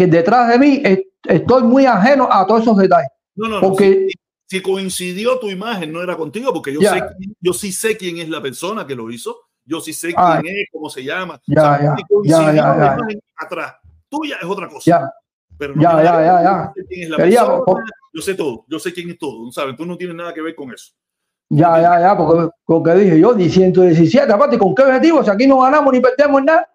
que 0.00 0.06
detrás 0.06 0.48
de 0.48 0.58
mí 0.58 0.82
estoy 1.24 1.62
muy 1.62 1.84
ajeno 1.84 2.26
a 2.32 2.46
todos 2.46 2.62
esos 2.62 2.78
detalles. 2.78 3.10
No, 3.34 3.48
no, 3.48 3.60
porque 3.60 4.08
si, 4.46 4.62
coincidió 4.62 5.38
tu 5.38 5.50
imagen, 5.50 5.92
no 5.92 6.02
era 6.02 6.16
contigo, 6.16 6.54
porque 6.54 6.72
yo, 6.72 6.80
sé, 6.80 7.02
yo 7.38 7.52
sí 7.52 7.70
sé 7.70 7.98
quién 7.98 8.16
es 8.16 8.30
la 8.30 8.40
persona 8.40 8.86
que 8.86 8.94
lo 8.94 9.10
hizo, 9.10 9.36
yo 9.62 9.78
sí 9.78 9.92
sé 9.92 10.14
quién 10.14 10.56
es, 10.56 10.68
cómo 10.72 10.88
se 10.88 11.04
llama. 11.04 11.38
Ya, 11.46 11.82
ya, 11.82 11.96
ya, 12.24 12.54
ya, 12.54 12.98
atrás, 13.36 13.74
tuya 14.08 14.38
es 14.40 14.48
otra 14.48 14.68
cosa. 14.68 15.12
Pero 15.58 15.74
no 15.74 15.82
ya, 15.82 16.02
ya, 16.02 16.24
ya, 16.24 16.42
ya. 16.42 16.72
Quién 16.88 17.02
es 17.02 17.10
la 17.10 17.16
persona, 17.18 17.84
yo 18.14 18.22
sé 18.22 18.34
todo, 18.34 18.64
yo 18.68 18.78
sé 18.78 18.94
quién 18.94 19.10
es 19.10 19.18
todo, 19.18 19.44
¿no 19.44 19.52
sabes? 19.52 19.76
Tú 19.76 19.84
no 19.84 19.98
tienes 19.98 20.16
nada 20.16 20.32
que 20.32 20.40
ver 20.40 20.54
con 20.54 20.72
eso. 20.72 20.94
Ya, 21.50 21.78
ya, 21.78 22.00
ya, 22.00 22.16
porque, 22.16 22.50
porque 22.64 22.94
dije 22.94 23.20
yo, 23.20 23.34
117, 23.36 24.32
aparte, 24.32 24.56
¿con 24.56 24.74
qué 24.74 24.82
objetivo? 24.82 25.22
Si 25.22 25.28
aquí 25.28 25.46
no 25.46 25.60
ganamos 25.60 25.92
ni 25.92 26.00
perdemos 26.00 26.42
nada. 26.42 26.66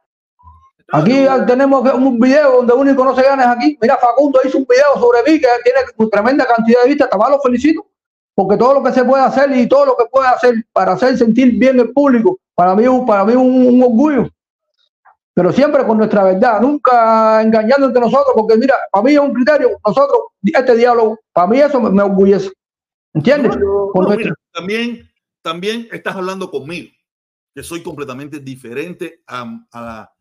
Aquí 0.91 1.25
tenemos 1.47 1.93
un 1.93 2.19
video 2.19 2.57
donde 2.57 2.73
único 2.73 3.03
no 3.03 3.15
se 3.15 3.23
gana 3.23 3.43
es 3.43 3.49
aquí. 3.49 3.77
Mira, 3.81 3.97
Facundo 3.97 4.39
hizo 4.43 4.57
un 4.57 4.67
video 4.69 4.93
sobre 4.99 5.23
mí 5.23 5.39
que 5.39 5.47
tiene 5.63 6.09
tremenda 6.11 6.45
cantidad 6.45 6.83
de 6.83 6.89
vistas. 6.89 7.09
También 7.09 7.31
lo 7.31 7.39
felicito, 7.39 7.87
porque 8.35 8.55
todo 8.55 8.75
lo 8.75 8.83
que 8.83 8.91
se 8.91 9.03
puede 9.03 9.23
hacer 9.23 9.51
y 9.55 9.67
todo 9.67 9.85
lo 9.85 9.97
que 9.97 10.05
puede 10.05 10.27
hacer 10.27 10.55
para 10.71 10.93
hacer 10.93 11.17
sentir 11.17 11.57
bien 11.57 11.79
el 11.79 11.91
público, 11.91 12.39
para 12.53 12.75
mí, 12.75 12.85
para 13.05 13.25
mí 13.25 13.31
es 13.31 13.37
un 13.37 13.81
orgullo 13.81 14.29
pero 15.35 15.51
siempre 15.51 15.85
con 15.85 15.97
nuestra 15.97 16.23
verdad, 16.23 16.61
nunca 16.61 17.41
engañando 17.41 17.87
entre 17.87 17.99
nosotros, 17.99 18.33
porque 18.33 18.55
mira, 18.55 18.75
para 18.89 19.03
mí 19.03 19.11
es 19.11 19.19
un 19.19 19.33
criterio, 19.33 19.77
nosotros, 19.85 20.17
este 20.41 20.77
diálogo, 20.77 21.19
para 21.33 21.47
mí 21.47 21.59
eso 21.59 21.81
me, 21.81 22.01
orgullece. 22.01 22.51
¿Entiendes? 23.13 23.51
también, 24.53 25.11
también 25.41 25.89
estás 25.91 26.15
hablando 26.15 26.49
conmigo, 26.49 26.89
que 27.53 27.63
soy 27.63 27.83
completamente 27.83 28.39
diferente 28.39 29.23
a, 29.27 29.59
la, 29.73 30.14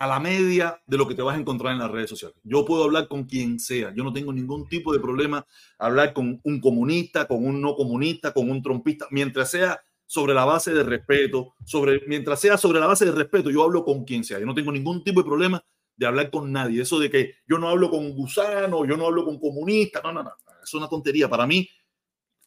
a 0.00 0.06
la 0.06 0.18
media 0.18 0.80
de 0.86 0.96
lo 0.96 1.06
que 1.06 1.14
te 1.14 1.20
vas 1.20 1.36
a 1.36 1.38
encontrar 1.38 1.74
en 1.74 1.78
las 1.78 1.90
redes 1.90 2.08
sociales. 2.08 2.34
Yo 2.42 2.64
puedo 2.64 2.84
hablar 2.84 3.06
con 3.06 3.24
quien 3.24 3.60
sea, 3.60 3.92
yo 3.94 4.02
no 4.02 4.14
tengo 4.14 4.32
ningún 4.32 4.66
tipo 4.66 4.94
de 4.94 4.98
problema 4.98 5.46
hablar 5.78 6.14
con 6.14 6.40
un 6.42 6.60
comunista, 6.60 7.28
con 7.28 7.44
un 7.44 7.60
no 7.60 7.74
comunista, 7.74 8.32
con 8.32 8.50
un 8.50 8.62
trompista, 8.62 9.06
mientras 9.10 9.50
sea 9.50 9.78
sobre 10.06 10.32
la 10.32 10.46
base 10.46 10.72
de 10.72 10.84
respeto, 10.84 11.54
sobre, 11.66 12.00
mientras 12.06 12.40
sea 12.40 12.56
sobre 12.56 12.80
la 12.80 12.86
base 12.86 13.04
de 13.04 13.12
respeto, 13.12 13.50
yo 13.50 13.62
hablo 13.62 13.84
con 13.84 14.04
quien 14.04 14.24
sea. 14.24 14.38
Yo 14.40 14.46
no 14.46 14.54
tengo 14.54 14.72
ningún 14.72 15.04
tipo 15.04 15.20
de 15.20 15.28
problema 15.28 15.62
de 15.96 16.06
hablar 16.06 16.30
con 16.30 16.50
nadie. 16.50 16.80
Eso 16.80 16.98
de 16.98 17.10
que 17.10 17.34
yo 17.46 17.58
no 17.58 17.68
hablo 17.68 17.90
con 17.90 18.10
gusano, 18.14 18.86
yo 18.86 18.96
no 18.96 19.04
hablo 19.04 19.26
con 19.26 19.38
comunistas, 19.38 20.02
no, 20.02 20.14
no, 20.14 20.22
no, 20.22 20.32
es 20.64 20.72
una 20.72 20.88
tontería. 20.88 21.28
Para 21.28 21.46
mí, 21.46 21.68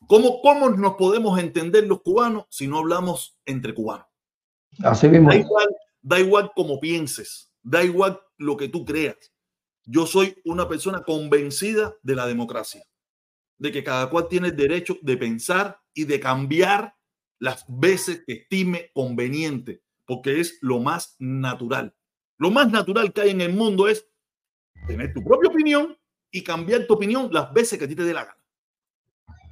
¿cómo, 0.07 0.41
cómo 0.41 0.71
nos 0.71 0.95
podemos 0.95 1.39
entender 1.39 1.85
los 1.85 2.01
cubanos 2.01 2.45
si 2.49 2.67
no 2.67 2.79
hablamos 2.79 3.37
entre 3.45 3.75
cubanos? 3.75 4.07
Así 4.81 5.07
mismo. 5.07 5.29
Da 5.29 5.35
igual, 5.35 5.67
da 6.03 6.19
igual 6.19 6.51
como 6.55 6.79
pienses, 6.79 7.51
da 7.63 7.83
igual 7.83 8.21
lo 8.37 8.57
que 8.57 8.67
tú 8.67 8.85
creas. 8.85 9.33
Yo 9.85 10.05
soy 10.05 10.39
una 10.45 10.67
persona 10.67 11.03
convencida 11.03 11.95
de 12.03 12.15
la 12.15 12.27
democracia, 12.27 12.85
de 13.57 13.71
que 13.71 13.83
cada 13.83 14.09
cual 14.09 14.27
tiene 14.27 14.49
el 14.49 14.55
derecho 14.55 14.97
de 15.01 15.17
pensar 15.17 15.81
y 15.93 16.05
de 16.05 16.19
cambiar 16.19 16.95
las 17.39 17.65
veces 17.67 18.23
que 18.25 18.33
estime 18.33 18.91
conveniente, 18.93 19.81
porque 20.05 20.39
es 20.39 20.59
lo 20.61 20.79
más 20.79 21.15
natural. 21.19 21.95
Lo 22.37 22.51
más 22.51 22.71
natural 22.71 23.11
que 23.11 23.21
hay 23.21 23.29
en 23.31 23.41
el 23.41 23.53
mundo 23.53 23.87
es 23.87 24.07
tener 24.87 25.13
tu 25.13 25.23
propia 25.23 25.49
opinión 25.49 25.97
y 26.31 26.43
cambiar 26.43 26.85
tu 26.85 26.93
opinión 26.93 27.29
las 27.31 27.53
veces 27.53 27.79
que 27.79 27.85
a 27.85 27.87
ti 27.87 27.95
te 27.95 28.03
dé 28.03 28.13
la 28.13 28.25
gana. 28.25 28.43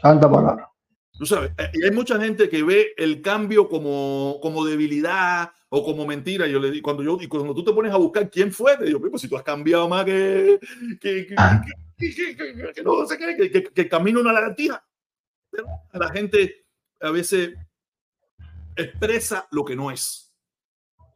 Santa 0.01 0.29
palabra. 0.29 0.69
Tú 1.17 1.25
sabes, 1.25 1.51
eh, 1.57 1.69
y 1.73 1.83
hay 1.83 1.91
mucha 1.91 2.19
gente 2.19 2.49
que 2.49 2.63
ve 2.63 2.93
el 2.97 3.21
cambio 3.21 3.69
como, 3.69 4.39
como 4.41 4.65
debilidad 4.65 5.51
o 5.74 5.84
como 5.84 6.05
mentira. 6.05 6.47
Yo 6.47 6.59
le 6.59 6.69
digo, 6.69 6.84
cuando 6.84 7.01
yo, 7.01 7.17
y 7.19 7.28
cuando 7.28 7.55
tú 7.55 7.63
te 7.63 7.72
pones 7.72 7.93
a 7.93 7.97
buscar 7.97 8.30
quién 8.30 8.51
fue, 8.51 8.78
te 8.78 8.86
digo, 8.86 8.99
pues 8.99 9.22
si 9.22 9.30
tú 9.30 9.38
has 9.38 9.43
cambiado 9.43 9.88
más 9.88 10.03
que, 10.03 10.59
que, 10.99 11.28
que, 11.28 11.36
ah. 11.38 11.63
que 11.97 12.84
no 12.84 13.05
sé 13.05 13.17
qué, 13.17 13.49
que, 13.49 13.63
que, 13.63 13.89
camino 13.89 14.19
una 14.19 14.34
lagartija. 14.34 14.86
Pero 15.49 15.67
la 15.93 16.09
gente 16.11 16.65
a 16.99 17.09
veces 17.11 17.53
expresa 18.76 19.47
lo 19.51 19.63
que 19.63 19.76
no 19.76 19.91
es. 19.91 20.34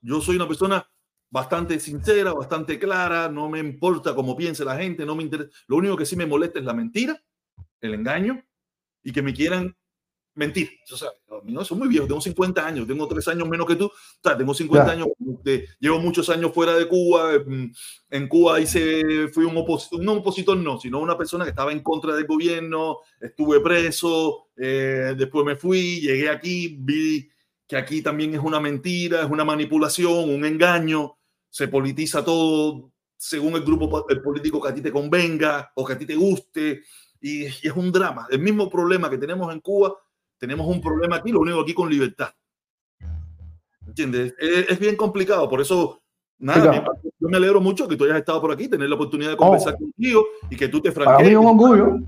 Yo 0.02 0.22
soy 0.22 0.38
una 0.38 0.48
persona 0.48 0.90
bastante 1.30 1.78
sincera, 1.80 2.32
bastante 2.32 2.80
clara, 2.80 3.28
no 3.28 3.50
me 3.50 3.60
importa 3.60 4.16
cómo 4.16 4.38
piense 4.38 4.64
la 4.64 4.78
gente, 4.78 5.06
no 5.06 5.16
me 5.16 5.24
interesa. 5.24 5.50
Lo 5.68 5.76
único 5.76 5.98
que 5.98 6.06
sí 6.06 6.16
me 6.16 6.26
molesta 6.26 6.60
es 6.60 6.66
la 6.66 6.74
mentira, 6.74 7.22
el 7.82 7.94
engaño 7.94 8.42
y 9.04 9.12
que 9.12 9.22
me 9.22 9.34
quieran 9.34 9.76
mentir. 10.36 10.70
O 10.92 10.98
sea, 10.98 11.10
no, 11.44 11.64
soy 11.64 11.78
muy 11.78 11.88
viejo, 11.88 12.06
tengo 12.06 12.22
50 12.22 12.66
años, 12.66 12.88
tengo 12.88 13.08
3 13.08 13.28
años 13.30 13.48
menos 13.48 13.66
que 13.66 13.76
tú, 13.76 13.86
o 13.86 13.92
sea, 14.22 14.38
tengo 14.38 14.54
50 14.54 14.92
años, 14.92 15.08
llevo 15.80 16.00
muchos 16.00 16.30
años 16.30 16.54
fuera 16.54 16.76
de 16.76 16.88
Cuba, 16.88 17.40
mm, 17.46 17.72
en 18.10 18.28
Cuba 18.28 18.60
hice, 18.60 19.30
fui 19.30 19.46
un 19.46 19.58
opositor, 19.58 20.04
no 20.04 20.12
un 20.14 20.18
opositor 20.20 20.58
no, 20.58 20.80
sino 20.80 21.00
una 21.00 21.18
persona 21.18 21.46
que 21.46 21.52
estaba 21.52 21.72
en 21.72 21.80
contra 21.82 22.16
del 22.16 22.28
gobierno, 22.28 22.98
estuve 23.20 23.62
preso, 23.62 24.50
eh, 24.58 25.16
después 25.18 25.46
me 25.46 25.56
fui, 25.56 26.02
llegué 26.02 26.30
aquí, 26.30 26.78
vi 26.80 27.30
que 27.68 27.78
aquí 27.78 28.02
también 28.02 28.34
es 28.36 28.42
una 28.42 28.60
mentira, 28.60 29.22
es 29.22 29.30
una 29.30 29.46
manipulación, 29.46 30.30
un 30.30 30.46
engaño, 30.46 31.18
se 31.50 31.68
politiza 31.68 32.24
todo 32.24 32.92
según 33.18 33.56
el 33.56 33.64
grupo 33.64 34.06
el 34.10 34.22
político 34.22 34.62
que 34.62 34.70
a 34.70 34.74
ti 34.74 34.82
te 34.82 34.92
convenga 34.92 35.72
o 35.76 35.86
que 35.86 35.94
a 35.94 35.98
ti 35.98 36.06
te 36.06 36.16
guste, 36.16 36.84
y, 37.22 37.46
y 37.46 37.48
es 37.48 37.74
un 37.76 37.92
drama. 37.92 38.28
El 38.30 38.40
mismo 38.40 38.70
problema 38.70 39.10
que 39.10 39.18
tenemos 39.18 39.52
en 39.52 39.62
Cuba 39.62 39.96
tenemos 40.38 40.68
un 40.68 40.82
problema 40.82 41.18
aquí, 41.18 41.32
lo 41.32 41.40
único 41.40 41.62
aquí 41.62 41.74
con 41.74 41.90
libertad. 41.90 42.30
¿Entiendes? 43.88 44.34
Es, 44.40 44.80
bien 44.80 44.96
complicado, 44.96 45.48
por 45.48 45.62
eso, 45.62 46.02
nada, 46.40 46.84
yo 47.20 47.30
me 47.30 47.38
alegro 47.38 47.62
mucho 47.62 47.88
que 47.88 47.96
tú 47.96 48.04
hayas 48.04 48.18
estado 48.18 48.42
por 48.42 48.52
aquí, 48.52 48.68
tener 48.68 48.90
la 48.90 48.96
oportunidad 48.96 49.32
de 49.32 49.38
conversar 49.38 49.76
oh. 49.76 49.78
contigo 49.78 50.26
y 50.50 50.56
que 50.56 50.68
tú 50.68 50.82
te 50.82 50.92
franquees. 50.92 51.38
un 51.38 51.46
orgullo. 51.46 52.00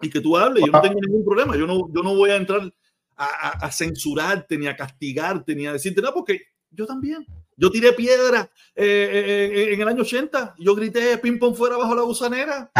Y 0.00 0.10
que 0.10 0.20
tú 0.20 0.36
hables, 0.36 0.64
yo 0.64 0.70
no 0.70 0.80
tengo 0.80 1.00
ningún 1.00 1.24
problema, 1.24 1.56
yo 1.56 1.66
no, 1.66 1.92
yo 1.92 2.02
no 2.02 2.14
voy 2.14 2.30
a 2.30 2.36
entrar 2.36 2.72
a, 3.16 3.66
a, 3.66 3.72
censurarte, 3.72 4.56
ni 4.56 4.68
a 4.68 4.76
castigarte, 4.76 5.56
ni 5.56 5.66
a 5.66 5.72
decirte 5.72 6.00
nada, 6.00 6.14
porque 6.14 6.42
yo 6.70 6.86
también. 6.86 7.26
Yo 7.60 7.72
tiré 7.72 7.92
piedra 7.92 8.48
eh, 8.76 8.84
eh, 8.84 9.50
eh, 9.52 9.74
en 9.74 9.80
el 9.80 9.88
año 9.88 10.02
80, 10.02 10.54
yo 10.60 10.76
grité 10.76 11.18
ping 11.18 11.40
pong 11.40 11.56
fuera 11.56 11.76
bajo 11.76 11.92
la 11.92 12.02
gusanera. 12.02 12.70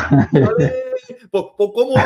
¿Por, 1.32 1.56
por 1.56 1.72
cómo 1.72 1.96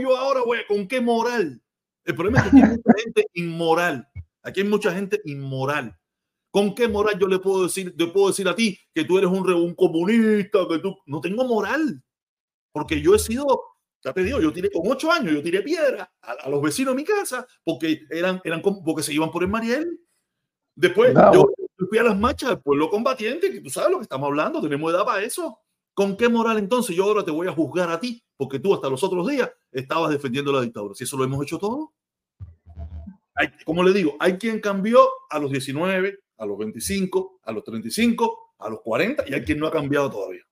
yo 0.00 0.16
ahora, 0.16 0.40
güey? 0.40 0.66
¿Con 0.66 0.88
qué 0.88 1.00
moral? 1.00 1.62
El 2.04 2.14
problema 2.16 2.38
es 2.38 2.44
que 2.44 2.48
aquí 2.50 2.62
hay 2.62 2.70
mucha 2.70 3.02
gente 3.04 3.26
inmoral. 3.34 4.08
Aquí 4.42 4.60
hay 4.60 4.66
mucha 4.66 4.92
gente 4.92 5.20
inmoral. 5.24 5.96
¿Con 6.50 6.74
qué 6.74 6.88
moral 6.88 7.16
yo 7.20 7.28
le 7.28 7.38
puedo 7.38 7.62
decir, 7.62 7.96
te 7.96 8.06
puedo 8.08 8.28
decir 8.28 8.48
a 8.48 8.56
ti 8.56 8.76
que 8.92 9.04
tú 9.04 9.18
eres 9.18 9.30
un, 9.30 9.48
un 9.48 9.74
comunista, 9.76 10.66
que 10.68 10.80
tú 10.80 10.96
no 11.06 11.20
tengo 11.20 11.44
moral? 11.44 12.02
Porque 12.72 13.00
yo 13.00 13.14
he 13.14 13.18
sido, 13.20 13.44
ya 14.02 14.12
te 14.12 14.24
digo, 14.24 14.40
yo 14.40 14.52
tiré 14.52 14.72
con 14.72 14.90
ocho 14.90 15.12
años, 15.12 15.34
yo 15.34 15.42
tiré 15.42 15.62
piedra 15.62 16.12
a, 16.20 16.48
los 16.48 16.60
vecinos 16.60 16.96
de 16.96 17.02
mi 17.02 17.04
casa 17.04 17.46
porque 17.62 18.00
eran, 18.10 18.40
eran 18.42 18.60
porque 18.60 19.04
se 19.04 19.14
iban 19.14 19.30
por 19.30 19.44
el 19.44 19.48
Mariel. 19.48 20.00
Después 20.80 21.12
yo, 21.34 21.52
fui 21.90 21.98
a 21.98 22.02
las 22.02 22.18
marchas 22.18 22.48
del 22.48 22.60
pueblo 22.60 22.88
combatiente, 22.88 23.52
que 23.52 23.60
tú 23.60 23.68
sabes 23.68 23.90
lo 23.90 23.98
que 23.98 24.04
estamos 24.04 24.26
hablando, 24.26 24.62
tenemos 24.62 24.90
edad 24.90 25.04
para 25.04 25.22
eso. 25.22 25.58
¿Con 25.92 26.16
qué 26.16 26.26
moral 26.26 26.56
entonces 26.56 26.96
yo 26.96 27.04
ahora 27.04 27.22
te 27.22 27.30
voy 27.30 27.48
a 27.48 27.52
juzgar 27.52 27.90
a 27.90 28.00
ti? 28.00 28.24
Porque 28.34 28.58
tú 28.58 28.72
hasta 28.72 28.88
los 28.88 29.04
otros 29.04 29.28
días 29.28 29.50
estabas 29.70 30.10
defendiendo 30.10 30.50
la 30.52 30.62
dictadura. 30.62 30.94
Si 30.94 31.04
eso 31.04 31.18
lo 31.18 31.24
hemos 31.24 31.42
hecho 31.42 31.58
todo. 31.58 31.92
Hay, 33.34 33.48
como 33.66 33.82
le 33.82 33.92
digo, 33.92 34.16
hay 34.18 34.38
quien 34.38 34.58
cambió 34.58 35.06
a 35.28 35.38
los 35.38 35.50
19, 35.50 36.18
a 36.38 36.46
los 36.46 36.56
25, 36.56 37.40
a 37.42 37.52
los 37.52 37.62
35, 37.62 38.54
a 38.58 38.70
los 38.70 38.80
40 38.80 39.24
y 39.28 39.34
hay 39.34 39.42
quien 39.44 39.58
no 39.58 39.66
ha 39.66 39.70
cambiado 39.70 40.10
todavía. 40.10 40.42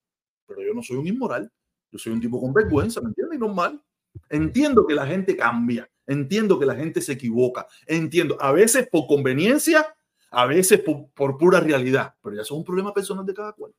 Pero 0.46 0.60
yo 0.60 0.74
no 0.74 0.82
soy 0.82 0.98
un 0.98 1.06
inmoral. 1.06 1.50
Yo 1.90 1.98
soy 1.98 2.12
un 2.12 2.20
tipo 2.20 2.38
con 2.38 2.52
vergüenza, 2.52 3.00
¿me 3.00 3.08
entiendes? 3.08 3.36
Y 3.38 3.40
normal. 3.40 3.82
Entiendo 4.28 4.86
que 4.86 4.92
la 4.92 5.06
gente 5.06 5.34
cambia. 5.34 5.88
Entiendo 6.06 6.58
que 6.58 6.66
la 6.66 6.74
gente 6.74 7.00
se 7.00 7.12
equivoca. 7.12 7.66
Entiendo. 7.86 8.36
A 8.40 8.52
veces 8.52 8.86
por 8.90 9.06
conveniencia, 9.06 9.94
a 10.30 10.46
veces 10.46 10.80
por, 10.80 11.08
por 11.14 11.38
pura 11.38 11.60
realidad. 11.60 12.14
Pero 12.22 12.36
ya 12.36 12.44
son 12.44 12.58
un 12.58 12.64
problema 12.64 12.92
personal 12.92 13.24
de 13.24 13.34
cada 13.34 13.52
cual. 13.52 13.72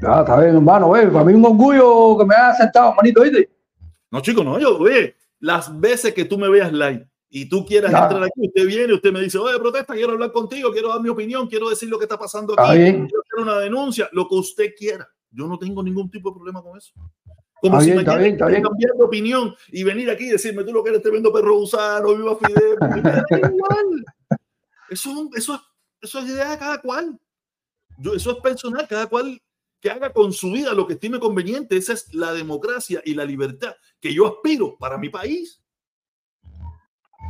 Ya, 0.00 0.20
está 0.20 0.40
bien, 0.40 0.54
hermano, 0.56 0.88
güey. 0.88 1.10
Para 1.10 1.24
mí 1.24 1.32
un 1.32 1.44
orgullo 1.44 2.18
que 2.18 2.24
me 2.26 2.34
haya 2.34 2.50
aceptado, 2.50 2.94
manito, 2.94 3.22
¿viste? 3.22 3.48
No, 4.10 4.20
chico, 4.20 4.44
no, 4.44 4.58
yo, 4.58 4.78
oye, 4.78 5.16
las 5.40 5.78
veces 5.80 6.12
que 6.12 6.24
tú 6.24 6.38
me 6.38 6.48
veas 6.48 6.72
live 6.72 7.08
y 7.28 7.48
tú 7.48 7.64
quieras 7.66 7.92
entrar 7.92 8.22
aquí, 8.22 8.46
usted 8.46 8.66
viene, 8.66 8.92
usted 8.92 9.12
me 9.12 9.20
dice, 9.20 9.38
oye, 9.38 9.58
protesta, 9.58 9.94
quiero 9.94 10.12
hablar 10.12 10.32
contigo, 10.32 10.70
quiero 10.70 10.90
dar 10.90 11.00
mi 11.00 11.08
opinión, 11.08 11.48
quiero 11.48 11.68
decir 11.68 11.88
lo 11.88 11.98
que 11.98 12.04
está 12.04 12.18
pasando 12.18 12.54
aquí, 12.56 12.78
quiero 12.78 13.04
hacer 13.04 13.42
una 13.42 13.58
denuncia, 13.58 14.08
lo 14.12 14.28
que 14.28 14.36
usted 14.36 14.74
quiera. 14.76 15.08
Yo 15.30 15.46
no 15.46 15.58
tengo 15.58 15.82
ningún 15.82 16.10
tipo 16.10 16.30
de 16.30 16.36
problema 16.36 16.62
con 16.62 16.78
eso. 16.78 16.92
Como 17.60 17.80
si 17.80 17.90
me 17.90 17.98
está 17.98 18.16
bien, 18.16 18.32
está 18.32 18.46
bien. 18.46 18.62
cambiar 18.62 18.92
de 18.92 19.04
opinión 19.04 19.54
y 19.72 19.82
venir 19.82 20.10
aquí 20.10 20.26
y 20.26 20.30
decirme, 20.30 20.62
tú 20.62 20.72
lo 20.72 20.84
que 20.84 20.90
eres 20.90 21.02
tremendo 21.02 21.32
perro 21.32 21.56
usano, 21.58 22.14
viva 22.14 22.36
Fidel. 22.36 22.76
igual. 23.54 24.04
Eso, 24.88 25.30
eso, 25.34 25.62
eso 26.00 26.18
es 26.18 26.26
idea 26.26 26.50
de 26.50 26.58
cada 26.58 26.80
cual. 26.80 27.18
Yo, 27.98 28.14
eso 28.14 28.32
es 28.32 28.38
personal, 28.38 28.86
cada 28.88 29.06
cual 29.06 29.40
que 29.80 29.90
haga 29.90 30.12
con 30.12 30.32
su 30.32 30.52
vida 30.52 30.74
lo 30.74 30.86
que 30.86 30.94
estime 30.94 31.18
conveniente. 31.18 31.76
Esa 31.76 31.92
es 31.92 32.12
la 32.14 32.32
democracia 32.32 33.02
y 33.04 33.14
la 33.14 33.24
libertad 33.24 33.74
que 34.00 34.12
yo 34.12 34.26
aspiro 34.26 34.76
para 34.78 34.98
mi 34.98 35.08
país. 35.08 35.62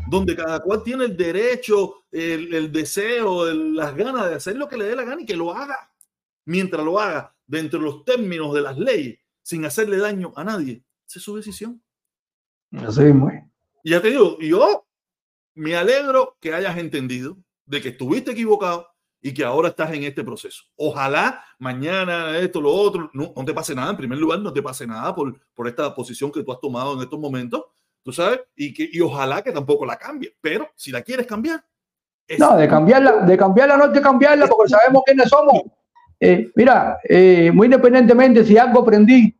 Donde 0.08 0.36
cada 0.36 0.60
cual 0.60 0.82
tiene 0.82 1.04
el 1.04 1.16
derecho, 1.16 2.04
el, 2.12 2.70
deseo, 2.70 3.52
las 3.52 3.96
ganas 3.96 4.28
de 4.28 4.34
hacer 4.36 4.56
lo 4.56 4.68
que 4.68 4.76
le 4.76 4.84
dé 4.84 4.96
la 4.96 5.04
gana 5.04 5.22
y 5.22 5.26
que 5.26 5.36
lo 5.36 5.52
haga. 5.52 5.90
Mientras 6.44 6.84
lo 6.84 7.00
haga 7.00 7.34
dentro 7.46 7.80
de 7.80 7.86
los 7.86 8.04
términos 8.04 8.54
de 8.54 8.60
las 8.60 8.78
leyes, 8.78 9.18
sin 9.42 9.64
hacerle 9.64 9.96
daño 9.96 10.32
a 10.36 10.44
nadie, 10.44 10.84
esa 11.08 11.18
es 11.18 11.24
su 11.24 11.36
decisión. 11.36 11.82
Así 12.72 13.02
muy. 13.02 13.34
Y 13.82 13.90
ya 13.90 14.02
te 14.02 14.10
digo, 14.10 14.38
yo 14.40 14.85
me 15.56 15.74
alegro 15.74 16.36
que 16.40 16.54
hayas 16.54 16.78
entendido 16.78 17.36
de 17.64 17.82
que 17.82 17.88
estuviste 17.88 18.30
equivocado, 18.30 18.86
y 19.26 19.34
que 19.34 19.44
ahora 19.44 19.70
estás 19.70 19.92
en 19.92 20.04
este 20.04 20.22
proceso. 20.22 20.62
Ojalá 20.76 21.42
mañana 21.58 22.38
esto, 22.38 22.60
lo 22.60 22.72
otro, 22.72 23.10
no, 23.12 23.32
te 23.44 23.52
pase 23.52 23.74
nada. 23.74 23.90
En 23.90 23.96
primer 23.96 24.18
lugar, 24.18 24.38
no 24.38 24.52
te 24.52 24.62
pase 24.62 24.86
nada 24.86 25.12
por, 25.16 25.36
por 25.52 25.66
esta 25.66 25.92
posición 25.92 26.30
que 26.30 26.44
tú 26.44 26.52
has 26.52 26.60
tomado 26.60 26.94
en 26.94 27.00
estos 27.00 27.18
momentos, 27.18 27.64
tú 28.04 28.12
sabes, 28.12 28.42
y, 28.54 28.72
que, 28.72 28.88
y 28.92 29.00
ojalá 29.00 29.42
que 29.42 29.50
tampoco 29.50 29.84
la 29.84 29.96
cambie. 29.96 30.32
Pero 30.40 30.68
si 30.76 30.92
la 30.92 31.02
quieres 31.02 31.26
cambiar. 31.26 31.64
No, 32.38 32.56
de 32.56 32.68
cambiarla, 32.68 33.24
de 33.24 33.36
cambiarla 33.36 33.76
no 33.76 33.84
hay 33.86 33.92
que 33.92 34.00
cambiarla 34.00 34.46
porque 34.46 34.70
sabemos 34.70 35.02
quiénes 35.04 35.28
somos. 35.28 35.62
Eh, 36.20 36.52
mira, 36.54 36.98
eh, 37.08 37.50
muy 37.52 37.66
independientemente, 37.66 38.44
si 38.44 38.56
algo 38.56 38.82
aprendí 38.82 39.36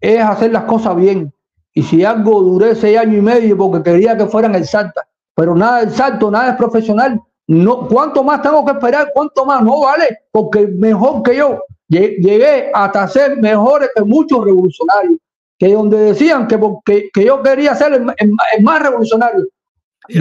es 0.00 0.20
hacer 0.20 0.50
las 0.50 0.64
cosas 0.64 0.96
bien. 0.96 1.32
Y 1.72 1.84
si 1.84 2.04
algo 2.04 2.42
duré 2.42 2.74
seis 2.74 2.98
años 2.98 3.18
y 3.18 3.22
medio 3.22 3.56
porque 3.56 3.88
quería 3.88 4.16
que 4.16 4.26
fueran 4.26 4.64
salta, 4.64 5.06
pero 5.34 5.54
nada 5.54 5.80
del 5.80 5.92
salto, 5.92 6.30
nada 6.30 6.50
es 6.50 6.56
profesional 6.56 7.20
no, 7.46 7.88
¿Cuánto 7.88 8.22
más 8.22 8.40
tengo 8.40 8.64
que 8.64 8.72
esperar? 8.72 9.10
¿Cuánto 9.12 9.44
más? 9.44 9.62
No 9.62 9.80
vale, 9.80 10.20
porque 10.30 10.66
mejor 10.66 11.22
que 11.22 11.36
yo 11.36 11.62
llegué 11.88 12.70
hasta 12.72 13.06
ser 13.08 13.36
mejores 13.36 13.90
que 13.94 14.02
muchos 14.02 14.44
revolucionarios, 14.44 15.18
que 15.58 15.72
donde 15.72 15.98
decían 15.98 16.46
que, 16.46 16.56
porque, 16.56 17.10
que 17.12 17.24
yo 17.24 17.42
quería 17.42 17.74
ser 17.74 17.92
el, 17.92 18.32
más 18.62 18.82
revolucionario. 18.82 19.46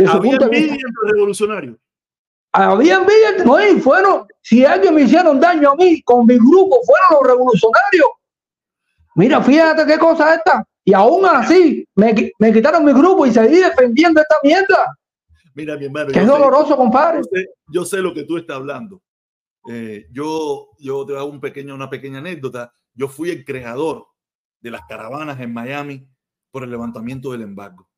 ¿Había 0.09 0.35
envidia 0.35 0.73
entre 0.73 1.13
revolucionarios? 1.13 1.77
Había 2.51 2.95
envidia, 2.95 3.45
no, 3.45 3.65
y 3.65 3.79
fueron, 3.79 4.27
si 4.41 4.65
alguien 4.65 4.93
me 4.93 5.03
hicieron 5.03 5.39
daño 5.39 5.71
a 5.71 5.75
mí 5.75 6.01
con 6.01 6.25
mi 6.25 6.35
grupo, 6.35 6.81
fueron 6.85 7.07
los 7.11 7.31
revolucionarios. 7.31 8.09
Mira, 9.15 9.41
fíjate 9.41 9.85
qué 9.85 9.97
cosa 9.97 10.35
esta. 10.35 10.65
Y 10.83 10.93
aún 10.93 11.25
así, 11.25 11.87
me, 11.95 12.33
me 12.39 12.51
quitaron 12.51 12.83
mi 12.83 12.91
grupo 12.91 13.25
y 13.25 13.31
seguí 13.31 13.57
defendiendo 13.57 14.19
esta 14.19 14.35
mierda. 14.43 14.97
Mira, 15.53 15.77
mi 15.77 15.85
hermano. 15.85 16.11
es 16.11 16.27
doloroso, 16.27 16.75
compadre. 16.77 17.21
Yo 17.67 17.85
sé, 17.85 17.97
lo 17.97 18.13
que 18.13 18.23
tú 18.23 18.37
estás 18.37 18.57
hablando. 18.57 19.01
Eh, 19.69 20.07
yo, 20.11 20.69
yo 20.79 21.05
te 21.05 21.15
hago 21.15 21.29
un 21.29 21.39
pequeño, 21.39 21.75
una 21.75 21.89
pequeña 21.89 22.19
anécdota. 22.19 22.73
Yo 22.93 23.07
fui 23.07 23.29
el 23.29 23.45
creador 23.45 24.07
de 24.59 24.71
las 24.71 24.81
caravanas 24.87 25.39
en 25.39 25.53
Miami 25.53 26.07
por 26.51 26.63
el 26.63 26.71
levantamiento 26.71 27.31
del 27.31 27.41
embargo. 27.41 27.89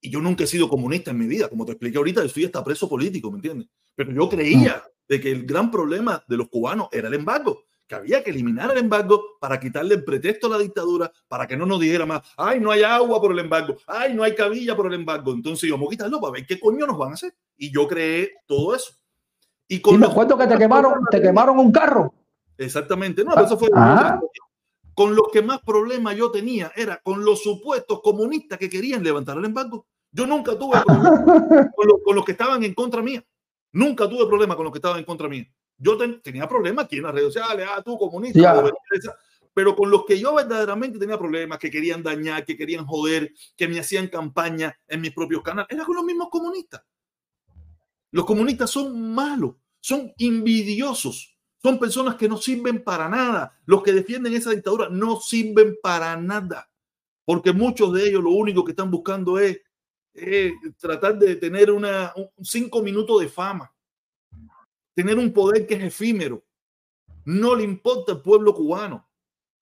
Y 0.00 0.10
yo 0.10 0.20
nunca 0.20 0.44
he 0.44 0.46
sido 0.46 0.68
comunista 0.68 1.10
en 1.10 1.18
mi 1.18 1.26
vida, 1.26 1.48
como 1.48 1.64
te 1.64 1.72
expliqué 1.72 1.98
ahorita, 1.98 2.22
yo 2.22 2.28
soy 2.28 2.44
hasta 2.44 2.62
preso 2.62 2.88
político, 2.88 3.30
¿me 3.30 3.38
entiendes? 3.38 3.68
Pero 3.96 4.12
yo 4.12 4.28
creía 4.28 4.84
de 5.08 5.20
que 5.20 5.32
el 5.32 5.44
gran 5.44 5.70
problema 5.70 6.22
de 6.28 6.36
los 6.36 6.48
cubanos 6.48 6.88
era 6.92 7.08
el 7.08 7.14
embargo 7.14 7.67
que 7.88 7.94
había 7.94 8.22
que 8.22 8.30
eliminar 8.30 8.70
el 8.70 8.78
embargo 8.78 9.38
para 9.40 9.58
quitarle 9.58 9.94
el 9.94 10.04
pretexto 10.04 10.46
a 10.46 10.50
la 10.50 10.58
dictadura, 10.58 11.10
para 11.26 11.46
que 11.46 11.56
no 11.56 11.64
nos 11.64 11.80
dijera 11.80 12.04
más, 12.04 12.22
ay, 12.36 12.60
no 12.60 12.70
hay 12.70 12.82
agua 12.82 13.20
por 13.20 13.32
el 13.32 13.38
embargo, 13.38 13.76
ay, 13.86 14.12
no 14.14 14.22
hay 14.22 14.34
cabilla 14.34 14.76
por 14.76 14.86
el 14.86 14.94
embargo. 14.94 15.32
Entonces 15.32 15.70
vamos 15.70 15.88
a 15.88 15.90
quitarlo 15.90 16.20
para 16.20 16.34
ver 16.34 16.46
qué 16.46 16.60
coño 16.60 16.86
nos 16.86 16.98
van 16.98 17.12
a 17.12 17.14
hacer. 17.14 17.34
Y 17.56 17.72
yo 17.72 17.88
creé 17.88 18.32
todo 18.46 18.74
eso. 18.74 18.92
Y 19.66 19.80
con 19.80 19.98
los 19.98 20.14
que 20.14 20.46
te 20.46 20.58
quemaron, 20.58 21.04
te 21.10 21.20
quemaron 21.20 21.58
un 21.58 21.72
carro. 21.72 22.14
Exactamente, 22.58 23.24
no, 23.24 23.34
eso 23.34 23.58
fue. 23.58 23.70
Ah. 23.74 24.20
Con 24.94 25.14
los 25.14 25.28
que 25.32 25.42
más 25.42 25.60
problemas 25.60 26.16
yo 26.16 26.30
tenía 26.30 26.72
era 26.74 27.00
con 27.02 27.24
los 27.24 27.42
supuestos 27.42 28.00
comunistas 28.02 28.58
que 28.58 28.68
querían 28.68 29.02
levantar 29.02 29.38
el 29.38 29.44
embargo. 29.44 29.86
Yo 30.10 30.26
nunca 30.26 30.58
tuve 30.58 30.80
problemas 30.86 31.70
con, 32.04 32.16
los, 32.16 32.24
que 32.24 32.32
estaban 32.32 32.62
en 32.64 32.74
contra 32.74 33.00
mía. 33.00 33.24
Nunca 33.72 34.08
tuve 34.08 34.26
problemas 34.26 34.56
con 34.56 34.64
los 34.64 34.72
que 34.72 34.78
estaban 34.78 34.98
en 34.98 35.04
contra 35.04 35.28
mía. 35.28 35.46
Yo 35.78 35.96
tenía 36.20 36.48
problemas 36.48 36.86
aquí 36.86 36.96
en 36.96 37.04
las 37.04 37.14
redes 37.14 37.32
sociales, 37.32 37.66
ah, 37.70 37.80
tú 37.82 37.96
comunista, 37.96 38.64
Pero 39.54 39.76
con 39.76 39.90
los 39.90 40.04
que 40.04 40.18
yo 40.18 40.34
verdaderamente 40.34 40.98
tenía 40.98 41.16
problemas, 41.16 41.58
que 41.58 41.70
querían 41.70 42.02
dañar, 42.02 42.44
que 42.44 42.56
querían 42.56 42.84
joder, 42.84 43.32
que 43.56 43.68
me 43.68 43.78
hacían 43.78 44.08
campaña 44.08 44.76
en 44.88 45.00
mis 45.00 45.12
propios 45.12 45.42
canales, 45.42 45.68
era 45.70 45.84
con 45.84 45.96
los 45.96 46.04
mismos 46.04 46.28
comunistas. 46.30 46.82
Los 48.10 48.24
comunistas 48.24 48.70
son 48.70 49.14
malos, 49.14 49.54
son 49.80 50.12
envidiosos, 50.18 51.38
son 51.62 51.78
personas 51.78 52.16
que 52.16 52.28
no 52.28 52.38
sirven 52.38 52.82
para 52.82 53.08
nada. 53.08 53.56
Los 53.64 53.82
que 53.82 53.92
defienden 53.92 54.34
esa 54.34 54.50
dictadura 54.50 54.88
no 54.88 55.20
sirven 55.20 55.76
para 55.82 56.16
nada, 56.16 56.70
porque 57.24 57.52
muchos 57.52 57.92
de 57.92 58.08
ellos 58.08 58.22
lo 58.22 58.30
único 58.30 58.64
que 58.64 58.72
están 58.72 58.90
buscando 58.90 59.38
es, 59.38 59.60
tratar 60.78 61.16
de 61.18 61.36
tener 61.36 61.70
una, 61.70 62.12
cinco 62.42 62.82
minutos 62.82 63.20
de 63.20 63.28
fama, 63.28 63.72
tener 64.98 65.16
un 65.16 65.32
poder 65.32 65.64
que 65.64 65.74
es 65.74 65.84
efímero. 65.84 66.44
No 67.24 67.54
le 67.54 67.62
importa 67.62 68.10
el 68.10 68.20
pueblo 68.20 68.52
cubano. 68.52 69.08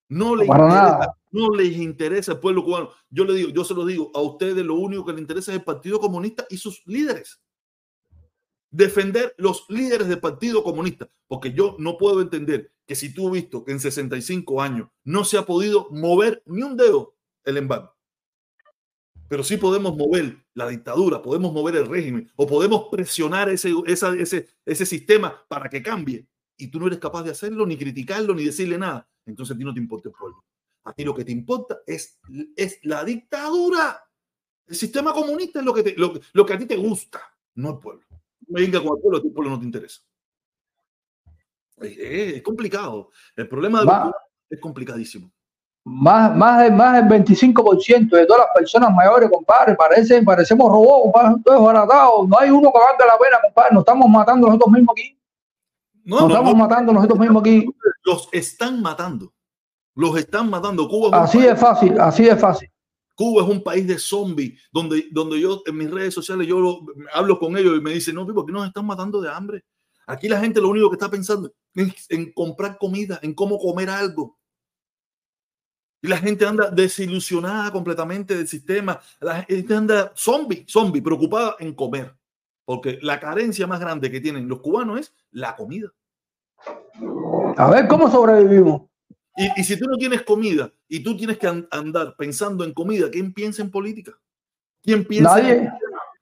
No, 0.09 0.35
le 0.35 0.47
interesa, 0.47 1.15
no 1.31 1.51
les 1.51 1.77
interesa 1.77 2.33
el 2.33 2.41
pueblo 2.41 2.65
cubano. 2.65 2.89
Yo 3.11 3.27
le 3.27 3.35
digo, 3.35 3.51
yo 3.51 3.63
se 3.63 3.75
lo 3.75 3.85
digo, 3.85 4.11
a 4.15 4.23
ustedes 4.23 4.65
lo 4.65 4.77
único 4.77 5.05
que 5.05 5.13
les 5.13 5.21
interesa 5.21 5.53
es 5.53 5.59
el 5.59 5.65
Partido 5.65 6.01
Comunista 6.01 6.47
y 6.49 6.57
sus 6.57 6.83
líderes 6.87 7.39
defender 8.71 9.35
los 9.37 9.67
líderes 9.69 10.09
del 10.09 10.21
Partido 10.21 10.63
Comunista, 10.63 11.11
porque 11.27 11.53
yo 11.53 11.77
no 11.79 11.97
puedo 11.99 12.21
entender 12.21 12.73
que 12.87 12.95
si 12.95 13.13
tú 13.13 13.27
has 13.27 13.33
visto 13.35 13.65
que 13.65 13.73
en 13.73 13.81
65 13.81 14.63
años 14.63 14.89
no 15.05 15.25
se 15.25 15.39
ha 15.39 15.47
podido 15.47 15.89
mover 15.91 16.43
ni 16.47 16.63
un 16.63 16.77
dedo 16.77 17.15
el 17.45 17.57
embargo, 17.57 17.96
pero 19.29 19.45
sí 19.45 19.57
podemos 19.57 19.97
mover 19.97 20.45
la 20.55 20.69
dictadura, 20.69 21.23
podemos 21.23 21.53
mover 21.53 21.77
el 21.77 21.87
régimen 21.87 22.31
o 22.37 22.47
podemos 22.47 22.89
presionar 22.91 23.49
ese, 23.49 23.73
ese, 23.87 24.49
ese 24.65 24.87
sistema 24.87 25.45
para 25.49 25.69
que 25.69 25.83
cambie 25.83 26.27
y 26.57 26.69
tú 26.69 26.81
no 26.81 26.87
eres 26.87 26.99
capaz 26.99 27.23
de 27.23 27.31
hacerlo, 27.31 27.67
ni 27.67 27.77
criticarlo, 27.77 28.35
ni 28.35 28.45
decirle 28.45 28.79
nada, 28.79 29.09
entonces 29.27 29.55
a 29.55 29.59
ti 29.59 29.65
no 29.65 29.75
te 29.75 29.81
importa 29.81 30.09
el 30.09 30.15
pueblo. 30.15 30.45
A 30.85 30.93
ti 30.93 31.05
lo 31.05 31.15
que 31.15 31.25
te 31.25 31.33
importa 31.33 31.81
es, 31.87 32.19
es 32.55 32.79
la 32.85 33.05
dictadura. 33.05 34.01
El 34.67 34.77
sistema 34.77 35.13
comunista 35.13 35.59
es 35.59 35.65
lo 35.65 35.75
que, 35.75 35.83
te, 35.83 35.95
lo, 35.97 36.15
lo 36.33 36.47
que 36.47 36.53
a 36.53 36.59
ti 36.59 36.67
te 36.67 36.77
gusta, 36.77 37.21
no 37.57 37.71
el 37.71 37.79
pueblo 37.79 38.07
venga 38.47 38.83
con 38.83 38.97
el 38.97 39.03
pueblo, 39.03 39.23
el 39.23 39.33
pueblo 39.33 39.51
no 39.51 39.59
te 39.59 39.67
interesa. 39.67 40.03
Es, 41.79 42.43
complicado. 42.43 43.11
El 43.35 43.49
problema 43.49 43.83
de 43.83 44.11
es 44.49 44.61
complicadísimo. 44.61 45.31
Más, 45.89 46.35
más, 46.35 46.73
más 46.73 47.09
del 47.09 47.25
25% 47.25 48.11
de 48.11 48.27
todas 48.27 48.43
las 48.45 48.49
personas 48.57 48.93
mayores, 48.93 49.31
compadre, 49.31 49.77
parece, 49.77 50.21
parecemos 50.21 50.69
robots, 50.69 51.05
compadre, 51.05 51.43
todos 51.45 51.63
baratados. 51.63 52.29
No 52.29 52.37
hay 52.41 52.51
uno 52.51 52.73
que 52.73 52.79
valga 52.81 53.07
la 53.07 53.17
pena, 53.17 53.39
compadre. 53.41 53.69
Nos 53.73 53.83
estamos 53.83 54.11
matando 54.11 54.49
nosotros 54.49 54.73
mismos 54.73 54.95
aquí. 54.99 55.17
No, 56.03 56.23
nos 56.23 56.31
estamos 56.31 56.57
matando 56.57 56.93
nosotros 56.93 57.21
mismos 57.21 57.41
aquí. 57.41 57.69
Los 58.05 58.29
están 58.33 58.83
matando. 58.83 59.33
Los 59.95 60.19
están 60.19 60.51
matando. 60.51 60.89
Cuba 60.89 61.23
así 61.23 61.47
es 61.47 61.59
fácil, 61.59 62.01
así 62.01 62.27
es 62.27 62.41
fácil. 62.41 62.69
Cuba 63.15 63.45
es 63.45 63.49
un 63.49 63.63
país 63.63 63.87
de 63.87 63.97
zombies, 63.97 64.61
donde, 64.73 65.07
donde 65.13 65.41
yo 65.41 65.63
en 65.67 65.77
mis 65.77 65.89
redes 65.89 66.13
sociales 66.13 66.49
yo 66.49 66.81
hablo 67.15 67.39
con 67.39 67.57
ellos 67.57 67.79
y 67.79 67.81
me 67.81 67.93
dicen, 67.93 68.17
no, 68.17 68.27
¿por 68.27 68.45
qué 68.45 68.51
nos 68.51 68.67
están 68.67 68.85
matando 68.85 69.21
de 69.21 69.31
hambre? 69.31 69.65
Aquí 70.09 70.29
la 70.29 70.41
gente 70.41 70.61
lo 70.61 70.69
único 70.69 70.91
que 70.91 70.97
está 70.97 71.09
pensando 71.09 71.53
es 71.75 72.07
en 72.09 72.33
comprar 72.33 72.77
comida, 72.77 73.21
en 73.23 73.35
cómo 73.35 73.57
comer 73.57 73.89
algo. 73.89 74.37
Y 76.07 76.09
la 76.09 76.19
gente 76.19 76.47
anda 76.47 76.71
desilusionada 76.71 77.73
completamente 77.73 78.37
del 78.37 78.47
sistema. 78.47 79.01
La 79.19 79.43
gente 79.43 79.75
anda 79.75 80.13
zombie, 80.15 80.65
zombie, 80.69 81.03
preocupada 81.03 81.57
en 81.59 81.75
comer. 81.75 82.15
Porque 82.65 83.01
la 83.03 83.19
carencia 83.19 83.67
más 83.67 83.81
grande 83.81 84.09
que 84.09 84.21
tienen 84.21 84.47
los 84.47 84.61
cubanos 84.61 85.01
es 85.01 85.13
la 85.33 85.57
comida. 85.57 85.89
A 87.57 87.71
ver 87.73 87.89
cómo 87.89 88.09
sobrevivimos. 88.09 88.83
Y, 89.37 89.65
si 89.65 89.77
tú 89.77 89.87
no 89.87 89.97
tienes 89.97 90.23
comida 90.23 90.71
y 90.89 91.01
tú 91.01 91.17
tienes 91.17 91.39
que 91.39 91.49
andar 91.73 92.15
pensando 92.17 92.63
en 92.63 92.73
comida, 92.73 93.11
¿quién 93.11 93.33
piensa 93.33 93.63
en 93.63 93.73
política? 93.73 94.13
¿Quién 94.85 95.05
piensa? 95.05 95.35
Nadie, 95.35 95.73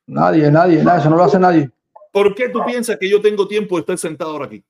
nadie, 0.07 0.51
nadie, 0.51 0.83
nadie, 0.83 1.01
eso 1.01 1.11
no 1.11 1.17
lo 1.17 1.25
hace 1.25 1.39
nadie. 1.39 1.71
¿Por 2.11 2.35
qué 2.35 2.49
tú 2.49 2.65
piensas 2.65 2.97
que 2.97 3.11
yo 3.11 3.21
tengo 3.21 3.47
tiempo 3.47 3.77
de 3.77 3.81
estar 3.81 3.99
sentado 3.99 4.31
ahora 4.31 4.47
aquí? 4.47 4.65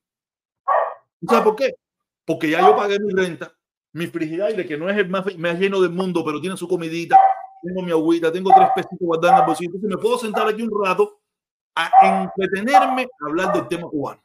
¿Sabes 1.25 1.43
por 1.45 1.55
qué? 1.55 1.73
Porque 2.25 2.49
ya 2.49 2.59
yo 2.59 2.75
pagué 2.75 2.99
mi 2.99 3.13
renta, 3.13 3.55
mi 3.95 4.07
frigidaire, 4.07 4.67
que 4.67 4.77
no 4.77 4.89
es 4.89 4.97
el 4.97 5.09
más, 5.09 5.25
lleno 5.57 5.79
del 5.79 5.91
mundo, 5.91 6.21
pero 6.25 6.41
tiene 6.41 6.57
su 6.57 6.67
comidita, 6.67 7.17
tengo 7.63 7.81
mi 7.81 7.91
agüita, 7.91 8.29
tengo 8.29 8.51
tres 8.53 8.67
pesitos 8.75 8.99
guardados 8.99 9.35
en 9.35 9.39
el 9.39 9.47
bolsillo. 9.47 9.69
Entonces 9.73 9.89
me 9.89 10.01
puedo 10.01 10.17
sentar 10.17 10.47
aquí 10.49 10.63
un 10.63 10.83
rato 10.83 11.21
a 11.75 12.25
entretenerme 12.25 13.03
a 13.03 13.25
hablar 13.25 13.53
del 13.53 13.67
tema 13.69 13.87
cubano. 13.87 14.19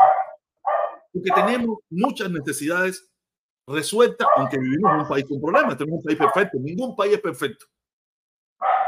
Porque 1.12 1.30
tenemos 1.30 1.78
muchas 1.88 2.28
necesidades 2.32 3.08
resuelta, 3.64 4.26
aunque 4.36 4.58
vivimos 4.58 4.92
en 4.92 5.00
un 5.02 5.08
país 5.08 5.24
con 5.28 5.40
problemas, 5.40 5.76
tenemos 5.76 5.98
un 5.98 6.04
país 6.04 6.18
perfecto, 6.18 6.58
ningún 6.60 6.96
país 6.96 7.14
es 7.14 7.20
perfecto. 7.20 7.66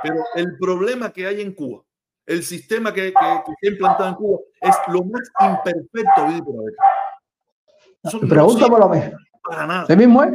Pero 0.02 0.16
el 0.34 0.58
problema 0.58 1.12
que 1.12 1.28
hay 1.28 1.42
en 1.42 1.54
Cuba, 1.54 1.84
el 2.26 2.42
sistema 2.42 2.92
que, 2.92 3.14
se 3.60 3.68
implantado 3.68 4.08
en 4.08 4.14
Cuba, 4.16 4.40
es 4.60 4.76
lo 4.88 5.04
más 5.04 5.22
imperfecto 5.40 6.26
vivir 6.26 6.42
por 6.42 6.56
haber. 6.58 8.28
Pregunta 8.28 8.66
por 8.66 8.80
lo 8.80 8.88
mismo. 8.88 9.12
Para 9.44 9.66
nada. 9.66 9.86
¿Sí 9.86 9.94
mismo 9.94 10.24
es? 10.24 10.32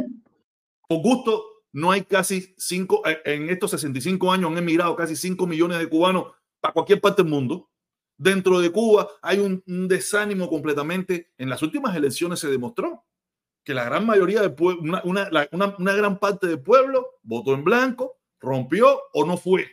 Por 0.88 1.02
gusto, 1.02 1.44
no 1.72 1.90
hay 1.90 2.02
casi 2.02 2.54
cinco, 2.56 3.06
eh, 3.06 3.20
en 3.24 3.50
estos 3.50 3.70
65 3.72 4.32
años 4.32 4.50
han 4.50 4.58
emigrado 4.58 4.96
casi 4.96 5.14
5 5.14 5.46
millones 5.46 5.78
de 5.78 5.88
cubanos 5.88 6.32
para 6.60 6.72
cualquier 6.72 7.00
parte 7.00 7.22
del 7.22 7.30
mundo. 7.30 7.70
Dentro 8.16 8.58
de 8.58 8.72
Cuba 8.72 9.08
hay 9.22 9.38
un, 9.38 9.62
desánimo 9.86 10.48
completamente. 10.48 11.30
En 11.38 11.48
las 11.50 11.62
últimas 11.62 11.94
elecciones 11.94 12.40
se 12.40 12.48
demostró 12.48 13.04
que 13.62 13.74
la 13.74 13.84
gran 13.84 14.06
mayoría 14.06 14.42
una, 14.80 15.02
una, 15.04 15.28
una, 15.52 15.94
gran 15.94 16.18
parte 16.18 16.46
del 16.46 16.60
pueblo 16.60 17.18
votó 17.22 17.52
en 17.54 17.62
blanco, 17.62 18.18
rompió 18.40 19.02
o 19.12 19.24
no 19.24 19.36
fue. 19.36 19.70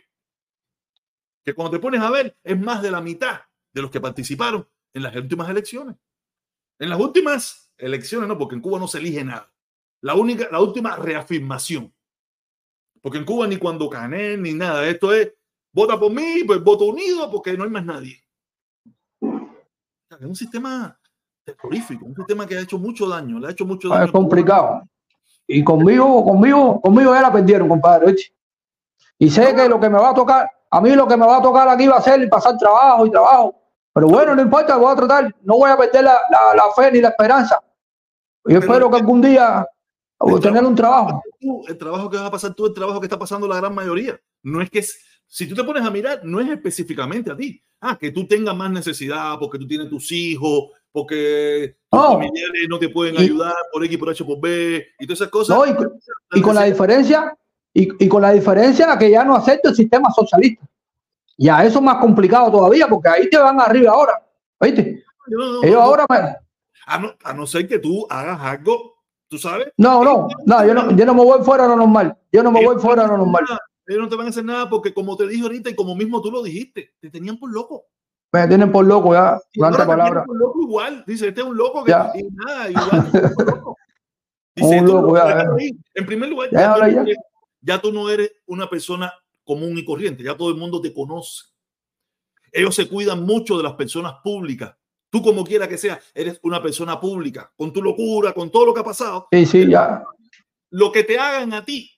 Que 1.44 1.54
cuando 1.54 1.76
te 1.76 1.80
pones 1.80 2.02
a 2.02 2.10
ver, 2.10 2.36
es 2.44 2.60
más 2.60 2.82
de 2.82 2.90
la 2.90 3.00
mitad 3.00 3.40
de 3.72 3.82
los 3.82 3.90
que 3.90 4.00
participaron 4.00 4.68
en 4.92 5.02
las 5.02 5.16
últimas 5.16 5.48
elecciones. 5.48 5.96
En 6.78 6.90
las 6.90 7.00
últimas 7.00 7.72
elecciones, 7.78 8.28
no, 8.28 8.36
porque 8.38 8.54
en 8.54 8.60
Cuba 8.60 8.78
no 8.78 8.86
se 8.86 8.98
elige 8.98 9.24
nada. 9.24 9.50
La 10.06 10.14
única, 10.14 10.46
la 10.52 10.60
última 10.60 10.94
reafirmación. 10.94 11.92
Porque 13.02 13.18
en 13.18 13.24
Cuba 13.24 13.48
ni 13.48 13.56
cuando 13.56 13.88
gané 13.88 14.36
ni 14.36 14.54
nada. 14.54 14.86
Esto 14.86 15.12
es, 15.12 15.32
vota 15.72 15.98
por 15.98 16.12
mí, 16.12 16.44
pues 16.46 16.62
voto 16.62 16.84
unido, 16.84 17.28
porque 17.28 17.56
no 17.56 17.64
hay 17.64 17.70
más 17.70 17.84
nadie. 17.84 18.16
Es 19.20 20.24
un 20.24 20.36
sistema 20.36 20.96
terrorífico, 21.44 22.06
un 22.06 22.14
sistema 22.14 22.46
que 22.46 22.56
ha 22.56 22.60
hecho 22.60 22.78
mucho 22.78 23.08
daño, 23.08 23.40
le 23.40 23.48
ha 23.48 23.50
hecho 23.50 23.66
mucho 23.66 23.88
daño. 23.88 24.04
Es 24.04 24.12
complicado. 24.12 24.82
Y 25.44 25.64
conmigo, 25.64 26.24
conmigo, 26.24 26.80
conmigo 26.80 27.12
ya 27.12 27.22
la 27.22 27.32
perdieron, 27.32 27.68
compadre. 27.68 28.14
Y 29.18 29.28
sé 29.28 29.56
que 29.56 29.68
lo 29.68 29.80
que 29.80 29.90
me 29.90 29.98
va 29.98 30.10
a 30.10 30.14
tocar, 30.14 30.48
a 30.70 30.80
mí 30.80 30.90
lo 30.90 31.08
que 31.08 31.16
me 31.16 31.26
va 31.26 31.38
a 31.38 31.42
tocar 31.42 31.68
aquí 31.68 31.88
va 31.88 31.96
a 31.96 32.02
ser 32.02 32.28
pasar 32.28 32.56
trabajo 32.56 33.06
y 33.06 33.10
trabajo. 33.10 33.60
Pero 33.92 34.06
bueno, 34.06 34.36
no 34.36 34.42
importa, 34.42 34.76
voy 34.76 34.92
a 34.92 34.96
tratar, 34.96 35.34
no 35.42 35.56
voy 35.56 35.68
a 35.68 35.76
perder 35.76 36.04
la, 36.04 36.20
la, 36.30 36.72
fe 36.76 36.92
ni 36.92 37.00
la 37.00 37.08
esperanza. 37.08 37.60
Yo 38.44 38.60
espero 38.60 38.88
que 38.88 38.98
algún 38.98 39.20
día 39.20 39.66
tener 40.40 40.64
un 40.64 40.74
trabajo. 40.74 41.22
el 41.68 41.76
trabajo 41.76 42.10
que 42.10 42.16
va 42.16 42.26
a 42.26 42.30
pasar 42.30 42.54
tú, 42.54 42.66
el 42.66 42.74
trabajo 42.74 43.00
que 43.00 43.06
está 43.06 43.18
pasando 43.18 43.46
la 43.46 43.56
gran 43.56 43.74
mayoría. 43.74 44.18
No 44.42 44.60
es 44.62 44.70
que, 44.70 44.84
si 45.26 45.46
tú 45.46 45.54
te 45.54 45.64
pones 45.64 45.84
a 45.84 45.90
mirar, 45.90 46.20
no 46.24 46.40
es 46.40 46.48
específicamente 46.48 47.30
a 47.30 47.36
ti. 47.36 47.62
Ah, 47.80 47.98
que 47.98 48.10
tú 48.10 48.26
tengas 48.26 48.56
más 48.56 48.70
necesidad 48.70 49.38
porque 49.38 49.58
tú 49.58 49.66
tienes 49.66 49.90
tus 49.90 50.10
hijos, 50.12 50.70
porque 50.90 51.76
tus 51.90 52.00
familiares 52.00 52.66
no 52.68 52.78
te 52.78 52.88
pueden 52.88 53.18
ayudar 53.18 53.54
por 53.70 53.84
X, 53.84 53.98
por 53.98 54.10
H, 54.10 54.24
por 54.24 54.40
B 54.40 54.86
y 54.98 55.06
todas 55.06 55.20
esas 55.20 55.30
cosas. 55.30 55.58
y, 56.32 56.40
con 56.40 56.54
la 56.54 56.64
diferencia, 56.64 57.36
y, 57.74 58.08
con 58.08 58.22
la 58.22 58.32
diferencia 58.32 58.96
que 58.98 59.10
ya 59.10 59.24
no 59.24 59.36
acepta 59.36 59.68
el 59.68 59.76
sistema 59.76 60.10
socialista. 60.10 60.66
Ya 61.36 61.62
eso 61.64 61.78
es 61.80 61.84
más 61.84 61.98
complicado 61.98 62.50
todavía, 62.50 62.88
porque 62.88 63.10
ahí 63.10 63.28
te 63.28 63.36
van 63.36 63.60
arriba 63.60 63.92
ahora. 63.92 64.26
¿Viste? 64.58 65.04
Ellos 65.62 65.80
ahora 65.80 66.06
a, 66.86 66.98
no, 66.98 67.14
a 67.22 67.34
no 67.34 67.46
ser 67.46 67.68
que 67.68 67.78
tú 67.78 68.06
hagas 68.08 68.40
algo, 68.40 68.95
tú 69.28 69.38
sabes. 69.38 69.68
No, 69.76 70.02
no, 70.04 70.28
no, 70.44 70.66
yo 70.66 70.74
no, 70.74 70.96
yo 70.96 71.06
no 71.06 71.14
me 71.14 71.24
voy 71.24 71.42
fuera 71.44 71.64
de 71.64 71.70
lo 71.70 71.76
normal. 71.76 72.16
Yo 72.32 72.42
no 72.42 72.50
me 72.50 72.64
voy 72.64 72.78
fuera 72.78 73.02
de 73.02 73.08
lo 73.08 73.18
normal. 73.18 73.44
Ellos 73.86 74.02
no 74.02 74.08
te 74.08 74.16
van 74.16 74.26
a 74.26 74.30
hacer 74.30 74.44
nada 74.44 74.68
porque, 74.68 74.92
como 74.92 75.16
te 75.16 75.28
dije 75.28 75.42
ahorita 75.42 75.70
y 75.70 75.74
como 75.76 75.94
mismo 75.94 76.20
tú 76.20 76.30
lo 76.30 76.42
dijiste, 76.42 76.94
te 77.00 77.10
tenían 77.10 77.38
por 77.38 77.52
loco. 77.52 77.84
Me 78.32 78.48
tienen 78.48 78.72
por 78.72 78.84
loco 78.84 79.12
ya, 79.12 79.38
tanta 79.58 79.86
palabra. 79.86 80.24
Por 80.24 80.36
loco 80.36 80.60
igual, 80.62 81.04
dice, 81.06 81.28
este 81.28 81.40
es 81.40 81.46
un 81.46 81.56
loco 81.56 81.84
que 81.84 81.90
ya. 81.92 82.10
y 82.14 82.24
nada, 82.24 82.70
igual. 82.70 83.10
Dice, 84.56 84.80
un 84.80 84.86
loco, 84.86 85.16
ya, 85.16 85.46
en 85.94 86.06
primer 86.06 86.30
lugar, 86.30 86.48
ya, 86.50 86.88
ya, 86.88 87.04
tú, 87.04 87.10
ya, 87.60 87.80
tú 87.80 87.92
no 87.92 88.08
eres 88.08 88.32
una 88.46 88.70
persona 88.70 89.12
común 89.44 89.76
y 89.76 89.84
corriente, 89.84 90.24
ya 90.24 90.34
todo 90.34 90.48
el 90.48 90.56
mundo 90.56 90.80
te 90.80 90.94
conoce. 90.94 91.44
Ellos 92.52 92.74
se 92.74 92.88
cuidan 92.88 93.22
mucho 93.22 93.58
de 93.58 93.62
las 93.62 93.74
personas 93.74 94.14
públicas. 94.24 94.75
Tú, 95.10 95.22
como 95.22 95.44
quiera 95.44 95.68
que 95.68 95.78
sea, 95.78 96.00
eres 96.14 96.38
una 96.42 96.62
persona 96.62 97.00
pública, 97.00 97.52
con 97.56 97.72
tu 97.72 97.82
locura, 97.82 98.32
con 98.32 98.50
todo 98.50 98.66
lo 98.66 98.74
que 98.74 98.80
ha 98.80 98.84
pasado. 98.84 99.28
Sí, 99.30 99.46
sí, 99.46 99.70
ya. 99.70 100.04
Lo 100.70 100.90
que 100.92 101.04
te 101.04 101.18
hagan 101.18 101.52
a 101.54 101.64
ti 101.64 101.90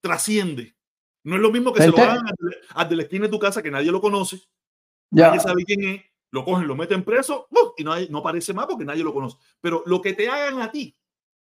trasciende. 0.00 0.76
No 1.24 1.36
es 1.36 1.42
lo 1.42 1.50
mismo 1.50 1.72
que 1.72 1.82
se 1.82 1.88
lo 1.88 1.98
hagan 1.98 2.24
al 2.74 2.88
de 2.88 2.96
la 2.96 3.02
esquina 3.02 3.26
de 3.26 3.30
tu 3.30 3.38
casa, 3.38 3.62
que 3.62 3.70
nadie 3.70 3.90
lo 3.90 4.00
conoce, 4.00 4.40
ya. 5.10 5.28
Nadie 5.28 5.40
sabe 5.40 5.64
quién 5.64 5.84
es, 5.84 6.02
lo 6.30 6.44
cogen, 6.44 6.66
lo 6.66 6.76
meten 6.76 7.02
preso 7.02 7.48
y 7.76 7.84
no, 7.84 7.92
hay, 7.92 8.08
no 8.08 8.18
aparece 8.18 8.52
más 8.52 8.66
porque 8.66 8.84
nadie 8.84 9.02
lo 9.02 9.12
conoce. 9.12 9.36
Pero 9.60 9.82
lo 9.86 10.00
que 10.00 10.12
te 10.12 10.28
hagan 10.28 10.60
a 10.60 10.70
ti 10.70 10.96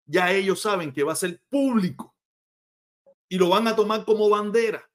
ya 0.06 0.32
ellos 0.32 0.60
saben 0.60 0.92
que 0.92 1.04
va 1.04 1.12
a 1.12 1.16
ser 1.16 1.40
público 1.48 2.14
y 3.28 3.38
lo 3.38 3.48
van 3.48 3.68
a 3.68 3.76
tomar 3.76 4.04
como 4.04 4.28
bandera. 4.28 4.90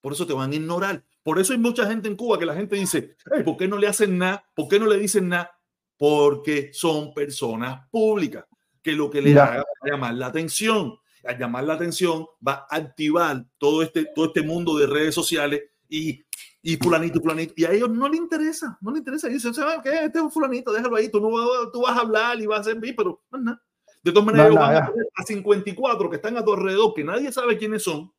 Por 0.00 0.12
eso 0.12 0.26
te 0.26 0.32
van 0.32 0.50
a 0.50 0.54
ignorar. 0.54 1.04
Por 1.22 1.38
eso 1.38 1.52
hay 1.52 1.58
mucha 1.58 1.86
gente 1.86 2.08
en 2.08 2.16
Cuba 2.16 2.38
que 2.38 2.46
la 2.46 2.54
gente 2.54 2.76
dice, 2.76 3.16
¿por 3.44 3.56
qué 3.56 3.68
no 3.68 3.76
le 3.76 3.86
hacen 3.86 4.16
nada? 4.16 4.44
¿Por 4.54 4.68
qué 4.68 4.78
no 4.78 4.86
le 4.86 4.98
dicen 4.98 5.28
nada? 5.28 5.50
Porque 5.96 6.70
son 6.72 7.12
personas 7.12 7.86
públicas, 7.90 8.46
que 8.82 8.92
lo 8.92 9.10
que 9.10 9.20
le 9.20 9.38
haga 9.38 9.64
llamar 9.84 10.14
la 10.14 10.26
atención. 10.26 10.98
Al 11.24 11.38
llamar 11.38 11.64
la 11.64 11.74
atención 11.74 12.26
va 12.46 12.66
a 12.70 12.76
activar 12.76 13.44
todo 13.58 13.82
este, 13.82 14.06
todo 14.14 14.26
este 14.26 14.42
mundo 14.42 14.78
de 14.78 14.86
redes 14.86 15.14
sociales 15.14 15.62
y, 15.86 16.24
y 16.62 16.76
fulanito, 16.76 17.20
fulanito. 17.20 17.52
Y 17.56 17.64
a 17.66 17.72
ellos 17.72 17.90
no 17.90 18.08
les 18.08 18.18
interesa, 18.18 18.78
no 18.80 18.90
les 18.90 19.00
interesa. 19.00 19.28
Y 19.28 19.34
dicen, 19.34 19.52
¿sabes 19.52 19.80
qué? 19.82 19.90
Este 19.90 20.18
es 20.18 20.24
un 20.24 20.30
fulanito, 20.30 20.72
déjalo 20.72 20.96
ahí. 20.96 21.10
Tú, 21.10 21.20
no 21.20 21.30
vas, 21.30 21.70
tú 21.70 21.82
vas 21.82 21.96
a 21.98 22.00
hablar 22.00 22.40
y 22.40 22.46
vas 22.46 22.58
a 22.58 22.60
hacer 22.62 22.80
pero 22.96 23.22
no. 23.32 23.60
De 24.02 24.12
todas 24.12 24.24
maneras, 24.24 24.54
van 24.54 24.76
a, 24.76 24.92
a 25.16 25.22
54 25.22 26.08
que 26.08 26.16
están 26.16 26.38
a 26.38 26.44
tu 26.44 26.54
alrededor, 26.54 26.94
que 26.94 27.04
nadie 27.04 27.30
sabe 27.30 27.58
quiénes 27.58 27.82
son. 27.82 28.10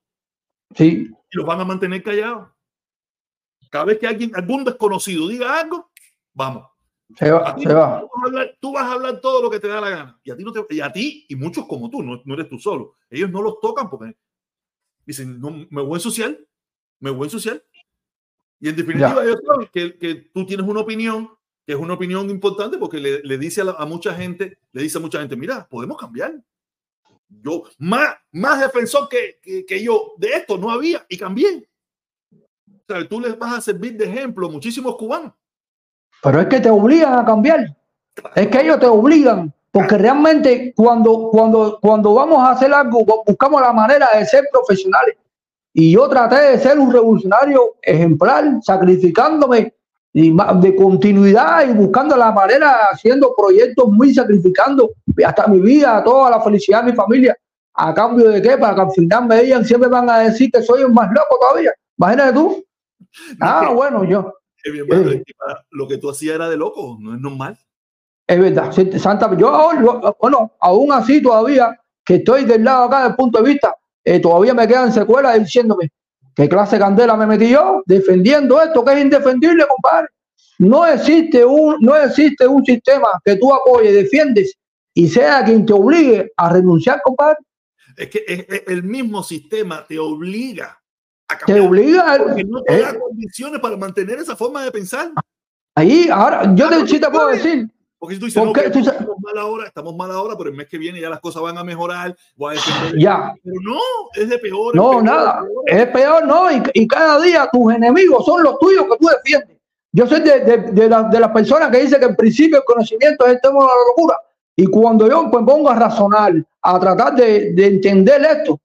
Sí. 0.76 1.10
Y 1.32 1.38
los 1.38 1.46
van 1.46 1.60
a 1.60 1.66
mantener 1.66 2.04
callados. 2.04 2.50
Cada 3.72 3.86
vez 3.86 4.00
que 4.00 4.06
alguien, 4.06 4.32
algún 4.36 4.66
desconocido 4.66 5.30
diga 5.30 5.62
algo, 5.62 5.90
vamos. 6.34 6.68
Se 7.18 7.32
va, 7.32 7.58
se 7.58 7.74
va. 7.74 8.02
Vas 8.02 8.10
hablar, 8.26 8.58
tú, 8.60 8.74
vas 8.74 8.84
a 8.84 8.92
hablar, 8.94 9.22
todo 9.22 9.42
lo 9.42 9.50
que 9.50 9.62
te 9.62 9.68
da 9.70 9.80
la 9.80 9.90
gana. 9.90 10.20
Y 10.24 10.32
a 10.32 10.36
ti, 10.36 10.44
no 10.44 10.52
te, 10.52 10.76
y, 10.76 10.82
a 10.82 10.92
ti 10.92 11.26
y 11.30 11.36
muchos 11.38 11.66
como 11.68 11.90
tú, 11.90 12.04
no, 12.04 12.22
no, 12.24 12.34
eres 12.34 12.50
tú 12.50 12.60
solo. 12.60 12.96
Ellos 13.10 13.32
no 13.32 13.42
los 13.42 13.62
tocan 13.62 13.90
porque 13.90 14.18
dicen, 15.06 15.40
no, 15.40 15.52
me 15.70 15.82
voy 15.82 15.94
a 15.94 15.98
ensuciar, 15.98 16.38
me 17.00 17.12
voy 17.12 17.24
a 17.24 17.28
ensuciar. 17.28 17.64
Y 18.60 18.68
en 18.68 18.76
definitiva, 18.76 19.24
ellos 19.24 19.40
saben 19.46 19.70
que, 19.72 19.98
que, 19.98 20.16
tú 20.16 20.46
tienes 20.46 20.68
una 20.68 20.82
opinión, 20.82 21.30
que 21.66 21.72
es 21.72 21.80
una 21.80 21.94
opinión 21.94 22.30
importante 22.30 22.78
porque 22.78 23.00
le, 23.00 23.22
le 23.24 23.38
dice 23.38 23.62
a, 23.62 23.64
la, 23.64 23.72
a, 23.72 23.86
mucha 23.86 24.14
gente, 24.14 24.60
le 24.74 24.84
dice 24.84 24.98
a 24.98 25.02
mucha 25.02 25.20
gente, 25.20 25.38
mira, 25.38 25.66
podemos 25.70 25.98
cambiar. 25.98 26.44
Yo, 27.30 27.64
más, 27.78 28.16
más 28.34 28.60
defensor 28.60 29.08
que, 29.08 29.40
que, 29.42 29.66
que 29.66 29.82
yo 29.82 30.14
de 30.18 30.34
esto 30.34 30.58
no 30.58 30.70
había 30.70 31.06
y 31.08 31.18
cambié. 31.18 31.71
Sea, 32.92 33.08
tú 33.08 33.20
les 33.20 33.38
vas 33.38 33.58
a 33.58 33.62
servir 33.62 33.98
de 33.98 34.06
ejemplo 34.06 34.48
a 34.48 34.52
muchísimos 34.52 34.96
cubanos. 34.96 35.34
Pero 36.22 36.42
es 36.42 36.48
que 36.48 36.60
te 36.60 36.70
obligan 36.70 37.18
a 37.18 37.26
cambiar. 37.26 37.76
Es 38.36 38.48
que 38.48 38.62
ellos 38.62 38.80
te 38.80 38.86
obligan. 38.86 39.54
Porque 39.72 39.98
realmente 39.98 40.74
cuando, 40.76 41.30
cuando, 41.32 41.80
cuando 41.82 42.14
vamos 42.14 42.40
a 42.40 42.52
hacer 42.52 42.74
algo, 42.74 43.06
buscamos 43.26 43.62
la 43.62 43.72
manera 43.72 44.10
de 44.14 44.26
ser 44.26 44.44
profesionales. 44.52 45.16
Y 45.74 45.94
yo 45.94 46.10
traté 46.10 46.36
de 46.36 46.60
ser 46.60 46.78
un 46.78 46.92
revolucionario 46.92 47.76
ejemplar, 47.82 48.60
sacrificándome 48.62 49.74
de 50.14 50.76
continuidad 50.76 51.70
y 51.70 51.72
buscando 51.72 52.18
la 52.18 52.32
manera, 52.34 52.88
haciendo 52.92 53.34
proyectos 53.34 53.88
muy 53.88 54.14
sacrificando 54.14 54.92
hasta 55.26 55.48
mi 55.48 55.60
vida, 55.62 56.04
toda 56.04 56.30
la 56.30 56.42
felicidad 56.42 56.84
de 56.84 56.92
mi 56.92 56.98
familia. 56.98 57.38
¿A 57.74 57.94
cambio 57.94 58.30
de 58.30 58.42
qué? 58.42 58.58
Para 58.58 58.76
que 58.76 58.82
al 58.82 58.92
final 58.92 59.26
me 59.28 59.42
digan, 59.42 59.64
siempre 59.64 59.90
van 59.90 60.10
a 60.10 60.20
decir 60.20 60.52
que 60.52 60.62
soy 60.62 60.84
un 60.84 60.94
más 60.94 61.10
loco 61.10 61.38
todavía. 61.40 61.72
Imagínate 61.98 62.34
tú. 62.34 62.66
Ah, 63.40 63.72
bueno, 63.74 64.04
yo. 64.04 64.34
Eh, 64.64 65.24
lo 65.72 65.88
que 65.88 65.98
tú 65.98 66.10
hacías 66.10 66.36
era 66.36 66.50
de 66.50 66.58
loco, 66.58 66.98
no 67.00 67.16
es 67.16 67.20
normal. 67.20 67.58
Es 68.28 68.40
verdad, 68.40 68.72
Santa, 68.98 69.36
yo, 69.38 69.72
bueno, 70.20 70.52
aún 70.60 70.92
así 70.94 71.22
todavía 71.22 71.78
que 72.06 72.16
estoy 72.16 72.46
del 72.46 72.64
lado 72.64 72.86
acá 72.86 73.04
del 73.04 73.16
punto 73.16 73.42
de 73.42 73.50
vista, 73.50 73.76
eh, 74.04 74.20
todavía 74.20 74.54
me 74.54 74.68
quedan 74.68 74.94
secuelas 74.94 75.40
diciéndome 75.40 75.92
qué 76.36 76.48
clase 76.48 76.78
de 76.78 76.82
candela 76.82 77.18
me 77.18 77.26
metí 77.26 77.50
yo 77.50 77.84
defendiendo 77.86 78.62
esto 78.62 78.86
que 78.86 78.94
es 78.94 79.02
indefendible, 79.02 79.66
compadre. 79.68 80.08
No 80.60 80.86
existe 80.86 81.44
un, 81.44 81.78
no 81.82 81.96
existe 81.96 82.48
un 82.48 82.64
sistema 82.64 83.08
que 83.26 83.36
tú 83.36 83.54
apoyes, 83.54 83.94
defiendes 83.94 84.56
y 84.94 85.10
sea 85.10 85.44
quien 85.44 85.66
te 85.66 85.74
obligue 85.74 86.32
a 86.38 86.54
renunciar, 86.54 87.02
compadre. 87.02 87.38
Es 87.98 88.10
que 88.10 88.64
el 88.68 88.84
mismo 88.84 89.24
sistema 89.24 89.86
te 89.86 90.00
obliga 90.00 90.81
te 91.46 91.60
obliga 91.60 92.18
porque 92.18 92.44
no 92.44 92.62
te 92.64 92.82
da 92.82 93.00
condiciones 93.00 93.60
para 93.60 93.78
mantener 93.78 94.20
esa 94.20 94.36
forma 94.36 94.64
de 94.64 94.72
pensar. 94.72 95.12
Ahí, 95.76 96.10
ahora, 96.12 96.54
yo 96.56 96.70
te, 96.70 96.88
sí 96.88 97.00
te 97.00 97.10
puedo 97.10 97.28
decir. 97.28 97.70
Porque 98.02 98.16
si 98.16 98.20
tú 98.20 98.26
dices, 98.26 98.44
no, 98.44 98.52
tú 98.52 98.80
estamos 98.80 99.16
mal 99.22 99.38
ahora, 99.38 99.68
estamos 99.68 99.96
mal 99.96 100.12
ahora, 100.12 100.36
pero 100.36 100.50
el 100.50 100.56
mes 100.56 100.68
que 100.68 100.80
viene 100.80 101.00
ya 101.00 101.08
las 101.08 101.20
cosas 101.20 101.44
van 101.44 101.58
a 101.60 101.64
mejorar. 101.64 102.16
Voy 102.36 102.58
a 102.58 102.60
ya. 102.98 103.32
Pero 103.44 103.56
no, 103.62 103.80
es 104.16 104.28
de 104.28 104.40
peor. 104.40 104.76
No, 104.76 104.90
peor, 104.90 105.04
nada, 105.04 105.42
peor. 105.44 105.64
es 105.68 105.88
peor, 105.90 106.26
no. 106.26 106.52
Y, 106.52 106.64
y, 106.74 106.88
cada 106.88 107.22
día 107.22 107.48
tus 107.54 107.72
enemigos 107.72 108.26
son 108.26 108.42
los 108.42 108.58
tuyos 108.58 108.86
que 108.86 108.98
tú 108.98 109.08
defiendes. 109.08 109.58
Yo 109.94 110.08
soy 110.08 110.22
de, 110.22 110.40
de, 110.40 110.58
de, 110.72 110.90
la, 110.90 111.04
de 111.04 111.20
las 111.20 111.32
personas 111.32 111.70
que 111.70 111.84
dicen 111.84 112.00
que 112.00 112.08
en 112.08 112.16
principio 112.16 112.58
el 112.58 112.64
conocimiento 112.64 113.26
es 113.28 113.34
el 113.34 113.42
tema 113.42 113.60
de 113.60 113.68
la 113.68 113.74
locura. 113.90 114.18
Y 114.56 114.66
cuando 114.66 115.08
yo 115.08 115.24
me 115.26 115.30
pongo 115.30 115.70
a 115.70 115.76
razonar, 115.76 116.34
a 116.64 116.80
tratar 116.80 117.14
de, 117.14 117.54
de 117.54 117.68
entender 117.68 118.20
esto, 118.24 118.60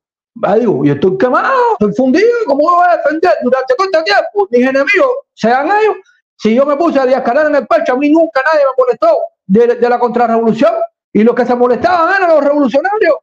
digo, 0.59 0.85
yo 0.85 0.95
estoy 0.95 1.19
quemado, 1.19 1.73
estoy 1.73 1.95
fundido, 1.95 2.29
¿cómo 2.47 2.63
voy 2.63 2.87
a 2.89 2.97
defender 2.97 3.33
durante 3.43 3.75
este 3.79 4.03
tiempo? 4.03 4.49
Mis 4.51 4.63
enemigos, 4.63 5.11
sean 5.35 5.67
ellos. 5.67 5.97
Si 6.37 6.55
yo 6.55 6.67
me 6.67 6.77
puse 6.77 7.01
a 7.01 7.07
diascarar 7.07 7.47
en 7.47 7.57
el 7.57 7.67
pecho, 7.67 7.95
a 7.95 7.97
mí 7.97 8.11
nunca 8.11 8.43
nadie 8.45 8.65
me 8.67 8.73
molestó 8.77 9.19
de, 9.47 9.77
de 9.77 9.89
la 9.89 9.99
contrarrevolución. 9.99 10.73
Y 11.13 11.23
los 11.23 11.35
que 11.35 11.47
se 11.47 11.55
molestaban 11.55 12.15
eran 12.15 12.29
los 12.29 12.45
revolucionarios, 12.45 13.15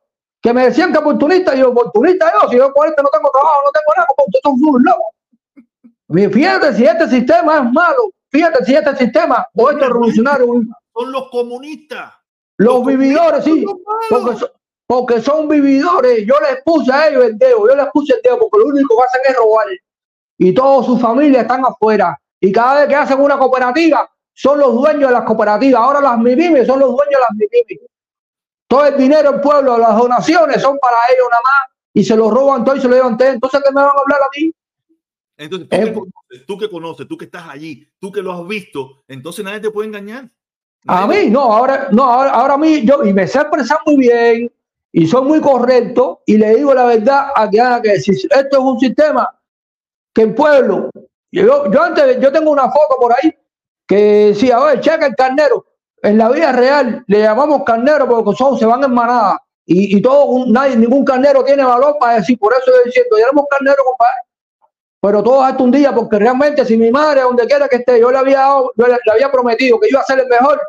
que 0.41 0.51
me 0.51 0.65
decían 0.65 0.91
que 0.91 0.97
oportunista, 0.97 1.55
y 1.55 1.59
yo, 1.59 1.69
oportunista 1.69 2.31
yo, 2.33 2.49
si 2.49 2.57
yo 2.57 2.73
por 2.73 2.87
este 2.87 3.03
no 3.03 3.09
tengo 3.09 3.29
trabajo, 3.29 3.61
no 3.65 3.71
tengo 3.71 3.93
nada, 3.95 4.07
como 4.07 4.25
ustedes 4.25 4.41
son 4.43 4.75
un 4.75 4.83
loco. 4.83 6.33
Fíjate 6.33 6.73
si 6.73 6.85
este 6.85 7.07
sistema 7.07 7.57
es 7.57 7.71
malo, 7.71 8.11
fíjate 8.29 8.65
si 8.65 8.75
este 8.75 8.95
sistema 8.95 9.47
o 9.55 9.69
estos 9.69 9.87
revolucionarios 9.87 10.49
son 10.93 11.11
los 11.11 11.29
comunistas. 11.29 12.13
Los, 12.57 12.75
los 12.75 12.85
vividores, 12.87 13.43
sí, 13.43 13.65
porque 14.09 14.37
son, 14.37 14.49
porque 14.93 15.19
son 15.21 15.47
vividores. 15.47 16.23
Yo 16.23 16.35
les 16.39 16.61
puse 16.63 16.91
a 16.91 17.07
ellos 17.07 17.25
el 17.25 17.35
dedo, 17.35 17.67
yo 17.67 17.75
les 17.75 17.87
puse 17.91 18.13
el 18.13 18.21
dedo 18.21 18.37
porque 18.37 18.59
lo 18.59 18.65
único 18.67 18.95
que 18.95 19.03
hacen 19.03 19.21
es 19.27 19.35
robar. 19.35 19.65
Y 20.37 20.53
toda 20.53 20.83
su 20.83 20.99
familia 20.99 21.41
están 21.41 21.65
afuera. 21.65 22.15
Y 22.39 22.51
cada 22.51 22.81
vez 22.81 22.89
que 22.89 22.95
hacen 22.95 23.19
una 23.19 23.39
cooperativa, 23.39 24.07
son 24.33 24.59
los 24.59 24.75
dueños 24.75 25.09
de 25.09 25.13
las 25.13 25.23
cooperativas. 25.23 25.81
Ahora 25.81 25.99
las 25.99 26.19
MIPIMES 26.19 26.67
son 26.67 26.79
los 26.79 26.89
dueños 26.89 27.09
de 27.09 27.19
las 27.19 27.29
MIPIMES. 27.35 27.89
Todo 28.67 28.85
el 28.85 28.97
dinero 28.97 29.31
del 29.31 29.41
pueblo, 29.41 29.79
las 29.79 29.97
donaciones 29.97 30.61
son 30.61 30.77
para 30.77 30.97
ellos 31.09 31.27
nada 31.31 31.41
más. 31.41 31.75
Y 31.91 32.03
se 32.03 32.15
lo 32.15 32.29
roban 32.29 32.63
todo 32.63 32.75
y 32.75 32.81
se 32.81 32.87
lo 32.87 32.95
llevan 32.95 33.17
todo. 33.17 33.29
Entonces, 33.29 33.61
¿qué 33.65 33.73
me 33.73 33.81
van 33.81 33.97
a 33.97 33.99
hablar 33.99 34.19
a 34.21 34.39
mí? 34.39 34.51
Entonces, 35.37 35.69
tú, 35.69 35.75
eh, 35.75 35.85
que 35.85 35.93
conoces, 35.93 36.45
tú 36.45 36.57
que 36.59 36.69
conoces, 36.69 37.07
tú 37.07 37.17
que 37.17 37.25
estás 37.25 37.49
allí, 37.49 37.87
tú 37.99 38.11
que 38.11 38.21
lo 38.21 38.31
has 38.31 38.47
visto, 38.47 39.03
entonces 39.07 39.43
nadie 39.43 39.59
te 39.59 39.71
puede 39.71 39.87
engañar. 39.87 40.29
Nadie 40.83 41.03
a 41.03 41.07
mí, 41.07 41.29
no, 41.31 41.41
ahora, 41.41 41.87
no, 41.91 42.03
ahora, 42.03 42.29
ahora 42.29 42.53
a 42.53 42.57
mí, 42.57 42.85
yo, 42.85 43.03
y 43.03 43.11
me 43.11 43.25
sé 43.27 43.39
expresar 43.39 43.79
muy 43.85 43.97
bien, 43.97 44.51
y 44.95 45.07
soy 45.07 45.23
muy 45.23 45.41
correcto 45.41 46.21
y 46.25 46.37
le 46.37 46.55
digo 46.55 46.73
la 46.73 46.85
verdad 46.85 47.31
a 47.35 47.49
que 47.49 47.59
haga 47.59 47.81
que 47.81 47.99
si 47.99 48.11
esto 48.11 48.29
es 48.29 48.59
un 48.59 48.79
sistema 48.79 49.27
que 50.13 50.21
el 50.21 50.35
pueblo, 50.35 50.91
yo, 51.31 51.71
yo 51.71 51.81
antes, 51.81 52.19
yo 52.19 52.31
tengo 52.31 52.51
una 52.51 52.69
foto 52.69 52.97
por 52.99 53.11
ahí 53.11 53.35
que 53.87 54.27
decía, 54.27 54.61
oye, 54.61 54.79
checa 54.79 55.07
el 55.07 55.15
carnero, 55.15 55.65
en 56.03 56.19
la 56.19 56.29
vida 56.29 56.51
real 56.51 57.03
le 57.07 57.21
llamamos 57.21 57.63
carnero 57.63 58.07
porque 58.07 58.37
son, 58.37 58.59
se 58.59 58.67
van 58.67 58.83
en 58.83 58.93
manada 58.93 59.41
y, 59.65 59.97
y 59.97 60.01
todo, 60.01 60.45
nadie, 60.45 60.75
ningún 60.75 61.03
carnero 61.03 61.43
tiene 61.43 61.63
valor 61.63 61.97
para 61.99 62.17
decir, 62.17 62.37
por 62.37 62.53
eso 62.53 62.61
estoy 62.67 62.85
diciendo, 62.85 63.17
ya 63.17 63.23
éramos 63.23 63.45
carnero, 63.49 63.83
compadre. 63.83 64.13
Pero 65.01 65.23
todo 65.23 65.41
hasta 65.41 65.63
un 65.63 65.71
día, 65.71 65.93
porque 65.93 66.19
realmente 66.19 66.63
si 66.65 66.77
mi 66.77 66.91
madre, 66.91 67.21
donde 67.21 67.47
quiera 67.47 67.67
que 67.67 67.77
esté, 67.77 67.99
yo 67.99 68.11
le 68.11 68.17
había, 68.17 68.47
yo 68.75 68.87
le 68.87 69.11
había 69.11 69.31
prometido 69.31 69.79
que 69.79 69.89
iba 69.89 70.01
a 70.01 70.05
ser 70.05 70.19
el 70.19 70.27
mejor, 70.27 70.61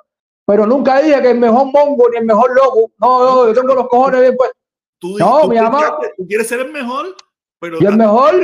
pero 0.47 0.67
nunca 0.67 1.01
dije 1.01 1.21
que 1.23 1.31
el 1.31 1.39
mejor 1.39 1.67
mongo 1.73 2.09
ni 2.11 2.19
el 2.19 2.25
mejor 2.25 2.51
loco. 2.55 2.91
No, 2.99 3.25
no, 3.25 3.47
yo 3.47 3.55
tengo 3.55 3.75
los 3.75 3.89
cojones 3.89 4.21
bien 4.21 4.37
puestos. 4.37 4.59
Tú, 4.99 5.19
no, 5.19 5.43
tú, 5.43 5.49
mi 5.49 5.57
mamá. 5.57 5.99
Tú 6.17 6.27
quieres 6.27 6.47
ser 6.47 6.61
el 6.61 6.73
mejor, 6.73 7.15
pero. 7.59 7.79
¿Y 7.81 7.87
el 7.87 7.97
mejor? 7.97 8.41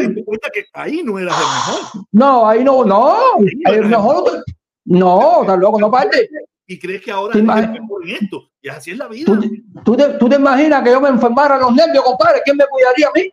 que 0.53 0.65
ahí 0.73 1.03
no 1.03 1.19
eras 1.19 1.37
el 1.37 1.45
mejor. 1.45 2.07
No, 2.13 2.49
ahí 2.49 2.65
no, 2.65 2.85
no. 2.85 3.19
Ahí 3.67 3.75
el 3.75 3.87
mejor. 3.87 4.45
No, 4.85 5.43
tan 5.47 5.61
loco, 5.61 5.79
no 5.79 5.91
parte. 5.91 6.29
Y 6.67 6.79
crees 6.79 7.03
que 7.03 7.11
ahora 7.11 7.37
es 7.37 7.45
mejor 7.45 8.09
en 8.09 8.17
esto. 8.17 8.43
Y 8.63 8.69
así 8.69 8.93
es 8.93 8.99
la 8.99 9.09
vida. 9.09 9.27
¿Tú, 9.27 9.41
tú, 9.85 9.97
te, 9.97 10.09
¿Tú 10.11 10.29
te 10.29 10.37
imaginas 10.37 10.83
que 10.83 10.91
yo 10.91 11.01
me 11.01 11.09
enfermara 11.09 11.59
los 11.59 11.75
nervios, 11.75 12.05
compadre? 12.05 12.41
¿Quién 12.45 12.57
me 12.57 12.67
cuidaría 12.67 13.09
a 13.09 13.13
mí? 13.15 13.31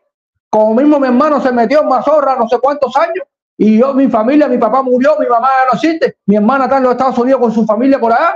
Como 0.49 0.73
mismo 0.73 0.99
mi 0.99 1.07
hermano 1.07 1.41
se 1.41 1.51
metió 1.51 1.81
en 1.81 1.87
mazorra 1.87 2.35
no 2.37 2.47
sé 2.47 2.57
cuántos 2.59 2.95
años. 2.95 3.25
Y 3.57 3.79
yo, 3.79 3.93
mi 3.93 4.07
familia, 4.07 4.47
mi 4.47 4.57
papá 4.57 4.81
murió, 4.83 5.17
mi 5.19 5.25
mamá 5.27 5.49
no 5.71 5.77
existe. 5.77 6.17
Mi 6.25 6.35
hermana 6.35 6.65
está 6.65 6.77
en 6.77 6.83
los 6.83 6.91
Estados 6.93 7.17
Unidos 7.17 7.41
con 7.41 7.51
su 7.51 7.65
familia 7.65 7.99
por 7.99 8.13
allá. 8.13 8.35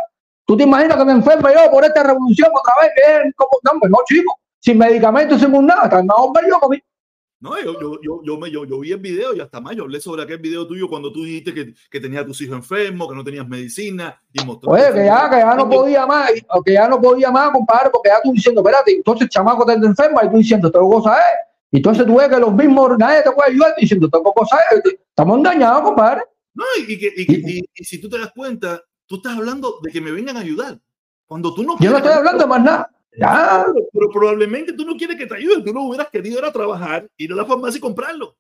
¿Tú 0.51 0.57
te 0.57 0.63
imaginas 0.63 0.97
que 0.97 1.05
me 1.05 1.13
enferme 1.13 1.53
yo 1.53 1.71
por 1.71 1.85
esta 1.85 2.03
revolución 2.03 2.49
otra 2.53 2.73
vez? 2.81 2.91
Que 2.93 3.29
es 3.29 3.35
como, 3.37 3.51
no, 3.63 3.87
no, 3.87 3.97
chico, 4.05 4.37
sin 4.59 4.77
medicamentos, 4.77 5.39
sin 5.39 5.49
nada, 5.65 5.83
está 5.85 6.03
más 6.03 6.17
hombre 6.19 6.43
yo 6.49 6.59
conmigo. 6.59 6.83
No, 7.39 7.57
yo, 7.57 7.79
yo, 7.79 8.01
yo, 8.01 8.21
yo, 8.21 8.37
me, 8.37 8.51
yo, 8.51 8.65
yo, 8.65 8.79
vi 8.79 8.91
el 8.91 8.97
video 8.97 9.33
y 9.33 9.39
hasta 9.39 9.61
más 9.61 9.77
yo 9.77 9.83
hablé 9.83 10.01
sobre 10.01 10.23
aquel 10.23 10.39
video 10.39 10.67
tuyo 10.67 10.89
cuando 10.89 11.09
tú 11.09 11.23
dijiste 11.23 11.53
que, 11.53 11.73
que 11.89 12.01
tenías 12.01 12.23
a 12.23 12.25
tus 12.25 12.41
hijos 12.41 12.57
enfermos, 12.57 13.07
que 13.07 13.15
no 13.15 13.23
tenías 13.23 13.47
medicina 13.47 14.21
y 14.33 14.41
Oye, 14.41 14.91
que 14.93 15.05
ya, 15.05 15.29
que 15.29 15.37
ya 15.37 15.55
no 15.55 15.69
podía 15.69 16.05
más, 16.05 16.29
que 16.65 16.73
ya 16.73 16.89
no 16.89 16.99
podía 16.99 17.31
más, 17.31 17.51
compadre, 17.51 17.89
porque 17.89 18.09
ya 18.09 18.21
tú 18.21 18.33
diciendo, 18.33 18.59
espérate, 18.59 18.91
entonces 18.91 19.29
chamaco 19.29 19.65
te 19.65 19.71
enferma 19.71 20.25
y 20.25 20.31
tú 20.31 20.35
diciendo, 20.35 20.69
tengo 20.69 20.89
cosas, 20.89 21.17
eh. 21.17 21.47
Y 21.71 21.77
entonces 21.77 22.05
tú 22.05 22.17
ves 22.17 22.27
que 22.27 22.37
los 22.37 22.53
mismos, 22.53 22.97
nadie 22.97 23.23
te 23.23 23.31
puede 23.31 23.51
ayudar 23.51 23.73
diciendo, 23.77 24.09
tengo 24.09 24.33
cosas, 24.33 24.59
eh. 24.73 24.97
Estamos 25.07 25.37
engañados, 25.37 25.81
compadre. 25.83 26.23
No, 26.53 26.65
y, 26.77 26.91
y, 26.91 26.95
y, 26.95 27.59
y, 27.59 27.69
y 27.73 27.83
si 27.85 28.01
tú 28.01 28.09
te 28.09 28.19
das 28.19 28.33
cuenta, 28.35 28.83
tú 29.11 29.17
estás 29.17 29.35
hablando 29.35 29.79
de 29.81 29.91
que 29.91 29.99
me 29.99 30.09
vengan 30.09 30.38
a 30.38 30.39
ayudar. 30.39 30.79
Cuando 31.25 31.53
tú 31.53 31.63
no 31.63 31.77
Yo 31.79 31.91
no 31.91 31.97
estoy 31.97 32.13
hablando 32.13 32.47
más 32.47 32.63
nada. 32.63 32.89
Ya. 33.17 33.65
Pero, 33.91 34.09
probablemente 34.09 34.71
tú 34.71 34.85
no 34.85 34.95
quieres 34.95 35.17
que 35.17 35.27
te 35.27 35.35
ayuden, 35.35 35.65
tú 35.65 35.73
no 35.73 35.83
hubieras 35.83 36.09
querido 36.09 36.39
ir 36.39 36.45
a 36.45 36.51
trabajar, 36.51 37.09
ir 37.17 37.33
a 37.33 37.35
la 37.35 37.45
farmacia 37.45 37.77
y 37.77 37.81
comprarlo. 37.81 38.38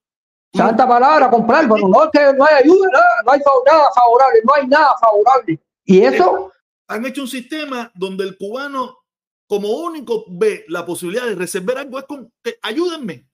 Santa 0.53 0.87
palabra, 0.87 1.29
comprar, 1.29 1.67
pero 1.67 1.89
no 1.89 2.09
que 2.09 2.19
no 2.37 2.45
hay 2.45 2.63
ayuda, 2.63 2.89
no 3.25 3.31
hay 3.33 3.41
nada 3.65 3.83
favorable, 3.93 4.39
no 4.45 4.53
hay 4.55 4.67
nada 4.67 4.89
favorable. 5.01 5.59
Y 5.83 5.99
eso. 6.01 6.53
Han 6.87 7.05
hecho 7.05 7.21
un 7.21 7.27
sistema 7.27 7.91
donde 7.93 8.23
el 8.23 8.37
cubano, 8.37 8.99
como 9.47 9.69
único, 9.71 10.23
ve 10.29 10.63
la 10.69 10.85
posibilidad 10.85 11.25
de 11.25 11.35
reservar 11.35 11.79
algo, 11.79 11.99
es 11.99 12.05
con 12.05 12.31
que 12.41 12.57
ayúdenme. 12.61 13.27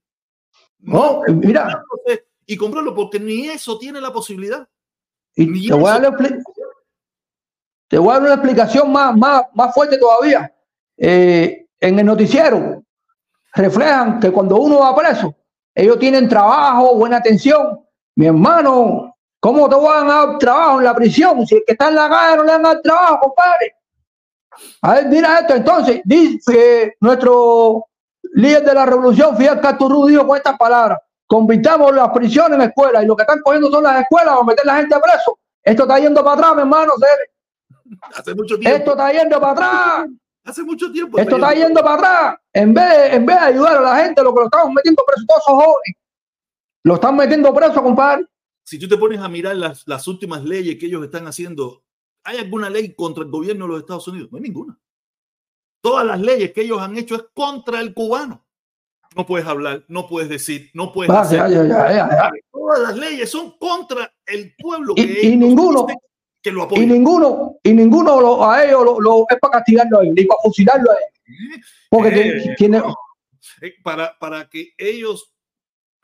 No, 0.79 1.21
mira. 1.27 1.83
Y 2.47 2.57
comprarlo, 2.57 2.95
porque 2.95 3.19
ni 3.19 3.47
eso 3.47 3.77
tiene 3.77 4.01
la 4.01 4.11
posibilidad. 4.11 4.67
Y 5.35 5.67
te 5.67 5.73
voy, 5.75 5.91
a 5.91 5.99
dar 5.99 6.17
te 7.87 7.97
voy 7.97 8.09
a 8.09 8.13
dar 8.13 8.23
una 8.23 8.33
explicación 8.33 8.91
más, 8.91 9.15
más, 9.15 9.43
más 9.53 9.73
fuerte 9.73 9.97
todavía. 9.97 10.53
Eh, 10.97 11.67
en 11.79 11.99
el 11.99 12.05
noticiero 12.05 12.83
reflejan 13.53 14.19
que 14.19 14.31
cuando 14.31 14.57
uno 14.57 14.79
va 14.79 14.95
preso, 14.95 15.33
ellos 15.73 15.99
tienen 15.99 16.27
trabajo, 16.27 16.95
buena 16.95 17.17
atención. 17.17 17.79
Mi 18.15 18.25
hermano, 18.25 19.15
¿cómo 19.39 19.69
te 19.69 19.75
van 19.75 20.09
a 20.09 20.25
dar 20.25 20.37
trabajo 20.39 20.79
en 20.79 20.85
la 20.85 20.95
prisión? 20.95 21.45
Si 21.45 21.55
el 21.55 21.63
que 21.65 21.73
está 21.73 21.89
en 21.89 21.95
la 21.95 22.09
calle 22.09 22.37
no 22.37 22.43
le 22.43 22.51
dan 22.51 22.65
el 22.65 22.81
trabajo, 22.81 23.19
compadre. 23.19 23.75
A 24.81 24.93
ver, 24.95 25.05
mira 25.05 25.39
esto. 25.39 25.53
Entonces, 25.53 26.01
dice 26.03 26.95
nuestro 26.99 27.85
líder 28.33 28.63
de 28.63 28.73
la 28.73 28.85
revolución, 28.85 29.37
Fidel 29.37 29.61
Castro 29.61 30.05
dijo 30.07 30.25
con 30.25 30.37
estas 30.37 30.57
palabras: 30.57 30.99
convirtamos 31.27 31.93
las 31.93 32.09
prisiones 32.09 32.57
en 32.57 32.61
escuelas 32.63 33.03
y 33.03 33.05
lo 33.05 33.15
que 33.15 33.21
están 33.21 33.41
cogiendo 33.41 33.69
son 33.69 33.83
las 33.83 34.01
escuelas 34.01 34.33
para 34.33 34.45
meter 34.45 34.65
la 34.65 34.77
gente 34.77 34.95
preso. 34.99 35.37
Esto 35.63 35.83
está 35.83 35.99
yendo 35.99 36.23
para 36.23 36.37
atrás, 36.37 36.55
mi 36.55 36.61
hermano. 36.61 36.93
Hace 38.15 38.35
mucho 38.35 38.57
tiempo. 38.57 38.77
Esto 38.77 38.91
está 38.91 39.11
yendo 39.11 39.39
para 39.39 39.51
atrás. 39.53 40.09
Hace 40.43 40.63
mucho 40.63 40.91
tiempo. 40.91 41.17
Esto 41.17 41.35
está 41.35 41.53
yendo 41.53 41.81
para 41.81 41.93
atrás. 41.95 42.39
En 42.53 42.73
vez, 42.73 42.89
de, 42.89 43.15
en 43.15 43.25
vez 43.25 43.35
de 43.39 43.45
ayudar 43.45 43.77
a 43.77 43.81
la 43.81 43.95
gente, 44.03 44.23
lo 44.23 44.33
que 44.33 44.39
lo 44.39 44.45
estamos 44.45 44.73
metiendo 44.73 45.03
preso 45.05 45.25
todos 45.27 45.41
esos 45.45 45.55
jóvenes. 45.55 45.95
Lo 46.83 46.95
están 46.95 47.15
metiendo 47.15 47.53
preso, 47.53 47.83
compadre. 47.83 48.25
Si 48.63 48.79
tú 48.79 48.87
te 48.87 48.97
pones 48.97 49.19
a 49.19 49.27
mirar 49.27 49.55
las, 49.55 49.87
las 49.87 50.07
últimas 50.07 50.43
leyes 50.43 50.77
que 50.77 50.85
ellos 50.85 51.03
están 51.03 51.27
haciendo, 51.27 51.83
¿hay 52.23 52.37
alguna 52.37 52.69
ley 52.69 52.93
contra 52.95 53.23
el 53.23 53.29
gobierno 53.29 53.65
de 53.65 53.71
los 53.71 53.79
Estados 53.81 54.07
Unidos? 54.07 54.29
No 54.31 54.37
hay 54.37 54.43
ninguna. 54.43 54.79
Todas 55.81 56.05
las 56.05 56.19
leyes 56.19 56.53
que 56.53 56.61
ellos 56.61 56.81
han 56.81 56.97
hecho 56.97 57.15
es 57.15 57.25
contra 57.33 57.79
el 57.81 57.93
cubano. 57.93 58.45
No 59.15 59.25
puedes 59.25 59.47
hablar, 59.47 59.83
no 59.87 60.07
puedes 60.07 60.29
decir, 60.29 60.69
no 60.73 60.91
puedes 60.91 61.11
hacer. 61.11 61.39
Todas 62.51 62.79
las 62.79 62.97
leyes 62.97 63.29
son 63.29 63.57
contra 63.57 64.13
el 64.25 64.53
pueblo. 64.57 64.93
y, 64.97 65.35
ninguno, 65.35 65.87
que 66.47 66.53
lo 66.53 66.67
y 66.71 66.85
ninguno, 66.85 67.57
y 67.63 67.73
ninguno 67.73 68.43
a 68.43 68.63
ellos 68.63 68.83
lo, 68.99 69.25
es 69.29 69.37
para 69.39 69.59
castigarlo 69.59 69.99
a 69.99 70.03
ellos, 70.03 70.15
ni 70.15 70.25
para 70.25 70.39
fusilarlo 70.43 70.91
a 70.91 70.95
ellos. 70.95 71.65
Porque 71.89 72.09
eh, 72.09 72.55
tiene. 72.57 72.81
Eh, 73.61 73.73
para, 73.83 74.17
para 74.17 74.49
que 74.49 74.73
ellos 74.77 75.33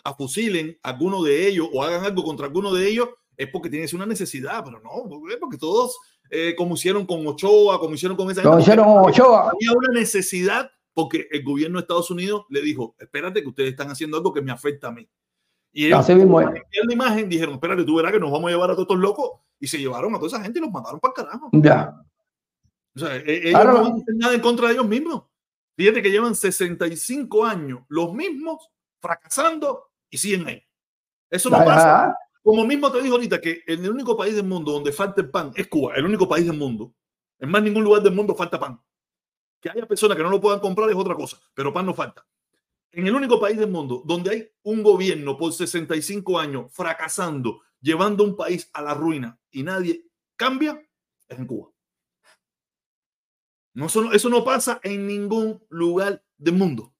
afusilen 0.03 0.77
a 0.83 0.89
alguno 0.89 1.23
de 1.23 1.47
ellos 1.47 1.69
o 1.71 1.81
hagan 1.83 2.03
algo 2.03 2.23
contra 2.23 2.45
alguno 2.45 2.73
de 2.73 2.87
ellos, 2.87 3.09
es 3.37 3.47
porque 3.49 3.69
tienes 3.69 3.93
una 3.93 4.05
necesidad, 4.05 4.63
pero 4.63 4.79
no, 4.79 5.09
porque 5.39 5.57
todos, 5.57 5.97
eh, 6.29 6.55
como 6.57 6.75
hicieron 6.75 7.05
con 7.05 7.25
Ochoa, 7.25 7.79
como 7.79 7.95
hicieron 7.95 8.17
con 8.17 8.29
esa 8.29 8.41
gente, 8.41 8.61
hicieron 8.61 8.85
Ochoa. 8.87 9.51
Había 9.51 9.71
una 9.71 9.99
necesidad 9.99 10.69
porque 10.93 11.27
el 11.31 11.43
gobierno 11.43 11.77
de 11.77 11.81
Estados 11.81 12.11
Unidos 12.11 12.45
le 12.49 12.61
dijo, 12.61 12.95
espérate 12.99 13.41
que 13.41 13.49
ustedes 13.49 13.71
están 13.71 13.89
haciendo 13.89 14.17
algo 14.17 14.33
que 14.33 14.41
me 14.41 14.51
afecta 14.51 14.89
a 14.89 14.91
mí. 14.91 15.09
Y 15.73 15.87
ellos, 15.87 15.99
Así 15.99 16.13
mismo 16.13 16.39
la 16.39 16.93
imagen, 16.93 17.27
dijeron, 17.27 17.55
espérate, 17.55 17.83
tú 17.83 17.95
verás 17.95 18.11
que 18.11 18.19
nos 18.19 18.31
vamos 18.31 18.47
a 18.47 18.51
llevar 18.51 18.69
a 18.69 18.73
todos 18.73 18.83
estos 18.83 18.99
locos 18.99 19.31
y 19.59 19.67
se 19.67 19.79
llevaron 19.79 20.13
a 20.13 20.17
toda 20.17 20.27
esa 20.27 20.41
gente 20.41 20.59
y 20.59 20.61
los 20.61 20.71
mataron 20.71 20.99
para 20.99 21.11
el 21.11 21.15
carajo. 21.15 21.49
Ya. 21.51 21.99
O 22.95 22.99
sea, 22.99 23.15
e-, 23.17 23.49
ellos 23.49 23.65
no 23.65 23.83
van 23.83 24.03
nada 24.15 24.35
en 24.35 24.41
contra 24.41 24.67
de 24.67 24.73
ellos 24.73 24.87
mismos. 24.87 25.23
Fíjate 25.75 26.03
que 26.03 26.11
llevan 26.11 26.35
65 26.35 27.43
años 27.43 27.81
los 27.89 28.13
mismos 28.13 28.69
fracasando 28.99 29.89
y 30.09 30.17
siguen 30.17 30.47
ahí. 30.47 30.63
Eso 31.29 31.49
no 31.49 31.57
pasa. 31.57 32.15
Como 32.43 32.65
mismo 32.65 32.91
te 32.91 33.01
dijo 33.01 33.15
ahorita 33.15 33.41
que 33.41 33.63
en 33.65 33.83
el 33.83 33.89
único 33.89 34.15
país 34.15 34.35
del 34.35 34.45
mundo 34.45 34.73
donde 34.73 34.91
falta 34.91 35.21
el 35.21 35.29
pan 35.31 35.51
es 35.55 35.67
Cuba, 35.67 35.95
el 35.95 36.05
único 36.05 36.27
país 36.27 36.45
del 36.45 36.57
mundo. 36.57 36.93
En 37.39 37.49
más 37.49 37.63
ningún 37.63 37.83
lugar 37.83 38.03
del 38.03 38.13
mundo 38.13 38.35
falta 38.35 38.59
pan. 38.59 38.79
Que 39.59 39.69
haya 39.69 39.87
personas 39.87 40.17
que 40.17 40.23
no 40.23 40.29
lo 40.29 40.41
puedan 40.41 40.59
comprar 40.59 40.89
es 40.89 40.95
otra 40.95 41.15
cosa, 41.15 41.37
pero 41.53 41.73
pan 41.73 41.85
no 41.85 41.93
falta. 41.93 42.23
En 42.93 43.07
el 43.07 43.15
único 43.15 43.39
país 43.39 43.57
del 43.57 43.71
mundo 43.71 44.03
donde 44.05 44.29
hay 44.29 44.51
un 44.61 44.83
gobierno 44.83 45.35
por 45.35 45.51
65 45.51 46.39
años 46.39 46.71
fracasando, 46.71 47.61
llevando 47.81 48.23
un 48.23 48.35
país 48.35 48.69
a 48.71 48.83
la 48.83 48.93
ruina 48.93 49.37
y 49.49 49.63
nadie 49.63 50.05
cambia, 50.35 50.79
es 51.27 51.39
en 51.39 51.47
Cuba. 51.47 51.71
No, 53.73 53.87
eso, 53.87 54.11
eso 54.11 54.29
no 54.29 54.43
pasa 54.43 54.79
en 54.83 55.07
ningún 55.07 55.59
lugar 55.69 56.23
del 56.37 56.53
mundo. 56.53 56.93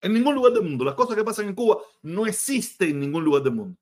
En 0.00 0.12
ningún 0.12 0.34
lugar 0.34 0.52
del 0.52 0.64
mundo. 0.64 0.84
Las 0.84 0.94
cosas 0.94 1.14
que 1.14 1.22
pasan 1.22 1.46
en 1.46 1.54
Cuba 1.54 1.78
no 2.02 2.26
existen 2.26 2.90
en 2.90 3.00
ningún 3.00 3.24
lugar 3.24 3.44
del 3.44 3.54
mundo. 3.54 3.78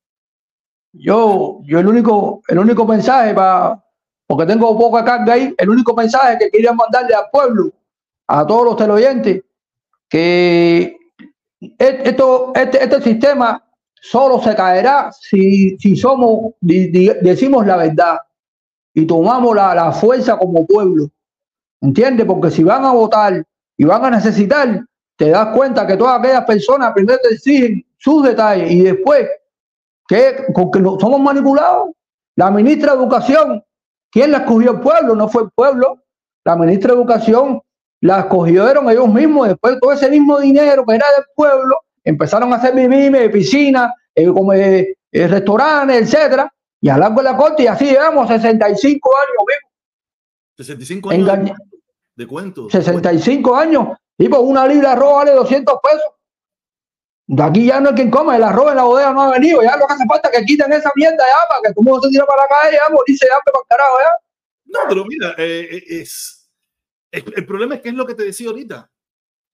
Yo, 0.93 1.61
yo 1.65 1.79
el 1.79 1.87
único, 1.87 2.43
el 2.47 2.59
único 2.59 2.85
mensaje 2.85 3.33
para, 3.33 3.83
porque 4.27 4.45
tengo 4.45 4.79
poca 4.79 5.03
carga 5.03 5.33
ahí, 5.33 5.55
el 5.57 5.71
único 5.71 5.95
mensaje 5.95 6.37
que 6.39 6.51
quería 6.51 6.75
mandarle 6.75 7.15
al 7.15 7.31
pueblo 7.33 7.73
a 8.27 8.47
todos 8.47 8.67
los 8.67 8.77
teleoyentes 8.77 9.43
que 10.11 11.02
esto, 11.79 12.53
este, 12.55 12.83
este 12.83 13.03
sistema 13.03 13.63
solo 13.95 14.41
se 14.41 14.55
caerá 14.55 15.13
si, 15.13 15.77
si 15.79 15.97
somos, 15.97 16.55
decimos 16.61 17.67
la 17.67 17.77
verdad 17.77 18.19
y 18.95 19.07
tomamos 19.07 19.55
la, 19.55 19.75
la 19.75 19.93
fuerza 19.93 20.37
como 20.37 20.67
pueblo. 20.67 21.09
¿Entiendes? 21.81 22.27
Porque 22.27 22.51
si 22.51 22.63
van 22.63 22.85
a 22.85 22.93
votar 22.93 23.45
y 23.77 23.85
van 23.85 24.05
a 24.05 24.11
necesitar, 24.11 24.85
te 25.17 25.31
das 25.31 25.55
cuenta 25.55 25.87
que 25.87 25.97
todas 25.97 26.19
aquellas 26.19 26.45
personas 26.45 26.93
primero 26.93 27.19
te 27.23 27.35
exigen 27.35 27.85
sus 27.99 28.25
detalles 28.25 28.71
y 28.71 28.83
después 28.83 29.29
que 30.09 30.45
somos 31.01 31.21
manipulados. 31.21 31.91
La 32.37 32.51
ministra 32.51 32.93
de 32.93 32.99
Educación, 32.99 33.65
¿quién 34.11 34.31
la 34.31 34.39
escogió 34.39 34.73
el 34.73 34.81
pueblo? 34.81 35.15
No 35.15 35.29
fue 35.29 35.45
el 35.45 35.51
pueblo. 35.55 36.03
La 36.45 36.57
ministra 36.57 36.93
de 36.93 36.99
Educación 37.01 37.63
la 38.03 38.19
escogieron 38.19 38.91
ellos 38.91 39.09
mismos, 39.09 39.49
después 39.49 39.79
todo 39.81 39.93
ese 39.93 40.11
mismo 40.11 40.41
dinero 40.41 40.85
que 40.85 40.97
era 40.97 41.07
del 41.17 41.25
pueblo, 41.37 41.77
empezaron 42.03 42.53
a 42.53 42.57
hacer 42.57 42.75
mimime, 42.75 43.31
piscinas, 43.31 43.93
eh, 44.13 44.27
como, 44.27 44.53
eh, 44.53 44.97
eh, 45.13 45.29
restaurantes, 45.29 46.03
etcétera, 46.03 46.53
y 46.81 46.89
a 46.89 46.99
largo 46.99 47.19
de 47.19 47.23
la 47.23 47.37
corte, 47.37 47.63
y 47.63 47.69
así 47.69 47.87
llevamos 47.87 48.27
65 48.27 49.11
años 49.17 49.37
65 50.57 51.11
años 51.11 51.57
de, 52.17 52.27
cuentos. 52.27 52.73
65 52.73 53.55
años, 53.55 53.89
y 54.19 54.29
por 54.29 54.41
una 54.41 54.67
libra 54.67 54.89
de 54.89 54.95
arroz 54.97 55.15
vale 55.15 55.31
200 55.33 55.79
pesos. 55.81 56.13
De 57.29 57.43
aquí 57.43 57.67
ya 57.67 57.81
no 57.81 57.91
hay 57.91 57.95
quien 57.95 58.11
coma, 58.11 58.35
el 58.35 58.43
arroz 58.43 58.71
en 58.71 58.77
la 58.77 58.83
bodega 58.83 59.13
no 59.13 59.23
ha 59.23 59.31
venido, 59.31 59.63
ya 59.63 59.77
lo 59.77 59.87
que 59.87 59.93
hace 59.95 60.07
falta 60.07 60.29
es 60.29 60.41
que 60.41 60.45
quiten 60.45 60.73
esa 60.73 60.91
mierda 60.97 61.19
ya, 61.19 61.49
para 61.49 61.61
que 61.63 61.69
todo 61.73 61.83
el 61.83 61.85
mundo 61.85 62.03
se 62.03 62.11
tire 62.11 62.25
para 62.27 62.43
la 62.43 62.49
calle, 62.49 62.79
ya 62.85 62.93
morirse 62.93 63.27
ya 63.27 63.39
para 63.45 63.59
el 63.61 63.69
carajo 63.69 63.97
ya. 64.01 64.11
No, 64.65 64.79
pero 64.89 65.05
mira, 65.05 65.35
es 65.39 66.42
el, 67.13 67.47
problema 67.47 67.75
es 67.75 67.83
que 67.83 67.91
es 67.91 67.95
lo 67.95 68.07
que 68.07 68.15
te 68.15 68.25
decía 68.25 68.49
ahorita. 68.49 68.91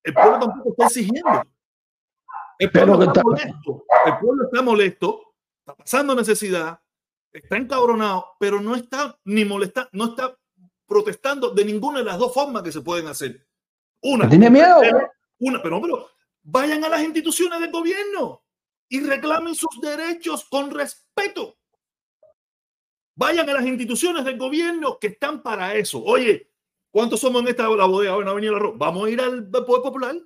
El 0.05 0.14
pueblo 0.14 0.39
tampoco 0.39 0.70
está 0.70 0.86
exigiendo. 0.86 1.43
El 2.59 2.70
pueblo, 2.70 3.02
está, 3.02 3.22
molesto. 3.22 3.85
El 4.06 4.18
pueblo 4.18 4.44
está 4.44 4.62
molesto, 4.62 5.35
está 5.60 5.76
pasando 5.76 6.14
necesidad, 6.14 6.80
está 7.32 7.56
encabronado, 7.56 8.36
pero 8.40 8.60
no 8.60 8.74
está 8.74 9.16
ni 9.24 9.44
molestando, 9.44 9.90
no 9.93 10.06
está 10.06 10.36
protestando 10.86 11.51
de 11.51 11.64
ninguna 11.64 11.98
de 11.98 12.05
las 12.05 12.18
dos 12.18 12.32
formas 12.32 12.62
que 12.62 12.72
se 12.72 12.80
pueden 12.80 13.06
hacer. 13.06 13.47
Una. 14.02 14.28
¿Tiene 14.28 14.51
miedo? 14.51 14.80
Una, 15.40 15.62
pero, 15.62 15.80
pero 15.80 16.09
vayan 16.43 16.85
a 16.85 16.89
las 16.89 17.02
instituciones 17.02 17.60
del 17.60 17.70
gobierno 17.70 18.43
y 18.89 19.01
reclamen 19.01 19.55
sus 19.55 19.80
derechos 19.80 20.44
con 20.48 20.70
respeto. 20.70 21.59
Vayan 23.14 23.48
a 23.51 23.55
las 23.55 23.66
instituciones 23.66 24.24
del 24.24 24.39
gobierno 24.39 24.98
que 24.98 25.09
están 25.09 25.43
para 25.43 25.74
eso. 25.74 26.02
Oye, 26.02 26.48
¿Cuántos 26.90 27.20
somos 27.20 27.43
en 27.43 27.48
esta 27.48 27.69
la 27.69 27.85
bodega? 27.85 28.15
Bueno, 28.15 28.35
venir 28.35 28.52
la 28.52 28.73
Vamos 28.74 29.06
a 29.06 29.10
ir 29.10 29.20
al 29.20 29.48
Poder 29.48 29.82
Popular, 29.82 30.16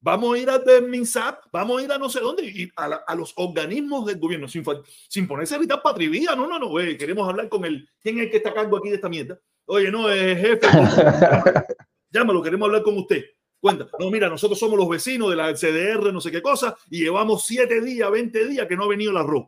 vamos 0.00 0.34
a 0.34 0.38
ir 0.38 0.50
al 0.50 0.62
MINSAP, 0.88 1.46
vamos 1.50 1.80
a 1.80 1.84
ir 1.84 1.92
a 1.92 1.98
no 1.98 2.10
sé 2.10 2.20
dónde, 2.20 2.44
y 2.44 2.70
a, 2.76 3.14
los 3.14 3.32
organismos 3.36 4.04
del 4.06 4.18
gobierno, 4.18 4.48
sin, 4.48 4.64
sin 5.08 5.26
ponerse 5.26 5.54
a 5.54 5.58
gritar 5.58 5.80
patrivía. 5.80 6.34
No, 6.34 6.46
no, 6.46 6.58
no, 6.58 6.74
queremos 6.98 7.28
hablar 7.28 7.48
con 7.48 7.64
el, 7.64 7.88
¿quién 8.00 8.18
es 8.18 8.24
el 8.24 8.30
que 8.30 8.36
está 8.38 8.50
a 8.50 8.54
cargo 8.54 8.76
aquí 8.76 8.90
de 8.90 8.96
esta 8.96 9.08
mierda? 9.08 9.38
Oye, 9.66 9.90
no, 9.90 10.10
es 10.10 10.38
jefe. 10.38 10.66
Llámalo, 12.10 12.42
queremos 12.42 12.66
hablar 12.66 12.82
con 12.82 12.98
usted. 12.98 13.24
Cuenta, 13.58 13.88
no, 13.98 14.10
mira, 14.10 14.28
nosotros 14.28 14.58
somos 14.58 14.76
los 14.76 14.88
vecinos 14.88 15.30
de 15.30 15.36
la 15.36 15.54
CDR, 15.54 16.12
no 16.12 16.20
sé 16.20 16.32
qué 16.32 16.42
cosa, 16.42 16.76
y 16.90 17.04
llevamos 17.04 17.46
siete 17.46 17.80
días, 17.80 18.10
20 18.10 18.48
días 18.48 18.66
que 18.66 18.76
no 18.76 18.84
ha 18.84 18.88
venido 18.88 19.12
el 19.12 19.16
arroz. 19.16 19.46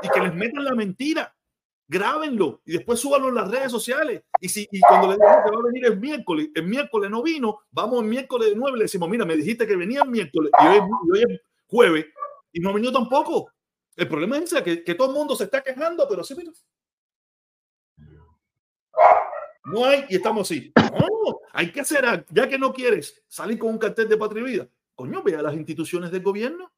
Y 0.00 0.08
que 0.08 0.20
les 0.20 0.34
metan 0.34 0.64
la 0.64 0.74
mentira 0.74 1.32
grábenlo 1.92 2.62
y 2.64 2.72
después 2.72 2.98
súbanlo 2.98 3.28
en 3.28 3.34
las 3.34 3.50
redes 3.50 3.70
sociales. 3.70 4.22
Y, 4.40 4.48
si, 4.48 4.66
y 4.72 4.80
cuando 4.80 5.08
le 5.08 5.14
digan 5.14 5.44
que 5.44 5.50
va 5.50 5.60
a 5.60 5.66
venir 5.66 5.84
el 5.84 6.00
miércoles, 6.00 6.48
el 6.54 6.64
miércoles 6.64 7.10
no 7.10 7.22
vino, 7.22 7.60
vamos 7.70 8.02
el 8.02 8.08
miércoles 8.08 8.48
de 8.48 8.56
nueve 8.56 8.78
le 8.78 8.84
decimos, 8.84 9.08
mira, 9.10 9.26
me 9.26 9.36
dijiste 9.36 9.66
que 9.66 9.76
venía 9.76 10.02
el 10.02 10.08
miércoles 10.08 10.50
y 10.58 10.66
hoy, 10.66 11.22
es 11.22 11.40
jueves 11.66 12.06
y 12.52 12.60
no 12.60 12.72
venido 12.72 12.92
tampoco. 12.92 13.52
El 13.94 14.08
problema 14.08 14.38
es 14.38 14.54
que, 14.64 14.82
que 14.82 14.94
todo 14.94 15.08
el 15.08 15.14
mundo 15.14 15.36
se 15.36 15.44
está 15.44 15.62
quejando, 15.62 16.06
pero 16.08 16.24
sí, 16.24 16.34
mira. 16.34 16.50
No 19.64 19.84
hay 19.84 20.06
y 20.08 20.16
estamos 20.16 20.50
así. 20.50 20.72
No, 20.76 21.40
hay 21.52 21.70
que 21.70 21.80
hacer, 21.82 22.26
ya 22.30 22.48
que 22.48 22.58
no 22.58 22.72
quieres 22.72 23.22
salir 23.28 23.58
con 23.58 23.70
un 23.70 23.78
cartel 23.78 24.08
de 24.08 24.16
patria 24.16 24.42
y 24.42 24.50
vida, 24.50 24.68
coño, 24.94 25.22
ve 25.22 25.36
a 25.36 25.42
las 25.42 25.54
instituciones 25.54 26.10
del 26.10 26.22
gobierno 26.22 26.72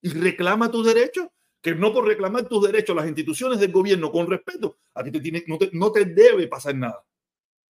y 0.00 0.10
reclama 0.10 0.70
tus 0.70 0.86
derechos, 0.86 1.26
que 1.62 1.74
no 1.76 1.92
por 1.92 2.06
reclamar 2.06 2.48
tus 2.48 2.66
derechos 2.66 2.94
las 2.94 3.06
instituciones 3.06 3.60
del 3.60 3.70
gobierno 3.70 4.10
con 4.10 4.28
respeto, 4.28 4.78
a 4.94 5.04
ti 5.04 5.12
te 5.12 5.20
tiene, 5.20 5.44
no, 5.46 5.56
te, 5.56 5.70
no 5.72 5.92
te 5.92 6.04
debe 6.04 6.48
pasar 6.48 6.74
nada. 6.74 7.06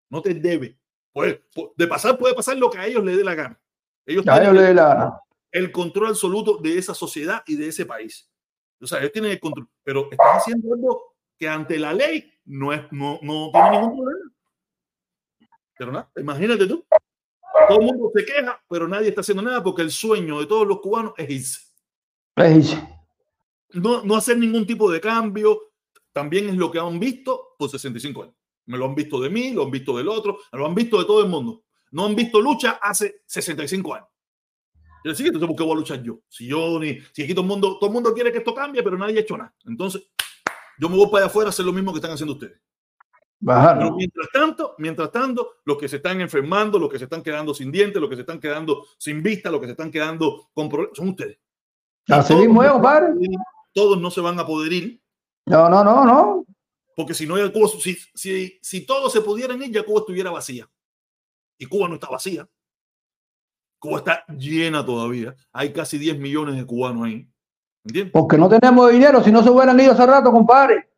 No 0.09 0.21
te 0.21 0.33
debe. 0.33 0.77
Pues, 1.13 1.39
de 1.77 1.87
pasar 1.87 2.17
puede 2.17 2.33
pasar 2.33 2.57
lo 2.57 2.71
que 2.71 2.79
a 2.79 2.87
ellos 2.87 3.05
les 3.05 3.15
dé 3.15 3.23
la 3.23 3.35
gana. 3.35 3.61
Ellos 4.05 4.25
tienen 4.25 4.77
el 5.51 5.71
control 5.71 6.09
absoluto 6.09 6.57
de 6.57 6.77
esa 6.79 6.95
sociedad 6.95 7.43
y 7.45 7.55
de 7.55 7.67
ese 7.67 7.85
país. 7.85 8.27
O 8.81 8.87
sea, 8.87 8.99
ellos 8.99 9.11
tienen 9.11 9.31
el 9.31 9.39
control, 9.39 9.69
pero 9.83 10.09
estás 10.11 10.37
haciendo 10.37 10.73
algo 10.73 11.15
que 11.37 11.47
ante 11.47 11.77
la 11.77 11.93
ley 11.93 12.33
no, 12.45 12.73
es, 12.73 12.81
no, 12.91 13.19
no 13.21 13.51
tiene 13.51 13.71
ningún 13.71 13.97
problema. 13.97 14.31
Pero 15.77 15.91
nada, 15.91 16.11
imagínate 16.17 16.65
tú. 16.65 16.83
Todo 17.67 17.79
el 17.79 17.85
mundo 17.85 18.11
se 18.13 18.25
queja, 18.25 18.61
pero 18.67 18.87
nadie 18.87 19.09
está 19.09 19.21
haciendo 19.21 19.43
nada 19.43 19.63
porque 19.63 19.83
el 19.83 19.91
sueño 19.91 20.39
de 20.39 20.47
todos 20.47 20.67
los 20.67 20.81
cubanos 20.81 21.13
es 21.17 21.29
irse. 21.29 21.61
Es 22.35 22.57
irse. 22.57 22.92
No, 23.73 24.03
no 24.03 24.15
hacer 24.15 24.37
ningún 24.37 24.65
tipo 24.65 24.91
de 24.91 25.01
cambio. 25.01 25.71
También 26.11 26.49
es 26.49 26.55
lo 26.55 26.71
que 26.71 26.79
han 26.79 26.99
visto 26.99 27.55
por 27.57 27.69
65 27.69 28.23
años. 28.23 28.35
Me 28.65 28.77
lo 28.77 28.85
han 28.85 28.95
visto 28.95 29.19
de 29.19 29.29
mí, 29.29 29.51
lo 29.51 29.63
han 29.63 29.71
visto 29.71 29.97
del 29.97 30.07
otro, 30.07 30.37
lo 30.51 30.65
han 30.65 30.75
visto 30.75 30.99
de 30.99 31.05
todo 31.05 31.21
el 31.21 31.29
mundo. 31.29 31.63
No 31.91 32.05
han 32.05 32.15
visto 32.15 32.39
lucha 32.39 32.79
hace 32.81 33.21
65 33.25 33.93
años. 33.93 34.07
Yo 35.03 35.11
decía, 35.11 35.27
entonces, 35.27 35.47
¿por 35.47 35.57
qué 35.57 35.63
voy 35.63 35.73
a 35.73 35.75
luchar 35.75 36.01
yo? 36.01 36.19
Si 36.29 36.47
yo 36.47 36.79
ni, 36.79 36.97
si 37.11 37.23
aquí 37.23 37.33
todo 37.33 37.41
el 37.41 37.47
mundo, 37.49 37.77
todo 37.77 37.89
el 37.89 37.93
mundo 37.93 38.13
quiere 38.13 38.31
que 38.31 38.37
esto 38.37 38.53
cambie, 38.53 38.81
pero 38.81 38.97
nadie 38.97 39.17
ha 39.17 39.21
hecho 39.21 39.37
nada. 39.37 39.53
Entonces, 39.65 40.07
yo 40.79 40.87
me 40.87 40.95
voy 40.95 41.07
para 41.07 41.25
allá 41.25 41.25
afuera 41.27 41.47
a 41.47 41.49
hacer 41.49 41.65
lo 41.65 41.73
mismo 41.73 41.91
que 41.91 41.97
están 41.97 42.11
haciendo 42.11 42.33
ustedes. 42.33 42.59
Pero 43.45 43.91
mientras 43.95 44.29
tanto, 44.31 44.75
mientras 44.77 45.11
tanto, 45.11 45.55
los 45.65 45.77
que 45.77 45.89
se 45.89 45.97
están 45.97 46.21
enfermando, 46.21 46.79
los 46.79 46.89
que 46.89 46.97
se 46.97 47.03
están 47.03 47.21
quedando 47.21 47.53
sin 47.53 47.71
dientes, 47.71 47.99
los 47.99 48.09
que 48.09 48.15
se 48.15 48.21
están 48.21 48.39
quedando 48.39 48.85
sin 48.97 49.21
vista, 49.21 49.51
los 49.51 49.59
que 49.59 49.65
se 49.65 49.71
están 49.71 49.91
quedando 49.91 50.49
con 50.53 50.69
problemas, 50.69 50.97
son 50.97 51.09
ustedes. 51.09 51.37
Así 52.07 52.33
mismo 52.35 52.63
es, 52.63 52.71
Todos 53.73 53.99
no 53.99 54.11
se 54.11 54.21
van 54.21 54.39
a 54.39 54.45
poder 54.45 54.73
ir. 54.73 55.01
No, 55.45 55.69
no, 55.69 55.83
no, 55.83 56.05
no. 56.05 56.45
Porque 56.95 57.13
si 57.13 57.25
no 57.25 57.35
hay 57.35 57.51
Cuba, 57.51 57.67
si, 57.67 57.97
si, 58.13 58.59
si 58.61 58.85
todos 58.85 59.11
se 59.11 59.21
pudieran 59.21 59.61
ir, 59.61 59.71
ya 59.71 59.83
Cuba 59.83 60.01
estuviera 60.01 60.31
vacía. 60.31 60.69
Y 61.57 61.65
Cuba 61.65 61.87
no 61.87 61.95
está 61.95 62.09
vacía. 62.09 62.47
Cuba 63.79 63.97
está 63.97 64.23
llena 64.27 64.85
todavía. 64.85 65.35
Hay 65.51 65.73
casi 65.73 65.97
10 65.97 66.17
millones 66.19 66.55
de 66.55 66.65
cubanos 66.65 67.05
ahí. 67.05 67.27
¿Entiendes? 67.83 68.13
Porque 68.13 68.37
no 68.37 68.47
tenemos 68.47 68.91
dinero, 68.91 69.21
si 69.21 69.31
no 69.31 69.43
se 69.43 69.49
hubieran 69.49 69.77
ido 69.79 69.91
hace 69.91 70.05
rato, 70.05 70.31
compadre. 70.31 70.89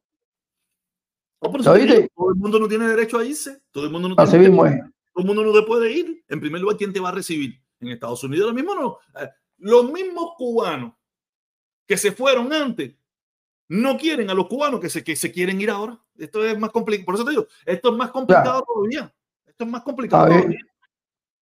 todo 2.15 2.29
el 2.29 2.35
mundo 2.35 2.59
no 2.59 2.67
tiene 2.67 2.87
derecho 2.87 3.17
a 3.17 3.25
irse. 3.25 3.63
Todo 3.71 3.85
el 3.85 3.91
mundo 3.91 4.09
no 4.09 4.15
tiene 4.15 4.49
mismo 4.49 4.63
Todo 4.63 4.81
el 5.15 5.25
mundo 5.25 5.43
no 5.43 5.53
te 5.53 5.63
puede 5.63 5.91
ir. 5.91 6.23
En 6.27 6.39
primer 6.39 6.61
lugar, 6.61 6.77
¿quién 6.77 6.93
te 6.93 6.99
va 6.99 7.09
a 7.09 7.13
recibir? 7.13 7.59
En 7.79 7.87
Estados 7.87 8.23
Unidos 8.23 8.49
lo 8.49 8.53
mismo 8.53 8.75
no. 8.75 8.97
Eh, 9.19 9.29
los 9.57 9.91
mismos 9.91 10.33
cubanos 10.37 10.93
que 11.85 11.97
se 11.97 12.11
fueron 12.11 12.51
antes 12.51 12.93
no 13.67 13.97
quieren 13.97 14.29
a 14.29 14.33
los 14.33 14.47
cubanos 14.47 14.79
que 14.79 14.89
se, 14.89 15.03
que 15.03 15.15
se 15.15 15.31
quieren 15.31 15.59
ir 15.59 15.69
ahora. 15.69 15.99
Esto 16.17 16.43
es 16.45 16.57
más 16.57 16.71
complicado. 16.71 17.05
Por 17.05 17.15
eso 17.15 17.25
te 17.25 17.31
digo, 17.31 17.47
esto 17.65 17.89
es 17.89 17.97
más 17.97 18.11
complicado 18.11 18.63
todavía. 18.63 19.11
Esto 19.45 19.63
es 19.63 19.69
más 19.69 19.81
complicado 19.81 20.25
está 20.25 20.37
todavía. 20.37 20.59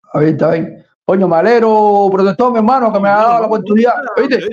Está 0.04 0.20
bien, 0.20 0.32
está 0.34 0.52
bien. 0.52 0.86
Coño, 1.06 1.28
malero, 1.28 2.10
protector, 2.12 2.52
mi 2.52 2.60
hermano, 2.60 2.94
que 2.94 3.00
me 3.00 3.10
ha 3.10 3.16
dado 3.16 3.42
la 3.42 3.48
oportunidad. 3.48 3.94
¿Viste? 4.18 4.50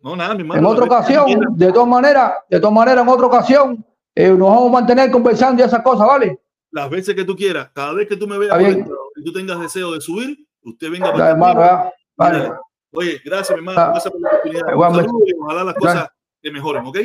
No, 0.00 0.14
nada, 0.14 0.34
mi 0.34 0.40
hermano. 0.40 0.60
En 0.60 0.66
otra 0.66 0.84
ocasión, 0.84 1.56
de 1.56 1.72
todas 1.72 1.88
maneras, 1.88 2.32
de 2.50 2.60
todas 2.60 2.74
maneras, 2.74 3.02
en 3.02 3.08
otra 3.08 3.26
ocasión, 3.26 3.86
eh, 4.14 4.28
nos 4.30 4.48
vamos 4.50 4.68
a 4.68 4.72
mantener 4.72 5.10
conversando 5.10 5.62
y 5.62 5.66
esas 5.66 5.82
cosas, 5.82 6.06
¿vale? 6.06 6.40
Las 6.70 6.90
veces 6.90 7.14
que 7.14 7.24
tú 7.24 7.34
quieras, 7.34 7.70
cada 7.72 7.94
vez 7.94 8.06
que 8.06 8.16
tú 8.16 8.26
me 8.26 8.36
veas 8.36 8.60
y 9.16 9.24
tú 9.24 9.32
tengas 9.32 9.60
deseo 9.60 9.92
de 9.92 10.00
subir, 10.00 10.46
usted 10.62 10.90
venga 10.90 11.10
para 11.10 11.30
hermano, 11.30 11.90
vale. 12.16 12.52
Oye, 12.94 13.20
gracias, 13.24 13.50
mi 13.50 13.58
hermano. 13.58 13.92
Gracias 13.92 14.12
por 14.12 14.20
la 14.20 14.28
oportunidad. 14.28 14.76
Un 14.76 14.94
saludo 14.94 15.24
y 15.26 15.32
ojalá 15.38 15.64
las 15.64 15.74
cosas 15.74 16.08
te 16.40 16.50
mejoren, 16.50 16.86
¿ok? 16.86 16.98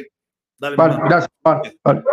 Dale, 0.59 0.75
vale, 0.75 0.95
gracias. 1.05 1.31
Vale, 1.41 1.79
vale. 1.83 2.03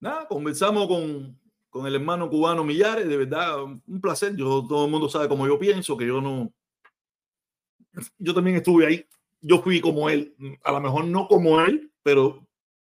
Nada, 0.00 0.28
conversamos 0.28 0.86
con, 0.86 1.40
con 1.70 1.86
el 1.86 1.94
hermano 1.94 2.30
cubano 2.30 2.62
Millares, 2.62 3.08
de 3.08 3.16
verdad, 3.16 3.62
un 3.62 4.00
placer. 4.00 4.36
Yo, 4.36 4.64
todo 4.68 4.84
el 4.84 4.90
mundo 4.90 5.08
sabe 5.08 5.28
cómo 5.28 5.46
yo 5.46 5.58
pienso, 5.58 5.96
que 5.96 6.06
yo 6.06 6.20
no. 6.20 6.52
Yo 8.18 8.34
también 8.34 8.56
estuve 8.56 8.86
ahí. 8.86 9.06
Yo 9.40 9.60
fui 9.60 9.80
como 9.80 10.08
él, 10.10 10.36
a 10.62 10.72
lo 10.72 10.80
mejor 10.80 11.04
no 11.04 11.26
como 11.26 11.60
él, 11.60 11.92
pero 12.02 12.46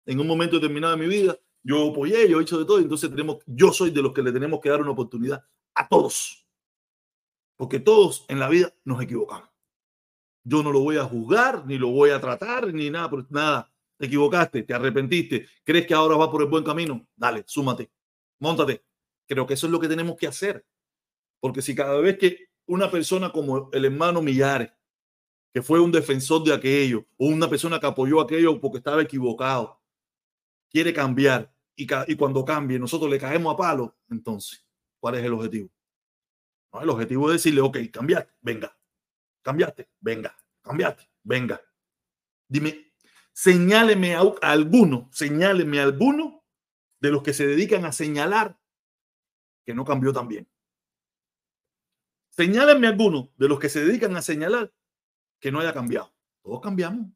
en 0.06 0.20
un 0.20 0.26
momento 0.26 0.56
determinado 0.56 0.96
de 0.96 1.02
mi 1.02 1.08
vida, 1.08 1.36
yo 1.62 1.90
apoyé, 1.90 2.28
yo 2.28 2.38
he 2.38 2.42
hecho 2.42 2.58
de 2.58 2.64
todo. 2.64 2.78
Entonces, 2.78 3.10
tenemos, 3.10 3.38
yo 3.46 3.72
soy 3.72 3.90
de 3.90 4.02
los 4.02 4.12
que 4.12 4.22
le 4.22 4.32
tenemos 4.32 4.60
que 4.60 4.68
dar 4.68 4.80
una 4.80 4.90
oportunidad 4.90 5.42
a 5.74 5.88
todos, 5.88 6.43
porque 7.56 7.80
todos 7.80 8.24
en 8.28 8.38
la 8.38 8.48
vida 8.48 8.74
nos 8.84 9.02
equivocamos. 9.02 9.48
Yo 10.44 10.62
no 10.62 10.72
lo 10.72 10.80
voy 10.80 10.98
a 10.98 11.04
juzgar, 11.04 11.66
ni 11.66 11.78
lo 11.78 11.88
voy 11.88 12.10
a 12.10 12.20
tratar, 12.20 12.72
ni 12.72 12.90
nada, 12.90 13.10
nada. 13.30 13.72
Te 13.96 14.06
equivocaste, 14.06 14.62
te 14.62 14.74
arrepentiste, 14.74 15.46
crees 15.62 15.86
que 15.86 15.94
ahora 15.94 16.16
va 16.16 16.30
por 16.30 16.42
el 16.42 16.48
buen 16.48 16.64
camino. 16.64 17.06
Dale, 17.16 17.44
súmate 17.46 17.90
Móntate. 18.40 18.84
Creo 19.26 19.46
que 19.46 19.54
eso 19.54 19.66
es 19.66 19.72
lo 19.72 19.80
que 19.80 19.88
tenemos 19.88 20.16
que 20.16 20.26
hacer. 20.26 20.66
Porque 21.40 21.62
si 21.62 21.74
cada 21.74 21.98
vez 22.00 22.18
que 22.18 22.48
una 22.66 22.90
persona 22.90 23.30
como 23.30 23.70
el 23.72 23.84
hermano 23.84 24.20
Millares, 24.20 24.72
que 25.52 25.62
fue 25.62 25.80
un 25.80 25.92
defensor 25.92 26.42
de 26.42 26.52
aquello, 26.52 27.06
o 27.16 27.26
una 27.26 27.48
persona 27.48 27.78
que 27.78 27.86
apoyó 27.86 28.20
aquello 28.20 28.60
porque 28.60 28.78
estaba 28.78 29.00
equivocado, 29.00 29.80
quiere 30.68 30.92
cambiar 30.92 31.54
y 31.76 32.16
cuando 32.16 32.44
cambie 32.44 32.78
nosotros 32.78 33.10
le 33.10 33.18
caemos 33.18 33.54
a 33.54 33.56
palo, 33.56 33.96
entonces, 34.10 34.64
¿cuál 35.00 35.16
es 35.16 35.24
el 35.24 35.32
objetivo? 35.32 35.70
El 36.80 36.90
objetivo 36.90 37.30
es 37.30 37.34
decirle, 37.34 37.60
ok, 37.60 37.78
cambiaste, 37.92 38.32
venga, 38.40 38.76
cambiaste, 39.42 39.88
venga, 40.00 40.36
cambiaste, 40.62 41.08
venga. 41.22 41.60
Dime, 42.48 42.92
señáleme 43.32 44.16
a 44.16 44.22
alguno, 44.40 45.08
señáleme 45.12 45.80
a 45.80 45.84
alguno 45.84 46.44
de 47.00 47.10
los 47.10 47.22
que 47.22 47.32
se 47.32 47.46
dedican 47.46 47.84
a 47.84 47.92
señalar 47.92 48.58
que 49.64 49.74
no 49.74 49.84
cambió 49.84 50.12
tan 50.12 50.28
bien. 50.28 50.48
Señálenme 52.30 52.88
alguno 52.88 53.30
de 53.36 53.48
los 53.48 53.60
que 53.60 53.68
se 53.68 53.84
dedican 53.84 54.16
a 54.16 54.22
señalar 54.22 54.72
que 55.38 55.52
no 55.52 55.60
haya 55.60 55.72
cambiado. 55.72 56.12
Todos 56.42 56.60
cambiamos. 56.60 57.06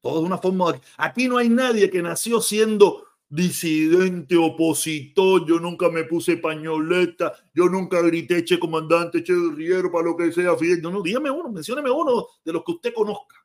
Todos 0.00 0.22
de 0.22 0.26
una 0.26 0.38
forma. 0.38 0.80
Aquí 0.96 1.28
no 1.28 1.36
hay 1.36 1.48
nadie 1.48 1.90
que 1.90 2.02
nació 2.02 2.40
siendo 2.40 3.06
disidente, 3.32 4.36
opositor. 4.36 5.46
Yo 5.46 5.58
nunca 5.58 5.88
me 5.88 6.04
puse 6.04 6.36
pañoleta. 6.36 7.32
Yo 7.54 7.68
nunca 7.68 8.02
grité, 8.02 8.44
che 8.44 8.58
comandante, 8.58 9.24
che 9.24 9.32
guerrillero, 9.32 9.90
para 9.90 10.04
lo 10.04 10.16
que 10.16 10.30
sea. 10.32 10.54
No, 10.82 10.90
no, 10.90 11.02
dígame 11.02 11.30
uno, 11.30 11.50
mencióneme 11.50 11.90
uno 11.90 12.26
de 12.44 12.52
los 12.52 12.62
que 12.62 12.72
usted 12.72 12.94
conozca 12.94 13.36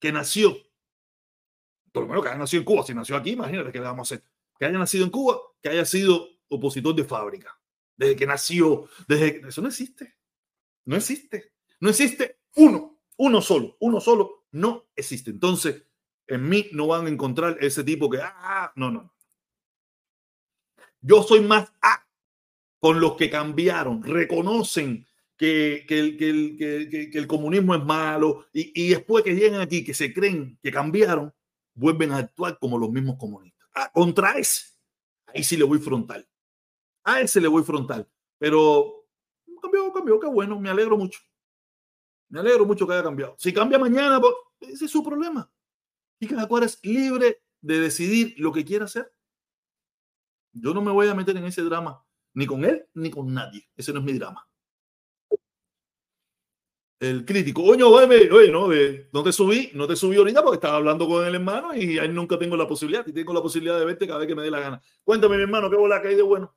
que 0.00 0.10
nació. 0.10 0.56
Por 1.92 2.04
lo 2.04 2.08
menos 2.08 2.22
que 2.22 2.30
haya 2.30 2.38
nacido 2.38 2.60
en 2.60 2.64
Cuba. 2.64 2.82
Si 2.84 2.94
nació 2.94 3.16
aquí, 3.16 3.30
imagínate 3.30 3.72
que 3.72 3.78
le 3.78 3.84
vamos 3.84 4.10
a 4.10 4.14
hacer 4.14 4.24
que 4.58 4.64
haya 4.66 4.78
nacido 4.78 5.04
en 5.04 5.10
Cuba, 5.10 5.38
que 5.62 5.68
haya 5.68 5.84
sido 5.84 6.26
opositor 6.48 6.94
de 6.94 7.04
fábrica, 7.04 7.60
desde 7.96 8.16
que 8.16 8.26
nació, 8.26 8.88
desde 9.06 9.40
que... 9.40 9.48
Eso 9.48 9.62
no 9.62 9.68
existe. 9.68 10.16
No 10.84 10.96
existe. 10.96 11.52
No 11.80 11.90
existe 11.90 12.40
uno, 12.56 13.00
uno 13.18 13.40
solo, 13.40 13.76
uno 13.80 14.00
solo, 14.00 14.46
no 14.50 14.88
existe. 14.96 15.30
Entonces, 15.30 15.84
en 16.28 16.48
mí 16.48 16.68
no 16.72 16.86
van 16.86 17.06
a 17.06 17.08
encontrar 17.08 17.56
ese 17.60 17.82
tipo 17.84 18.08
que, 18.08 18.20
ah, 18.22 18.72
no, 18.76 18.90
no. 18.90 19.12
Yo 21.00 21.22
soy 21.22 21.40
más 21.40 21.72
A 21.80 22.06
con 22.80 23.00
los 23.00 23.16
que 23.16 23.30
cambiaron, 23.30 24.02
reconocen 24.02 25.06
que, 25.36 25.84
que, 25.88 25.98
el, 25.98 26.16
que, 26.16 27.10
el, 27.12 27.26
comunismo 27.26 27.74
es 27.74 27.84
malo 27.84 28.46
y, 28.52 28.88
después 28.90 29.24
que 29.24 29.34
llegan 29.34 29.60
aquí, 29.60 29.84
que 29.84 29.94
se 29.94 30.12
creen 30.12 30.58
que 30.62 30.70
cambiaron, 30.70 31.32
vuelven 31.74 32.12
a 32.12 32.18
actuar 32.18 32.58
como 32.58 32.78
los 32.78 32.90
mismos 32.90 33.16
comunistas 33.18 33.58
contra 33.92 34.32
ese, 34.38 34.66
ahí 35.26 35.44
sí 35.44 35.56
le 35.56 35.64
voy 35.64 35.78
frontal. 35.78 36.26
A 37.04 37.20
ese 37.20 37.40
le 37.40 37.48
voy 37.48 37.62
frontal. 37.62 38.08
Pero 38.38 39.06
cambió, 39.62 39.92
cambió, 39.92 40.20
qué 40.20 40.26
bueno, 40.26 40.58
me 40.58 40.68
alegro 40.68 40.96
mucho. 40.96 41.20
Me 42.28 42.40
alegro 42.40 42.66
mucho 42.66 42.86
que 42.86 42.92
haya 42.92 43.02
cambiado. 43.02 43.34
Si 43.38 43.52
cambia 43.52 43.78
mañana, 43.78 44.20
pues, 44.20 44.34
ese 44.60 44.84
es 44.84 44.90
su 44.90 45.02
problema. 45.02 45.50
Y 46.20 46.26
cada 46.26 46.46
cual 46.46 46.64
es 46.64 46.78
libre 46.82 47.42
de 47.60 47.80
decidir 47.80 48.34
lo 48.38 48.52
que 48.52 48.64
quiera 48.64 48.86
hacer. 48.86 49.12
Yo 50.52 50.74
no 50.74 50.80
me 50.80 50.92
voy 50.92 51.08
a 51.08 51.14
meter 51.14 51.36
en 51.36 51.44
ese 51.44 51.62
drama, 51.62 52.04
ni 52.34 52.46
con 52.46 52.64
él, 52.64 52.86
ni 52.94 53.10
con 53.10 53.32
nadie. 53.32 53.68
Ese 53.76 53.92
no 53.92 54.00
es 54.00 54.04
mi 54.04 54.12
drama 54.12 54.48
el 57.00 57.24
crítico, 57.24 57.62
oye, 57.62 57.84
oye, 57.84 58.50
no, 58.50 58.68
no 59.12 59.22
te 59.22 59.32
subí, 59.32 59.70
no 59.74 59.86
te 59.86 59.94
subí 59.94 60.16
ahorita 60.16 60.42
porque 60.42 60.56
estaba 60.56 60.76
hablando 60.76 61.06
con 61.06 61.24
el 61.24 61.34
hermano 61.34 61.74
y 61.74 61.98
ahí 61.98 62.08
nunca 62.08 62.38
tengo 62.38 62.56
la 62.56 62.66
posibilidad, 62.66 63.06
y 63.06 63.12
tengo 63.12 63.32
la 63.32 63.40
posibilidad 63.40 63.78
de 63.78 63.84
verte 63.84 64.06
cada 64.06 64.18
vez 64.18 64.28
que 64.28 64.34
me 64.34 64.42
dé 64.42 64.50
la 64.50 64.60
gana. 64.60 64.82
Cuéntame, 65.04 65.36
mi 65.36 65.42
hermano, 65.42 65.70
¿qué 65.70 65.76
bola 65.76 66.02
que 66.02 66.08
hay 66.08 66.16
de 66.16 66.22
bueno? 66.22 66.54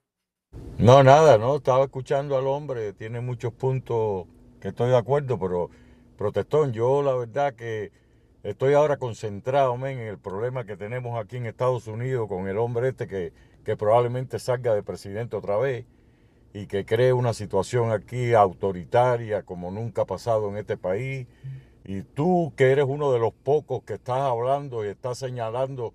No, 0.79 1.03
nada, 1.03 1.37
no, 1.37 1.57
estaba 1.57 1.83
escuchando 1.83 2.37
al 2.37 2.47
hombre, 2.47 2.93
tiene 2.93 3.21
muchos 3.21 3.53
puntos 3.53 4.25
que 4.59 4.69
estoy 4.69 4.89
de 4.89 4.97
acuerdo, 4.97 5.37
pero 5.37 5.69
protestón, 6.17 6.73
yo 6.73 7.03
la 7.03 7.13
verdad 7.13 7.53
que 7.53 7.91
estoy 8.43 8.73
ahora 8.73 8.97
concentrado 8.97 9.77
men, 9.77 9.99
en 9.99 10.07
el 10.07 10.17
problema 10.17 10.65
que 10.65 10.77
tenemos 10.77 11.19
aquí 11.19 11.37
en 11.37 11.45
Estados 11.45 11.87
Unidos 11.87 12.27
con 12.27 12.47
el 12.47 12.57
hombre 12.57 12.89
este 12.89 13.07
que, 13.07 13.33
que 13.63 13.77
probablemente 13.77 14.39
salga 14.39 14.73
de 14.73 14.83
presidente 14.83 15.35
otra 15.35 15.57
vez 15.57 15.85
y 16.53 16.65
que 16.67 16.85
cree 16.85 17.13
una 17.13 17.33
situación 17.33 17.91
aquí 17.91 18.33
autoritaria 18.33 19.43
como 19.43 19.71
nunca 19.71 20.01
ha 20.03 20.05
pasado 20.05 20.49
en 20.49 20.57
este 20.57 20.75
país. 20.77 21.27
Y 21.85 22.01
tú, 22.03 22.53
que 22.55 22.71
eres 22.71 22.85
uno 22.87 23.11
de 23.11 23.19
los 23.19 23.33
pocos 23.33 23.83
que 23.83 23.93
estás 23.93 24.19
hablando 24.21 24.85
y 24.85 24.89
estás 24.89 25.17
señalando 25.17 25.93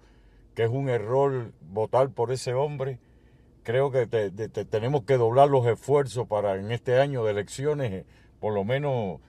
que 0.54 0.64
es 0.64 0.70
un 0.70 0.88
error 0.88 1.52
votar 1.70 2.08
por 2.10 2.32
ese 2.32 2.54
hombre, 2.54 2.98
creo 3.62 3.90
que 3.90 4.06
te- 4.06 4.30
te- 4.30 4.48
te- 4.48 4.64
tenemos 4.64 5.02
que 5.02 5.16
doblar 5.18 5.48
los 5.48 5.66
esfuerzos 5.66 6.26
para 6.26 6.56
en 6.56 6.70
este 6.72 6.98
año 7.00 7.24
de 7.24 7.32
elecciones, 7.32 7.92
eh, 7.92 8.04
por 8.40 8.54
lo 8.54 8.64
menos 8.64 9.20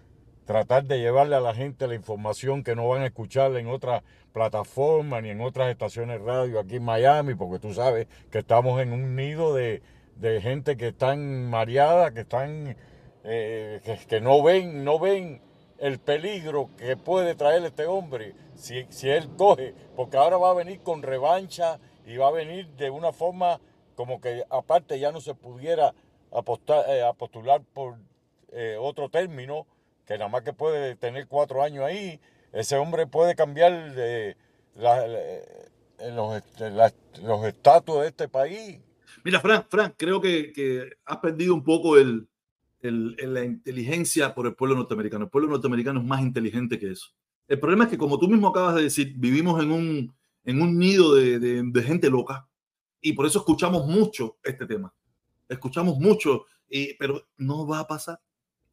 tratar 0.48 0.86
de 0.86 1.00
llevarle 1.00 1.36
a 1.36 1.42
la 1.42 1.54
gente 1.54 1.88
la 1.88 1.94
información 1.94 2.64
que 2.64 2.74
no 2.74 2.88
van 2.88 3.02
a 3.02 3.08
escuchar 3.08 3.56
en 3.58 3.68
otras 3.68 4.02
plataformas 4.34 5.22
ni 5.22 5.30
en 5.30 5.42
otras 5.42 5.70
estaciones 5.70 6.22
radio 6.22 6.60
aquí 6.60 6.78
en 6.78 6.86
Miami, 6.86 7.36
porque 7.36 7.60
tú 7.60 7.74
sabes 7.74 8.08
que 8.32 8.40
estamos 8.40 8.82
en 8.82 8.94
un 8.94 9.16
nido 9.16 9.54
de, 9.54 9.84
de 10.16 10.42
gente 10.42 10.78
que 10.78 10.88
están 10.88 11.50
mareada, 11.50 12.14
que 12.14 12.22
están 12.22 12.78
eh, 13.26 13.82
que, 14.08 14.22
no 14.22 14.42
ven, 14.42 14.86
no 14.86 15.00
ven 15.00 15.42
el 15.80 16.00
peligro 16.00 16.70
que 16.78 16.96
puede 16.96 17.36
traer 17.36 17.66
este 17.66 17.86
hombre 17.86 18.34
si, 18.56 18.86
si 18.90 19.10
él 19.10 19.30
coge, 19.38 19.76
porque 19.98 20.16
ahora 20.16 20.38
va 20.38 20.52
a 20.52 20.54
venir 20.54 20.80
con 20.80 21.04
revancha 21.04 21.78
y 22.06 22.16
va 22.16 22.30
a 22.30 22.32
venir 22.32 22.70
de 22.78 22.90
una 22.90 23.12
forma 23.12 23.60
como 23.96 24.22
que 24.22 24.46
aparte 24.50 24.98
ya 24.98 25.12
no 25.12 25.20
se 25.20 25.36
pudiera 25.36 25.94
apostar, 26.32 26.86
eh, 26.88 27.04
postular 27.18 27.62
por 27.74 27.98
eh, 28.54 28.78
otro 28.80 29.10
término, 29.10 29.68
que 30.08 30.18
nada 30.18 30.30
más 30.30 30.44
que 30.44 30.54
puede 30.54 30.96
tener 30.96 31.28
cuatro 31.28 31.62
años 31.62 31.84
ahí, 31.84 32.20
ese 32.54 32.78
hombre 32.78 33.06
puede 33.08 33.36
cambiar 33.36 33.94
eh, 33.98 34.36
la- 34.76 35.06
la- 35.06 35.20
eh, 35.20 36.12
los, 36.14 36.38
este, 36.38 36.70
la- 36.72 36.94
los 37.24 37.46
estatus 37.46 38.02
de 38.02 38.08
este 38.08 38.28
país. 38.28 38.80
Mira, 39.24 39.40
Frank, 39.42 39.66
Frank, 39.70 39.94
creo 39.98 40.22
que, 40.22 40.54
que 40.54 40.90
has 41.06 41.18
perdido 41.18 41.54
un 41.54 41.64
poco 41.64 41.98
el- 41.98 42.28
el- 42.82 43.16
la 43.34 43.44
inteligencia 43.44 44.34
por 44.34 44.48
el 44.48 44.56
pueblo 44.56 44.76
norteamericano. 44.78 45.26
El 45.26 45.30
pueblo 45.32 45.50
norteamericano 45.50 46.00
es 46.00 46.06
más 46.06 46.22
inteligente 46.22 46.80
que 46.80 46.92
eso. 46.92 47.08
El 47.48 47.60
problema 47.60 47.86
es 47.86 47.90
que, 47.90 47.98
como 47.98 48.18
tú 48.20 48.28
mismo 48.28 48.48
acabas 48.48 48.76
de 48.76 48.84
decir, 48.84 49.14
vivimos 49.18 49.62
en 49.62 49.72
un, 49.72 50.16
en 50.46 50.62
un 50.62 50.78
nido 50.78 51.16
de, 51.16 51.40
de- 51.40 51.64
de 51.66 51.84
gente 51.84 52.10
loca 52.10 52.48
y 53.02 53.14
por 53.14 53.26
eso 53.26 53.40
escuchamos 53.40 53.86
mucho 53.88 54.38
este 54.44 54.66
tema. 54.66 54.94
Escuchamos 55.50 55.98
mucho, 56.00 56.46
y, 56.70 56.94
pero 56.96 57.28
no 57.38 57.66
va 57.68 57.80
a 57.80 57.88
pasar. 57.88 58.20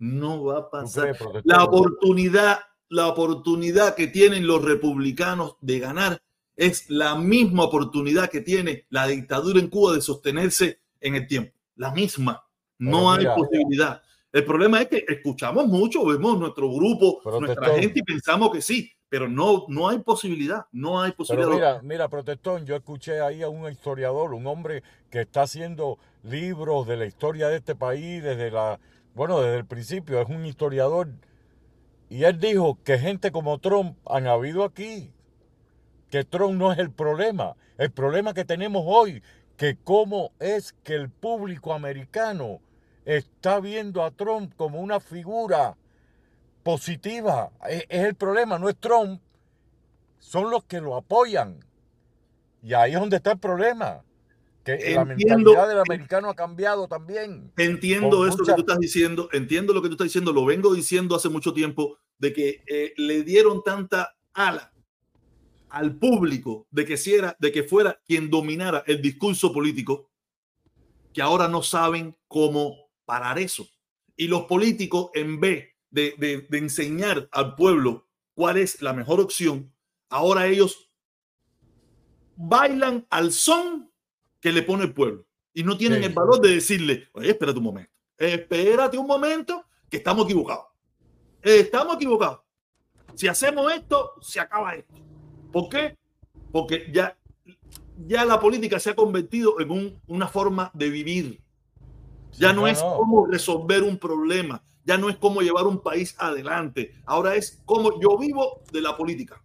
No 0.05 0.45
va 0.45 0.59
a 0.59 0.63
¿Tú 0.65 0.71
pasar. 0.71 1.17
protector? 1.17 1.43
La 1.45 1.65
oportunidad, 1.65 2.61
la 2.91 3.09
oportunidad 3.09 3.95
que 3.95 4.07
tienen 4.07 4.47
los 4.47 4.63
republicanos 4.63 5.57
de 5.63 5.79
ganar 5.79 6.23
es 6.57 6.91
la 6.91 7.17
misma 7.17 7.65
oportunidad 7.65 8.29
que 8.29 8.43
tiene 8.43 8.87
la 8.91 9.07
dictadura 9.07 9.59
en 9.59 9.69
Cuba 9.69 9.95
de 9.95 10.03
sostenerse 10.03 10.81
en 11.01 11.15
el 11.15 11.27
tiempo. 11.27 11.57
La 11.77 11.91
misma. 11.91 12.45
No 12.79 13.11
hay 13.11 13.21
mira. 13.21 13.35
posibilidad. 13.35 14.03
El 14.31 14.45
problema 14.45 14.83
es 14.83 14.89
que 14.89 15.05
escuchamos 15.09 15.67
mucho, 15.69 16.05
vemos 16.05 16.39
nuestro 16.39 16.71
grupo, 16.71 17.23
nuestra 17.41 17.75
gente 17.75 18.01
y 18.01 18.03
pensamos 18.03 18.51
que 18.51 18.61
sí, 18.61 18.91
pero 19.09 19.29
no, 19.29 19.65
no 19.69 19.89
hay 19.89 20.01
posibilidad. 20.01 20.67
No 20.73 21.01
hay 21.01 21.13
posibilidad. 21.13 21.49
Pero 21.49 21.57
mira, 21.57 21.81
mira, 21.83 22.09
protestón, 22.09 22.67
yo 22.67 22.77
escuché 22.77 23.21
ahí 23.21 23.43
a 23.43 23.49
un 23.49 23.71
historiador, 23.71 24.35
un 24.35 24.47
hombre 24.47 24.83
que 25.11 25.23
está 25.23 25.43
haciendo 25.43 25.99
libros 26.25 26.87
de 26.87 26.97
la 26.97 27.07
historia 27.07 27.49
de 27.49 27.57
este 27.57 27.75
país 27.75 28.23
desde 28.23 28.51
la, 28.51 28.81
bueno, 29.15 29.41
desde 29.41 29.59
el 29.59 29.67
principio, 29.67 30.21
es 30.21 30.29
un 30.29 30.45
historiador. 30.45 31.09
Y 32.09 32.25
él 32.25 32.39
dijo 32.39 32.79
que 32.85 32.99
gente 32.99 33.31
como 33.31 33.59
Trump 33.59 33.97
han 34.07 34.27
habido 34.27 34.65
aquí, 34.65 35.13
que 36.11 36.25
Trump 36.25 36.55
no 36.55 36.73
es 36.73 36.79
el 36.79 36.91
problema. 36.91 37.57
El 37.79 37.91
problema 37.91 38.35
que 38.35 38.45
tenemos 38.45 38.83
hoy, 38.87 39.23
que 39.57 39.77
cómo 39.77 40.33
es 40.41 40.73
que 40.85 40.95
el 40.95 41.11
público 41.11 41.73
americano 41.73 42.61
está 43.05 43.61
viendo 43.61 44.03
a 44.03 44.11
Trump 44.11 44.53
como 44.57 44.81
una 44.81 45.01
figura 45.01 45.77
positiva. 46.63 47.51
Es, 47.69 47.85
es 47.89 48.05
el 48.05 48.15
problema, 48.15 48.59
no 48.59 48.69
es 48.69 48.77
Trump, 48.77 49.21
son 50.19 50.51
los 50.51 50.65
que 50.65 50.81
lo 50.81 50.97
apoyan. 50.97 51.65
Y 52.63 52.75
ahí 52.75 52.95
es 52.95 53.01
donde 53.01 53.17
está 53.17 53.33
el 53.33 53.39
problema. 53.39 54.03
Que 54.65 54.95
la 54.95 55.03
Entiendo. 55.03 55.37
mentalidad 55.53 55.69
del 55.69 55.79
americano 55.81 56.31
ha 56.31 56.35
cambiado 56.35 56.89
también. 56.89 57.53
Entiendo 57.59 58.27
eso 58.27 58.39
que 58.39 58.53
tú 58.55 58.61
estás 58.61 58.79
diciendo, 58.79 59.29
entiendo 59.33 59.75
lo 59.75 59.83
que 59.83 59.89
tú 59.89 59.95
estás 59.95 60.07
diciendo, 60.07 60.33
lo 60.33 60.45
vengo 60.47 60.73
diciendo 60.75 61.15
hace 61.15 61.29
mucho 61.29 61.53
tiempo, 61.53 61.99
de 62.19 62.33
que 62.33 62.63
eh, 62.67 62.95
le 62.97 63.23
dieron 63.25 63.63
tanta 63.63 64.17
ala 64.33 64.73
al 65.69 65.97
público 65.97 66.67
de 66.71 66.85
que, 66.87 66.97
si 66.97 67.13
era, 67.15 67.37
de 67.41 67.53
que 67.53 67.65
fuera 67.65 68.01
quien 68.07 68.31
dominara 68.31 68.85
el 68.87 69.03
discurso 69.03 69.53
político, 69.53 70.09
que 71.13 71.21
ahora 71.21 71.47
no 71.49 71.63
saben 71.63 72.17
cómo 72.29 72.89
parar 73.05 73.39
eso. 73.39 73.67
Y 74.17 74.29
los 74.29 74.45
políticos, 74.45 75.11
en 75.15 75.41
vez 75.41 75.69
de, 75.91 76.15
de- 76.17 76.47
de 76.49 76.59
enseñar 76.59 77.29
al 77.33 77.55
pueblo 77.55 78.07
cuál 78.35 78.57
es 78.57 78.81
la 78.81 78.93
mejor 78.95 79.21
opción, 79.21 79.73
ahora 80.09 80.47
ellos 80.47 80.89
bailan 82.37 83.07
al 83.11 83.31
son 83.33 83.91
que 84.45 84.53
le 84.53 84.63
pone 84.63 84.85
el 84.85 84.93
pueblo 84.93 85.25
y 85.55 85.63
no 85.63 85.75
tienen 85.79 86.01
Sí. 86.01 86.05
el 86.05 86.13
valor 86.13 86.39
de 86.39 86.51
decirle, 86.57 87.09
oye, 87.15 87.31
espérate 87.31 87.57
un 87.57 87.65
momento, 87.65 87.91
espérate 88.19 88.99
un 88.99 89.07
momento, 89.07 89.65
que 89.89 89.97
estamos 89.97 90.27
equivocados. 90.27 90.67
Estamos 91.41 91.97
equivocados. 91.97 92.41
Si 93.15 93.27
hacemos 93.27 93.73
esto, 93.73 94.13
se 94.21 94.41
acaba 94.41 94.75
esto. 94.75 94.93
¿Por 95.51 95.71
qué? 95.71 95.97
Porque 96.53 96.91
ya, 96.93 97.17
ya 98.07 98.27
la 98.27 98.39
política 98.39 98.79
se 98.79 98.91
ha 98.91 98.95
convertido 98.95 99.59
en 99.61 99.71
un- 99.71 99.99
una 100.09 100.29
forma 100.29 100.71
de 100.75 100.91
vivir. 100.91 101.41
Ya 102.33 102.51
Sí, 102.51 102.55
no, 102.55 102.61
no, 102.63 102.67
es 102.69 102.83
cómo 102.83 103.25
resolver 103.27 103.83
un 103.83 103.97
problema, 103.97 104.63
ya 104.85 104.99
no 104.99 105.09
es 105.09 105.17
cómo 105.17 105.41
llevar 105.41 105.67
un 105.67 105.81
país 105.81 106.15
adelante. 106.19 106.93
Ahora 107.07 107.35
es 107.35 107.63
cómo 107.65 107.99
yo 107.99 108.19
vivo 108.19 108.61
de 108.71 108.83
la 108.83 108.95
política. 108.95 109.43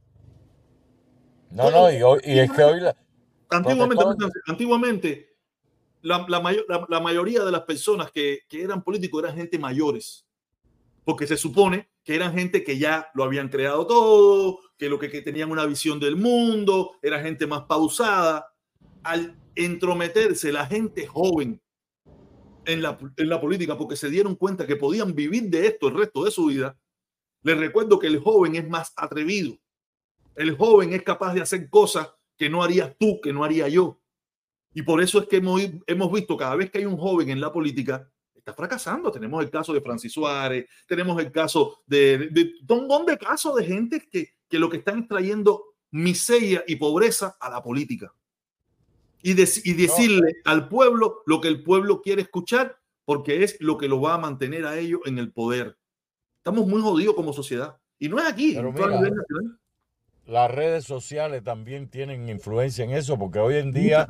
No, 1.51 1.71
no, 1.71 1.89
y, 1.89 2.01
hoy- 2.03 2.19
y 2.26 2.38
es 2.39 2.51
que 2.51 2.63
hoy 2.63 2.81
la- 2.81 2.97
Antiguamente, 3.49 4.03
antiguamente 4.47 5.35
la, 6.01 6.26
la 6.30 6.39
mayo- 6.39 6.65
la- 6.67 6.85
la 6.88 6.99
mayoría 6.99 7.43
de 7.43 7.51
las 7.51 7.61
personas 7.63 8.11
que, 8.11 8.41
que 8.47 8.61
eran 8.63 8.84
políticos 8.84 9.23
eran 9.23 9.35
gente 9.35 9.57
mayores, 9.59 10.26
porque 11.03 11.26
se 11.27 11.35
supone 11.38 11.89
que 12.03 12.15
eran 12.15 12.34
gente 12.34 12.63
que 12.63 12.77
ya 12.77 13.09
lo 13.13 13.23
habían 13.23 13.49
creado 13.49 13.85
todo, 13.85 14.59
que 14.77 14.89
lo 14.89 14.97
que, 14.99 15.09
que 15.09 15.21
tenían 15.21 15.51
una 15.51 15.65
visión 15.65 15.99
del 15.99 16.15
mundo, 16.15 16.91
era 17.01 17.21
gente 17.21 17.45
más 17.47 17.63
pausada. 17.63 18.53
Al 19.03 19.38
entrometerse 19.55 20.51
la 20.51 20.65
gente 20.65 21.05
joven 21.07 21.61
en 22.65 22.81
la, 22.81 22.97
en 23.17 23.30
la 23.30 23.41
política, 23.41 23.77
porque 23.77 23.95
se 23.95 24.09
dieron 24.09 24.35
cuenta 24.35 24.65
que 24.67 24.76
podían 24.76 25.13
vivir 25.15 25.43
de 25.49 25.67
esto 25.67 25.88
el 25.88 25.95
resto 25.95 26.23
de 26.23 26.31
su 26.31 26.45
vida, 26.45 26.77
les 27.43 27.57
recuerdo 27.57 27.97
que 27.99 28.07
el 28.07 28.19
joven 28.19 28.55
es 28.55 28.67
más 28.69 28.93
atrevido. 28.95 29.57
El 30.35 30.55
joven 30.55 30.93
es 30.93 31.03
capaz 31.03 31.34
de 31.34 31.41
hacer 31.41 31.69
cosas 31.69 32.09
que 32.39 32.49
no 32.49 32.63
harías 32.63 32.95
tú, 32.97 33.19
que 33.21 33.33
no 33.33 33.43
haría 33.43 33.67
yo. 33.67 33.99
Y 34.73 34.81
por 34.81 35.01
eso 35.01 35.19
es 35.19 35.27
que 35.27 35.37
hemos, 35.37 35.61
hemos 35.85 36.11
visto 36.11 36.37
cada 36.37 36.55
vez 36.55 36.71
que 36.71 36.77
hay 36.77 36.85
un 36.85 36.97
joven 36.97 37.29
en 37.29 37.41
la 37.41 37.51
política, 37.51 38.09
está 38.33 38.53
fracasando. 38.53 39.11
Tenemos 39.11 39.43
el 39.43 39.51
caso 39.51 39.73
de 39.73 39.81
Francis 39.81 40.13
Suárez, 40.13 40.65
tenemos 40.87 41.21
el 41.21 41.33
caso 41.33 41.81
de, 41.85 42.29
de, 42.31 42.53
de 42.61 42.73
un 42.73 42.87
montón 42.87 43.07
de 43.07 43.17
casos 43.17 43.55
de 43.57 43.65
gente 43.65 44.07
que, 44.09 44.29
que 44.47 44.57
lo 44.57 44.69
que 44.69 44.77
están 44.77 45.05
trayendo 45.05 45.65
miseria 45.91 46.63
y 46.65 46.77
pobreza 46.77 47.35
a 47.41 47.49
la 47.49 47.61
política. 47.61 48.13
Y, 49.21 49.33
de, 49.33 49.49
y 49.65 49.73
decirle 49.73 50.37
al 50.45 50.69
pueblo 50.69 51.23
lo 51.25 51.41
que 51.41 51.49
el 51.49 51.61
pueblo 51.61 52.01
quiere 52.01 52.21
escuchar, 52.21 52.79
porque 53.03 53.43
es 53.43 53.57
lo 53.59 53.77
que 53.77 53.89
lo 53.89 53.99
va 53.99 54.13
a 54.13 54.17
mantener 54.17 54.65
a 54.65 54.79
ellos 54.79 55.01
en 55.05 55.17
el 55.17 55.33
poder. 55.33 55.77
Estamos 56.37 56.65
muy 56.67 56.81
jodidos 56.81 57.15
como 57.15 57.33
sociedad. 57.33 57.77
Y 57.97 58.07
no 58.07 58.17
es 58.17 58.25
aquí, 58.25 58.53
todo 58.53 58.69
a 58.69 58.71
mira, 58.71 58.87
nivel 58.87 59.13
nacional. 59.13 59.59
Las 60.30 60.51
redes 60.51 60.85
sociales 60.85 61.43
también 61.43 61.88
tienen 61.88 62.30
influencia 62.30 62.85
en 62.85 62.91
eso, 62.91 63.18
porque 63.18 63.39
hoy 63.39 63.57
en 63.57 63.72
día 63.72 64.07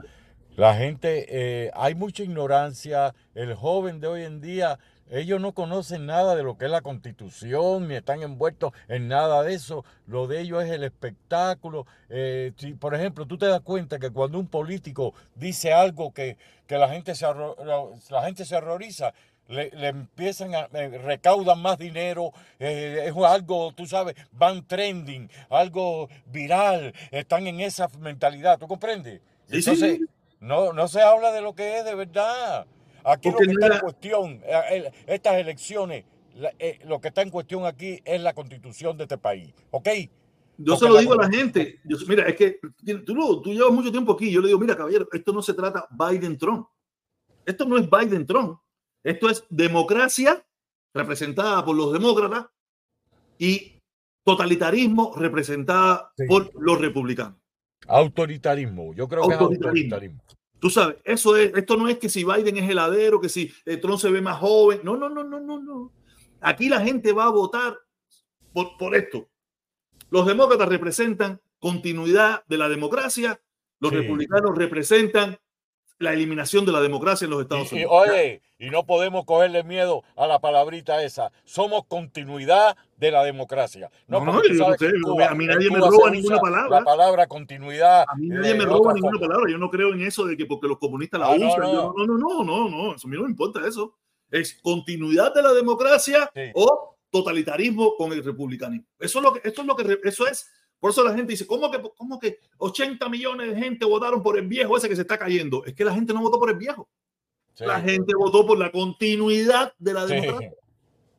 la 0.58 0.76
gente, 0.76 1.26
eh, 1.30 1.72
hay 1.74 1.96
mucha 1.96 2.24
ignorancia, 2.24 3.16
el 3.34 3.56
joven 3.56 4.02
de 4.02 4.08
hoy 4.08 4.24
en 4.24 4.42
día, 4.42 4.78
ellos 5.10 5.40
no 5.40 5.54
conocen 5.54 6.06
nada 6.06 6.36
de 6.36 6.44
lo 6.44 6.58
que 6.58 6.66
es 6.66 6.72
la 6.72 6.82
constitución, 6.82 7.88
ni 7.88 7.96
están 7.96 8.22
envueltos 8.22 8.74
en 8.90 9.08
nada 9.08 9.42
de 9.44 9.54
eso, 9.54 9.86
lo 10.06 10.28
de 10.28 10.42
ellos 10.42 10.62
es 10.64 10.72
el 10.72 10.84
espectáculo. 10.84 11.88
Eh, 12.10 12.52
si, 12.58 12.74
por 12.74 12.94
ejemplo, 12.94 13.26
tú 13.26 13.38
te 13.38 13.48
das 13.48 13.62
cuenta 13.62 13.98
que 13.98 14.12
cuando 14.12 14.38
un 14.38 14.48
político 14.48 15.14
dice 15.36 15.74
algo 15.74 16.14
que, 16.14 16.38
que 16.68 16.78
la, 16.78 16.90
gente 16.90 17.16
se 17.16 17.26
la 17.26 18.24
gente 18.26 18.44
se 18.44 18.56
horroriza, 18.56 19.14
le, 19.50 19.70
le 19.72 19.88
empiezan 19.88 20.56
a, 20.56 20.70
eh, 20.74 20.98
recaudan 21.04 21.62
más 21.62 21.78
dinero, 21.78 22.32
eh, 22.60 23.06
es 23.08 23.14
algo, 23.24 23.74
tú 23.74 23.86
sabes, 23.86 24.16
van 24.32 24.66
trending, 24.66 25.30
algo 25.50 26.08
viral, 26.28 26.94
están 27.12 27.46
en 27.48 27.60
esa 27.60 27.90
mentalidad, 28.00 28.58
¿tú 28.60 28.68
comprendes? 28.68 29.22
Sí, 29.48 29.62
sí, 29.62 29.70
Entonces, 29.72 29.98
sí. 29.98 30.06
no, 30.40 30.72
no 30.74 30.88
se 30.88 31.02
habla 31.02 31.32
de 31.32 31.42
lo 31.42 31.54
que 31.54 31.80
es 31.80 31.86
de 31.86 31.96
verdad. 31.96 32.66
Aquí 33.04 33.30
Porque 33.32 33.32
lo 33.32 33.38
que 33.40 33.46
no 33.48 33.52
está 33.54 33.66
era- 33.66 33.76
en 33.76 33.82
cuestión, 33.82 34.42
eh, 34.46 34.92
estas 35.08 35.36
elecciones, 35.36 36.06
la- 36.36 36.54
eh, 36.60 36.80
lo 36.86 37.02
que 37.02 37.08
está 37.10 37.22
en 37.24 37.30
cuestión 37.32 37.66
aquí 37.66 38.00
es 38.06 38.22
la 38.22 38.34
constitución 38.34 38.96
de 38.98 39.04
este 39.04 39.18
país, 39.18 39.54
¿ok? 39.72 39.90
yo 40.62 40.76
se 40.76 40.90
lo 40.90 40.98
digo 40.98 41.14
a 41.14 41.26
la 41.26 41.30
gente. 41.30 41.80
Yo, 41.86 41.96
mira, 42.08 42.28
es 42.28 42.36
que 42.36 42.60
tú, 43.06 43.42
tú 43.42 43.54
llevas 43.54 43.72
mucho 43.72 43.92
tiempo 43.92 44.12
aquí. 44.12 44.30
Yo 44.30 44.42
le 44.42 44.48
digo, 44.48 44.60
mira, 44.60 44.76
caballero, 44.76 45.08
esto 45.14 45.32
no 45.32 45.42
se 45.42 45.54
trata 45.54 45.88
Biden-Trump. 45.90 46.68
Esto 47.46 47.64
no 47.64 47.78
es 47.78 47.90
Biden-Trump. 47.90 48.60
Esto 49.04 49.30
es 49.30 49.46
democracia 49.50 50.46
representada 50.94 51.64
por 51.64 51.76
los 51.76 51.94
demócratas 51.94 52.48
y 53.38 53.80
totalitarismo 54.24 55.14
representada 55.16 56.12
por 56.28 56.52
los 56.62 56.80
republicanos. 56.80 57.38
Autoritarismo, 57.88 58.94
yo 58.94 59.08
creo 59.08 59.28
que 59.28 59.34
es 59.34 59.40
autoritarismo. 59.40 60.22
Tú 60.60 60.70
sabes, 60.70 60.98
eso 61.06 61.38
es, 61.38 61.54
esto 61.56 61.78
no 61.78 61.88
es 61.88 61.98
que 61.98 62.10
si 62.10 62.26
Biden 62.26 62.58
es 62.58 62.70
heladero, 62.70 63.22
que 63.22 63.30
si 63.30 63.52
eh, 63.66 63.78
Trump 63.78 63.98
se 63.98 64.12
ve 64.12 64.22
más 64.22 64.40
joven. 64.40 64.82
No, 64.84 64.98
no, 64.98 65.08
no, 65.08 65.24
no, 65.24 65.40
no, 65.40 65.60
no. 65.60 65.94
Aquí 66.42 66.68
la 66.68 66.82
gente 66.82 67.14
va 67.14 67.26
a 67.26 67.30
votar 67.30 67.78
por, 68.52 68.76
por 68.78 68.96
esto. 68.96 69.30
Los 70.10 70.26
demócratas 70.26 70.68
representan 70.68 71.40
continuidad 71.60 72.44
de 72.48 72.58
la 72.58 72.68
democracia, 72.68 73.42
los 73.80 73.94
republicanos 73.94 74.58
representan 74.58 75.38
la 76.00 76.14
eliminación 76.14 76.66
de 76.66 76.72
la 76.72 76.82
democracia 76.82 77.26
en 77.26 77.32
los 77.32 77.42
Estados 77.42 77.72
Unidos. 77.72 77.92
Y, 77.92 78.10
oye, 78.10 78.42
y 78.58 78.70
no 78.70 78.86
podemos 78.86 79.26
cogerle 79.26 79.64
miedo 79.64 80.04
a 80.16 80.28
la 80.28 80.40
palabrita 80.40 81.04
esa. 81.04 81.32
Somos 81.44 81.86
continuidad 81.88 82.78
de 82.98 83.12
la 83.12 83.24
democracia. 83.24 83.92
No, 84.08 84.24
no, 84.24 84.40
a 84.40 85.36
mí 85.36 85.46
nadie 85.46 85.70
me 85.70 85.80
roba 85.80 86.10
ninguna 86.10 86.40
palabra. 86.40 86.80
La 86.80 86.86
palabra 86.86 87.28
continuidad. 87.28 88.06
A 88.08 88.16
mí 88.16 88.28
nadie 88.30 88.56
me 88.56 88.66
roba 88.66 88.94
ninguna 88.94 89.20
palabra. 89.20 89.52
Yo 89.52 89.58
no 89.58 89.70
creo 89.70 89.94
en 89.94 90.02
eso 90.02 90.26
de 90.26 90.38
que 90.38 90.46
porque 90.46 90.68
los 90.68 90.80
comunistas 90.80 91.20
la 91.20 91.28
ah, 91.28 91.36
usan. 91.36 91.62
No, 91.62 91.94
no, 91.94 92.18
no, 92.18 92.44
no, 92.44 92.70
no, 92.70 92.96
Eso 92.96 93.08
a 93.08 93.10
mí 93.10 93.18
no 93.18 93.24
me 93.24 93.30
importa 93.30 93.68
eso. 93.68 93.94
Es 94.32 94.60
continuidad 94.62 95.34
de 95.34 95.44
la 95.44 95.54
democracia 95.54 96.32
o 96.54 96.98
totalitarismo 97.10 97.96
con 97.98 98.14
el 98.14 98.24
republicanismo. 98.24 98.88
Eso 99.00 99.20
es 99.20 99.26
lo 99.26 99.34
que, 99.34 99.48
esto 99.48 99.62
es 99.62 99.68
lo 99.68 99.76
que, 99.76 100.00
eso 100.04 100.28
es 100.28 100.50
por 100.80 100.92
eso 100.92 101.04
la 101.04 101.14
gente 101.14 101.32
dice, 101.32 101.46
¿cómo 101.46 101.70
que, 101.70 101.82
cómo 101.98 102.20
que 102.20 102.40
80 102.58 103.10
millones 103.10 103.50
de 103.50 103.56
gente 103.62 103.86
votaron 103.86 104.24
por 104.24 104.38
el 104.38 104.48
viejo 104.48 104.78
ese 104.78 104.88
que 104.88 104.96
se 104.96 105.02
está 105.02 105.18
cayendo? 105.18 105.64
Es 105.66 105.74
que 105.74 105.84
la 105.84 105.94
gente 105.94 106.14
no 106.14 106.22
votó 106.22 106.40
por 106.40 106.50
el 106.50 106.58
viejo. 106.58 106.88
La 107.60 107.82
gente 107.82 108.14
votó 108.16 108.46
por 108.46 108.58
la 108.58 108.72
continuidad 108.72 109.74
de 109.78 109.94
la 109.94 110.06
democracia. 110.06 110.54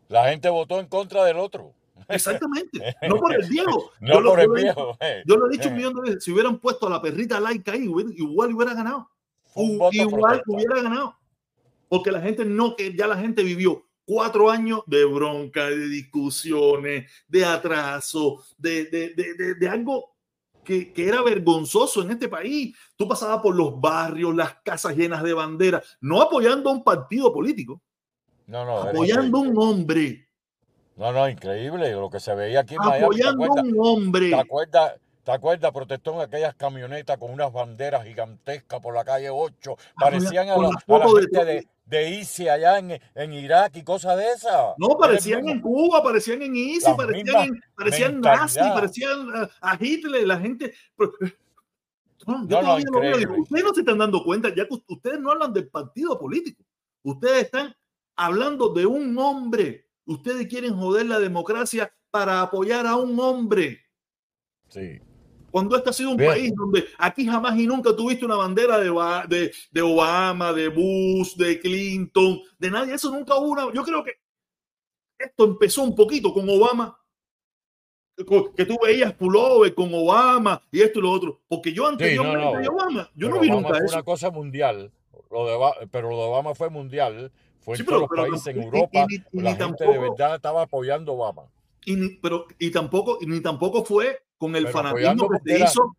La 0.09 0.31
gente 0.31 0.49
votó 0.49 0.81
en 0.81 0.87
contra 0.87 1.25
del 1.25 1.37
otro. 1.37 1.75
Exactamente, 2.09 2.97
no 3.09 3.17
por 3.17 3.35
el 3.35 3.47
viejo. 3.47 3.93
No 4.01 4.09
yo 4.09 4.15
por 4.15 4.25
lo, 4.25 4.57
el 4.57 4.63
viejo. 4.63 4.97
Eh. 5.01 5.23
Yo 5.27 5.37
lo 5.37 5.47
he 5.47 5.51
dicho 5.51 5.69
un 5.69 5.77
millón 5.77 5.95
de 5.95 6.01
veces. 6.03 6.25
Si 6.25 6.33
hubieran 6.33 6.59
puesto 6.59 6.87
a 6.87 6.91
la 6.91 7.03
perrita 7.03 7.39
laica 7.39 7.73
ahí, 7.73 7.85
igual 8.17 8.55
hubiera 8.55 8.73
ganado. 8.73 9.11
Igual 9.55 10.43
hubiera 10.47 10.83
ganado. 10.83 11.17
Porque 11.89 12.11
la 12.11 12.21
gente 12.21 12.45
no, 12.45 12.75
que 12.75 12.97
ya 12.97 13.07
la 13.07 13.17
gente 13.17 13.43
vivió 13.43 13.85
cuatro 14.11 14.51
años 14.51 14.81
de 14.87 15.05
bronca, 15.05 15.67
de 15.67 15.87
discusiones, 15.87 17.09
de 17.29 17.45
atraso, 17.45 18.45
de, 18.59 18.87
de, 18.87 19.15
de, 19.15 19.55
de 19.55 19.69
algo 19.69 20.17
que, 20.65 20.93
que, 20.93 21.07
era 21.07 21.23
vergonzoso 21.23 22.03
en 22.03 22.11
este 22.11 22.29
país. 22.29 22.77
Tú 22.97 23.07
pasabas 23.07 23.41
por 23.41 23.55
los 23.55 23.81
barrios, 23.81 24.35
las 24.35 24.55
casas 24.65 24.97
llenas 24.97 25.23
de 25.23 25.33
banderas, 25.33 25.97
no 26.01 26.21
apoyando 26.21 26.71
a 26.71 26.73
un 26.73 26.83
partido 26.83 27.33
político, 27.33 27.81
no, 28.49 28.65
no, 28.65 28.79
apoyando 28.79 29.39
a 29.39 29.41
un 29.43 29.57
hombre. 29.57 30.29
No, 30.97 31.13
no, 31.13 31.29
increíble 31.29 31.93
lo 31.93 32.11
que 32.11 32.19
se 32.19 32.35
veía 32.35 32.61
aquí 32.61 32.75
en 32.75 32.83
Apoyando 32.83 33.45
a 33.45 33.63
un 33.63 33.77
hombre. 33.79 34.31
¿Te 34.31 34.35
acuerdas? 34.35 34.95
¿Te 35.25 35.33
acuerdas, 35.33 35.71
protestón, 35.73 36.21
aquellas 36.21 36.55
camionetas 36.55 37.19
con 37.19 37.31
unas 37.31 37.53
banderas 37.53 38.05
gigantescas 38.05 38.81
por 38.81 38.95
la 38.95 39.05
calle 39.05 39.29
8? 39.31 39.77
Ah, 39.79 39.93
Parecían 39.97 40.49
a, 40.49 40.57
la, 40.57 40.71
gente 41.21 41.45
de, 41.45 41.69
de 41.85 42.11
ICI 42.11 42.49
allá 42.49 42.79
en, 42.79 43.01
en, 43.15 43.33
Irak 43.35 43.77
y 43.77 43.85
cosas 43.85 44.17
de 44.17 44.33
esas. 44.33 44.75
No, 44.79 44.97
parecían 44.97 45.47
en 45.49 45.61
Cuba, 45.61 46.03
parecían 46.03 46.41
en 46.41 46.57
ICI, 46.57 46.95
parecían, 46.97 47.61
parecían 47.77 48.21
nazi, 48.21 48.61
parecían 48.61 49.29
a, 49.61 49.79
Hitler, 49.79 50.27
la 50.27 50.39
gente. 50.39 50.73
no, 52.27 52.63
no, 52.63 52.77
ustedes 52.77 53.65
no 53.65 53.75
se 53.75 53.81
están 53.81 53.99
dando 53.99 54.25
cuenta, 54.25 54.49
ya 54.55 54.67
que 54.67 54.75
ustedes 54.89 55.21
no 55.21 55.33
hablan 55.33 55.53
del 55.53 55.69
partido 55.69 56.19
político, 56.19 56.65
ustedes 57.03 57.45
están 57.45 57.77
hablando 58.17 58.71
de 58.71 58.87
un 58.87 59.19
hombre. 59.19 59.87
Ustedes 60.07 60.47
quieren 60.49 60.77
joder 60.77 61.07
la 61.07 61.21
democracia 61.21 61.93
para 62.11 62.41
apoyar 62.41 62.87
a 62.87 62.97
un 62.97 63.21
hombre. 63.21 63.81
Sí. 64.69 65.01
Cuando 65.51 65.77
este 65.77 65.91
ha 65.91 65.93
sido 65.93 66.11
un 66.11 66.17
país 66.17 66.53
donde 66.55 66.85
aquí 66.99 67.27
jamás 67.27 67.59
y 67.59 67.67
nunca 67.67 67.95
tuviste 67.95 68.25
una 68.25 68.37
bandera 68.37 68.79
de, 68.79 68.91
de, 69.29 69.53
de, 69.71 69.83
Obama, 69.83 70.53
de 70.53 70.69
Bush, 70.69 71.35
de 71.37 71.59
Clinton, 71.59 72.41
de 72.59 72.71
nadie, 72.71 72.95
eso 72.95 73.11
nunca 73.11 73.37
hubo 73.37 73.49
una. 73.49 73.73
Yo 73.73 73.83
creo 73.83 74.05
que 74.05 74.13
esto 75.19 75.45
empezó 75.45 75.83
un 75.83 75.95
poquito 75.95 76.33
con 76.33 76.49
Obama, 76.49 76.99
que 78.57 78.67
tú 78.67 78.77
veías 78.83 79.13
pullover 79.15 79.75
con 79.75 79.93
Obama 79.93 80.61
y 80.71 80.81
esto 80.81 80.99
y 80.99 81.03
lo 81.03 81.11
otro, 81.11 81.41
porque 81.49 81.73
yo 81.73 81.87
anteriormente 81.87 82.63
de 82.63 82.69
Obama, 82.69 83.11
yo 83.15 83.29
no 83.29 83.41
vi 83.41 83.51
nunca 83.51 83.69
fue 83.69 83.79
eso. 83.79 83.95
una 83.95 84.03
cosa 84.03 84.31
mundial, 84.31 84.93
lo 85.31 85.47
de, 85.47 85.89
pero 85.91 86.11
lo 86.11 86.17
de 86.17 86.25
Obama 86.25 86.55
fue 86.55 86.71
mundial, 86.71 87.33
fue 87.61 87.77
en 87.77 87.85
todos 87.85 88.01
los 88.03 88.11
países 88.11 88.47
en 88.49 88.63
Europa, 88.63 89.07
la 89.33 89.55
gente 89.55 89.85
de 89.85 89.99
verdad 89.99 90.37
estaba 90.37 90.63
apoyando 90.63 91.13
a 91.13 91.15
Obama. 91.15 91.43
Y, 91.85 92.17
pero, 92.17 92.47
y 92.59 92.71
tampoco, 92.71 93.19
ni 93.23 93.41
tampoco 93.41 93.85
fue 93.85 94.23
con 94.41 94.57
el 94.57 94.69
fanatismo 94.69 95.29
que 95.29 95.39
se 95.45 95.63
hizo, 95.63 95.97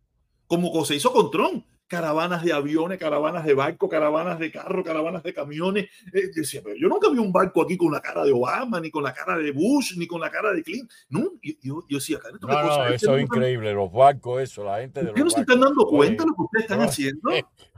como 0.47 0.83
se 0.83 0.95
hizo 0.95 1.13
con 1.13 1.29
Trump. 1.29 1.63
Caravanas 1.85 2.41
de 2.41 2.53
aviones, 2.53 2.97
caravanas 2.97 3.45
de 3.45 3.53
barco, 3.53 3.89
caravanas 3.89 4.39
de 4.39 4.49
carro, 4.49 4.81
caravanas 4.81 5.23
de 5.23 5.33
camiones. 5.33 5.89
Eh, 6.13 6.29
decía, 6.33 6.61
pero 6.63 6.77
yo 6.77 6.87
nunca 6.87 7.09
vi 7.09 7.17
un 7.17 7.33
barco 7.33 7.61
aquí 7.61 7.75
con 7.75 7.91
la 7.91 8.01
cara 8.01 8.23
de 8.23 8.31
Obama, 8.31 8.79
ni 8.79 8.89
con 8.89 9.03
la 9.03 9.13
cara 9.13 9.37
de 9.37 9.51
Bush, 9.51 9.97
ni 9.97 10.07
con 10.07 10.21
la 10.21 10.31
cara 10.31 10.53
de 10.53 10.63
Clinton. 10.63 10.87
No, 11.09 11.31
yo, 11.41 11.83
yo, 11.87 11.97
decía, 11.97 12.17
no, 12.41 12.47
no, 12.47 12.87
eso 12.87 13.17
es 13.17 13.23
increíble, 13.23 13.73
los 13.73 13.91
barcos, 13.91 14.41
eso, 14.41 14.63
la 14.63 14.79
gente 14.79 15.01
de 15.01 15.07
¿Por 15.07 15.15
qué 15.15 15.23
no 15.25 15.29
se 15.29 15.41
están 15.41 15.59
dando 15.59 15.85
cuenta 15.85 16.23
de 16.23 16.29
lo 16.29 16.35
que 16.35 16.41
ustedes 16.41 16.63
están 16.63 16.81
haciendo? 16.81 17.29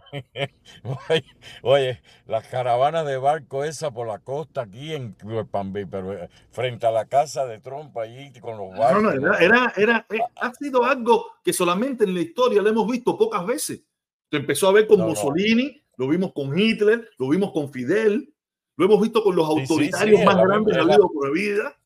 oye, 1.61 2.01
las 2.25 2.47
caravanas 2.47 3.05
de 3.05 3.17
barco 3.17 3.63
esa 3.63 3.91
por 3.91 4.07
la 4.07 4.19
costa 4.19 4.61
aquí 4.61 4.93
en 4.93 5.15
Pambi, 5.49 5.85
pero 5.85 6.13
eh, 6.13 6.29
frente 6.51 6.85
a 6.85 6.91
la 6.91 7.05
casa 7.05 7.45
de 7.45 7.59
Trump 7.59 7.97
allí 7.97 8.31
con 8.39 8.57
los 8.57 8.77
barcos. 8.77 9.03
No, 9.03 9.13
no, 9.13 9.35
era, 9.35 9.73
era, 9.75 10.05
eh, 10.09 10.19
ha 10.35 10.53
sido 10.53 10.83
algo 10.83 11.25
que 11.43 11.53
solamente 11.53 12.03
en 12.03 12.13
la 12.13 12.21
historia 12.21 12.61
lo 12.61 12.69
hemos 12.69 12.87
visto 12.87 13.17
pocas 13.17 13.45
veces. 13.45 13.83
Se 14.29 14.37
empezó 14.37 14.67
a 14.67 14.73
ver 14.73 14.87
con 14.87 15.01
Mussolini, 15.01 15.81
lo 15.97 16.07
vimos 16.07 16.33
con 16.33 16.57
Hitler, 16.57 17.09
lo 17.17 17.29
vimos 17.29 17.51
con 17.51 17.71
Fidel, 17.71 18.33
lo 18.75 18.85
hemos 18.85 19.01
visto 19.01 19.23
con 19.23 19.35
los 19.35 19.47
autoritarios 19.47 20.23
más 20.23 20.37
grandes 20.37 20.75
de 20.75 20.83
la 20.83 20.97
vida 20.97 21.07
por 21.07 21.33
vida. 21.33 21.77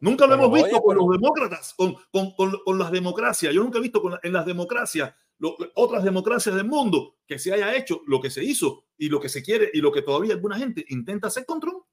Nunca 0.00 0.26
lo 0.26 0.34
hemos 0.34 0.52
visto 0.52 0.80
con 0.82 0.96
los 0.96 1.08
demócratas, 1.10 1.74
con, 1.74 1.96
con, 2.10 2.34
con, 2.34 2.52
con, 2.64 2.78
las 2.78 2.90
democracias. 2.90 3.54
Yo 3.54 3.62
nunca 3.62 3.78
he 3.78 3.82
visto 3.82 4.02
en 4.22 4.32
las 4.32 4.44
democracias 4.44 5.14
otras 5.74 6.04
democracias 6.04 6.54
del 6.54 6.66
mundo 6.66 7.16
que 7.26 7.38
se 7.38 7.52
haya 7.52 7.74
hecho 7.74 8.00
lo 8.06 8.20
que 8.20 8.30
se 8.30 8.44
hizo 8.44 8.84
y 8.96 9.08
lo 9.08 9.20
que 9.20 9.28
se 9.28 9.42
quiere 9.42 9.70
y 9.72 9.80
lo 9.80 9.92
que 9.92 10.02
todavía 10.02 10.34
alguna 10.34 10.58
gente 10.58 10.84
intenta 10.88 11.28
hacer 11.28 11.44
con 11.44 11.60
Trump. 11.60 11.84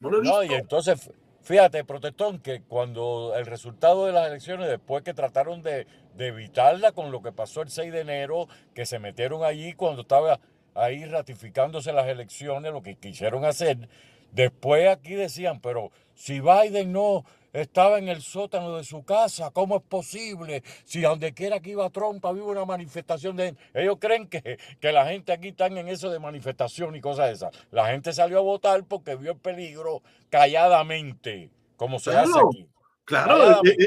No 0.00 0.10
lo 0.10 0.18
he 0.18 0.20
visto. 0.22 0.44
y 0.44 0.54
entonces, 0.54 1.10
fíjate, 1.42 1.84
protestón, 1.84 2.40
que 2.40 2.62
cuando 2.62 3.34
el 3.36 3.46
resultado 3.46 4.06
de 4.06 4.12
las 4.12 4.28
elecciones, 4.28 4.68
después 4.68 5.02
que 5.02 5.14
trataron 5.14 5.62
de, 5.62 5.86
de 6.16 6.26
evitarla 6.26 6.92
con 6.92 7.10
lo 7.10 7.22
que 7.22 7.32
pasó 7.32 7.62
el 7.62 7.70
6 7.70 7.92
de 7.92 8.00
enero, 8.00 8.48
que 8.74 8.86
se 8.86 8.98
metieron 8.98 9.44
allí 9.44 9.72
cuando 9.72 10.02
estaba 10.02 10.40
ahí 10.74 11.04
ratificándose 11.04 11.92
las 11.92 12.06
elecciones, 12.06 12.72
lo 12.72 12.82
que 12.82 12.96
quisieron 12.96 13.44
hacer, 13.44 13.88
después 14.32 14.88
aquí 14.88 15.14
decían, 15.14 15.60
pero 15.60 15.90
si 16.14 16.40
Biden 16.40 16.92
no 16.92 17.24
estaba 17.52 17.98
en 17.98 18.08
el 18.08 18.22
sótano 18.22 18.76
de 18.76 18.84
su 18.84 19.04
casa. 19.04 19.50
¿Cómo 19.50 19.76
es 19.76 19.82
posible? 19.82 20.62
Si 20.84 21.00
donde 21.00 21.32
quiera 21.32 21.60
que 21.60 21.70
iba 21.70 21.88
Trump 21.90 22.24
había 22.24 22.44
una 22.44 22.64
manifestación 22.64 23.36
de... 23.36 23.54
Ellos 23.74 23.96
creen 24.00 24.28
que, 24.28 24.58
que 24.80 24.92
la 24.92 25.06
gente 25.06 25.32
aquí 25.32 25.48
está 25.48 25.66
en 25.66 25.88
eso 25.88 26.10
de 26.10 26.18
manifestación 26.18 26.96
y 26.96 27.00
cosas 27.00 27.26
de 27.26 27.32
esas. 27.32 27.66
La 27.70 27.88
gente 27.88 28.12
salió 28.12 28.38
a 28.38 28.42
votar 28.42 28.84
porque 28.84 29.16
vio 29.16 29.32
el 29.32 29.38
peligro 29.38 30.02
calladamente, 30.30 31.50
como 31.76 31.98
se 31.98 32.16
hace 32.16 32.38
aquí. 32.38 32.68
Claro, 33.08 33.62
eh, 33.64 33.78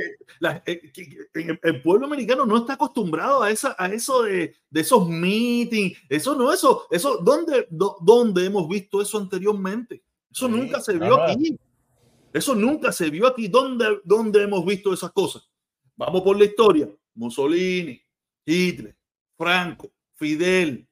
eh, 0.65 0.91
eh, 1.35 1.59
el 1.61 1.81
pueblo 1.83 2.07
americano 2.07 2.43
no 2.43 2.57
está 2.57 2.73
acostumbrado 2.73 3.43
a, 3.43 3.51
esa, 3.51 3.75
a 3.77 3.85
eso 3.85 4.23
de, 4.23 4.55
de 4.67 4.81
esos 4.81 5.07
meetings, 5.07 5.95
eso 6.09 6.33
no, 6.33 6.51
eso, 6.51 6.87
eso, 6.89 7.19
¿dónde, 7.19 7.67
dónde 7.69 8.45
hemos 8.47 8.67
visto 8.67 8.99
eso 8.99 9.19
anteriormente? 9.19 10.01
Eso 10.31 10.47
nunca 10.47 10.81
se 10.81 10.97
vio 10.97 11.21
aquí. 11.21 11.55
Eso 12.33 12.55
nunca 12.55 12.91
se 12.91 13.09
vio 13.09 13.27
aquí. 13.27 13.47
¿Dónde, 13.47 13.99
¿Dónde 14.03 14.43
hemos 14.43 14.65
visto 14.65 14.93
esas 14.93 15.11
cosas? 15.11 15.49
Vamos 15.95 16.21
por 16.21 16.37
la 16.37 16.45
historia. 16.45 16.89
Mussolini, 17.13 18.01
Hitler, 18.45 18.95
Franco, 19.37 19.91
Fidel, 20.15 20.87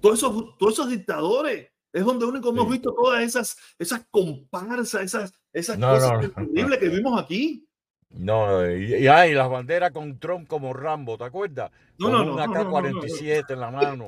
todos 0.00 0.18
esos, 0.18 0.58
todos 0.58 0.72
esos 0.74 0.90
dictadores. 0.90 1.68
Es 1.92 2.04
donde 2.04 2.24
único 2.24 2.50
hemos 2.50 2.70
visto 2.70 2.94
todas 2.94 3.22
esas, 3.22 3.56
esas 3.76 4.06
comparsas, 4.10 5.02
esas, 5.02 5.34
esas 5.52 5.76
cosas 5.76 6.24
increíbles 6.24 6.78
que 6.78 6.88
vimos 6.88 7.20
aquí. 7.20 7.66
No, 8.10 8.68
y, 8.68 9.06
hay 9.06 9.34
las 9.34 9.48
banderas 9.48 9.92
con 9.92 10.18
Trump 10.18 10.48
como 10.48 10.72
Rambo, 10.72 11.16
¿te 11.16 11.24
acuerdas? 11.24 11.70
No, 11.98 12.10
con 12.10 12.26
no, 12.26 12.34
una 12.34 12.46
K-47 12.46 13.50
en 13.50 13.60
la 13.60 13.70
mano. 13.70 14.06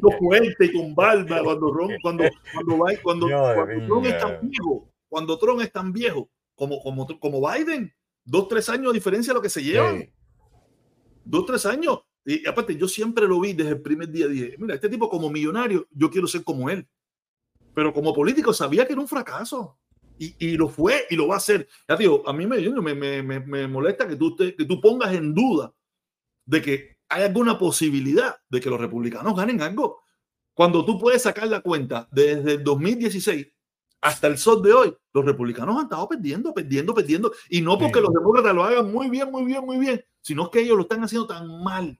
con 0.00 0.18
fuerte 0.18 0.64
y 0.66 0.72
con 0.72 0.94
barba 0.94 1.42
cuando 1.42 1.72
cuando 2.02 2.24
cuando 2.52 2.78
va 2.78 2.92
cuando, 3.02 3.28
cuando 3.28 3.86
Trump 3.86 4.06
es 4.06 4.18
tan 4.18 4.38
viejo, 4.42 4.88
cuando 5.14 5.38
Trump 5.38 5.60
es 5.60 5.70
tan 5.70 5.92
viejo 5.92 6.28
como 6.56 6.82
como 6.82 7.06
como 7.20 7.40
Biden, 7.40 7.94
Dos, 8.24 8.48
tres 8.48 8.68
años 8.68 8.92
de 8.92 8.98
diferencia 8.98 9.34
lo 9.34 9.42
que 9.42 9.50
se 9.50 9.62
llevan. 9.62 10.10
Dos, 11.24 11.44
tres 11.46 11.66
años. 11.66 12.00
Y 12.24 12.46
aparte, 12.48 12.74
yo 12.74 12.88
siempre 12.88 13.28
lo 13.28 13.38
vi 13.38 13.52
desde 13.52 13.72
el 13.72 13.82
primer 13.82 14.08
día. 14.08 14.26
Dije, 14.26 14.56
mira, 14.58 14.74
este 14.74 14.88
tipo 14.88 15.10
como 15.10 15.28
millonario, 15.28 15.86
yo 15.90 16.10
quiero 16.10 16.26
ser 16.26 16.42
como 16.42 16.70
él. 16.70 16.88
Pero 17.74 17.92
como 17.92 18.14
político 18.14 18.54
sabía 18.54 18.86
que 18.86 18.94
era 18.94 19.02
un 19.02 19.08
fracaso. 19.08 19.78
Y, 20.18 20.34
y 20.38 20.56
lo 20.56 20.68
fue 20.68 21.06
y 21.10 21.16
lo 21.16 21.28
va 21.28 21.34
a 21.34 21.38
hacer. 21.38 21.68
Ya 21.86 21.96
digo, 21.96 22.22
a 22.26 22.32
mí 22.32 22.46
me, 22.46 22.58
me, 22.94 23.22
me, 23.22 23.40
me 23.40 23.68
molesta 23.68 24.08
que 24.08 24.16
tú, 24.16 24.34
te, 24.34 24.56
que 24.56 24.64
tú 24.64 24.80
pongas 24.80 25.12
en 25.12 25.34
duda 25.34 25.74
de 26.46 26.62
que 26.62 26.96
hay 27.08 27.24
alguna 27.24 27.58
posibilidad 27.58 28.36
de 28.48 28.60
que 28.60 28.70
los 28.70 28.80
republicanos 28.80 29.36
ganen 29.36 29.60
algo. 29.60 30.00
Cuando 30.54 30.84
tú 30.84 30.98
puedes 30.98 31.22
sacar 31.22 31.48
la 31.48 31.60
cuenta 31.60 32.08
desde 32.10 32.52
el 32.54 32.64
2016 32.64 33.53
hasta 34.04 34.26
el 34.26 34.36
sol 34.36 34.62
de 34.62 34.70
hoy, 34.70 34.94
los 35.14 35.24
republicanos 35.24 35.76
han 35.76 35.84
estado 35.84 36.06
perdiendo, 36.06 36.52
perdiendo, 36.52 36.94
perdiendo. 36.94 37.32
Y 37.48 37.62
no 37.62 37.78
porque 37.78 38.02
los 38.02 38.12
demócratas 38.12 38.54
lo 38.54 38.62
hagan 38.62 38.92
muy 38.92 39.08
bien, 39.08 39.30
muy 39.30 39.44
bien, 39.44 39.64
muy 39.64 39.78
bien, 39.78 40.04
sino 40.20 40.50
que 40.50 40.60
ellos 40.60 40.76
lo 40.76 40.82
están 40.82 41.02
haciendo 41.02 41.26
tan 41.26 41.62
mal. 41.62 41.98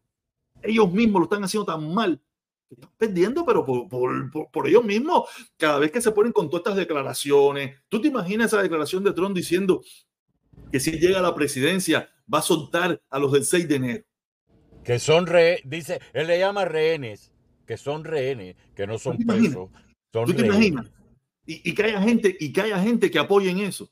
Ellos 0.63 0.93
mismos 0.93 1.21
lo 1.21 1.25
están 1.25 1.43
haciendo 1.43 1.65
tan 1.65 1.95
mal. 1.95 2.21
Están 2.69 2.91
perdiendo, 2.99 3.47
pero 3.47 3.65
por, 3.65 3.89
por, 3.89 4.51
por, 4.51 4.69
ellos 4.69 4.85
mismos, 4.85 5.31
cada 5.57 5.79
vez 5.79 5.91
que 5.91 6.03
se 6.03 6.11
ponen 6.13 6.33
con 6.33 6.51
todas 6.51 6.61
estas 6.61 6.77
declaraciones, 6.77 7.81
tú 7.89 8.03
te 8.03 8.09
imaginas 8.09 8.53
esa 8.53 8.63
declaración 8.63 9.03
de 9.03 9.15
Trump 9.15 9.35
diciendo 9.35 9.83
que 10.71 10.81
si 10.81 10.99
llega 10.99 11.21
a 11.21 11.23
la 11.23 11.35
presidencia 11.35 12.11
va 12.33 12.41
a 12.41 12.43
soltar 12.43 13.01
a 13.09 13.19
los 13.19 13.33
del 13.33 13.47
6 13.47 13.67
de 13.67 13.75
enero. 13.77 14.05
Que 14.85 14.99
son 14.99 15.27
rehenes, 15.27 15.63
dice, 15.65 16.01
él 16.13 16.27
le 16.27 16.39
llama 16.39 16.67
rehenes 16.67 17.33
que 17.67 17.79
son 17.79 18.05
rehenes, 18.05 18.57
que 18.75 18.87
no 18.87 18.99
son 18.99 19.17
presos. 19.17 19.71
Son 20.13 20.27
¿Tú 20.27 20.35
te 20.35 20.45
imaginas? 20.45 20.91
Y, 21.47 21.71
y, 21.71 21.75
que 21.75 21.85
haya 21.85 22.01
gente, 22.01 22.37
y 22.39 22.53
que 22.53 22.61
haya 22.63 22.79
gente 22.79 23.11
que 23.11 23.19
apoyen 23.19 23.59
eso. 23.59 23.91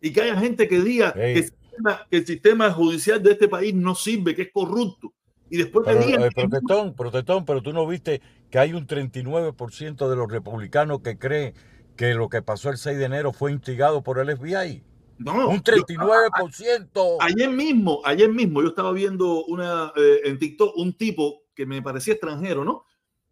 Y 0.00 0.12
que 0.12 0.22
haya 0.22 0.38
gente 0.38 0.68
que 0.68 0.80
diga 0.80 1.12
que, 1.12 1.32
el 1.32 1.44
sistema, 1.44 2.06
que, 2.10 2.16
el 2.16 2.26
sistema, 2.26 2.70
judicial 2.70 3.22
de 3.22 3.32
este 3.32 3.48
país 3.48 3.74
no 3.74 3.94
sirve, 3.94 4.34
que 4.34 4.42
es 4.42 4.52
corrupto. 4.52 5.12
Y 5.50 5.58
después 5.58 5.84
pero, 5.86 6.04
digan. 6.04 6.22
Eh, 6.22 6.30
protestón, 6.34 6.94
protestón, 6.94 7.44
pero 7.44 7.62
tú 7.62 7.72
no 7.72 7.86
viste 7.86 8.20
que 8.50 8.58
hay 8.58 8.72
un 8.72 8.86
39% 8.86 10.08
de 10.08 10.16
los 10.16 10.30
republicanos 10.30 11.00
que 11.00 11.18
creen 11.18 11.54
que 11.96 12.14
lo 12.14 12.28
que 12.28 12.42
pasó 12.42 12.70
el 12.70 12.78
6 12.78 12.98
de 12.98 13.04
enero 13.04 13.32
fue 13.32 13.52
instigado 13.52 14.02
por 14.02 14.18
el 14.18 14.36
FBI. 14.36 14.82
No, 15.18 15.48
un 15.48 15.62
39%. 15.62 16.90
Yo, 16.94 17.18
ayer 17.20 17.50
mismo, 17.50 18.00
ayer 18.04 18.28
mismo 18.28 18.62
yo 18.62 18.68
estaba 18.68 18.92
viendo 18.92 19.44
una 19.44 19.92
eh, 19.96 20.22
en 20.24 20.38
TikTok 20.38 20.76
un 20.76 20.94
tipo 20.94 21.42
que 21.54 21.66
me 21.66 21.82
parecía 21.82 22.14
extranjero, 22.14 22.64
¿no? 22.64 22.84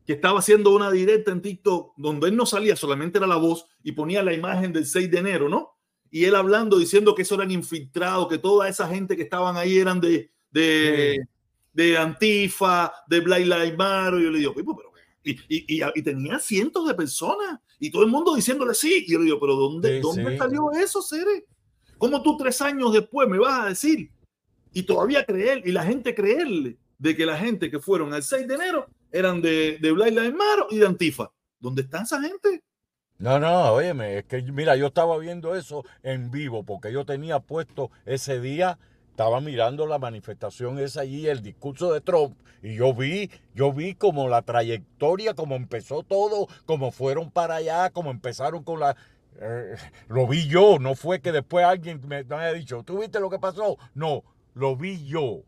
Que 0.06 0.14
estaba 0.14 0.40
haciendo 0.40 0.70
una 0.70 0.90
directa 0.90 1.30
en 1.30 1.42
TikTok 1.42 1.94
donde 1.96 2.28
él 2.28 2.36
no 2.36 2.46
salía, 2.46 2.76
solamente 2.76 3.18
era 3.18 3.26
la 3.26 3.36
voz 3.36 3.66
y 3.82 3.92
ponía 3.92 4.22
la 4.22 4.32
imagen 4.32 4.72
del 4.72 4.86
6 4.86 5.10
de 5.10 5.18
enero, 5.18 5.48
¿no? 5.48 5.76
Y 6.10 6.24
él 6.24 6.34
hablando, 6.34 6.78
diciendo 6.78 7.14
que 7.14 7.22
eso 7.22 7.36
eran 7.36 7.50
infiltrados, 7.50 8.28
que 8.28 8.38
toda 8.38 8.68
esa 8.68 8.86
gente 8.86 9.16
que 9.16 9.22
estaban 9.22 9.56
ahí 9.56 9.78
eran 9.78 10.00
de, 10.00 10.30
de, 10.50 11.18
de 11.72 11.96
Antifa, 11.96 12.92
de 13.08 13.20
Black 13.20 13.46
Lives 13.46 13.78
Matter. 13.78 14.20
Y 14.20 14.24
yo 14.24 14.30
le 14.30 14.38
digo, 14.40 14.54
pero, 14.54 14.92
y, 15.24 15.30
y, 15.30 15.78
y, 15.78 15.82
y, 15.94 16.02
tenía 16.02 16.38
cientos 16.38 16.86
de 16.86 16.94
personas 16.94 17.60
y 17.78 17.90
todo 17.90 18.02
el 18.02 18.10
mundo 18.10 18.34
diciéndole 18.34 18.74
sí. 18.74 19.04
Y 19.06 19.12
yo 19.12 19.20
le 19.20 19.24
digo, 19.24 19.40
pero 19.40 19.54
¿dónde, 19.54 19.96
sí, 19.96 20.00
¿dónde 20.02 20.32
sí. 20.32 20.36
salió 20.38 20.70
eso, 20.72 21.00
Cere? 21.00 21.46
¿Cómo 21.96 22.20
tú 22.22 22.36
tres 22.36 22.60
años 22.60 22.92
después 22.92 23.26
me 23.26 23.38
vas 23.38 23.64
a 23.64 23.68
decir? 23.70 24.10
Y 24.74 24.82
todavía 24.82 25.24
creer, 25.24 25.62
y 25.64 25.72
la 25.72 25.84
gente 25.84 26.14
creerle 26.14 26.76
de 26.98 27.16
que 27.16 27.24
la 27.24 27.38
gente 27.38 27.70
que 27.70 27.78
fueron 27.78 28.12
al 28.12 28.22
6 28.22 28.46
de 28.46 28.54
enero 28.54 28.86
eran 29.12 29.42
de, 29.42 29.78
de 29.78 29.92
Black 29.92 30.10
Lives 30.10 30.34
y 30.70 30.78
de 30.78 30.86
Antifa. 30.86 31.30
¿Dónde 31.60 31.82
está 31.82 32.02
esa 32.02 32.20
gente? 32.20 32.62
No, 33.18 33.38
no, 33.38 33.74
óyeme, 33.74 34.18
es 34.18 34.24
que 34.24 34.42
mira, 34.42 34.74
yo 34.74 34.88
estaba 34.88 35.16
viendo 35.18 35.54
eso 35.54 35.84
en 36.02 36.32
vivo 36.32 36.64
porque 36.64 36.92
yo 36.92 37.04
tenía 37.04 37.38
puesto 37.38 37.92
ese 38.04 38.40
día, 38.40 38.80
estaba 39.10 39.40
mirando 39.40 39.86
la 39.86 40.00
manifestación 40.00 40.80
esa 40.80 41.02
allí, 41.02 41.28
el 41.28 41.40
discurso 41.40 41.92
de 41.92 42.00
Trump, 42.00 42.36
y 42.64 42.74
yo 42.74 42.92
vi, 42.92 43.30
yo 43.54 43.72
vi 43.72 43.94
como 43.94 44.28
la 44.28 44.42
trayectoria, 44.42 45.34
como 45.34 45.54
empezó 45.54 46.02
todo, 46.02 46.48
como 46.66 46.90
fueron 46.90 47.30
para 47.30 47.56
allá, 47.56 47.90
como 47.90 48.10
empezaron 48.10 48.64
con 48.64 48.80
la... 48.80 48.96
Eh, 49.40 49.76
lo 50.08 50.26
vi 50.26 50.48
yo, 50.48 50.78
no 50.80 50.96
fue 50.96 51.20
que 51.20 51.30
después 51.30 51.64
alguien 51.64 52.00
me 52.08 52.16
haya 52.16 52.52
dicho, 52.52 52.82
¿tú 52.82 52.98
viste 53.00 53.20
lo 53.20 53.30
que 53.30 53.38
pasó? 53.38 53.78
No, 53.94 54.24
lo 54.54 54.74
vi 54.76 55.06
yo. 55.06 55.42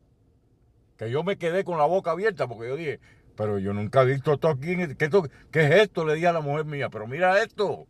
Que 0.97 1.11
yo 1.11 1.24
me 1.24 1.39
quedé 1.39 1.65
con 1.65 1.77
la 1.78 1.86
boca 1.86 2.12
abierta 2.12 2.47
porque 2.47 2.69
yo 2.69 2.77
dije, 2.77 3.01
pero 3.36 3.59
yo 3.59 3.73
nunca 3.73 4.02
he 4.02 4.06
visto 4.06 4.32
esto 4.32 4.48
aquí. 4.48 4.77
¿Qué, 4.97 5.05
esto, 5.05 5.24
¿Qué, 5.51 5.65
es 5.65 5.70
esto? 5.82 6.05
Le 6.05 6.15
dije 6.15 6.28
a 6.28 6.32
la 6.32 6.40
mujer 6.40 6.65
mía, 6.65 6.89
pero 6.89 7.06
mira 7.06 7.43
esto. 7.43 7.86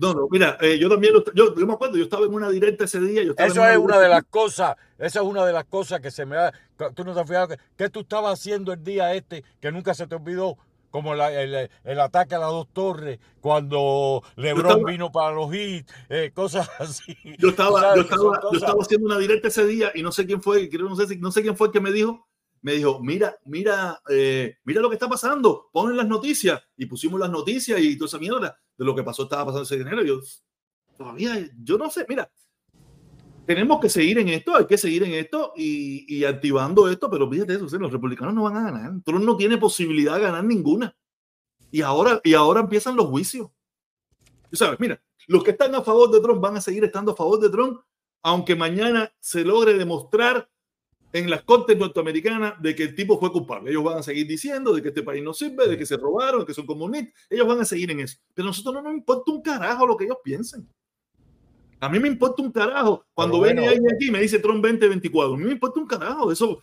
No, 0.00 0.14
no, 0.14 0.26
mira, 0.30 0.56
eh, 0.62 0.78
yo 0.78 0.88
también, 0.88 1.12
yo, 1.34 1.54
yo, 1.54 1.66
me 1.66 1.74
acuerdo, 1.74 1.98
yo 1.98 2.04
estaba 2.04 2.24
en 2.24 2.32
una 2.32 2.48
directa 2.48 2.84
ese 2.84 2.98
día. 2.98 3.22
Yo 3.22 3.34
Eso 3.36 3.60
una 3.60 3.72
es 3.72 3.78
una 3.78 3.98
de 3.98 4.08
las 4.08 4.24
cosas, 4.24 4.74
esa 4.98 5.20
es 5.20 5.26
una 5.26 5.44
de 5.44 5.52
las 5.52 5.64
cosas 5.66 6.00
que 6.00 6.10
se 6.10 6.24
me 6.24 6.36
da, 6.36 6.52
tú 6.94 7.04
no 7.04 7.12
te 7.12 7.20
has 7.20 7.28
fijado, 7.28 7.48
que, 7.48 7.58
¿qué 7.76 7.90
tú 7.90 8.00
estabas 8.00 8.38
haciendo 8.38 8.72
el 8.72 8.82
día 8.82 9.12
este 9.14 9.44
que 9.60 9.70
nunca 9.70 9.92
se 9.92 10.06
te 10.06 10.14
olvidó? 10.14 10.56
Como 10.90 11.14
la, 11.14 11.30
el, 11.30 11.68
el, 11.84 12.00
ataque 12.00 12.36
a 12.36 12.38
las 12.38 12.48
dos 12.48 12.68
torres, 12.72 13.18
cuando 13.42 14.22
Lebron 14.36 14.66
estaba, 14.66 14.90
vino 14.90 15.12
para 15.12 15.34
los 15.34 15.54
hits, 15.54 15.92
eh, 16.08 16.30
cosas 16.32 16.70
así. 16.78 17.14
Yo 17.38 17.50
estaba, 17.50 17.94
yo 17.96 18.00
estaba, 18.00 18.40
yo 18.50 18.58
estaba 18.58 18.80
haciendo 18.80 19.06
una 19.06 19.18
directa 19.18 19.48
ese 19.48 19.66
día 19.66 19.90
y 19.94 20.02
no 20.02 20.10
sé 20.10 20.24
quién 20.24 20.40
fue, 20.40 20.70
creo, 20.70 20.88
no, 20.88 20.96
sé, 20.96 21.16
no 21.18 21.30
sé 21.30 21.42
quién 21.42 21.54
fue 21.54 21.66
el 21.66 21.72
que 21.74 21.80
me 21.80 21.92
dijo, 21.92 22.26
me 22.66 22.72
dijo, 22.72 22.98
mira, 23.00 23.38
mira, 23.44 24.02
eh, 24.10 24.56
mira 24.64 24.80
lo 24.80 24.88
que 24.88 24.96
está 24.96 25.08
pasando, 25.08 25.70
ponen 25.72 25.96
las 25.96 26.08
noticias 26.08 26.60
y 26.76 26.86
pusimos 26.86 27.20
las 27.20 27.30
noticias 27.30 27.80
y 27.80 27.96
toda 27.96 28.08
esa 28.08 28.18
mierda 28.18 28.58
de 28.76 28.84
lo 28.84 28.92
que 28.92 29.04
pasó, 29.04 29.22
estaba 29.22 29.44
pasando 29.44 29.62
ese 29.62 29.78
dinero. 29.78 30.02
Yo, 30.02 30.18
todavía, 30.98 31.48
yo 31.62 31.78
no 31.78 31.88
sé, 31.88 32.04
mira, 32.08 32.28
tenemos 33.46 33.78
que 33.78 33.88
seguir 33.88 34.18
en 34.18 34.30
esto, 34.30 34.56
hay 34.56 34.66
que 34.66 34.76
seguir 34.78 35.04
en 35.04 35.14
esto 35.14 35.52
y, 35.56 36.12
y 36.12 36.24
activando 36.24 36.88
esto, 36.90 37.08
pero 37.08 37.30
fíjate 37.30 37.54
eso, 37.54 37.78
los 37.78 37.92
republicanos 37.92 38.34
no 38.34 38.42
van 38.42 38.56
a 38.56 38.72
ganar, 38.72 39.00
Trump 39.04 39.24
no 39.24 39.36
tiene 39.36 39.58
posibilidad 39.58 40.16
de 40.16 40.22
ganar 40.22 40.42
ninguna. 40.42 40.96
Y 41.70 41.82
ahora, 41.82 42.20
y 42.24 42.34
ahora 42.34 42.58
empiezan 42.58 42.96
los 42.96 43.06
juicios. 43.06 43.48
Tú 44.50 44.56
sabes, 44.56 44.80
mira, 44.80 45.00
los 45.28 45.44
que 45.44 45.52
están 45.52 45.72
a 45.76 45.82
favor 45.82 46.10
de 46.10 46.20
Trump 46.20 46.40
van 46.40 46.56
a 46.56 46.60
seguir 46.60 46.82
estando 46.82 47.12
a 47.12 47.16
favor 47.16 47.38
de 47.38 47.48
Trump, 47.48 47.78
aunque 48.24 48.56
mañana 48.56 49.14
se 49.20 49.44
logre 49.44 49.74
demostrar 49.74 50.50
en 51.12 51.30
las 51.30 51.42
cortes 51.42 51.78
norteamericanas 51.78 52.60
de 52.60 52.74
que 52.74 52.82
el 52.82 52.94
tipo 52.94 53.18
fue 53.18 53.32
culpable. 53.32 53.70
Ellos 53.70 53.84
van 53.84 53.98
a 53.98 54.02
seguir 54.02 54.26
diciendo 54.26 54.74
de 54.74 54.82
que 54.82 54.88
este 54.88 55.02
país 55.02 55.22
no 55.22 55.32
sirve, 55.32 55.68
de 55.68 55.78
que 55.78 55.86
se 55.86 55.96
robaron, 55.96 56.40
de 56.40 56.46
que 56.46 56.54
son 56.54 56.66
comunistas. 56.66 57.14
Ellos 57.30 57.46
van 57.46 57.60
a 57.60 57.64
seguir 57.64 57.90
en 57.90 58.00
eso. 58.00 58.18
Pero 58.34 58.46
a 58.46 58.50
nosotros 58.50 58.74
no 58.74 58.82
nos 58.82 58.94
importa 58.94 59.30
un 59.30 59.42
carajo 59.42 59.86
lo 59.86 59.96
que 59.96 60.04
ellos 60.04 60.18
piensen. 60.22 60.68
A 61.80 61.88
mí 61.88 61.98
me 61.98 62.08
importa 62.08 62.42
un 62.42 62.50
carajo. 62.50 63.04
Cuando 63.14 63.38
bueno, 63.38 63.62
ven 63.62 63.70
alguien 63.70 63.94
aquí 63.94 64.08
y 64.08 64.10
me 64.10 64.20
dice 64.20 64.38
Trump 64.38 64.64
2024, 64.64 65.34
a 65.34 65.36
mí 65.36 65.44
me 65.44 65.52
importa 65.52 65.80
un 65.80 65.86
carajo. 65.86 66.32
Eso. 66.32 66.60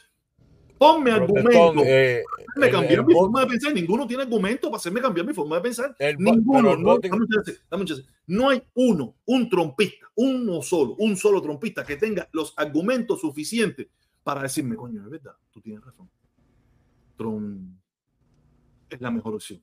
Ponme 0.78 1.12
argumento. 1.12 1.84
Eh, 1.86 2.24
me 2.58 2.70
cambiar 2.70 3.00
el, 3.00 3.06
mi 3.06 3.14
el, 3.14 3.20
forma 3.20 3.42
de 3.42 3.48
pensar. 3.48 3.74
Ninguno 3.74 4.08
tiene 4.08 4.24
argumento 4.24 4.70
para 4.70 4.78
hacerme 4.78 5.02
cambiar 5.02 5.26
mi 5.26 5.34
forma 5.34 5.56
de 5.58 5.62
pensar. 5.62 5.96
El, 6.00 6.18
Ninguno. 6.18 6.76
No, 6.76 6.98
no, 6.98 7.00
no 8.28 8.50
hay 8.50 8.62
uno, 8.74 9.16
un 9.26 9.50
trompista, 9.50 10.08
uno 10.16 10.62
solo, 10.62 10.96
un 10.98 11.16
solo 11.16 11.42
trompista 11.42 11.86
que 11.86 11.96
tenga 11.96 12.28
los 12.32 12.54
argumentos 12.58 13.22
suficientes 13.22 13.88
para 14.24 14.42
decirme, 14.42 14.76
coño, 14.76 15.04
es 15.04 15.10
verdad, 15.10 15.36
tú 15.52 15.62
tienes 15.62 15.84
razón. 15.84 16.10
Trump 17.18 17.78
es 18.90 19.02
la 19.02 19.12
mejor 19.12 19.36
opción. 19.36 19.62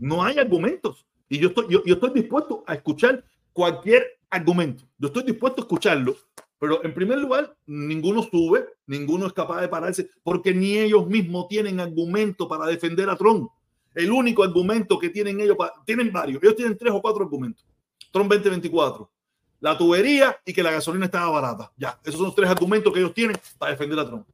No 0.00 0.22
hay 0.24 0.38
argumentos. 0.38 1.06
Y 1.28 1.38
yo 1.38 1.48
estoy, 1.48 1.66
yo, 1.68 1.82
yo 1.84 1.94
estoy 1.94 2.10
dispuesto 2.10 2.64
a 2.66 2.74
escuchar 2.74 3.24
cualquier 3.52 4.18
argumento. 4.30 4.84
Yo 4.98 5.08
estoy 5.08 5.24
dispuesto 5.24 5.62
a 5.62 5.64
escucharlo. 5.64 6.16
Pero 6.58 6.84
en 6.84 6.94
primer 6.94 7.18
lugar, 7.18 7.56
ninguno 7.66 8.22
sube, 8.22 8.64
ninguno 8.86 9.26
es 9.26 9.32
capaz 9.32 9.60
de 9.60 9.68
pararse, 9.68 10.08
porque 10.22 10.54
ni 10.54 10.78
ellos 10.78 11.08
mismos 11.08 11.48
tienen 11.48 11.80
argumento 11.80 12.46
para 12.46 12.66
defender 12.66 13.10
a 13.10 13.16
Trump. 13.16 13.50
El 13.94 14.12
único 14.12 14.44
argumento 14.44 14.96
que 14.98 15.10
tienen 15.10 15.40
ellos, 15.40 15.56
tienen 15.84 16.12
varios, 16.12 16.40
ellos 16.40 16.54
tienen 16.54 16.78
tres 16.78 16.92
o 16.92 17.02
cuatro 17.02 17.24
argumentos. 17.24 17.66
Trump 18.12 18.30
2024, 18.30 19.10
la 19.62 19.78
tubería 19.78 20.36
y 20.44 20.52
que 20.52 20.62
la 20.62 20.72
gasolina 20.72 21.04
estaba 21.04 21.40
barata. 21.40 21.72
Ya, 21.76 21.96
esos 22.02 22.16
son 22.16 22.26
los 22.26 22.34
tres 22.34 22.50
argumentos 22.50 22.92
que 22.92 22.98
ellos 22.98 23.14
tienen 23.14 23.36
para 23.58 23.70
defender 23.70 23.98
a 24.00 24.06
Trump. 24.06 24.26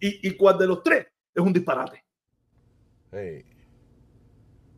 ¿Y, 0.00 0.28
y 0.28 0.36
cuál 0.36 0.56
de 0.56 0.68
los 0.68 0.84
tres 0.84 1.08
es 1.34 1.42
un 1.42 1.52
disparate? 1.52 2.04
Sí. 3.12 3.44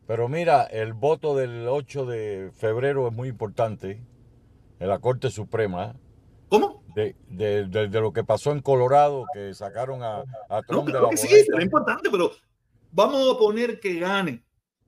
Pero 0.07 0.27
mira, 0.27 0.63
el 0.63 0.93
voto 0.93 1.35
del 1.35 1.67
8 1.67 2.07
de 2.07 2.51
febrero 2.55 3.07
es 3.07 3.13
muy 3.13 3.29
importante 3.29 4.03
en 4.79 4.89
la 4.89 4.97
Corte 4.97 5.29
Suprema. 5.29 5.95
¿Cómo? 6.49 6.83
De, 6.95 7.15
de, 7.29 7.65
de, 7.65 7.87
de 7.87 8.01
lo 8.01 8.11
que 8.11 8.23
pasó 8.23 8.51
en 8.53 8.61
Colorado, 8.61 9.25
que 9.35 9.53
sacaron 9.53 10.01
a, 10.01 10.23
a 10.49 10.63
Trump 10.63 10.87
no, 10.87 10.93
de 10.95 11.01
la 11.01 11.09
que 11.09 11.17
sí, 11.17 11.27
es 11.31 11.47
importante, 11.61 12.09
pero 12.09 12.31
vamos 12.91 13.35
a 13.35 13.37
poner 13.37 13.79
que 13.79 13.99
gane. 13.99 14.43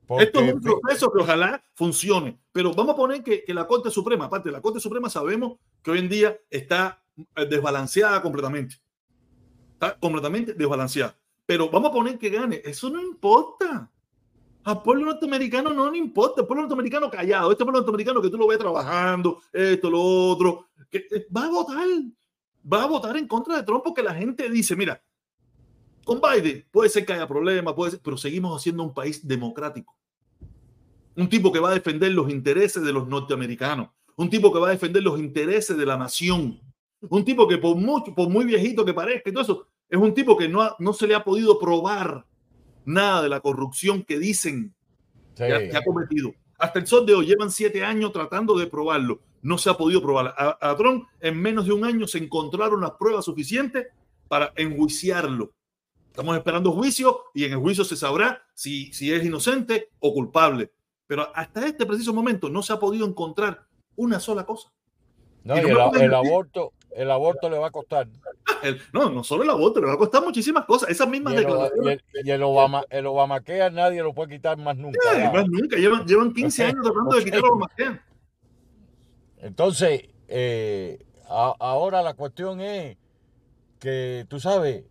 Porque, 0.08 0.24
Esto 0.24 0.40
es 0.40 0.54
un 0.54 0.62
proceso 0.62 1.12
que 1.12 1.22
ojalá 1.22 1.62
funcione, 1.76 2.40
pero 2.54 2.74
vamos 2.74 2.94
a 2.94 2.98
poner 2.98 3.24
que, 3.24 3.44
que, 3.44 3.54
la 3.54 3.68
Corte 3.68 3.92
Suprema, 3.92 4.26
aparte 4.26 4.50
de 4.50 4.54
la 4.54 4.62
Corte 4.62 4.80
Suprema, 4.80 5.10
sabemos 5.10 5.58
que 5.84 5.92
hoy 5.92 6.00
en 6.00 6.10
día 6.10 6.40
está 6.50 7.04
desbalanceada 7.50 8.22
completamente. 8.22 8.78
Está 9.74 9.98
completamente 10.00 10.54
desbalanceada. 10.54 11.16
Pero 11.46 11.70
vamos 11.70 11.90
a 11.90 11.94
poner 11.94 12.18
que 12.18 12.30
gane. 12.30 12.62
Eso 12.64 12.90
no 12.90 13.02
importa. 13.02 13.90
Al 14.64 14.82
pueblo 14.82 15.06
norteamericano 15.06 15.72
no 15.72 15.90
le 15.90 15.98
importa, 15.98 16.42
el 16.42 16.48
pueblo 16.48 16.64
norteamericano 16.64 17.10
callado, 17.10 17.52
este 17.52 17.64
pueblo 17.64 17.80
norteamericano 17.80 18.22
que 18.22 18.30
tú 18.30 18.38
lo 18.38 18.48
ves 18.48 18.58
trabajando, 18.58 19.42
esto, 19.54 19.90
lo 19.90 20.02
otro, 20.02 20.66
que 20.92 21.08
eh, 21.10 21.26
va 21.36 21.46
a 21.46 21.50
votar, 21.50 21.88
va 22.70 22.84
a 22.84 22.88
votar 22.88 23.16
en 23.16 23.30
contra 23.30 23.56
de 23.56 23.64
Trump 23.64 23.82
porque 23.86 24.04
la 24.04 24.14
gente 24.14 24.50
dice, 24.50 24.76
mira, 24.76 25.02
con 26.08 26.22
Biden 26.22 26.66
puede 26.72 26.90
ser 26.90 27.06
que 27.06 27.12
haya 27.12 27.28
problemas, 27.28 27.74
puede 27.74 27.92
ser, 27.92 28.00
pero 28.02 28.16
seguimos 28.16 28.58
haciendo 28.58 28.82
un 28.82 28.94
país 28.94 29.28
democrático. 29.28 29.94
Un 31.18 31.28
tipo 31.28 31.52
que 31.52 31.60
va 31.60 31.72
a 31.72 31.74
defender 31.74 32.14
los 32.14 32.30
intereses 32.30 32.82
de 32.82 32.94
los 32.94 33.08
norteamericanos, 33.10 33.90
un 34.16 34.30
tipo 34.30 34.54
que 34.54 34.60
va 34.60 34.70
a 34.70 34.72
defender 34.72 35.04
los 35.04 35.20
intereses 35.20 35.78
de 35.78 35.86
la 35.86 35.98
nación, 35.98 36.62
un 37.02 37.26
tipo 37.26 37.46
que 37.46 37.58
por 37.58 37.76
mucho, 37.76 38.16
por 38.16 38.30
muy 38.30 38.46
viejito 38.46 38.86
que 38.86 38.94
parezca 38.94 39.30
y 39.30 39.34
todo 39.34 39.44
eso, 39.44 39.68
es 39.90 40.00
un 40.00 40.14
tipo 40.14 40.38
que 40.38 40.48
no, 40.48 40.74
no 40.80 40.94
se 40.94 41.08
le 41.08 41.14
ha 41.14 41.26
podido 41.26 41.60
probar 41.60 42.26
nada 42.86 43.22
de 43.22 43.28
la 43.28 43.42
corrupción 43.42 44.02
que 44.04 44.18
dicen 44.18 44.74
que, 45.36 45.76
ha, 45.76 45.84
cometido. 45.84 46.34
Hasta 46.58 46.80
el 46.80 46.88
sol 46.88 47.06
de 47.06 47.16
hoy 47.16 47.26
llevan 47.26 47.52
siete 47.52 47.84
años 47.84 48.14
tratando 48.14 48.58
de 48.58 48.68
probarlo. 48.68 49.20
No 49.42 49.58
se 49.58 49.70
ha 49.70 49.74
podido 49.74 50.02
probar. 50.02 50.34
A, 50.38 50.58
a 50.62 50.76
Trump 50.78 51.06
en 51.20 51.38
menos 51.38 51.66
de 51.66 51.74
un 51.74 51.84
año 51.84 52.08
se 52.08 52.18
encontraron 52.18 52.80
las 52.80 52.92
pruebas 52.92 53.26
suficientes 53.26 53.88
para 54.30 54.54
enjuiciarlo. 54.56 55.52
Estamos 56.18 56.36
esperando 56.36 56.72
juicio 56.72 57.26
y 57.36 57.46
en 57.46 57.52
el 57.52 57.60
juicio 57.60 57.84
se 57.84 57.96
sabrá 57.96 58.42
si, 58.56 58.92
si 58.92 59.14
es 59.14 59.24
inocente 59.24 59.92
o 60.00 60.16
culpable. 60.16 60.72
Pero 61.06 61.30
hasta 61.36 61.68
este 61.68 61.86
preciso 61.86 62.12
momento 62.12 62.50
no 62.50 62.64
se 62.64 62.74
ha 62.74 62.80
podido 62.80 63.06
encontrar 63.06 63.68
una 63.96 64.20
sola 64.20 64.44
cosa. 64.44 64.74
No, 65.44 65.56
el, 65.56 65.70
aborto, 66.16 66.74
el 66.96 67.12
aborto 67.12 67.52
le 67.52 67.60
va 67.60 67.68
a 67.68 67.70
costar. 67.70 68.08
no, 68.94 69.12
no 69.12 69.24
solo 69.24 69.44
el 69.44 69.50
aborto, 69.52 69.80
le 69.80 69.86
va 69.86 69.94
a 69.94 69.98
costar 69.98 70.24
muchísimas 70.24 70.66
cosas. 70.66 70.90
Esas 70.90 71.08
mismas 71.08 71.36
y 71.36 71.38
declaraciones. 71.38 72.04
Y 72.24 72.32
el, 72.32 72.42
Obama, 72.42 72.84
el 72.90 73.06
Obamacare 73.06 73.70
nadie 73.70 74.02
lo 74.02 74.16
puede 74.16 74.38
quitar 74.38 74.58
más 74.58 74.76
nunca. 74.76 75.00
más 75.32 75.48
nunca. 75.48 75.78
Llevan, 75.78 76.04
llevan 76.08 76.34
15 76.34 76.64
años 76.64 76.82
tratando 76.82 77.16
de 77.16 77.24
quitar 77.26 77.40
el 77.42 77.46
Obamacare. 77.46 78.02
Entonces, 79.38 80.10
eh, 80.28 81.06
ahora 81.28 82.02
la 82.02 82.16
cuestión 82.16 82.60
es 82.60 82.98
que, 83.80 84.26
tú 84.28 84.40
sabes, 84.40 84.84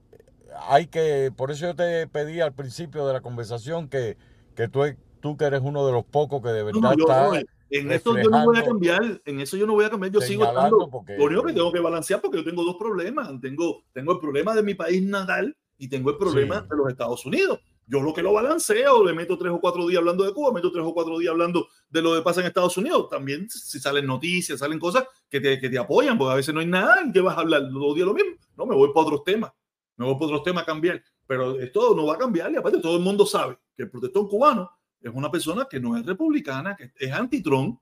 hay 0.69 0.87
que, 0.87 1.33
por 1.37 1.51
eso 1.51 1.67
yo 1.67 1.77
te 1.77 2.07
pedí 2.07 2.41
al 2.41 2.53
principio 2.53 3.07
de 3.07 3.13
la 3.13 3.21
conversación 3.21 3.89
que, 3.89 4.17
que 4.55 4.69
tú, 4.69 4.83
tú 5.21 5.37
que 5.37 5.45
eres 5.45 5.61
uno 5.63 5.87
de 5.87 5.93
los 5.93 6.05
pocos 6.05 6.43
que 6.43 6.49
de 6.49 6.63
verdad 6.63 6.95
está 6.99 7.31
en 7.71 7.91
eso 7.91 8.17
yo 8.17 8.31
no 8.31 8.45
voy 8.45 8.59
a 8.59 8.65
cambiar, 8.65 9.23
en 9.25 9.41
eso 9.41 9.57
yo 9.57 9.67
no 9.67 9.75
voy 9.75 9.85
a 9.85 9.91
cambiar, 9.91 10.13
yo 10.13 10.21
sigo 10.21 10.45
estando. 10.45 10.89
lo 11.19 11.25
único 11.25 11.43
que 11.45 11.53
tengo 11.53 11.73
que 11.73 11.81
balancear 11.81 12.21
porque 12.21 12.39
yo 12.39 12.45
tengo 12.45 12.65
dos 12.65 12.77
problemas. 12.77 13.29
Tengo, 13.41 13.83
tengo 13.93 14.13
el 14.13 14.21
problema 14.21 14.55
de 14.55 14.63
mi 14.63 14.75
país 14.75 15.03
natal 15.03 15.57
y 15.79 15.89
tengo 15.89 16.11
el 16.11 16.17
problema 16.17 16.61
de 16.63 16.77
los 16.77 16.89
Estados 16.89 17.25
Unidos. 17.27 17.61
Yo 17.89 18.01
lo 18.01 18.13
que 18.13 18.23
lo 18.23 18.33
balanceo, 18.33 19.05
le 19.05 19.13
meto 19.13 19.39
tres 19.39 19.53
o 19.53 19.61
cuatro 19.61 19.87
días 19.87 19.99
hablando 19.99 20.25
de 20.25 20.33
Cuba, 20.33 20.53
meto 20.53 20.73
tres 20.73 20.85
o 20.85 20.93
cuatro 20.93 21.19
días 21.19 21.31
hablando 21.31 21.69
de 21.89 22.03
lo 22.03 22.15
que 22.15 22.23
pasa 22.23 22.41
en 22.41 22.47
Estados 22.47 22.77
Unidos. 22.77 23.09
También 23.09 23.49
si 23.49 23.79
salen 23.79 24.07
noticias, 24.07 24.59
salen 24.59 24.79
cosas 24.79 25.05
que 25.29 25.41
te, 25.41 25.61
que 25.61 25.69
te 25.69 25.79
apoyan, 25.79 26.19
porque 26.19 26.33
a 26.33 26.37
veces 26.37 26.53
no 26.53 26.61
hay 26.61 26.67
nada 26.67 27.01
en 27.01 27.13
que 27.13 27.21
vas 27.21 27.37
a 27.37 27.41
hablar 27.41 27.63
los 27.63 27.95
días 27.95 28.07
lo 28.07 28.15
mismo. 28.15 28.33
No, 28.57 28.67
me 28.67 28.75
voy 28.75 28.89
para 28.93 29.07
otros 29.07 29.23
temas. 29.23 29.53
Me 29.97 30.05
voy 30.05 30.15
para 30.15 30.27
otros 30.27 30.43
temas 30.43 30.65
cambiar. 30.65 31.03
Pero 31.27 31.59
esto 31.59 31.95
no 31.95 32.07
va 32.07 32.15
a 32.15 32.19
cambiar 32.19 32.53
y 32.53 32.57
aparte 32.57 32.81
todo 32.81 32.97
el 32.97 33.03
mundo 33.03 33.27
sabe 33.27 33.59
que 33.77 33.85
el 33.85 33.91
protestón 33.91 34.29
cubano 34.29 34.71
es 35.01 35.11
una 35.13 35.31
persona 35.31 35.67
que 35.69 35.81
no 35.81 35.97
es 35.97 36.07
republicana, 36.07 36.77
que 36.77 36.93
es 36.99 37.13
anti-Trump 37.13 37.81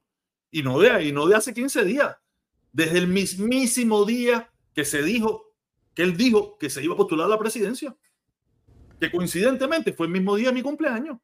y 0.50 0.62
no 0.62 0.78
de, 0.78 1.04
y 1.04 1.12
no 1.12 1.26
de 1.26 1.34
hace 1.34 1.52
15 1.52 1.84
días. 1.84 2.16
Desde 2.72 2.98
el 2.98 3.06
mismísimo 3.06 4.04
día 4.04 4.50
que 4.74 4.84
se 4.84 5.02
dijo, 5.02 5.54
que 5.94 6.02
él 6.02 6.16
dijo 6.16 6.58
que 6.58 6.70
se 6.70 6.82
iba 6.82 6.94
a 6.94 6.96
postular 6.96 7.26
a 7.26 7.30
la 7.30 7.38
presidencia, 7.38 7.96
que 8.98 9.10
coincidentemente 9.10 9.92
fue 9.92 10.06
el 10.06 10.12
mismo 10.12 10.36
día 10.36 10.48
de 10.48 10.54
mi 10.54 10.62
cumpleaños 10.62 11.18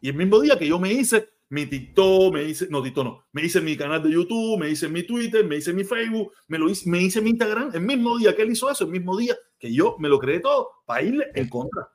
y 0.00 0.08
el 0.08 0.14
mismo 0.14 0.40
día 0.40 0.58
que 0.58 0.66
yo 0.66 0.78
me 0.78 0.92
hice 0.92 1.28
mi 1.50 1.66
TikTok, 1.66 2.32
me 2.32 2.44
hice, 2.44 2.66
no 2.70 2.82
TikTok 2.82 3.04
no, 3.04 3.24
me 3.32 3.44
hice 3.44 3.60
mi 3.60 3.76
canal 3.76 4.02
de 4.02 4.10
YouTube, 4.10 4.58
me 4.58 4.70
hice 4.70 4.88
mi 4.88 5.02
Twitter, 5.02 5.44
me 5.44 5.56
hice 5.56 5.72
mi 5.72 5.84
Facebook, 5.84 6.32
me 6.48 6.58
lo 6.58 6.68
hice, 6.68 6.88
me 6.88 7.02
hice 7.02 7.20
mi 7.20 7.30
Instagram, 7.30 7.70
el 7.74 7.82
mismo 7.82 8.18
día 8.18 8.34
que 8.34 8.42
él 8.42 8.50
hizo 8.50 8.70
eso, 8.70 8.84
el 8.84 8.90
mismo 8.90 9.16
día 9.16 9.36
que 9.64 9.72
yo 9.72 9.96
me 9.98 10.10
lo 10.10 10.18
creé 10.18 10.40
todo 10.40 10.82
para 10.84 11.00
irle 11.00 11.24
en 11.34 11.48
contra. 11.48 11.88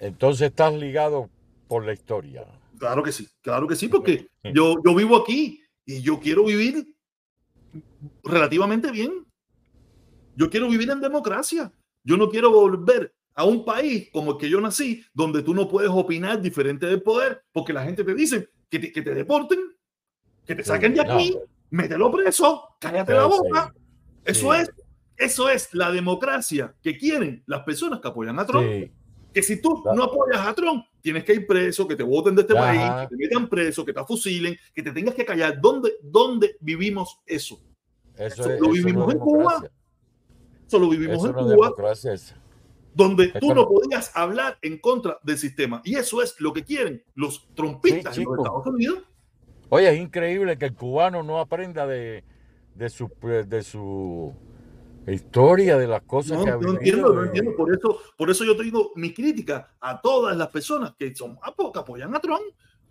Entonces 0.00 0.48
estás 0.48 0.74
ligado 0.74 1.30
por 1.68 1.86
la 1.86 1.92
historia. 1.92 2.44
Claro 2.76 3.04
que 3.04 3.12
sí, 3.12 3.28
claro 3.40 3.68
que 3.68 3.76
sí, 3.76 3.86
porque 3.86 4.26
yo, 4.52 4.74
yo 4.84 4.94
vivo 4.96 5.16
aquí 5.18 5.62
y 5.86 6.02
yo 6.02 6.18
quiero 6.18 6.44
vivir 6.44 6.92
relativamente 8.24 8.90
bien. 8.90 9.24
Yo 10.34 10.50
quiero 10.50 10.68
vivir 10.68 10.90
en 10.90 11.00
democracia. 11.00 11.72
Yo 12.02 12.16
no 12.16 12.28
quiero 12.28 12.50
volver 12.50 13.14
a 13.36 13.44
un 13.44 13.64
país 13.64 14.08
como 14.12 14.32
el 14.32 14.38
que 14.38 14.50
yo 14.50 14.60
nací, 14.60 15.06
donde 15.14 15.44
tú 15.44 15.54
no 15.54 15.68
puedes 15.68 15.90
opinar 15.90 16.42
diferente 16.42 16.86
del 16.86 17.00
poder, 17.00 17.44
porque 17.52 17.72
la 17.72 17.84
gente 17.84 18.02
te 18.02 18.12
dice 18.12 18.48
que 18.68 18.80
te, 18.80 18.90
que 18.90 19.02
te 19.02 19.14
deporten, 19.14 19.60
que 20.44 20.56
te 20.56 20.64
saquen 20.64 20.94
de 20.94 21.02
aquí, 21.02 21.38
mételo 21.70 22.10
preso, 22.10 22.76
cállate 22.80 23.14
la 23.14 23.26
boca. 23.26 23.72
Eso 24.24 24.52
es, 24.52 24.68
eso 25.16 25.48
es 25.48 25.72
la 25.72 25.90
democracia 25.90 26.74
que 26.82 26.96
quieren 26.96 27.42
las 27.46 27.62
personas 27.62 28.00
que 28.00 28.08
apoyan 28.08 28.38
a 28.38 28.46
Trump 28.46 28.90
que 29.34 29.42
si 29.42 29.60
tú 29.60 29.82
no 29.94 30.04
apoyas 30.04 30.46
a 30.46 30.54
Trump, 30.54 30.86
tienes 31.02 31.24
que 31.24 31.34
ir 31.34 31.46
preso, 31.46 31.88
que 31.88 31.96
te 31.96 32.04
voten 32.04 32.36
de 32.36 32.42
este 32.42 32.54
país, 32.54 32.80
que 33.02 33.16
te 33.16 33.16
metan 33.16 33.48
preso, 33.48 33.84
que 33.84 33.92
te 33.92 34.04
fusilen, 34.04 34.56
que 34.72 34.82
te 34.82 34.92
tengas 34.92 35.14
que 35.14 35.24
callar. 35.24 35.60
¿Dónde, 35.60 35.94
dónde 36.00 36.56
vivimos 36.60 37.20
eso? 37.26 37.60
Eso, 38.16 38.48
lo 38.48 38.70
vivimos 38.70 39.12
en 39.12 39.18
Cuba. 39.18 39.60
Eso 40.66 40.78
lo 40.78 40.88
vivimos 40.88 41.24
en 41.24 41.32
Cuba. 41.32 41.74
Donde 42.94 43.28
tú 43.40 43.52
no 43.52 43.68
podías 43.68 44.16
hablar 44.16 44.56
en 44.62 44.78
contra 44.78 45.18
del 45.24 45.36
sistema. 45.36 45.82
Y 45.84 45.96
eso 45.96 46.22
es 46.22 46.40
lo 46.40 46.52
que 46.52 46.64
quieren 46.64 47.02
los 47.16 47.48
trompistas 47.54 48.16
en 48.16 48.24
los 48.24 48.38
Estados 48.38 48.66
Unidos. 48.68 49.00
Oye, 49.68 49.90
es 49.92 50.00
increíble 50.00 50.56
que 50.56 50.66
el 50.66 50.74
cubano 50.74 51.24
no 51.24 51.40
aprenda 51.40 51.88
de, 51.88 52.22
de 52.76 52.88
su, 52.88 53.10
de 53.48 53.62
su 53.64 54.32
historia 55.12 55.76
de 55.76 55.86
las 55.86 56.02
cosas 56.02 56.42
que 56.42 56.50
ha 56.50 56.56
No 56.56 56.72
entiendo, 56.72 57.12
no 57.12 57.24
entiendo. 57.24 57.54
Por 57.56 57.74
eso, 57.74 57.98
por 58.16 58.30
eso 58.30 58.44
yo 58.44 58.56
tengo 58.56 58.92
mi 58.96 59.12
crítica 59.12 59.76
a 59.80 60.00
todas 60.00 60.36
las 60.36 60.48
personas 60.48 60.94
que 60.98 61.14
son 61.14 61.38
a 61.42 61.54
poco 61.54 61.78
apoyan 61.78 62.14
a 62.14 62.20
Trump, 62.20 62.42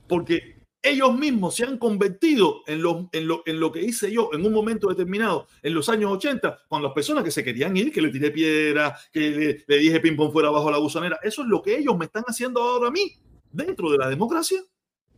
porque 0.07 0.64
ellos 0.84 1.18
mismos 1.18 1.56
se 1.56 1.64
han 1.64 1.77
convertido 1.77 2.61
en 2.68 2.81
lo, 2.81 3.10
en, 3.14 3.26
lo, 3.26 3.41
en 3.45 3.60
lo 3.60 3.72
que 3.72 3.81
hice 3.81 4.11
yo 4.11 4.30
en 4.34 4.45
un 4.45 4.52
momento 4.52 4.90
determinado, 4.90 5.48
en 5.61 5.73
los 5.73 5.88
años 5.88 6.11
80, 6.11 6.64
con 6.68 6.84
las 6.84 6.91
personas 6.91 7.23
que 7.23 7.31
se 7.31 7.44
querían 7.44 7.76
ir, 7.77 7.91
que 7.91 8.02
le 8.02 8.10
tiré 8.10 8.31
piedra, 8.31 8.98
que 9.11 9.64
le, 9.65 9.77
dije 9.77 10.02
ping 10.02 10.18
pong 10.18 10.34
fuera 10.34 10.49
abajo 10.49 10.69
la 10.69 10.77
gusanera. 10.77 11.18
Eso 11.23 11.41
es 11.41 11.48
lo 11.48 11.61
que 11.61 11.77
ellos 11.77 11.98
me 11.98 12.06
están 12.06 12.23
haciendo 12.27 12.61
ahora 12.61 12.90
a 12.90 12.91
mí, 12.91 13.14
dentro 13.49 13.90
de 13.91 13.98
la 13.98 14.10
democracia. 14.10 14.60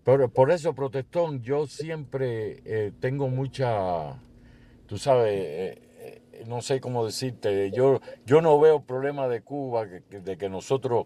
Pero 0.03 0.30
por 0.30 0.51
eso, 0.51 0.76
protestón, 0.76 1.41
yo 1.41 1.65
siempre 1.65 2.61
eh, 2.63 2.91
tengo 2.99 3.27
mucha, 3.27 4.22
tú 4.85 4.99
sabes, 4.99 5.34
eh, 5.34 5.85
no 6.48 6.62
sé 6.62 6.80
cómo 6.80 7.06
decirte, 7.06 7.72
yo, 7.72 8.02
yo 8.26 8.41
no 8.41 8.60
veo 8.60 8.84
problema 8.84 9.28
de 9.28 9.41
Cuba 9.41 9.86
de 9.86 10.38
que 10.38 10.49
nosotros 10.49 11.06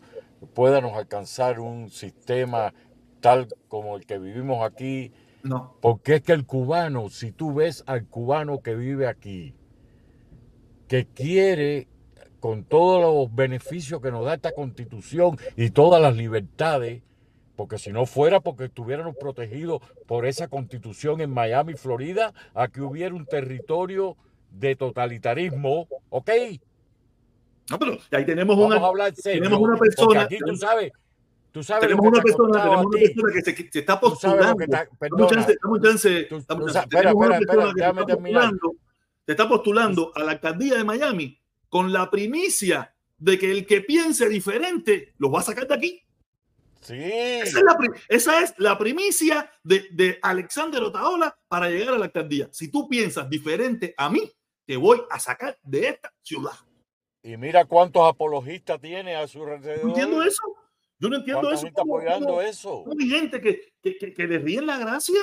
podamos 0.54 0.98
alcanzar 0.98 1.60
un 1.60 1.90
sistema 1.90 2.74
tal 3.20 3.48
como 3.68 3.98
el 3.98 4.06
que 4.06 4.18
vivimos 4.18 4.66
aquí. 4.66 5.12
No. 5.44 5.76
Porque 5.82 6.16
es 6.16 6.22
que 6.22 6.34
el 6.34 6.46
cubano, 6.46 7.10
si 7.10 7.32
tú 7.32 7.54
ves 7.54 7.84
al 7.88 8.06
cubano 8.06 8.62
que 8.62 8.76
vive 8.76 9.08
aquí, 9.08 9.54
que 10.88 11.06
quiere 11.06 11.88
con 12.40 12.64
todos 12.64 13.02
los 13.02 13.34
beneficios 13.34 14.02
que 14.02 14.12
nos 14.12 14.26
da 14.26 14.34
esta 14.34 14.52
constitución 14.52 15.38
y 15.56 15.70
todas 15.70 16.02
las 16.02 16.16
libertades, 16.16 17.04
porque 17.56 17.78
si 17.78 17.92
no 17.92 18.06
fuera 18.06 18.40
porque 18.40 18.66
estuviéramos 18.66 19.16
protegidos 19.18 19.82
por 20.08 20.26
esa 20.26 20.48
constitución 20.48 21.22
en 21.22 21.30
Miami, 21.30 21.74
Florida, 21.74 22.34
a 22.54 22.70
que 22.70 22.82
hubiera 22.82 23.14
un 23.14 23.26
territorio 23.26 24.16
de 24.52 24.76
totalitarismo, 24.76 25.88
¿ok? 26.10 26.30
No, 27.70 27.78
pero 27.78 27.98
ahí 28.12 28.26
tenemos 28.26 28.58
una, 28.58 29.12
tenemos 29.14 29.60
una 29.60 29.78
persona. 29.78 30.22
Aquí 30.22 30.38
tú 30.40 30.56
sabes, 30.56 30.92
tú 31.52 31.64
sabes 31.64 31.82
tenemos 31.82 32.06
una 32.06 32.22
persona, 32.22 32.64
tenemos 32.64 32.86
una 32.86 33.00
persona 33.00 33.34
que 33.34 33.42
se, 33.42 33.72
se 33.72 33.80
está 33.80 34.00
postulando. 34.00 34.64
Está, 34.64 34.88
chance, 35.30 35.58
chance, 35.84 36.20
espera, 36.22 37.12
espera, 37.12 37.38
espera, 37.38 37.72
déjame 37.76 38.06
terminar. 38.06 38.52
Se 39.26 39.34
está 39.34 39.48
postulando 39.48 40.12
a 40.16 40.24
la 40.24 40.32
alcaldía 40.32 40.78
de 40.78 40.84
Miami 40.84 41.40
con 41.70 41.94
la 41.94 42.10
primicia 42.10 42.96
de 43.20 43.38
que 43.38 43.52
el 43.52 43.68
que 43.68 43.82
piense 43.82 44.28
diferente 44.28 45.14
va 45.20 45.40
a 45.40 45.44
sacar 45.44 45.68
de 45.68 45.76
aquí. 45.76 46.04
Sí. 46.82 46.96
Esa 46.96 47.60
es 47.60 47.64
la, 47.64 47.78
esa 48.08 48.42
es 48.42 48.54
la 48.58 48.78
primicia 48.78 49.52
de, 49.64 49.88
de 49.92 50.18
Alexander 50.22 50.82
Otaola 50.82 51.38
para 51.48 51.70
llegar 51.70 51.94
a 51.94 52.00
la 52.00 52.06
alcaldía. 52.06 52.48
Si 52.52 52.72
tú 52.72 52.88
piensas 52.88 53.30
diferente 53.30 53.94
a 53.98 54.10
mí, 54.10 54.32
te 54.70 54.78
voy 54.78 55.02
a 55.10 55.20
sacar 55.20 55.58
de 55.64 55.88
esta 55.88 56.14
ciudad. 56.22 56.54
Y 57.24 57.36
mira 57.38 57.66
cuántos 57.66 58.08
apologistas 58.08 58.80
tiene 58.80 59.16
a 59.16 59.28
su 59.28 59.42
alrededor. 59.42 59.84
No 59.84 59.90
entiendo 59.90 60.22
eso. 60.22 60.44
Yo 61.00 61.10
no 61.10 61.16
entiendo 61.16 61.52
eso. 61.52 61.64
Gente 61.64 61.82
apoyando 61.82 62.40
eso. 62.40 62.86
Hay 62.88 63.10
gente 63.10 63.42
que, 63.42 63.74
que, 63.82 64.14
que, 64.14 64.28
le 64.28 64.38
ríen 64.38 64.68
la 64.68 64.78
gracia. 64.78 65.20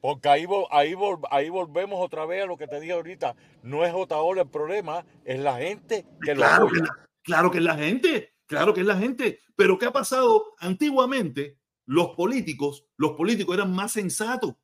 Porque 0.00 0.28
ahí, 0.28 0.44
ahí, 0.72 0.92
ahí 1.30 1.48
volvemos 1.50 2.04
otra 2.04 2.26
vez 2.26 2.42
a 2.42 2.46
lo 2.46 2.56
que 2.56 2.66
te 2.66 2.80
dije 2.80 2.94
ahorita. 2.94 3.36
No 3.62 3.84
es 3.84 3.94
Otaola 3.94 4.42
el 4.42 4.48
problema, 4.48 5.06
es 5.24 5.38
la 5.38 5.56
gente 5.58 6.04
que 6.20 6.34
claro 6.34 6.64
lo 6.64 6.66
apoya. 6.66 6.82
Que 6.82 7.22
claro 7.22 7.50
que 7.52 7.58
es 7.58 7.64
la 7.64 7.76
gente, 7.76 8.34
claro 8.46 8.74
que 8.74 8.80
es 8.80 8.86
la 8.88 8.98
gente. 8.98 9.38
Pero 9.54 9.78
¿qué 9.78 9.86
ha 9.86 9.92
pasado 9.92 10.52
antiguamente? 10.58 11.58
los 11.86 12.10
políticos, 12.10 12.86
los 12.96 13.12
políticos 13.12 13.54
eran 13.54 13.74
más 13.74 13.92
sensatos. 13.92 14.54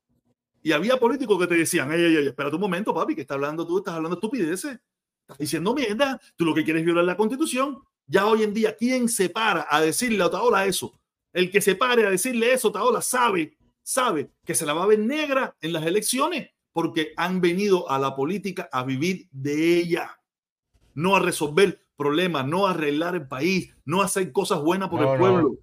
Y 0.63 0.73
había 0.73 0.99
políticos 0.99 1.39
que 1.39 1.47
te 1.47 1.55
decían, 1.55 1.91
ey, 1.93 2.03
ey, 2.03 2.17
ey, 2.17 2.27
espérate 2.27 2.55
un 2.55 2.61
momento, 2.61 2.93
papi, 2.93 3.15
que 3.15 3.23
está 3.23 3.35
hablando 3.35 3.67
tú, 3.67 3.79
estás 3.79 3.95
hablando 3.95 4.17
estupideces, 4.17 4.79
estás 5.23 5.39
diciendo 5.39 5.75
mierda, 5.75 6.21
tú 6.37 6.45
lo 6.45 6.55
que 6.55 6.65
quieres 6.65 6.81
es 6.81 6.87
violar 6.87 7.05
la 7.05 7.17
constitución. 7.17 7.83
Ya 8.07 8.27
hoy 8.27 8.43
en 8.43 8.53
día, 8.53 8.77
¿quién 8.77 9.09
se 9.09 9.31
para 9.31 9.67
a 9.71 9.81
decirle 9.81 10.23
a 10.23 10.27
Otaola 10.27 10.67
eso? 10.67 11.01
El 11.33 11.51
que 11.51 11.61
se 11.61 11.77
pare 11.77 12.07
a 12.07 12.11
decirle 12.11 12.53
eso, 12.53 12.69
Otaola 12.69 13.01
sabe, 13.01 13.57
sabe 13.83 14.33
que 14.45 14.55
se 14.55 14.67
la 14.67 14.75
va 14.75 14.83
a 14.83 14.89
ver 14.89 14.99
negra 14.99 15.57
en 15.61 15.73
las 15.73 15.87
elecciones 15.87 16.51
porque 16.73 17.13
han 17.17 17.41
venido 17.41 17.91
a 17.91 17.99
la 17.99 18.15
política 18.15 18.69
a 18.73 18.85
vivir 18.85 19.29
de 19.33 19.79
ella, 19.79 20.21
no 20.95 21.17
a 21.17 21.21
resolver 21.21 21.87
problemas, 21.97 22.47
no 22.47 22.67
a 22.67 22.71
arreglar 22.71 23.15
el 23.15 23.29
país, 23.29 23.75
no 23.85 24.03
a 24.03 24.07
hacer 24.07 24.33
cosas 24.33 24.61
buenas 24.61 24.89
por 24.89 25.01
No, 25.01 25.15
el 25.15 25.43
no. 25.43 25.57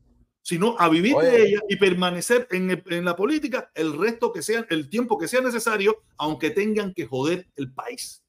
Sino 0.48 0.78
a 0.80 0.88
vivir 0.88 1.14
Oye. 1.14 1.28
de 1.30 1.44
ella 1.44 1.60
y 1.68 1.76
permanecer 1.76 2.48
en, 2.52 2.72
el- 2.72 2.84
en 2.90 3.04
la 3.04 3.18
política 3.18 3.70
el 3.76 4.00
resto 4.00 4.32
que 4.32 4.42
sea, 4.42 4.66
el 4.70 4.88
tiempo 4.90 5.18
que 5.18 5.28
sea 5.28 5.42
necesario, 5.42 5.98
aunque 6.18 6.52
tengan 6.52 6.94
que 6.94 7.06
joder 7.06 7.48
el 7.58 7.74
país. 7.74 8.24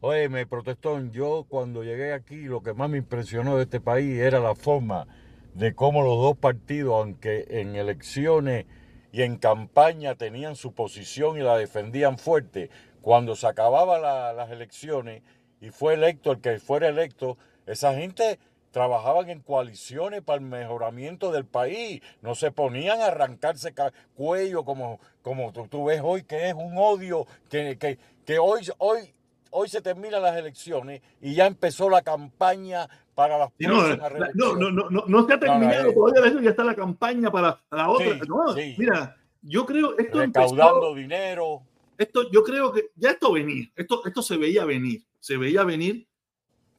Oye, 0.00 0.28
me 0.28 0.46
protestó. 0.48 1.00
Yo 1.12 1.46
cuando 1.48 1.84
llegué 1.84 2.12
aquí, 2.12 2.42
lo 2.42 2.60
que 2.60 2.74
más 2.74 2.90
me 2.90 2.98
impresionó 2.98 3.56
de 3.56 3.62
este 3.64 3.80
país 3.80 4.18
era 4.18 4.40
la 4.40 4.56
forma 4.56 5.06
de 5.54 5.76
cómo 5.76 6.02
los 6.02 6.16
dos 6.16 6.36
partidos, 6.36 6.94
aunque 7.04 7.46
en 7.50 7.76
elecciones 7.76 8.66
y 9.12 9.22
en 9.22 9.36
campaña 9.36 10.16
tenían 10.16 10.56
su 10.56 10.72
posición 10.72 11.36
y 11.38 11.42
la 11.42 11.56
defendían 11.56 12.18
fuerte, 12.18 12.68
cuando 13.00 13.36
se 13.36 13.46
acababan 13.46 14.02
la- 14.02 14.32
las 14.32 14.50
elecciones 14.50 15.22
y 15.60 15.70
fue 15.70 15.94
electo 15.94 16.32
el 16.32 16.40
que 16.40 16.58
fuera 16.58 16.88
electo, 16.88 17.38
esa 17.64 17.94
gente 17.94 18.40
trabajaban 18.70 19.28
en 19.30 19.40
coaliciones 19.40 20.22
para 20.22 20.40
el 20.40 20.46
mejoramiento 20.46 21.32
del 21.32 21.44
país, 21.44 22.00
no 22.22 22.34
se 22.34 22.50
ponían 22.50 23.00
a 23.00 23.06
arrancarse 23.06 23.72
ca- 23.72 23.92
cuello 24.14 24.64
como, 24.64 25.00
como 25.22 25.52
tú, 25.52 25.66
tú 25.68 25.84
ves 25.86 26.00
hoy, 26.04 26.22
que 26.22 26.48
es 26.48 26.54
un 26.54 26.74
odio, 26.76 27.26
que, 27.50 27.76
que, 27.78 27.98
que 28.26 28.38
hoy, 28.38 28.62
hoy, 28.78 29.14
hoy 29.50 29.68
se 29.68 29.80
terminan 29.80 30.22
las 30.22 30.36
elecciones 30.36 31.00
y 31.20 31.34
ya 31.34 31.46
empezó 31.46 31.88
la 31.88 32.02
campaña 32.02 32.88
para 33.14 33.38
las 33.38 33.50
Y 33.58 33.66
no, 33.66 33.82
la- 33.88 34.30
no, 34.34 34.54
no, 34.54 34.70
no, 34.70 34.90
no, 34.90 35.04
no 35.06 35.26
se 35.26 35.34
ha 35.34 35.40
terminado 35.40 35.92
todavía, 35.92 36.30
eso 36.30 36.40
ya 36.40 36.50
está 36.50 36.64
la 36.64 36.74
campaña 36.74 37.30
para 37.30 37.60
la 37.70 37.90
otra. 37.90 38.14
Sí, 38.14 38.20
No, 38.28 38.54
sí. 38.54 38.74
Mira, 38.78 39.16
yo 39.42 39.64
creo 39.66 39.96
esto 39.98 40.18
recaudando 40.18 40.88
empezó, 40.90 40.94
dinero. 40.94 41.62
esto, 41.96 42.30
yo 42.30 42.42
creo 42.44 42.72
que 42.72 42.90
ya 42.96 43.10
esto 43.10 43.32
venía, 43.32 43.66
esto, 43.76 44.04
esto 44.04 44.22
se 44.22 44.36
veía 44.36 44.64
venir, 44.64 45.02
se 45.20 45.36
veía 45.36 45.64
venir. 45.64 46.06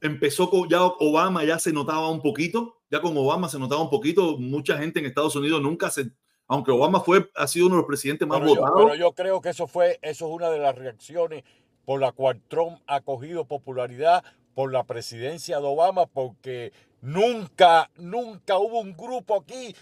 Empezó 0.01 0.49
con 0.49 0.69
ya 0.69 0.83
Obama, 0.83 1.43
ya 1.43 1.59
se 1.59 1.73
notaba 1.73 2.09
un 2.09 2.21
poquito, 2.21 2.77
ya 2.89 3.01
con 3.01 3.15
Obama 3.17 3.49
se 3.49 3.59
notaba 3.59 3.81
un 3.81 3.89
poquito. 3.89 4.37
Mucha 4.37 4.77
gente 4.77 4.99
en 4.99 5.05
Estados 5.05 5.35
Unidos 5.35 5.61
nunca 5.61 5.89
se, 5.89 6.11
aunque 6.47 6.71
Obama 6.71 7.01
fue, 7.01 7.29
ha 7.35 7.47
sido 7.47 7.67
uno 7.67 7.75
de 7.75 7.81
los 7.81 7.87
presidentes 7.87 8.27
más 8.27 8.39
Pero 8.39 8.55
yo, 8.55 8.61
votados. 8.61 8.81
pero 8.83 8.95
yo 8.95 9.11
creo 9.13 9.41
que 9.41 9.49
eso 9.49 9.67
fue, 9.67 9.99
eso 10.01 10.27
es 10.27 10.31
una 10.33 10.49
de 10.49 10.59
las 10.59 10.75
reacciones 10.75 11.43
por 11.85 11.99
la 11.99 12.11
cual 12.11 12.41
Trump 12.47 12.79
ha 12.87 13.01
cogido 13.01 13.45
popularidad 13.45 14.23
por 14.53 14.71
la 14.71 14.83
presidencia 14.83 15.59
de 15.59 15.67
Obama, 15.67 16.05
porque 16.05 16.71
nunca, 17.01 17.89
nunca 17.95 18.57
hubo 18.57 18.79
un 18.79 18.95
grupo 18.95 19.35
aquí 19.35 19.75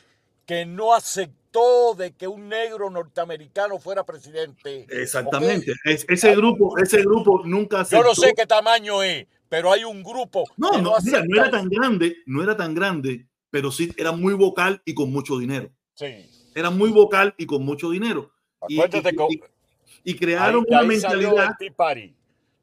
que 0.47 0.65
no 0.65 0.93
aceptó 0.95 1.93
de 1.95 2.13
que 2.13 2.27
un 2.27 2.47
negro 2.49 2.89
norteamericano 2.89 3.77
fuera 3.79 4.03
presidente. 4.05 4.87
Exactamente. 4.89 5.71
¿ok? 5.71 5.77
Es- 5.85 6.05
ese 6.07 6.35
grupo, 6.35 6.77
ese 6.79 7.01
grupo 7.01 7.41
nunca 7.45 7.83
Yo 7.83 8.01
no 8.01 8.11
aceptó- 8.11 8.21
sé 8.21 8.33
qué 8.35 8.45
tamaño 8.47 9.03
es, 9.03 9.27
pero 9.49 9.71
hay 9.71 9.83
un 9.83 10.01
grupo 10.03 10.45
No, 10.55 10.71
que 10.71 10.81
no, 10.81 10.93
mira, 11.03 11.23
no 11.27 11.41
era 11.41 11.51
tan 11.51 11.67
grande, 11.67 12.17
no 12.25 12.41
era 12.41 12.55
tan 12.55 12.73
grande, 12.73 13.27
pero 13.51 13.71
sí 13.71 13.91
era 13.97 14.11
muy 14.13 14.33
vocal 14.33 14.81
y 14.85 14.93
con 14.93 15.11
mucho 15.11 15.37
dinero. 15.37 15.69
Sí. 15.95 16.29
Era 16.55 16.69
muy 16.69 16.91
vocal 16.91 17.35
y 17.37 17.45
con 17.45 17.63
mucho 17.65 17.89
dinero. 17.89 18.31
Y, 18.69 18.79
Acuérdate 18.79 19.09
y- 19.09 19.15
que 19.17 19.33
y- 20.05 20.11
y 20.11 20.15
crearon 20.15 20.61
ahí- 20.61 20.69
una 20.69 20.79
ahí 20.79 20.87
mentalidad. 20.87 21.55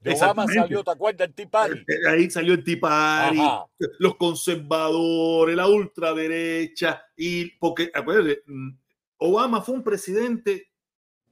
De 0.04 0.12
Obama 0.14 0.46
salió, 0.46 0.84
¿te 0.84 0.90
acuerdas 0.90 1.28
el 1.28 1.34
Tea 1.34 1.48
Party? 1.48 1.78
eh, 1.80 2.08
Ahí 2.08 2.30
salió 2.30 2.52
el 2.54 2.62
Tea 2.62 2.78
Party, 2.80 3.38
Ajá. 3.40 3.64
los 3.98 4.16
conservadores, 4.16 5.56
la 5.56 5.66
ultraderecha. 5.66 7.02
Y 7.16 7.46
porque, 7.58 7.90
acuérdate, 7.94 8.42
mm, 8.46 8.70
Obama 9.18 9.62
fue 9.62 9.74
un 9.74 9.82
presidente 9.82 10.70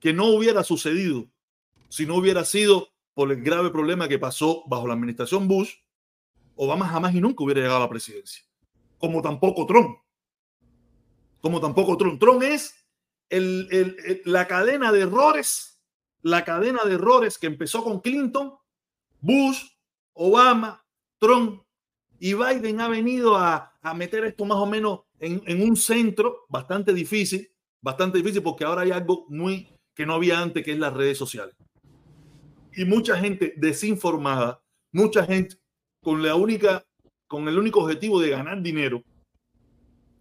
que 0.01 0.13
no 0.13 0.27
hubiera 0.27 0.65
sucedido 0.65 1.27
si 1.89 2.07
no 2.07 2.17
hubiera 2.17 2.45
sido 2.45 2.89
por 3.15 3.31
el 3.31 3.43
grave 3.43 3.71
problema 3.71 4.09
que 4.09 4.19
pasó 4.19 4.65
bajo 4.67 4.87
la 4.87 4.95
administración 4.95 5.47
Bush. 5.47 5.75
Obama 6.57 6.89
jamás 6.89 7.15
y 7.15 7.21
nunca 7.21 7.45
hubiera 7.45 7.61
llegado 7.61 7.77
a 7.79 7.81
la 7.85 7.89
presidencia. 7.91 8.43
Como 8.99 9.21
tampoco 9.21 9.67
Trump. 9.67 9.99
Como 11.41 11.61
tampoco 11.61 11.97
Trump. 11.99 12.19
Trump 12.21 12.43
es 12.43 12.75
el- 13.29 13.69
el- 13.71 13.97
el- 14.07 14.23
la 14.25 14.47
cadena 14.47 14.93
de 14.93 15.01
errores, 15.03 15.81
la 16.23 16.45
cadena 16.45 16.85
de 16.85 16.95
errores 16.95 17.37
que 17.37 17.47
empezó 17.49 17.83
con 17.83 18.01
Clinton, 18.01 18.55
Bush, 19.23 19.69
Obama, 20.15 20.85
Trump 21.19 21.63
y 22.19 22.35
Biden 22.35 22.81
ha 22.81 22.89
venido 22.89 23.37
a, 23.37 23.73
a 23.81 23.95
meter 23.95 24.25
esto 24.25 24.45
más 24.45 24.59
o 24.59 24.67
menos 24.67 25.01
en, 25.21 25.41
en 25.47 25.63
un 25.63 25.77
centro 25.77 26.45
bastante 26.49 26.93
difícil, 26.93 27.49
bastante 27.81 28.19
difícil 28.19 28.43
porque 28.43 28.65
ahora 28.65 28.83
hay 28.83 28.91
algo 28.91 29.25
muy 29.29 29.69
que 29.95 30.05
no 30.05 30.15
había 30.15 30.41
antes, 30.41 30.65
que 30.65 30.73
es 30.73 30.79
las 30.79 30.93
redes 30.93 31.17
sociales. 31.17 31.55
Y 32.75 32.85
mucha 32.85 33.17
gente 33.19 33.55
desinformada, 33.57 34.61
mucha 34.91 35.25
gente 35.25 35.57
con 36.03 36.23
la 36.23 36.35
única, 36.35 36.85
con 37.29 37.47
el 37.47 37.59
único 37.59 37.81
objetivo 37.81 38.21
de 38.21 38.31
ganar 38.31 38.61
dinero, 38.61 39.05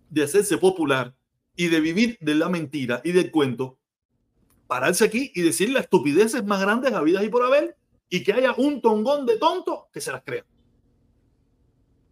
de 0.09 0.23
hacerse 0.23 0.57
popular 0.57 1.15
y 1.55 1.67
de 1.67 1.79
vivir 1.79 2.17
de 2.21 2.35
la 2.35 2.49
mentira 2.49 3.01
y 3.03 3.13
del 3.13 3.31
cuento, 3.31 3.79
pararse 4.67 5.05
aquí 5.05 5.31
y 5.33 5.41
decir 5.41 5.69
las 5.69 5.83
estupideces 5.85 6.45
más 6.45 6.61
grandes 6.61 6.93
habidas 6.93 7.23
y 7.23 7.29
por 7.29 7.43
haber 7.43 7.77
y 8.11 8.21
que 8.23 8.33
haya 8.33 8.53
un 8.57 8.79
tongón 8.81 9.25
de 9.25 9.37
tontos 9.37 9.85
que 9.91 9.99
se 10.01 10.11
las 10.11 10.21
crean. 10.23 10.45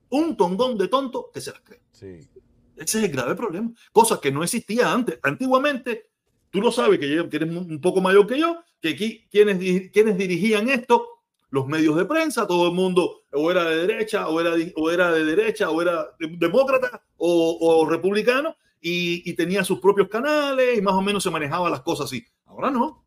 Un 0.09 0.35
tongón 0.35 0.77
de 0.77 0.87
tontos 0.87 1.25
que 1.31 1.41
se 1.41 1.51
las 1.51 1.61
crean. 1.61 1.83
Sí. 1.91 2.27
Ese 2.75 2.97
es 2.99 3.03
el 3.05 3.11
grave 3.11 3.35
problema. 3.35 3.71
Cosa 3.91 4.19
que 4.19 4.31
no 4.31 4.43
existía 4.43 4.91
antes. 4.91 5.19
Antiguamente, 5.21 6.09
tú 6.49 6.61
lo 6.61 6.71
sabes, 6.71 6.97
que, 6.99 7.13
yo- 7.13 7.29
que 7.29 7.37
eres 7.37 7.49
un 7.55 7.79
poco 7.81 8.01
mayor 8.01 8.25
que 8.25 8.39
yo, 8.39 8.57
que 8.81 8.89
aquí 8.89 9.27
quienes, 9.29 9.91
quienes 9.91 10.17
dirigían 10.17 10.69
esto, 10.69 11.05
los 11.51 11.67
medios 11.67 11.95
de 11.97 12.05
prensa, 12.05 12.47
todo 12.47 12.67
el 12.69 12.73
mundo 12.73 13.23
o 13.33 13.51
era 13.51 13.65
de 13.65 13.85
derecha, 13.85 14.27
o 14.29 14.39
era, 14.39 14.53
o 14.75 14.89
era 14.89 15.11
de 15.11 15.23
derecha, 15.25 15.69
o 15.69 15.81
era 15.81 16.15
de- 16.19 16.37
demócrata, 16.37 17.03
o, 17.17 17.57
o 17.59 17.85
republicano, 17.89 18.55
y, 18.81 19.29
y 19.29 19.33
tenía 19.33 19.63
sus 19.65 19.79
propios 19.79 20.07
canales 20.07 20.77
y 20.77 20.81
más 20.81 20.93
o 20.93 21.01
menos 21.01 21.21
se 21.21 21.29
manejaba 21.29 21.69
las 21.69 21.81
cosas 21.81 22.05
así. 22.05 22.23
Ahora 22.45 22.71
no. 22.71 23.05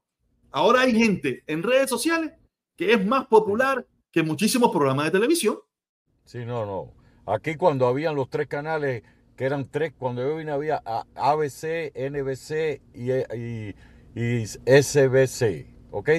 Ahora 0.51 0.83
hay 0.83 0.93
gente 0.95 1.43
en 1.47 1.63
redes 1.63 1.89
sociales 1.89 2.33
que 2.77 2.93
es 2.93 3.05
más 3.05 3.27
popular 3.27 3.87
que 4.11 4.23
muchísimos 4.23 4.71
programas 4.71 5.07
de 5.07 5.11
televisión. 5.13 5.59
Sí, 6.25 6.45
no, 6.45 6.67
no. 6.67 6.93
Aquí 7.33 7.57
cuando 7.57 7.87
habían 7.87 8.15
los 8.15 8.29
tres 8.29 8.47
canales, 8.49 9.03
que 9.37 9.45
eran 9.45 9.69
tres, 9.71 9.93
cuando 9.97 10.23
yo 10.23 10.37
vine 10.37 10.51
había 10.53 10.83
ABC, 11.15 11.93
NBC 11.95 12.81
y, 12.95 13.11
y, 13.37 13.75
y 14.15 14.47
SBC, 14.47 15.67
¿ok? 15.91 16.11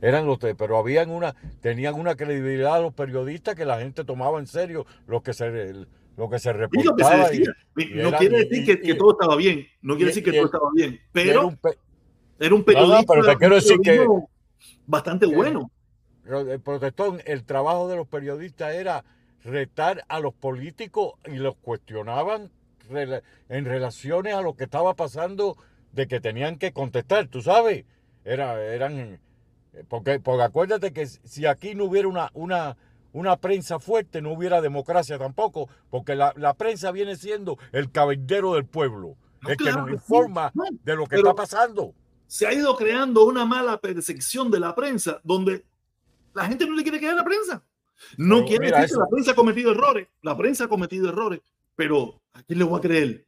Eran 0.00 0.26
los 0.26 0.38
tres, 0.38 0.54
pero 0.56 0.78
habían 0.78 1.10
una, 1.10 1.34
tenían 1.60 1.94
una 1.94 2.14
credibilidad 2.14 2.80
los 2.80 2.94
periodistas 2.94 3.54
que 3.54 3.64
la 3.64 3.80
gente 3.80 4.04
tomaba 4.04 4.38
en 4.38 4.46
serio 4.46 4.86
lo 5.06 5.22
que 5.22 5.32
se, 5.32 5.46
lo 6.16 6.30
que 6.30 6.38
se 6.38 6.50
Y 6.50 6.82
lo 6.84 6.94
que 6.96 7.04
se 7.04 7.12
reportaba. 7.12 7.34
y- 7.34 7.42
no 7.94 8.12
quiere 8.12 8.44
decir 8.44 8.80
que, 8.80 8.94
todo 8.94 9.12
estaba 9.12 9.36
bien. 9.36 9.66
No 9.82 9.94
quiere 9.96 10.10
decir 10.10 10.24
que 10.24 10.32
todo 10.32 10.46
estaba 10.46 10.70
bien. 10.74 10.94
era 10.94 11.00
Pero 11.12 11.46
un 11.48 11.56
pe- 11.56 11.78
era 12.40 12.54
un 12.54 12.64
periodista. 12.64 13.12
pero 13.12 13.26
te 13.26 13.36
quiero 13.36 13.54
decir 13.56 13.78
que- 13.80 14.06
Bastante 14.86 15.26
bueno. 15.26 15.70
El 16.28 16.60
protestón, 16.60 17.20
el 17.24 17.44
trabajo 17.44 17.88
de 17.88 17.96
los 17.96 18.06
periodistas 18.06 18.74
era 18.74 19.04
retar 19.44 20.04
a 20.08 20.20
los 20.20 20.34
políticos 20.34 21.14
y 21.26 21.36
los 21.36 21.56
cuestionaban 21.56 22.50
en 22.90 23.64
relaciones 23.64 24.34
a 24.34 24.42
lo 24.42 24.54
que 24.56 24.64
estaba 24.64 24.94
pasando 24.94 25.56
de 25.92 26.06
que 26.08 26.20
tenían 26.20 26.56
que 26.58 26.72
contestar, 26.72 27.28
tú 27.28 27.42
sabes, 27.42 27.84
era, 28.24 28.62
eran, 28.64 29.20
eh, 29.74 29.84
porque, 29.88 30.20
porque 30.20 30.42
acuérdate 30.42 30.92
que 30.92 31.06
si 31.06 31.46
aquí 31.46 31.74
no 31.74 31.84
hubiera 31.84 32.08
una, 32.08 32.30
una, 32.34 32.76
una 33.12 33.36
prensa 33.36 33.78
fuerte, 33.78 34.20
no 34.22 34.32
hubiera 34.32 34.60
democracia 34.60 35.18
tampoco, 35.18 35.68
porque 35.90 36.14
la, 36.14 36.32
la 36.36 36.54
prensa 36.54 36.90
viene 36.92 37.16
siendo 37.16 37.58
el 37.72 37.90
cabildero 37.90 38.54
del 38.54 38.64
pueblo, 38.66 39.16
No, 39.42 39.50
el 39.50 39.56
que 39.56 39.64
claro 39.64 39.80
nos 39.80 39.86
que 39.88 39.92
informa 39.94 40.52
de 40.82 40.96
lo 40.96 41.04
que 41.06 41.16
pero- 41.16 41.30
está 41.30 41.34
pasando. 41.42 41.94
se 42.26 42.46
ha 42.46 42.52
ido 42.52 42.76
creando 42.76 43.24
una 43.24 43.44
mala 43.44 43.78
percepción 43.80 44.50
de 44.50 44.60
la 44.60 44.74
prensa 44.74 45.20
donde 45.24 45.64
la 46.38 46.46
gente 46.46 46.66
no 46.66 46.74
le 46.74 46.82
quiere 46.82 46.98
creer 46.98 47.14
a 47.14 47.16
la 47.16 47.24
prensa. 47.24 47.62
No 48.16 48.44
quiere 48.44 48.66
decir 48.66 48.84
eso. 48.84 48.94
que 48.94 49.00
la 49.00 49.08
prensa 49.08 49.30
ha 49.32 49.34
cometido 49.34 49.72
errores. 49.72 50.08
La 50.22 50.36
prensa 50.36 50.64
ha 50.64 50.68
cometido 50.68 51.08
errores. 51.08 51.40
Pero 51.74 52.20
¿a 52.32 52.42
quién 52.42 52.58
le 52.58 52.64
voy 52.64 52.78
a 52.78 52.82
creer? 52.82 53.26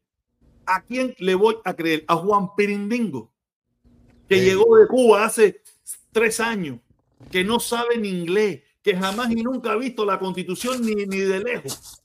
¿A 0.66 0.82
quién 0.82 1.14
le 1.18 1.34
voy 1.34 1.56
a 1.64 1.74
creer? 1.74 2.04
A 2.06 2.16
Juan 2.16 2.54
Pirindingo, 2.56 3.32
que 4.28 4.36
Sí. 4.38 4.44
llegó 4.44 4.76
de 4.76 4.86
Cuba 4.86 5.24
hace 5.24 5.62
tres 6.12 6.38
años, 6.38 6.78
que 7.30 7.42
no 7.42 7.58
sabe 7.58 7.98
ni 7.98 8.08
inglés, 8.08 8.62
que 8.82 8.96
jamás 8.96 9.30
y 9.30 9.42
nunca 9.42 9.72
ha 9.72 9.76
visto 9.76 10.04
la 10.04 10.18
constitución 10.18 10.80
ni, 10.82 10.94
ni 10.94 11.18
de 11.18 11.40
lejos. 11.40 11.96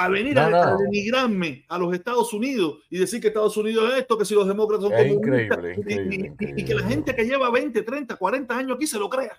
a 0.00 0.08
venir 0.08 0.38
a, 0.38 0.76
denigrarme 0.76 1.64
a 1.68 1.76
los 1.76 1.92
Estados 1.92 2.32
Unidos 2.32 2.78
y 2.88 2.98
decir 2.98 3.20
que 3.20 3.28
Estados 3.28 3.56
Unidos 3.56 3.90
es 3.92 3.98
esto, 3.98 4.16
que 4.16 4.24
si 4.24 4.32
los 4.32 4.46
demócratas 4.46 4.84
son 4.84 4.92
es 4.92 5.12
increíble, 5.12 5.74
increíble, 5.76 6.34
y, 6.56 6.64
que 6.64 6.72
la 6.72 6.86
gente 6.86 7.16
que 7.16 7.24
lleva 7.24 7.50
20, 7.50 7.82
30, 7.82 8.14
40 8.14 8.56
años 8.56 8.76
aquí 8.76 8.86
se 8.86 8.96
lo 8.96 9.10
crea. 9.10 9.36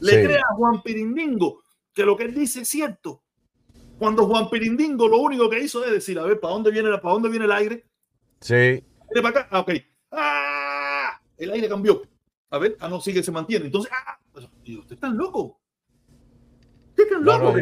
Le 0.00 0.24
crea 0.24 0.42
a 0.50 0.54
Juan 0.54 0.82
Pirindingo 0.82 1.62
que 1.92 2.04
lo 2.04 2.16
que 2.16 2.24
él 2.24 2.34
dice 2.34 2.60
es 2.60 2.68
cierto. 2.68 3.22
Cuando 3.98 4.26
Juan 4.26 4.48
Pirindingo 4.48 5.08
lo 5.08 5.18
único 5.18 5.50
que 5.50 5.58
hizo 5.58 5.84
es 5.84 5.90
decir, 5.90 6.18
a 6.18 6.24
ver, 6.24 6.38
¿para 6.38 6.54
dónde 6.54 6.70
viene, 6.70 6.90
para 6.98 7.14
dónde 7.14 7.28
viene 7.28 7.46
el 7.46 7.52
aire? 7.52 7.84
Sí. 8.40 8.54
¿Viene 8.54 9.22
para 9.22 9.28
acá? 9.28 9.48
Ah, 9.50 9.60
ok. 9.60 9.70
¡Ah! 10.12 11.20
El 11.36 11.50
aire 11.50 11.68
cambió. 11.68 12.02
A 12.50 12.58
ver, 12.58 12.76
ah, 12.80 12.88
no, 12.88 13.00
sigue, 13.00 13.22
se 13.22 13.32
mantiene. 13.32 13.66
Entonces, 13.66 13.90
ah, 13.92 14.18
usted 14.34 14.94
está 14.94 15.08
loco. 15.08 15.60
¿Qué 16.96 17.06
tan 17.06 17.24
loco? 17.24 17.56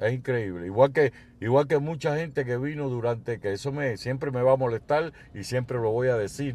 Es 0.00 0.12
increíble. 0.12 0.66
Igual 0.66 0.92
que, 0.92 1.12
igual 1.40 1.66
que 1.66 1.78
mucha 1.78 2.16
gente 2.16 2.44
que 2.44 2.56
vino 2.56 2.88
durante, 2.88 3.40
que 3.40 3.52
eso 3.52 3.72
me, 3.72 3.96
siempre 3.96 4.30
me 4.30 4.42
va 4.42 4.52
a 4.52 4.56
molestar 4.56 5.12
y 5.34 5.44
siempre 5.44 5.78
lo 5.78 5.90
voy 5.90 6.08
a 6.08 6.16
decir. 6.16 6.54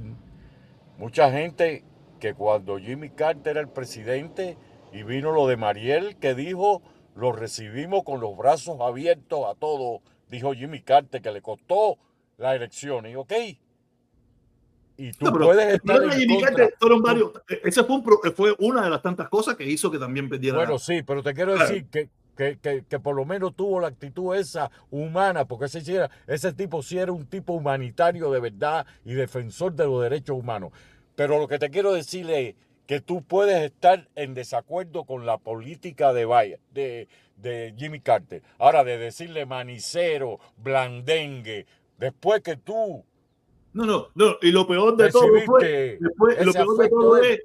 Mucha 0.97 1.31
gente 1.31 1.83
que 2.19 2.33
cuando 2.33 2.77
Jimmy 2.77 3.09
Carter 3.09 3.51
era 3.51 3.61
el 3.61 3.69
presidente 3.69 4.57
y 4.93 5.03
vino 5.03 5.31
lo 5.31 5.47
de 5.47 5.57
Mariel, 5.57 6.17
que 6.17 6.35
dijo, 6.35 6.81
lo 7.15 7.31
recibimos 7.31 8.03
con 8.03 8.19
los 8.21 8.37
brazos 8.37 8.79
abiertos 8.79 9.45
a 9.49 9.55
todos, 9.55 10.01
dijo 10.29 10.53
Jimmy 10.53 10.81
Carter, 10.81 11.21
que 11.21 11.31
le 11.31 11.41
costó 11.41 11.97
la 12.37 12.55
elección. 12.55 13.05
Y 13.07 13.15
ok. 13.15 13.33
Y 14.95 15.11
tú 15.13 15.31
puedes 15.33 15.73
estar 15.73 16.03
en 16.03 16.39
contra. 16.39 17.43
esa 17.63 17.83
fue, 17.83 18.01
fue, 18.35 18.55
una 18.59 18.83
de 18.83 18.89
las 18.91 19.01
tantas 19.01 19.27
cosas 19.27 19.55
que 19.55 19.65
hizo 19.65 19.89
que 19.89 19.97
también 19.97 20.29
perdiera. 20.29 20.57
Bueno, 20.57 20.77
sí, 20.77 21.01
pero 21.01 21.23
te 21.23 21.33
quiero 21.33 21.57
decir 21.57 21.87
que 21.89 22.09
que, 22.35 22.99
por 23.01 23.15
lo 23.15 23.25
menos 23.25 23.55
tuvo 23.55 23.79
la 23.79 23.87
actitud 23.87 24.35
esa 24.35 24.71
humana, 24.89 25.45
porque 25.45 25.65
ese, 25.65 26.09
ese 26.27 26.53
tipo 26.53 26.81
sí 26.81 26.97
era 26.97 27.11
un 27.11 27.25
tipo 27.27 27.53
humanitario 27.53 28.31
de 28.31 28.39
verdad 28.39 28.85
y 29.05 29.13
defensor 29.13 29.73
de 29.73 29.85
los 29.85 30.01
derechos 30.01 30.37
humanos. 30.37 30.71
Pero 31.15 31.37
lo 31.37 31.47
que 31.47 31.59
te 31.59 31.69
quiero 31.69 31.93
decirle 31.93 32.49
es 32.49 32.55
que 32.87 33.01
tú 33.01 33.23
puedes 33.23 33.63
estar 33.63 34.09
en 34.15 34.33
desacuerdo 34.33 35.05
con 35.05 35.25
la 35.25 35.37
política 35.37 36.13
de, 36.13 36.57
de, 36.73 37.07
de 37.37 37.73
Jimmy 37.77 37.99
Carter. 37.99 38.43
Ahora, 38.57 38.83
de 38.83 38.97
decirle 38.97 39.45
manicero, 39.45 40.39
blandengue, 40.57 41.65
después 41.97 42.41
que 42.41 42.57
tú... 42.57 43.05
No, 43.73 43.85
no, 43.85 44.09
no, 44.13 44.37
y 44.41 44.51
lo 44.51 44.67
peor 44.67 44.95
de 44.95 45.09
todo 45.09 45.27
fue, 45.45 45.97
después, 45.99 46.45
lo 46.45 46.53
peor 46.53 46.77
de 46.77 46.89
todo 46.89 47.17
es 47.17 47.39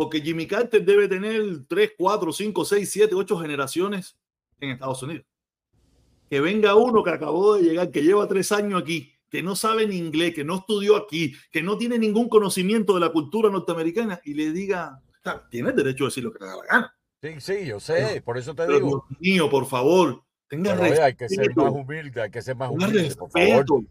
porque 0.00 0.22
Jimmy 0.22 0.46
Carter 0.46 0.82
debe 0.82 1.08
tener 1.08 1.42
3, 1.68 1.92
4, 1.98 2.32
5, 2.32 2.64
6, 2.64 2.90
7, 2.90 3.14
8 3.14 3.38
generaciones 3.38 4.16
en 4.58 4.70
Estados 4.70 5.02
Unidos. 5.02 5.26
Que 6.30 6.40
venga 6.40 6.74
uno 6.74 7.02
que 7.02 7.10
acabó 7.10 7.56
de 7.56 7.64
llegar, 7.64 7.90
que 7.90 8.02
lleva 8.02 8.26
tres 8.26 8.50
años 8.50 8.80
aquí, 8.80 9.12
que 9.30 9.42
no 9.42 9.56
sabe 9.56 9.86
ni 9.86 9.96
inglés, 9.96 10.34
que 10.34 10.44
no 10.44 10.56
estudió 10.56 10.96
aquí, 10.96 11.34
que 11.50 11.62
no 11.62 11.78
tiene 11.78 11.98
ningún 11.98 12.28
conocimiento 12.28 12.94
de 12.94 13.00
la 13.00 13.10
cultura 13.10 13.48
norteamericana 13.50 14.20
y 14.24 14.34
le 14.34 14.50
diga, 14.52 15.00
tienes 15.50 15.76
derecho 15.76 16.04
a 16.04 16.08
decir 16.08 16.24
lo 16.24 16.32
que 16.32 16.40
te 16.40 16.46
da 16.46 16.56
la 16.56 16.64
gana. 16.64 16.96
Sí, 17.22 17.28
sí, 17.38 17.66
yo 17.66 17.80
sé, 17.80 18.22
por 18.24 18.38
eso 18.38 18.54
te 18.54 18.66
digo. 18.66 19.06
Dios 19.08 19.20
mío, 19.20 19.50
por 19.50 19.66
favor, 19.66 20.22
tenga 20.48 20.74
respeto. 20.74 21.02
Hay 21.04 21.14
que 21.14 21.28
ser 21.28 21.56
más 21.56 21.72
humilde, 21.72 22.22
hay 22.22 22.30
que 22.30 22.42
ser 22.42 22.56
más 22.56 22.70
humilde, 22.70 23.02
respeto, 23.02 23.28
por 23.28 23.30
favor. 23.30 23.84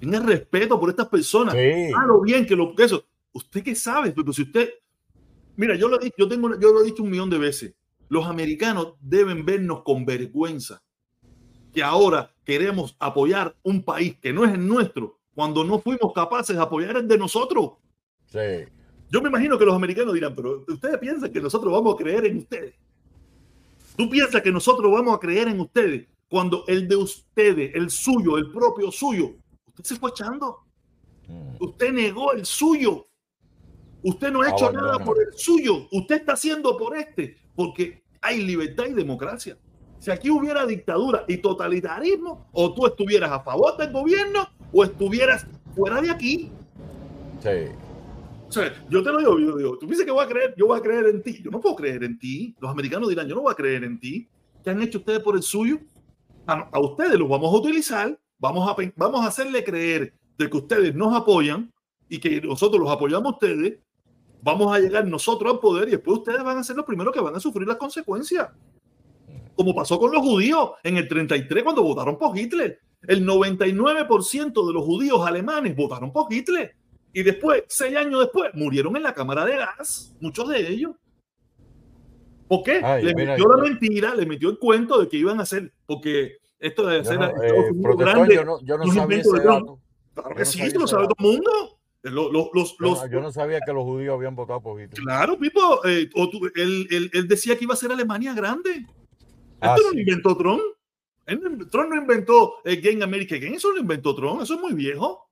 Tenga 0.00 0.20
respeto 0.20 0.80
por 0.80 0.90
estas 0.90 1.08
personas. 1.08 1.54
Sí. 1.54 1.90
lo 2.06 2.20
bien 2.20 2.46
que 2.46 2.56
lo 2.56 2.74
que 2.74 2.84
eso. 2.84 3.04
¿Usted 3.32 3.62
qué 3.62 3.74
sabe? 3.74 4.12
Pero 4.12 4.32
si 4.32 4.42
usted, 4.42 4.70
Mira, 5.56 5.74
yo 5.74 5.88
lo, 5.88 5.98
yo, 6.16 6.28
tengo, 6.28 6.58
yo 6.60 6.72
lo 6.72 6.82
he 6.82 6.84
dicho 6.84 7.02
un 7.02 7.10
millón 7.10 7.30
de 7.30 7.38
veces. 7.38 7.74
Los 8.08 8.26
americanos 8.26 8.94
deben 9.00 9.44
vernos 9.44 9.82
con 9.82 10.04
vergüenza 10.04 10.82
que 11.76 11.82
ahora 11.82 12.34
queremos 12.42 12.96
apoyar 12.98 13.54
un 13.62 13.82
país 13.82 14.16
que 14.16 14.32
no 14.32 14.46
es 14.46 14.54
el 14.54 14.66
nuestro 14.66 15.20
cuando 15.34 15.62
no 15.62 15.78
fuimos 15.78 16.10
capaces 16.14 16.56
de 16.56 16.62
apoyar 16.62 16.96
el 16.96 17.06
de 17.06 17.18
nosotros. 17.18 17.72
Sí. 18.32 18.64
Yo 19.10 19.20
me 19.20 19.28
imagino 19.28 19.58
que 19.58 19.66
los 19.66 19.74
americanos 19.74 20.14
dirán, 20.14 20.34
pero 20.34 20.64
ustedes 20.66 20.96
piensan 20.96 21.30
que 21.30 21.38
nosotros 21.38 21.70
vamos 21.70 21.92
a 21.92 22.02
creer 22.02 22.24
en 22.24 22.38
ustedes. 22.38 22.74
Tú 23.94 24.08
piensas 24.08 24.40
que 24.40 24.50
nosotros 24.50 24.90
vamos 24.90 25.14
a 25.14 25.20
creer 25.20 25.48
en 25.48 25.60
ustedes 25.60 26.06
cuando 26.30 26.64
el 26.66 26.88
de 26.88 26.96
ustedes, 26.96 27.74
el 27.74 27.90
suyo, 27.90 28.38
el 28.38 28.50
propio 28.50 28.90
suyo, 28.90 29.36
usted 29.66 29.84
se 29.84 29.96
fue 29.96 30.08
echando. 30.08 30.60
Mm. 31.28 31.56
Usted 31.60 31.92
negó 31.92 32.32
el 32.32 32.46
suyo. 32.46 33.06
Usted 34.02 34.30
no 34.32 34.40
ha 34.40 34.48
hecho 34.48 34.72
nada 34.72 34.98
por 35.04 35.18
el 35.20 35.38
suyo, 35.38 35.88
usted 35.92 36.16
está 36.16 36.32
haciendo 36.32 36.78
por 36.78 36.96
este, 36.96 37.36
porque 37.54 38.02
hay 38.22 38.40
libertad 38.40 38.86
y 38.86 38.94
democracia. 38.94 39.58
Si 39.98 40.10
aquí 40.10 40.30
hubiera 40.30 40.66
dictadura 40.66 41.24
y 41.26 41.38
totalitarismo, 41.38 42.48
o 42.52 42.72
tú 42.74 42.86
estuvieras 42.86 43.30
a 43.30 43.40
favor 43.40 43.76
del 43.76 43.92
gobierno 43.92 44.48
o 44.72 44.84
estuvieras 44.84 45.46
fuera 45.74 46.00
de 46.00 46.10
aquí. 46.10 46.50
Sí. 47.40 47.72
O 48.48 48.52
sea, 48.52 48.72
yo 48.88 49.02
te 49.02 49.10
lo 49.10 49.18
digo, 49.18 49.38
yo 49.38 49.56
digo, 49.56 49.78
tú 49.78 49.86
dices 49.86 50.04
que 50.04 50.12
voy 50.12 50.24
a 50.24 50.28
creer, 50.28 50.54
yo 50.56 50.66
voy 50.66 50.78
a 50.78 50.82
creer 50.82 51.06
en 51.06 51.22
ti. 51.22 51.42
Yo 51.42 51.50
no 51.50 51.60
puedo 51.60 51.74
creer 51.74 52.04
en 52.04 52.18
ti. 52.18 52.54
Los 52.60 52.70
americanos 52.70 53.08
dirán, 53.08 53.26
yo 53.26 53.34
no 53.34 53.42
voy 53.42 53.52
a 53.52 53.56
creer 53.56 53.84
en 53.84 53.98
ti. 53.98 54.28
¿Qué 54.62 54.70
han 54.70 54.82
hecho 54.82 54.98
ustedes 54.98 55.20
por 55.20 55.36
el 55.36 55.42
suyo? 55.42 55.78
A, 56.46 56.68
a 56.72 56.80
ustedes 56.80 57.18
los 57.18 57.28
vamos 57.28 57.52
a 57.52 57.56
utilizar, 57.56 58.18
vamos 58.38 58.68
a, 58.68 58.76
vamos 58.96 59.24
a 59.24 59.28
hacerle 59.28 59.64
creer 59.64 60.14
de 60.38 60.48
que 60.48 60.56
ustedes 60.56 60.94
nos 60.94 61.14
apoyan 61.14 61.72
y 62.08 62.18
que 62.18 62.40
nosotros 62.40 62.80
los 62.80 62.90
apoyamos 62.90 63.32
a 63.32 63.34
ustedes 63.34 63.78
vamos 64.46 64.72
a 64.72 64.78
llegar 64.78 65.04
nosotros 65.06 65.54
al 65.54 65.58
poder 65.58 65.88
y 65.88 65.92
después 65.92 66.18
ustedes 66.18 66.42
van 66.44 66.56
a 66.56 66.62
ser 66.62 66.76
los 66.76 66.84
primeros 66.84 67.12
que 67.12 67.20
van 67.20 67.34
a 67.34 67.40
sufrir 67.40 67.66
las 67.66 67.78
consecuencias. 67.78 68.48
Como 69.56 69.74
pasó 69.74 69.98
con 69.98 70.12
los 70.12 70.20
judíos 70.20 70.72
en 70.82 70.98
el 70.98 71.08
33 71.08 71.64
cuando 71.64 71.82
votaron 71.82 72.18
por 72.18 72.36
Hitler. 72.36 72.78
El 73.02 73.26
99% 73.26 74.66
de 74.66 74.72
los 74.72 74.84
judíos 74.84 75.26
alemanes 75.26 75.74
votaron 75.74 76.12
por 76.12 76.32
Hitler. 76.32 76.74
Y 77.12 77.22
después, 77.22 77.64
seis 77.68 77.96
años 77.96 78.20
después, 78.20 78.50
murieron 78.54 78.96
en 78.96 79.02
la 79.02 79.14
cámara 79.14 79.44
de 79.44 79.56
gas, 79.56 80.14
muchos 80.20 80.48
de 80.48 80.68
ellos. 80.68 80.92
¿Por 82.46 82.62
qué? 82.62 82.80
le 83.02 83.14
metió 83.14 83.48
la 83.48 83.62
mentira, 83.62 84.14
le 84.14 84.26
metió 84.26 84.50
el 84.50 84.58
cuento 84.58 85.00
de 85.00 85.08
que 85.08 85.16
iban 85.16 85.40
a 85.40 85.44
hacer, 85.44 85.72
porque 85.86 86.36
esto 86.58 86.86
de 86.86 87.00
hacer 87.00 87.18
eh, 87.42 87.52
grande, 87.96 88.34
yo 88.34 88.44
no, 88.44 88.60
yo 88.62 88.78
no 88.78 88.86
sabía 88.92 89.18
ese 89.18 89.38
dato. 89.42 89.80
Claro 90.14 90.36
que 90.36 90.44
sí, 90.44 90.70
lo 90.70 90.86
sabe 90.86 91.04
todo 91.04 91.16
el 91.18 91.26
mundo. 91.36 91.78
Los, 92.02 92.76
yo 93.10 93.20
no 93.20 93.32
sabía 93.32 93.60
que 93.66 93.72
los 93.72 93.84
judíos 93.84 94.14
habían 94.14 94.36
votado 94.36 94.60
por 94.60 94.80
Hitler. 94.80 95.02
Claro, 95.02 95.38
Pipo. 95.38 95.84
Eh, 95.84 96.08
él, 96.54 97.26
decía 97.28 97.56
que 97.56 97.64
iba 97.64 97.74
a 97.74 97.76
ser 97.76 97.90
Alemania 97.90 98.32
grande. 98.32 98.86
Ah, 99.60 99.74
Esto 99.74 99.88
no 99.88 99.94
lo 99.94 100.00
inventó 100.00 100.36
Trump. 100.36 100.62
Trump 101.70 101.90
no 101.90 101.96
inventó 101.96 102.54
el 102.64 102.80
Game 102.80 103.02
America 103.02 103.36
Game. 103.36 103.56
Eso 103.56 103.72
lo 103.72 103.80
inventó 103.80 104.14
Trump. 104.14 104.42
Eso 104.42 104.54
es 104.54 104.60
muy 104.60 104.74
viejo. 104.74 105.28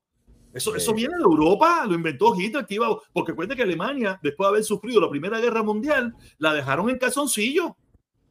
Eso, 0.52 0.74
eso 0.74 0.94
viene 0.94 1.16
de 1.16 1.22
Europa. 1.22 1.84
Lo 1.86 1.94
inventó 1.94 2.34
Hitler. 2.38 2.64
Que 2.66 2.74
iba, 2.76 2.96
porque 3.12 3.34
cuenta 3.34 3.54
que 3.56 3.62
Alemania, 3.62 4.18
después 4.22 4.46
de 4.46 4.48
haber 4.50 4.64
sufrido 4.64 5.00
la 5.00 5.10
Primera 5.10 5.40
Guerra 5.40 5.62
Mundial, 5.62 6.14
la 6.38 6.54
dejaron 6.54 6.90
en 6.90 6.98
calzoncillo. 6.98 7.76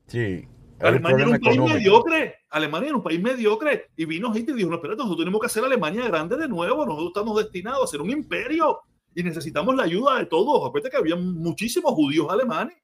Sí. 0.08 0.48
Alemania 0.80 1.26
era 1.26 1.36
un 1.36 1.40
país 1.40 1.60
mediocre. 1.60 2.36
Alemania 2.50 2.88
era 2.90 2.98
un 2.98 3.04
país 3.04 3.22
mediocre. 3.22 3.90
Y 3.96 4.06
vino 4.06 4.36
Hitler 4.36 4.56
y 4.56 4.60
dijo: 4.60 4.70
No, 4.70 4.76
espérate, 4.76 4.98
nosotros 4.98 5.20
tenemos 5.20 5.40
que 5.40 5.48
hacer 5.48 5.64
Alemania 5.64 6.08
grande 6.08 6.36
de 6.38 6.48
nuevo. 6.48 6.86
Nosotros 6.86 7.12
estamos 7.16 7.38
destinados 7.38 7.84
a 7.84 7.88
ser 7.88 8.02
un 8.02 8.10
imperio 8.10 8.80
y 9.16 9.24
necesitamos 9.24 9.76
la 9.76 9.84
ayuda 9.84 10.20
de 10.20 10.26
todos. 10.26 10.68
Acuérdate 10.68 10.92
que 10.92 10.98
había 10.98 11.16
muchísimos 11.16 11.92
judíos 11.94 12.28
alemanes. 12.30 12.76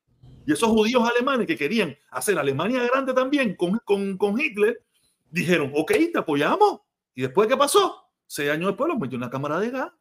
Y 0.49 0.53
esos 0.53 0.69
judíos 0.69 1.07
alemanes 1.07 1.45
que 1.45 1.55
querían 1.55 1.95
hacer 2.09 2.39
Alemania 2.39 2.81
grande 2.81 3.13
también 3.13 3.55
con, 3.55 3.77
con, 3.85 4.17
con 4.17 4.41
Hitler, 4.41 4.81
dijeron: 5.29 5.71
Ok, 5.75 5.91
te 6.11 6.17
apoyamos. 6.17 6.79
¿Y 7.13 7.21
después 7.21 7.47
qué 7.47 7.55
pasó? 7.55 8.09
Seis 8.25 8.49
años 8.49 8.69
después 8.69 8.87
los 8.89 8.97
metió 8.97 9.17
en 9.17 9.21
la 9.21 9.29
cámara 9.29 9.59
de 9.59 9.69
gas. 9.69 9.91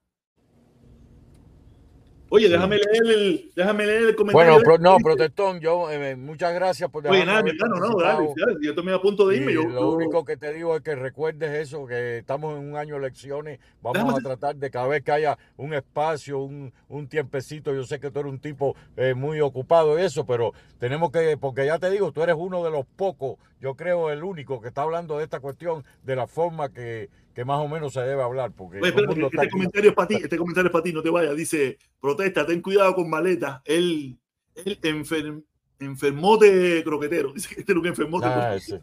Oye, 2.30 2.48
déjame 2.48 2.76
leer 2.76 3.16
el, 3.16 3.50
déjame 3.56 3.86
leer 3.86 4.02
el 4.08 4.14
comentario. 4.14 4.60
Bueno, 4.62 4.78
no, 4.78 4.96
protestón, 4.98 5.60
yo, 5.60 5.90
eh, 5.90 6.14
muchas 6.14 6.52
gracias 6.52 6.90
por. 6.90 7.06
Oye, 7.06 7.24
nada, 7.24 7.40
hermano, 7.40 7.76
no, 7.76 7.98
dale, 7.98 8.28
yo 8.60 8.74
tomé 8.74 8.92
a 8.92 9.00
punto 9.00 9.28
de 9.28 9.36
irme. 9.36 9.54
Yo, 9.54 9.62
lo 9.64 9.90
único 9.92 10.24
que 10.24 10.36
te 10.36 10.52
digo 10.52 10.76
es 10.76 10.82
que 10.82 10.94
recuerdes 10.94 11.68
eso, 11.68 11.86
que 11.86 12.18
estamos 12.18 12.58
en 12.58 12.68
un 12.70 12.76
año 12.76 12.94
de 12.94 13.00
elecciones, 13.00 13.60
vamos 13.80 14.14
a 14.14 14.18
tratar 14.18 14.56
de 14.56 14.70
cada 14.70 14.88
vez 14.88 15.02
que 15.02 15.12
haya 15.12 15.38
un 15.56 15.72
espacio, 15.72 16.40
un, 16.40 16.72
un 16.88 17.08
tiempecito, 17.08 17.74
yo 17.74 17.84
sé 17.84 17.98
que 17.98 18.10
tú 18.10 18.20
eres 18.20 18.32
un 18.32 18.40
tipo 18.40 18.76
eh, 18.96 19.14
muy 19.14 19.40
ocupado 19.40 19.98
y 19.98 20.02
eso, 20.02 20.26
pero 20.26 20.52
tenemos 20.78 21.10
que, 21.10 21.36
porque 21.38 21.64
ya 21.64 21.78
te 21.78 21.90
digo, 21.90 22.12
tú 22.12 22.22
eres 22.22 22.36
uno 22.38 22.62
de 22.62 22.70
los 22.70 22.84
pocos, 22.84 23.36
yo 23.60 23.74
creo 23.74 24.10
el 24.10 24.22
único 24.22 24.60
que 24.60 24.68
está 24.68 24.82
hablando 24.82 25.18
de 25.18 25.24
esta 25.24 25.40
cuestión 25.40 25.84
de 26.04 26.16
la 26.16 26.26
forma 26.26 26.68
que 26.68 27.08
que 27.38 27.44
más 27.44 27.60
o 27.60 27.68
menos 27.68 27.92
se 27.92 28.00
debe 28.00 28.20
hablar. 28.20 28.50
Porque 28.50 28.80
este, 28.80 29.48
comentario 29.48 29.90
es 29.90 29.94
para 29.94 30.08
ti, 30.08 30.16
este 30.16 30.36
comentario 30.36 30.66
es 30.66 30.72
para 30.72 30.82
ti, 30.82 30.92
no 30.92 31.02
te 31.02 31.10
vayas. 31.10 31.36
Dice, 31.36 31.78
protesta, 32.00 32.44
ten 32.44 32.60
cuidado 32.60 32.96
con 32.96 33.08
maleta. 33.08 33.62
Él, 33.64 34.18
él 34.56 34.78
enfer, 34.82 35.40
enfermote 35.78 36.82
croquetero. 36.82 37.32
Dice 37.34 37.54
que 37.54 37.60
este 37.60 37.70
es 37.70 37.78
un 37.78 37.86
enfermote. 37.86 38.26
Ah, 38.26 38.56
ese. 38.56 38.82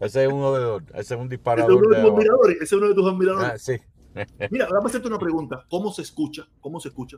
ese. 0.00 0.24
es 0.26 0.30
uno 0.30 0.52
de 0.52 0.84
ese 1.00 1.14
es 1.14 1.18
un 1.18 1.30
disparador. 1.30 1.70
Ese 1.70 1.80
es 1.80 1.86
uno 1.86 1.96
de, 1.96 2.02
tus 2.02 2.12
admiradores. 2.12 2.56
Ese 2.56 2.64
es 2.64 2.72
uno 2.74 2.88
de 2.88 2.94
tus 2.94 3.08
admiradores. 3.10 3.50
Ah, 3.50 3.58
sí. 3.58 3.78
Mira, 4.50 4.66
vamos 4.66 4.84
a 4.84 4.88
hacerte 4.88 5.08
una 5.08 5.18
pregunta. 5.18 5.64
¿Cómo 5.70 5.90
se 5.90 6.02
escucha? 6.02 6.46
¿Cómo 6.60 6.80
se 6.80 6.88
escucha? 6.88 7.16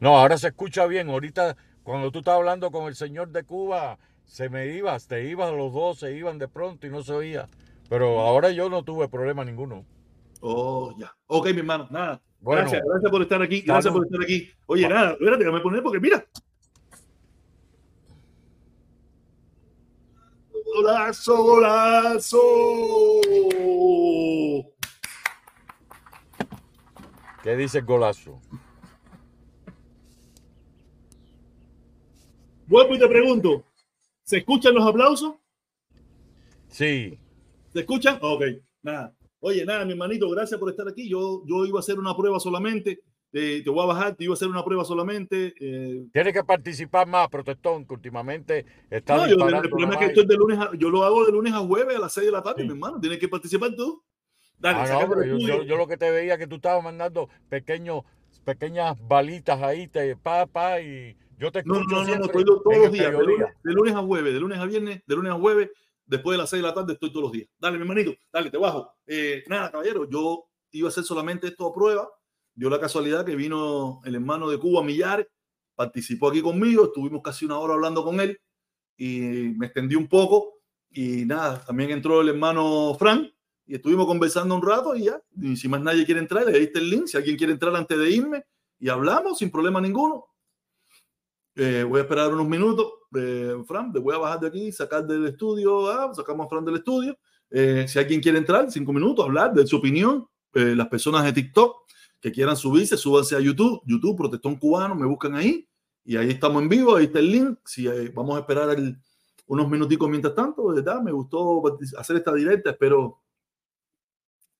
No, 0.00 0.18
ahora 0.18 0.36
se 0.36 0.48
escucha 0.48 0.84
bien. 0.84 1.08
Ahorita, 1.08 1.56
cuando 1.82 2.12
tú 2.12 2.18
estás 2.18 2.34
hablando 2.34 2.70
con 2.70 2.88
el 2.88 2.94
señor 2.94 3.30
de 3.30 3.44
Cuba, 3.44 3.98
se 4.26 4.50
me 4.50 4.66
ibas, 4.66 5.08
te 5.08 5.26
ibas, 5.26 5.50
los 5.50 5.72
dos 5.72 6.00
se 6.00 6.14
iban 6.14 6.38
de 6.38 6.48
pronto 6.48 6.86
y 6.86 6.90
no 6.90 7.02
se 7.02 7.14
oía. 7.14 7.48
Pero 7.88 8.20
ahora 8.20 8.50
yo 8.50 8.68
no 8.68 8.82
tuve 8.82 9.08
problema 9.08 9.46
ninguno. 9.46 9.86
Oh, 10.46 10.94
ya. 10.98 11.10
Ok, 11.26 11.46
mi 11.46 11.60
hermano, 11.60 11.88
nada. 11.90 12.20
Bueno, 12.38 12.60
gracias, 12.60 12.82
gracias 12.86 13.10
por 13.10 13.22
estar 13.22 13.40
aquí. 13.40 13.62
Gracias 13.62 13.90
por 13.90 14.04
estar 14.04 14.20
aquí. 14.20 14.50
Oye, 14.66 14.86
nada, 14.86 15.12
espérate, 15.12 15.38
déjame 15.42 15.60
poner 15.60 15.82
porque 15.82 16.00
mira. 16.00 16.22
Golazo, 20.66 21.42
golazo. 21.42 22.38
¿qué 27.42 27.56
dice 27.56 27.78
el 27.78 27.84
golazo? 27.86 28.38
Vuelvo 32.66 32.94
y 32.96 32.98
te 32.98 33.08
pregunto, 33.08 33.64
¿se 34.24 34.38
escuchan 34.38 34.74
los 34.74 34.86
aplausos? 34.86 35.36
Sí, 36.68 37.18
¿Se 37.72 37.80
escuchan? 37.80 38.18
Ok, 38.20 38.42
nada. 38.82 39.14
Oye, 39.46 39.62
nada, 39.66 39.84
mi 39.84 39.92
hermanito, 39.92 40.30
gracias 40.30 40.58
por 40.58 40.70
estar 40.70 40.88
aquí. 40.88 41.06
Yo, 41.06 41.42
yo 41.44 41.66
iba 41.66 41.78
a 41.78 41.80
hacer 41.80 41.98
una 41.98 42.16
prueba 42.16 42.40
solamente. 42.40 43.00
eh, 43.36 43.60
te 43.62 43.68
voy 43.68 43.82
a 43.82 43.86
bajar, 43.86 44.14
te 44.16 44.24
iba 44.24 44.32
a 44.32 44.36
hacer 44.36 44.48
una 44.48 44.64
prueba 44.64 44.84
solamente. 44.86 45.52
eh, 45.60 46.06
tiene 46.14 46.32
que 46.32 46.42
participar 46.44 47.06
más, 47.06 47.28
protestón, 47.28 47.84
que 47.84 47.92
últimamente 47.92 48.64
está 48.88 49.16
no, 49.16 49.26
yo, 49.26 49.32
el 49.32 49.36
disparando 49.36 49.68
problema 49.68 49.92
es 49.94 49.98
que 49.98 50.06
esto 50.06 50.20
es 50.22 50.28
de 50.28 50.36
lunes 50.36 50.58
a, 50.58 50.70
yo 50.78 50.88
lo 50.88 51.04
hago 51.04 51.26
de 51.26 51.32
lunes 51.32 51.52
a 51.52 51.58
jueves 51.58 51.94
a 51.94 51.98
las 51.98 52.12
6 52.14 52.24
de 52.26 52.32
la 52.32 52.42
tarde, 52.42 52.62
Sí. 52.62 52.68
mi 52.68 52.72
hermano. 52.72 52.98
Tienes 53.00 53.18
que 53.18 53.28
participar 53.28 53.74
tú. 53.74 54.02
Dale, 54.58 54.78
Ah, 54.78 55.06
no, 55.06 55.20
el 55.22 55.28
yo, 55.28 55.38
yo- 55.46 55.62
yo 55.64 55.76
lo 55.76 55.86
que 55.86 55.98
te 55.98 56.10
veía 56.10 56.38
que 56.38 56.46
tú 56.46 56.54
estabas 56.56 56.82
mandando 56.82 57.28
pequeños, 57.50 58.02
pequeñas 58.46 58.96
balitas 59.06 59.60
ahí, 59.60 59.88
te, 59.88 60.16
pa, 60.16 60.46
pa, 60.46 60.80
y 60.80 61.14
yo 61.38 61.52
te 61.52 61.62
No, 61.64 61.74
escucho 61.74 61.96
no, 61.96 61.96
no, 61.96 62.00
no, 62.00 62.06
siempre 62.06 62.26
estoy 62.28 62.44
todos 62.44 62.62
los 62.64 62.84
el 62.86 62.92
días, 62.92 63.12
de 63.12 63.18
lunes, 63.24 63.46
de 63.62 63.72
lunes 63.74 63.94
a 63.94 63.98
jueves, 64.00 64.32
de 64.32 64.40
lunes 64.40 64.58
a 64.58 64.64
viernes, 64.64 65.02
de 65.06 65.14
lunes 65.16 65.32
a 65.32 65.34
jueves, 65.34 65.70
después 66.06 66.34
de 66.34 66.38
las 66.38 66.50
6 66.50 66.62
de 66.62 66.68
la 66.68 66.74
tarde 66.74 66.92
estoy 66.94 67.10
todos 67.10 67.22
los 67.24 67.32
días. 67.32 67.48
Dale, 67.58 67.76
mi 67.76 67.82
hermanito, 67.82 68.14
dale, 68.32 68.50
te 68.50 68.58
bajo. 68.58 68.92
Eh, 69.06 69.44
nada, 69.48 69.70
caballero, 69.70 70.08
yo 70.08 70.46
iba 70.72 70.88
a 70.88 70.90
hacer 70.90 71.04
solamente 71.04 71.48
esto 71.48 71.66
a 71.66 71.72
prueba. 71.72 72.08
Dio 72.54 72.70
la 72.70 72.80
casualidad 72.80 73.24
que 73.24 73.36
vino 73.36 74.00
el 74.04 74.14
hermano 74.14 74.48
de 74.48 74.58
Cuba, 74.58 74.82
Millares, 74.82 75.26
participó 75.74 76.28
aquí 76.28 76.40
conmigo, 76.40 76.84
estuvimos 76.84 77.22
casi 77.22 77.44
una 77.44 77.58
hora 77.58 77.74
hablando 77.74 78.04
con 78.04 78.20
él 78.20 78.40
y 78.96 79.18
me 79.56 79.66
extendí 79.66 79.96
un 79.96 80.08
poco 80.08 80.60
y 80.90 81.24
nada, 81.24 81.64
también 81.64 81.90
entró 81.90 82.20
el 82.20 82.28
hermano 82.28 82.94
Frank 82.96 83.28
y 83.66 83.74
estuvimos 83.74 84.06
conversando 84.06 84.54
un 84.54 84.62
rato 84.62 84.94
y 84.94 85.04
ya, 85.04 85.20
y 85.40 85.56
si 85.56 85.66
más 85.68 85.80
nadie 85.80 86.04
quiere 86.04 86.20
entrar, 86.20 86.46
le 86.46 86.58
diste 86.58 86.78
el 86.78 86.90
link, 86.90 87.06
si 87.06 87.16
alguien 87.16 87.36
quiere 87.36 87.52
entrar 87.52 87.74
antes 87.74 87.98
de 87.98 88.10
irme 88.10 88.44
y 88.78 88.88
hablamos 88.88 89.38
sin 89.38 89.50
problema 89.50 89.80
ninguno. 89.80 90.26
Eh, 91.56 91.84
voy 91.88 92.00
a 92.00 92.02
esperar 92.02 92.32
unos 92.32 92.48
minutos. 92.48 92.92
Eh, 93.16 93.62
Fran, 93.66 93.92
te 93.92 93.98
voy 93.98 94.14
a 94.14 94.18
bajar 94.18 94.40
de 94.40 94.46
aquí, 94.48 94.72
sacar 94.72 95.06
del 95.06 95.26
estudio. 95.26 95.88
ah, 95.90 96.12
sacamos 96.14 96.46
a 96.46 96.48
Fran 96.48 96.64
del 96.64 96.76
estudio. 96.76 97.16
Eh, 97.50 97.86
si 97.86 97.98
alguien 97.98 98.20
quiere 98.20 98.38
entrar, 98.38 98.70
cinco 98.70 98.92
minutos, 98.92 99.24
hablar 99.24 99.52
de 99.52 99.66
su 99.66 99.76
opinión. 99.76 100.26
Eh, 100.54 100.74
las 100.76 100.88
personas 100.88 101.24
de 101.24 101.32
TikTok 101.32 101.84
que 102.20 102.32
quieran 102.32 102.56
subirse, 102.56 102.96
súbanse 102.96 103.36
a 103.36 103.40
YouTube. 103.40 103.82
YouTube, 103.86 104.16
Protestón 104.16 104.56
Cubano, 104.56 104.94
me 104.94 105.06
buscan 105.06 105.34
ahí. 105.34 105.68
Y 106.04 106.16
ahí 106.16 106.30
estamos 106.30 106.62
en 106.62 106.68
vivo, 106.68 106.96
ahí 106.96 107.04
está 107.04 107.18
el 107.18 107.30
link. 107.30 107.58
Si 107.64 107.86
eh, 107.86 108.10
vamos 108.14 108.36
a 108.36 108.40
esperar 108.40 108.76
unos 109.46 109.68
minuticos 109.68 110.08
mientras 110.08 110.34
tanto, 110.34 110.74
me 111.02 111.12
gustó 111.12 111.62
hacer 111.98 112.16
esta 112.16 112.34
directa. 112.34 112.70
Espero. 112.70 113.20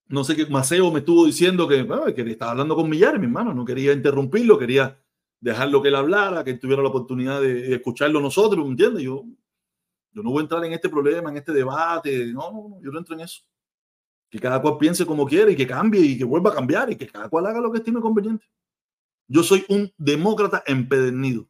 No 0.06 0.22
sé 0.22 0.36
qué 0.36 0.47
Maceo 0.47 0.93
me 0.93 0.98
estuvo 0.98 1.24
diciendo 1.24 1.66
que, 1.66 1.82
bueno, 1.82 2.05
que 2.14 2.22
estaba 2.31 2.51
hablando 2.52 2.76
con 2.76 2.89
Millares, 2.89 3.18
mi 3.18 3.26
hermano. 3.26 3.55
No 3.55 3.64
quería 3.64 3.93
interrumpirlo, 3.93 4.59
quería 4.59 5.02
dejarlo 5.44 5.82
que 5.82 5.88
él 5.88 5.94
hablara, 5.94 6.42
que 6.42 6.52
él 6.52 6.58
tuviera 6.58 6.82
la 6.82 6.88
oportunidad 6.88 7.42
de, 7.42 7.54
de 7.54 7.74
escucharlo 7.74 8.18
nosotros, 8.18 8.64
¿me 8.64 8.70
entiendes? 8.70 9.02
Yo, 9.02 9.26
yo 10.10 10.22
no 10.22 10.30
voy 10.30 10.40
a 10.40 10.42
entrar 10.44 10.64
en 10.64 10.72
este 10.72 10.88
problema, 10.88 11.28
en 11.28 11.36
este 11.36 11.52
debate, 11.52 12.32
no, 12.32 12.50
no, 12.50 12.68
no, 12.70 12.82
yo 12.82 12.90
no 12.90 12.98
entro 12.98 13.14
en 13.14 13.20
eso. 13.20 13.42
Que 14.30 14.40
cada 14.40 14.62
cual 14.62 14.78
piense 14.78 15.04
como 15.04 15.26
quiere 15.26 15.52
y 15.52 15.56
que 15.56 15.66
cambie 15.66 16.00
y 16.00 16.16
que 16.16 16.24
vuelva 16.24 16.50
a 16.50 16.54
cambiar 16.54 16.90
y 16.90 16.96
que 16.96 17.06
cada 17.06 17.28
cual 17.28 17.44
haga 17.44 17.60
lo 17.60 17.70
que 17.70 17.78
estime 17.78 18.00
conveniente. 18.00 18.46
Yo 19.28 19.42
soy 19.42 19.66
un 19.68 19.92
demócrata 19.98 20.64
empedernido. 20.66 21.46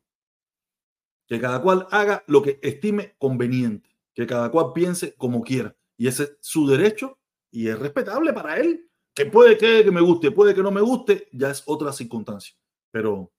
Que 1.29 1.41
cada 1.41 1.63
cual 1.63 1.87
haga 1.93 2.25
lo 2.27 2.43
que 2.43 2.59
estime 2.63 3.15
conveniente, 3.17 3.89
que 4.13 4.27
cada 4.27 4.51
cual 4.51 4.73
piense 4.75 5.15
como 5.15 5.41
quiera. 5.43 5.75
Y 5.97 6.09
ese 6.09 6.25
es 6.25 6.39
su 6.41 6.67
derecho 6.67 7.17
y 7.53 7.69
es 7.69 7.79
respetable 7.79 8.33
para 8.33 8.57
él. 8.57 8.91
Que 9.15 9.27
puede 9.27 9.57
que, 9.57 9.85
que 9.85 9.91
me 9.93 10.01
guste, 10.01 10.33
puede 10.33 10.53
que 10.53 10.65
no 10.65 10.73
me 10.73 10.81
guste, 10.81 11.29
ya 11.33 11.51
es 11.51 11.63
otra 11.67 11.93
circunstancia. 11.93 12.57
Pero 12.91 13.31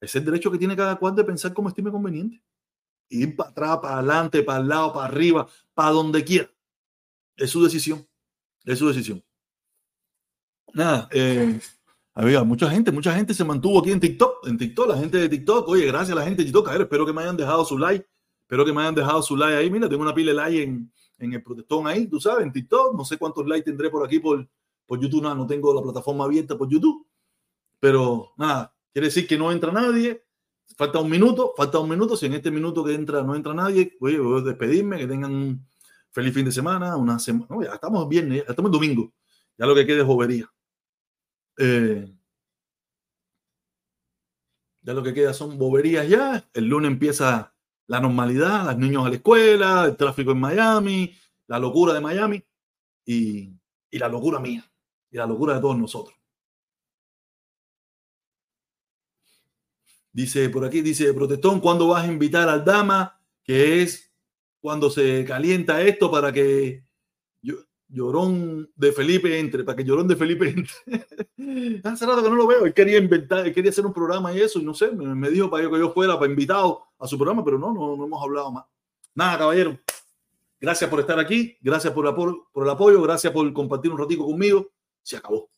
es 0.00 0.14
el 0.14 0.24
derecho 0.24 0.50
que 0.50 0.58
tiene 0.58 0.76
cada 0.76 0.96
cual 0.96 1.14
de 1.14 1.24
pensar 1.24 1.52
como 1.52 1.68
estime 1.68 1.90
conveniente. 1.90 2.42
Ir 3.10 3.34
para 3.36 3.50
atrás, 3.50 3.78
para 3.78 3.98
adelante, 3.98 4.42
para 4.42 4.60
el 4.60 4.68
lado, 4.68 4.92
para 4.92 5.06
arriba, 5.06 5.48
para 5.74 5.90
donde 5.90 6.22
quiera. 6.24 6.50
Es 7.36 7.50
su 7.50 7.62
decisión. 7.62 8.06
Es 8.64 8.78
su 8.78 8.88
decisión. 8.88 9.24
Nada, 10.74 11.08
eh, 11.12 11.58
había 12.14 12.44
mucha 12.44 12.68
gente, 12.70 12.92
mucha 12.92 13.14
gente 13.14 13.32
se 13.32 13.44
mantuvo 13.44 13.80
aquí 13.80 13.92
en 13.92 14.00
TikTok. 14.00 14.46
En 14.46 14.58
TikTok, 14.58 14.88
la 14.88 14.98
gente 14.98 15.18
de 15.18 15.28
TikTok, 15.28 15.68
oye, 15.68 15.86
gracias 15.86 16.10
a 16.10 16.20
la 16.20 16.24
gente 16.24 16.42
de 16.42 16.46
TikTok. 16.46 16.68
A 16.68 16.72
ver, 16.72 16.82
espero 16.82 17.06
que 17.06 17.12
me 17.12 17.22
hayan 17.22 17.36
dejado 17.36 17.64
su 17.64 17.78
like. 17.78 18.06
Espero 18.42 18.64
que 18.64 18.72
me 18.72 18.82
hayan 18.82 18.94
dejado 18.94 19.22
su 19.22 19.36
like 19.36 19.56
ahí. 19.56 19.70
Mira, 19.70 19.88
tengo 19.88 20.02
una 20.02 20.14
pila 20.14 20.32
de 20.32 20.36
like 20.36 20.62
en, 20.62 20.92
en 21.18 21.32
el 21.32 21.42
protestón 21.42 21.86
ahí, 21.86 22.06
tú 22.06 22.20
sabes, 22.20 22.44
en 22.44 22.52
TikTok. 22.52 22.96
No 22.96 23.04
sé 23.04 23.18
cuántos 23.18 23.46
likes 23.46 23.64
tendré 23.64 23.90
por 23.90 24.04
aquí 24.04 24.18
por, 24.18 24.46
por 24.86 25.00
YouTube. 25.00 25.22
Nada, 25.22 25.34
no 25.34 25.46
tengo 25.46 25.74
la 25.74 25.82
plataforma 25.82 26.24
abierta 26.24 26.56
por 26.56 26.68
YouTube. 26.68 27.06
Pero 27.80 28.32
nada, 28.36 28.74
quiere 28.98 29.06
decir 29.06 29.28
que 29.28 29.38
no 29.38 29.52
entra 29.52 29.70
nadie. 29.70 30.24
Falta 30.76 30.98
un 30.98 31.08
minuto, 31.08 31.54
falta 31.56 31.78
un 31.78 31.88
minuto. 31.88 32.16
Si 32.16 32.26
en 32.26 32.34
este 32.34 32.50
minuto 32.50 32.82
que 32.84 32.94
entra 32.94 33.22
no 33.22 33.36
entra 33.36 33.54
nadie, 33.54 33.96
voy 34.00 34.16
a 34.16 34.42
despedirme, 34.42 34.98
que 34.98 35.06
tengan 35.06 35.32
un 35.32 35.68
feliz 36.10 36.34
fin 36.34 36.44
de 36.44 36.50
semana, 36.50 36.96
una 36.96 37.20
semana. 37.20 37.46
Ya 37.64 37.74
estamos 37.74 38.08
viernes, 38.08 38.42
estamos 38.48 38.72
domingo. 38.72 39.12
Ya 39.56 39.66
lo 39.66 39.74
que 39.76 39.86
quede 39.86 40.00
es 40.00 40.04
bobería. 40.04 40.52
Eh, 41.58 42.12
ya 44.82 44.94
lo 44.94 45.02
que 45.04 45.14
queda 45.14 45.32
son 45.32 45.56
boberías 45.56 46.08
ya. 46.08 46.44
El 46.52 46.64
lunes 46.66 46.90
empieza 46.90 47.54
la 47.86 48.00
normalidad, 48.00 48.66
los 48.66 48.78
niños 48.78 49.06
a 49.06 49.10
la 49.10 49.14
escuela, 49.14 49.84
el 49.84 49.96
tráfico 49.96 50.32
en 50.32 50.40
Miami, 50.40 51.14
la 51.46 51.60
locura 51.60 51.94
de 51.94 52.00
Miami 52.00 52.44
y, 53.06 53.52
y 53.92 53.98
la 53.98 54.08
locura 54.08 54.40
mía 54.40 54.68
y 55.08 55.16
la 55.16 55.26
locura 55.26 55.54
de 55.54 55.60
todos 55.60 55.78
nosotros. 55.78 56.17
Dice 60.18 60.50
por 60.50 60.64
aquí, 60.64 60.80
dice 60.82 61.14
Protestón, 61.14 61.60
¿cuándo 61.60 61.86
vas 61.86 62.02
a 62.02 62.08
invitar 62.12 62.48
al 62.48 62.64
Dama? 62.64 63.20
Que 63.44 63.82
es 63.82 64.10
cuando 64.60 64.90
se 64.90 65.24
calienta 65.24 65.80
esto 65.80 66.10
para 66.10 66.32
que 66.32 66.82
Llo- 67.40 67.64
Llorón 67.86 68.68
de 68.74 68.90
Felipe 68.90 69.38
entre, 69.38 69.62
para 69.62 69.76
que 69.76 69.84
Llorón 69.84 70.08
de 70.08 70.16
Felipe 70.16 70.48
entre. 70.48 71.80
Hace 71.84 72.04
rato 72.04 72.24
que 72.24 72.30
no 72.30 72.34
lo 72.34 72.48
veo, 72.48 72.64
él 72.64 72.74
quería 72.74 72.98
inventar, 72.98 73.46
él 73.46 73.54
quería 73.54 73.70
hacer 73.70 73.86
un 73.86 73.92
programa 73.92 74.32
y 74.34 74.40
eso, 74.40 74.58
y 74.58 74.64
no 74.64 74.74
sé, 74.74 74.90
me, 74.90 75.14
me 75.14 75.30
dijo 75.30 75.48
para 75.48 75.70
que 75.70 75.78
yo 75.78 75.92
fuera, 75.92 76.18
para 76.18 76.28
invitado 76.28 76.82
a 76.98 77.06
su 77.06 77.16
programa, 77.16 77.44
pero 77.44 77.56
no, 77.56 77.72
no, 77.72 77.96
no 77.96 78.04
hemos 78.04 78.20
hablado 78.20 78.50
más. 78.50 78.64
Nada, 79.14 79.38
caballero. 79.38 79.78
Gracias 80.60 80.90
por 80.90 80.98
estar 80.98 81.20
aquí, 81.20 81.56
gracias 81.60 81.92
por 81.92 82.06
el 82.06 82.68
apoyo, 82.70 83.00
gracias 83.02 83.32
por 83.32 83.52
compartir 83.52 83.92
un 83.92 83.98
ratico 83.98 84.26
conmigo. 84.26 84.68
Se 85.00 85.16
acabó. 85.16 85.48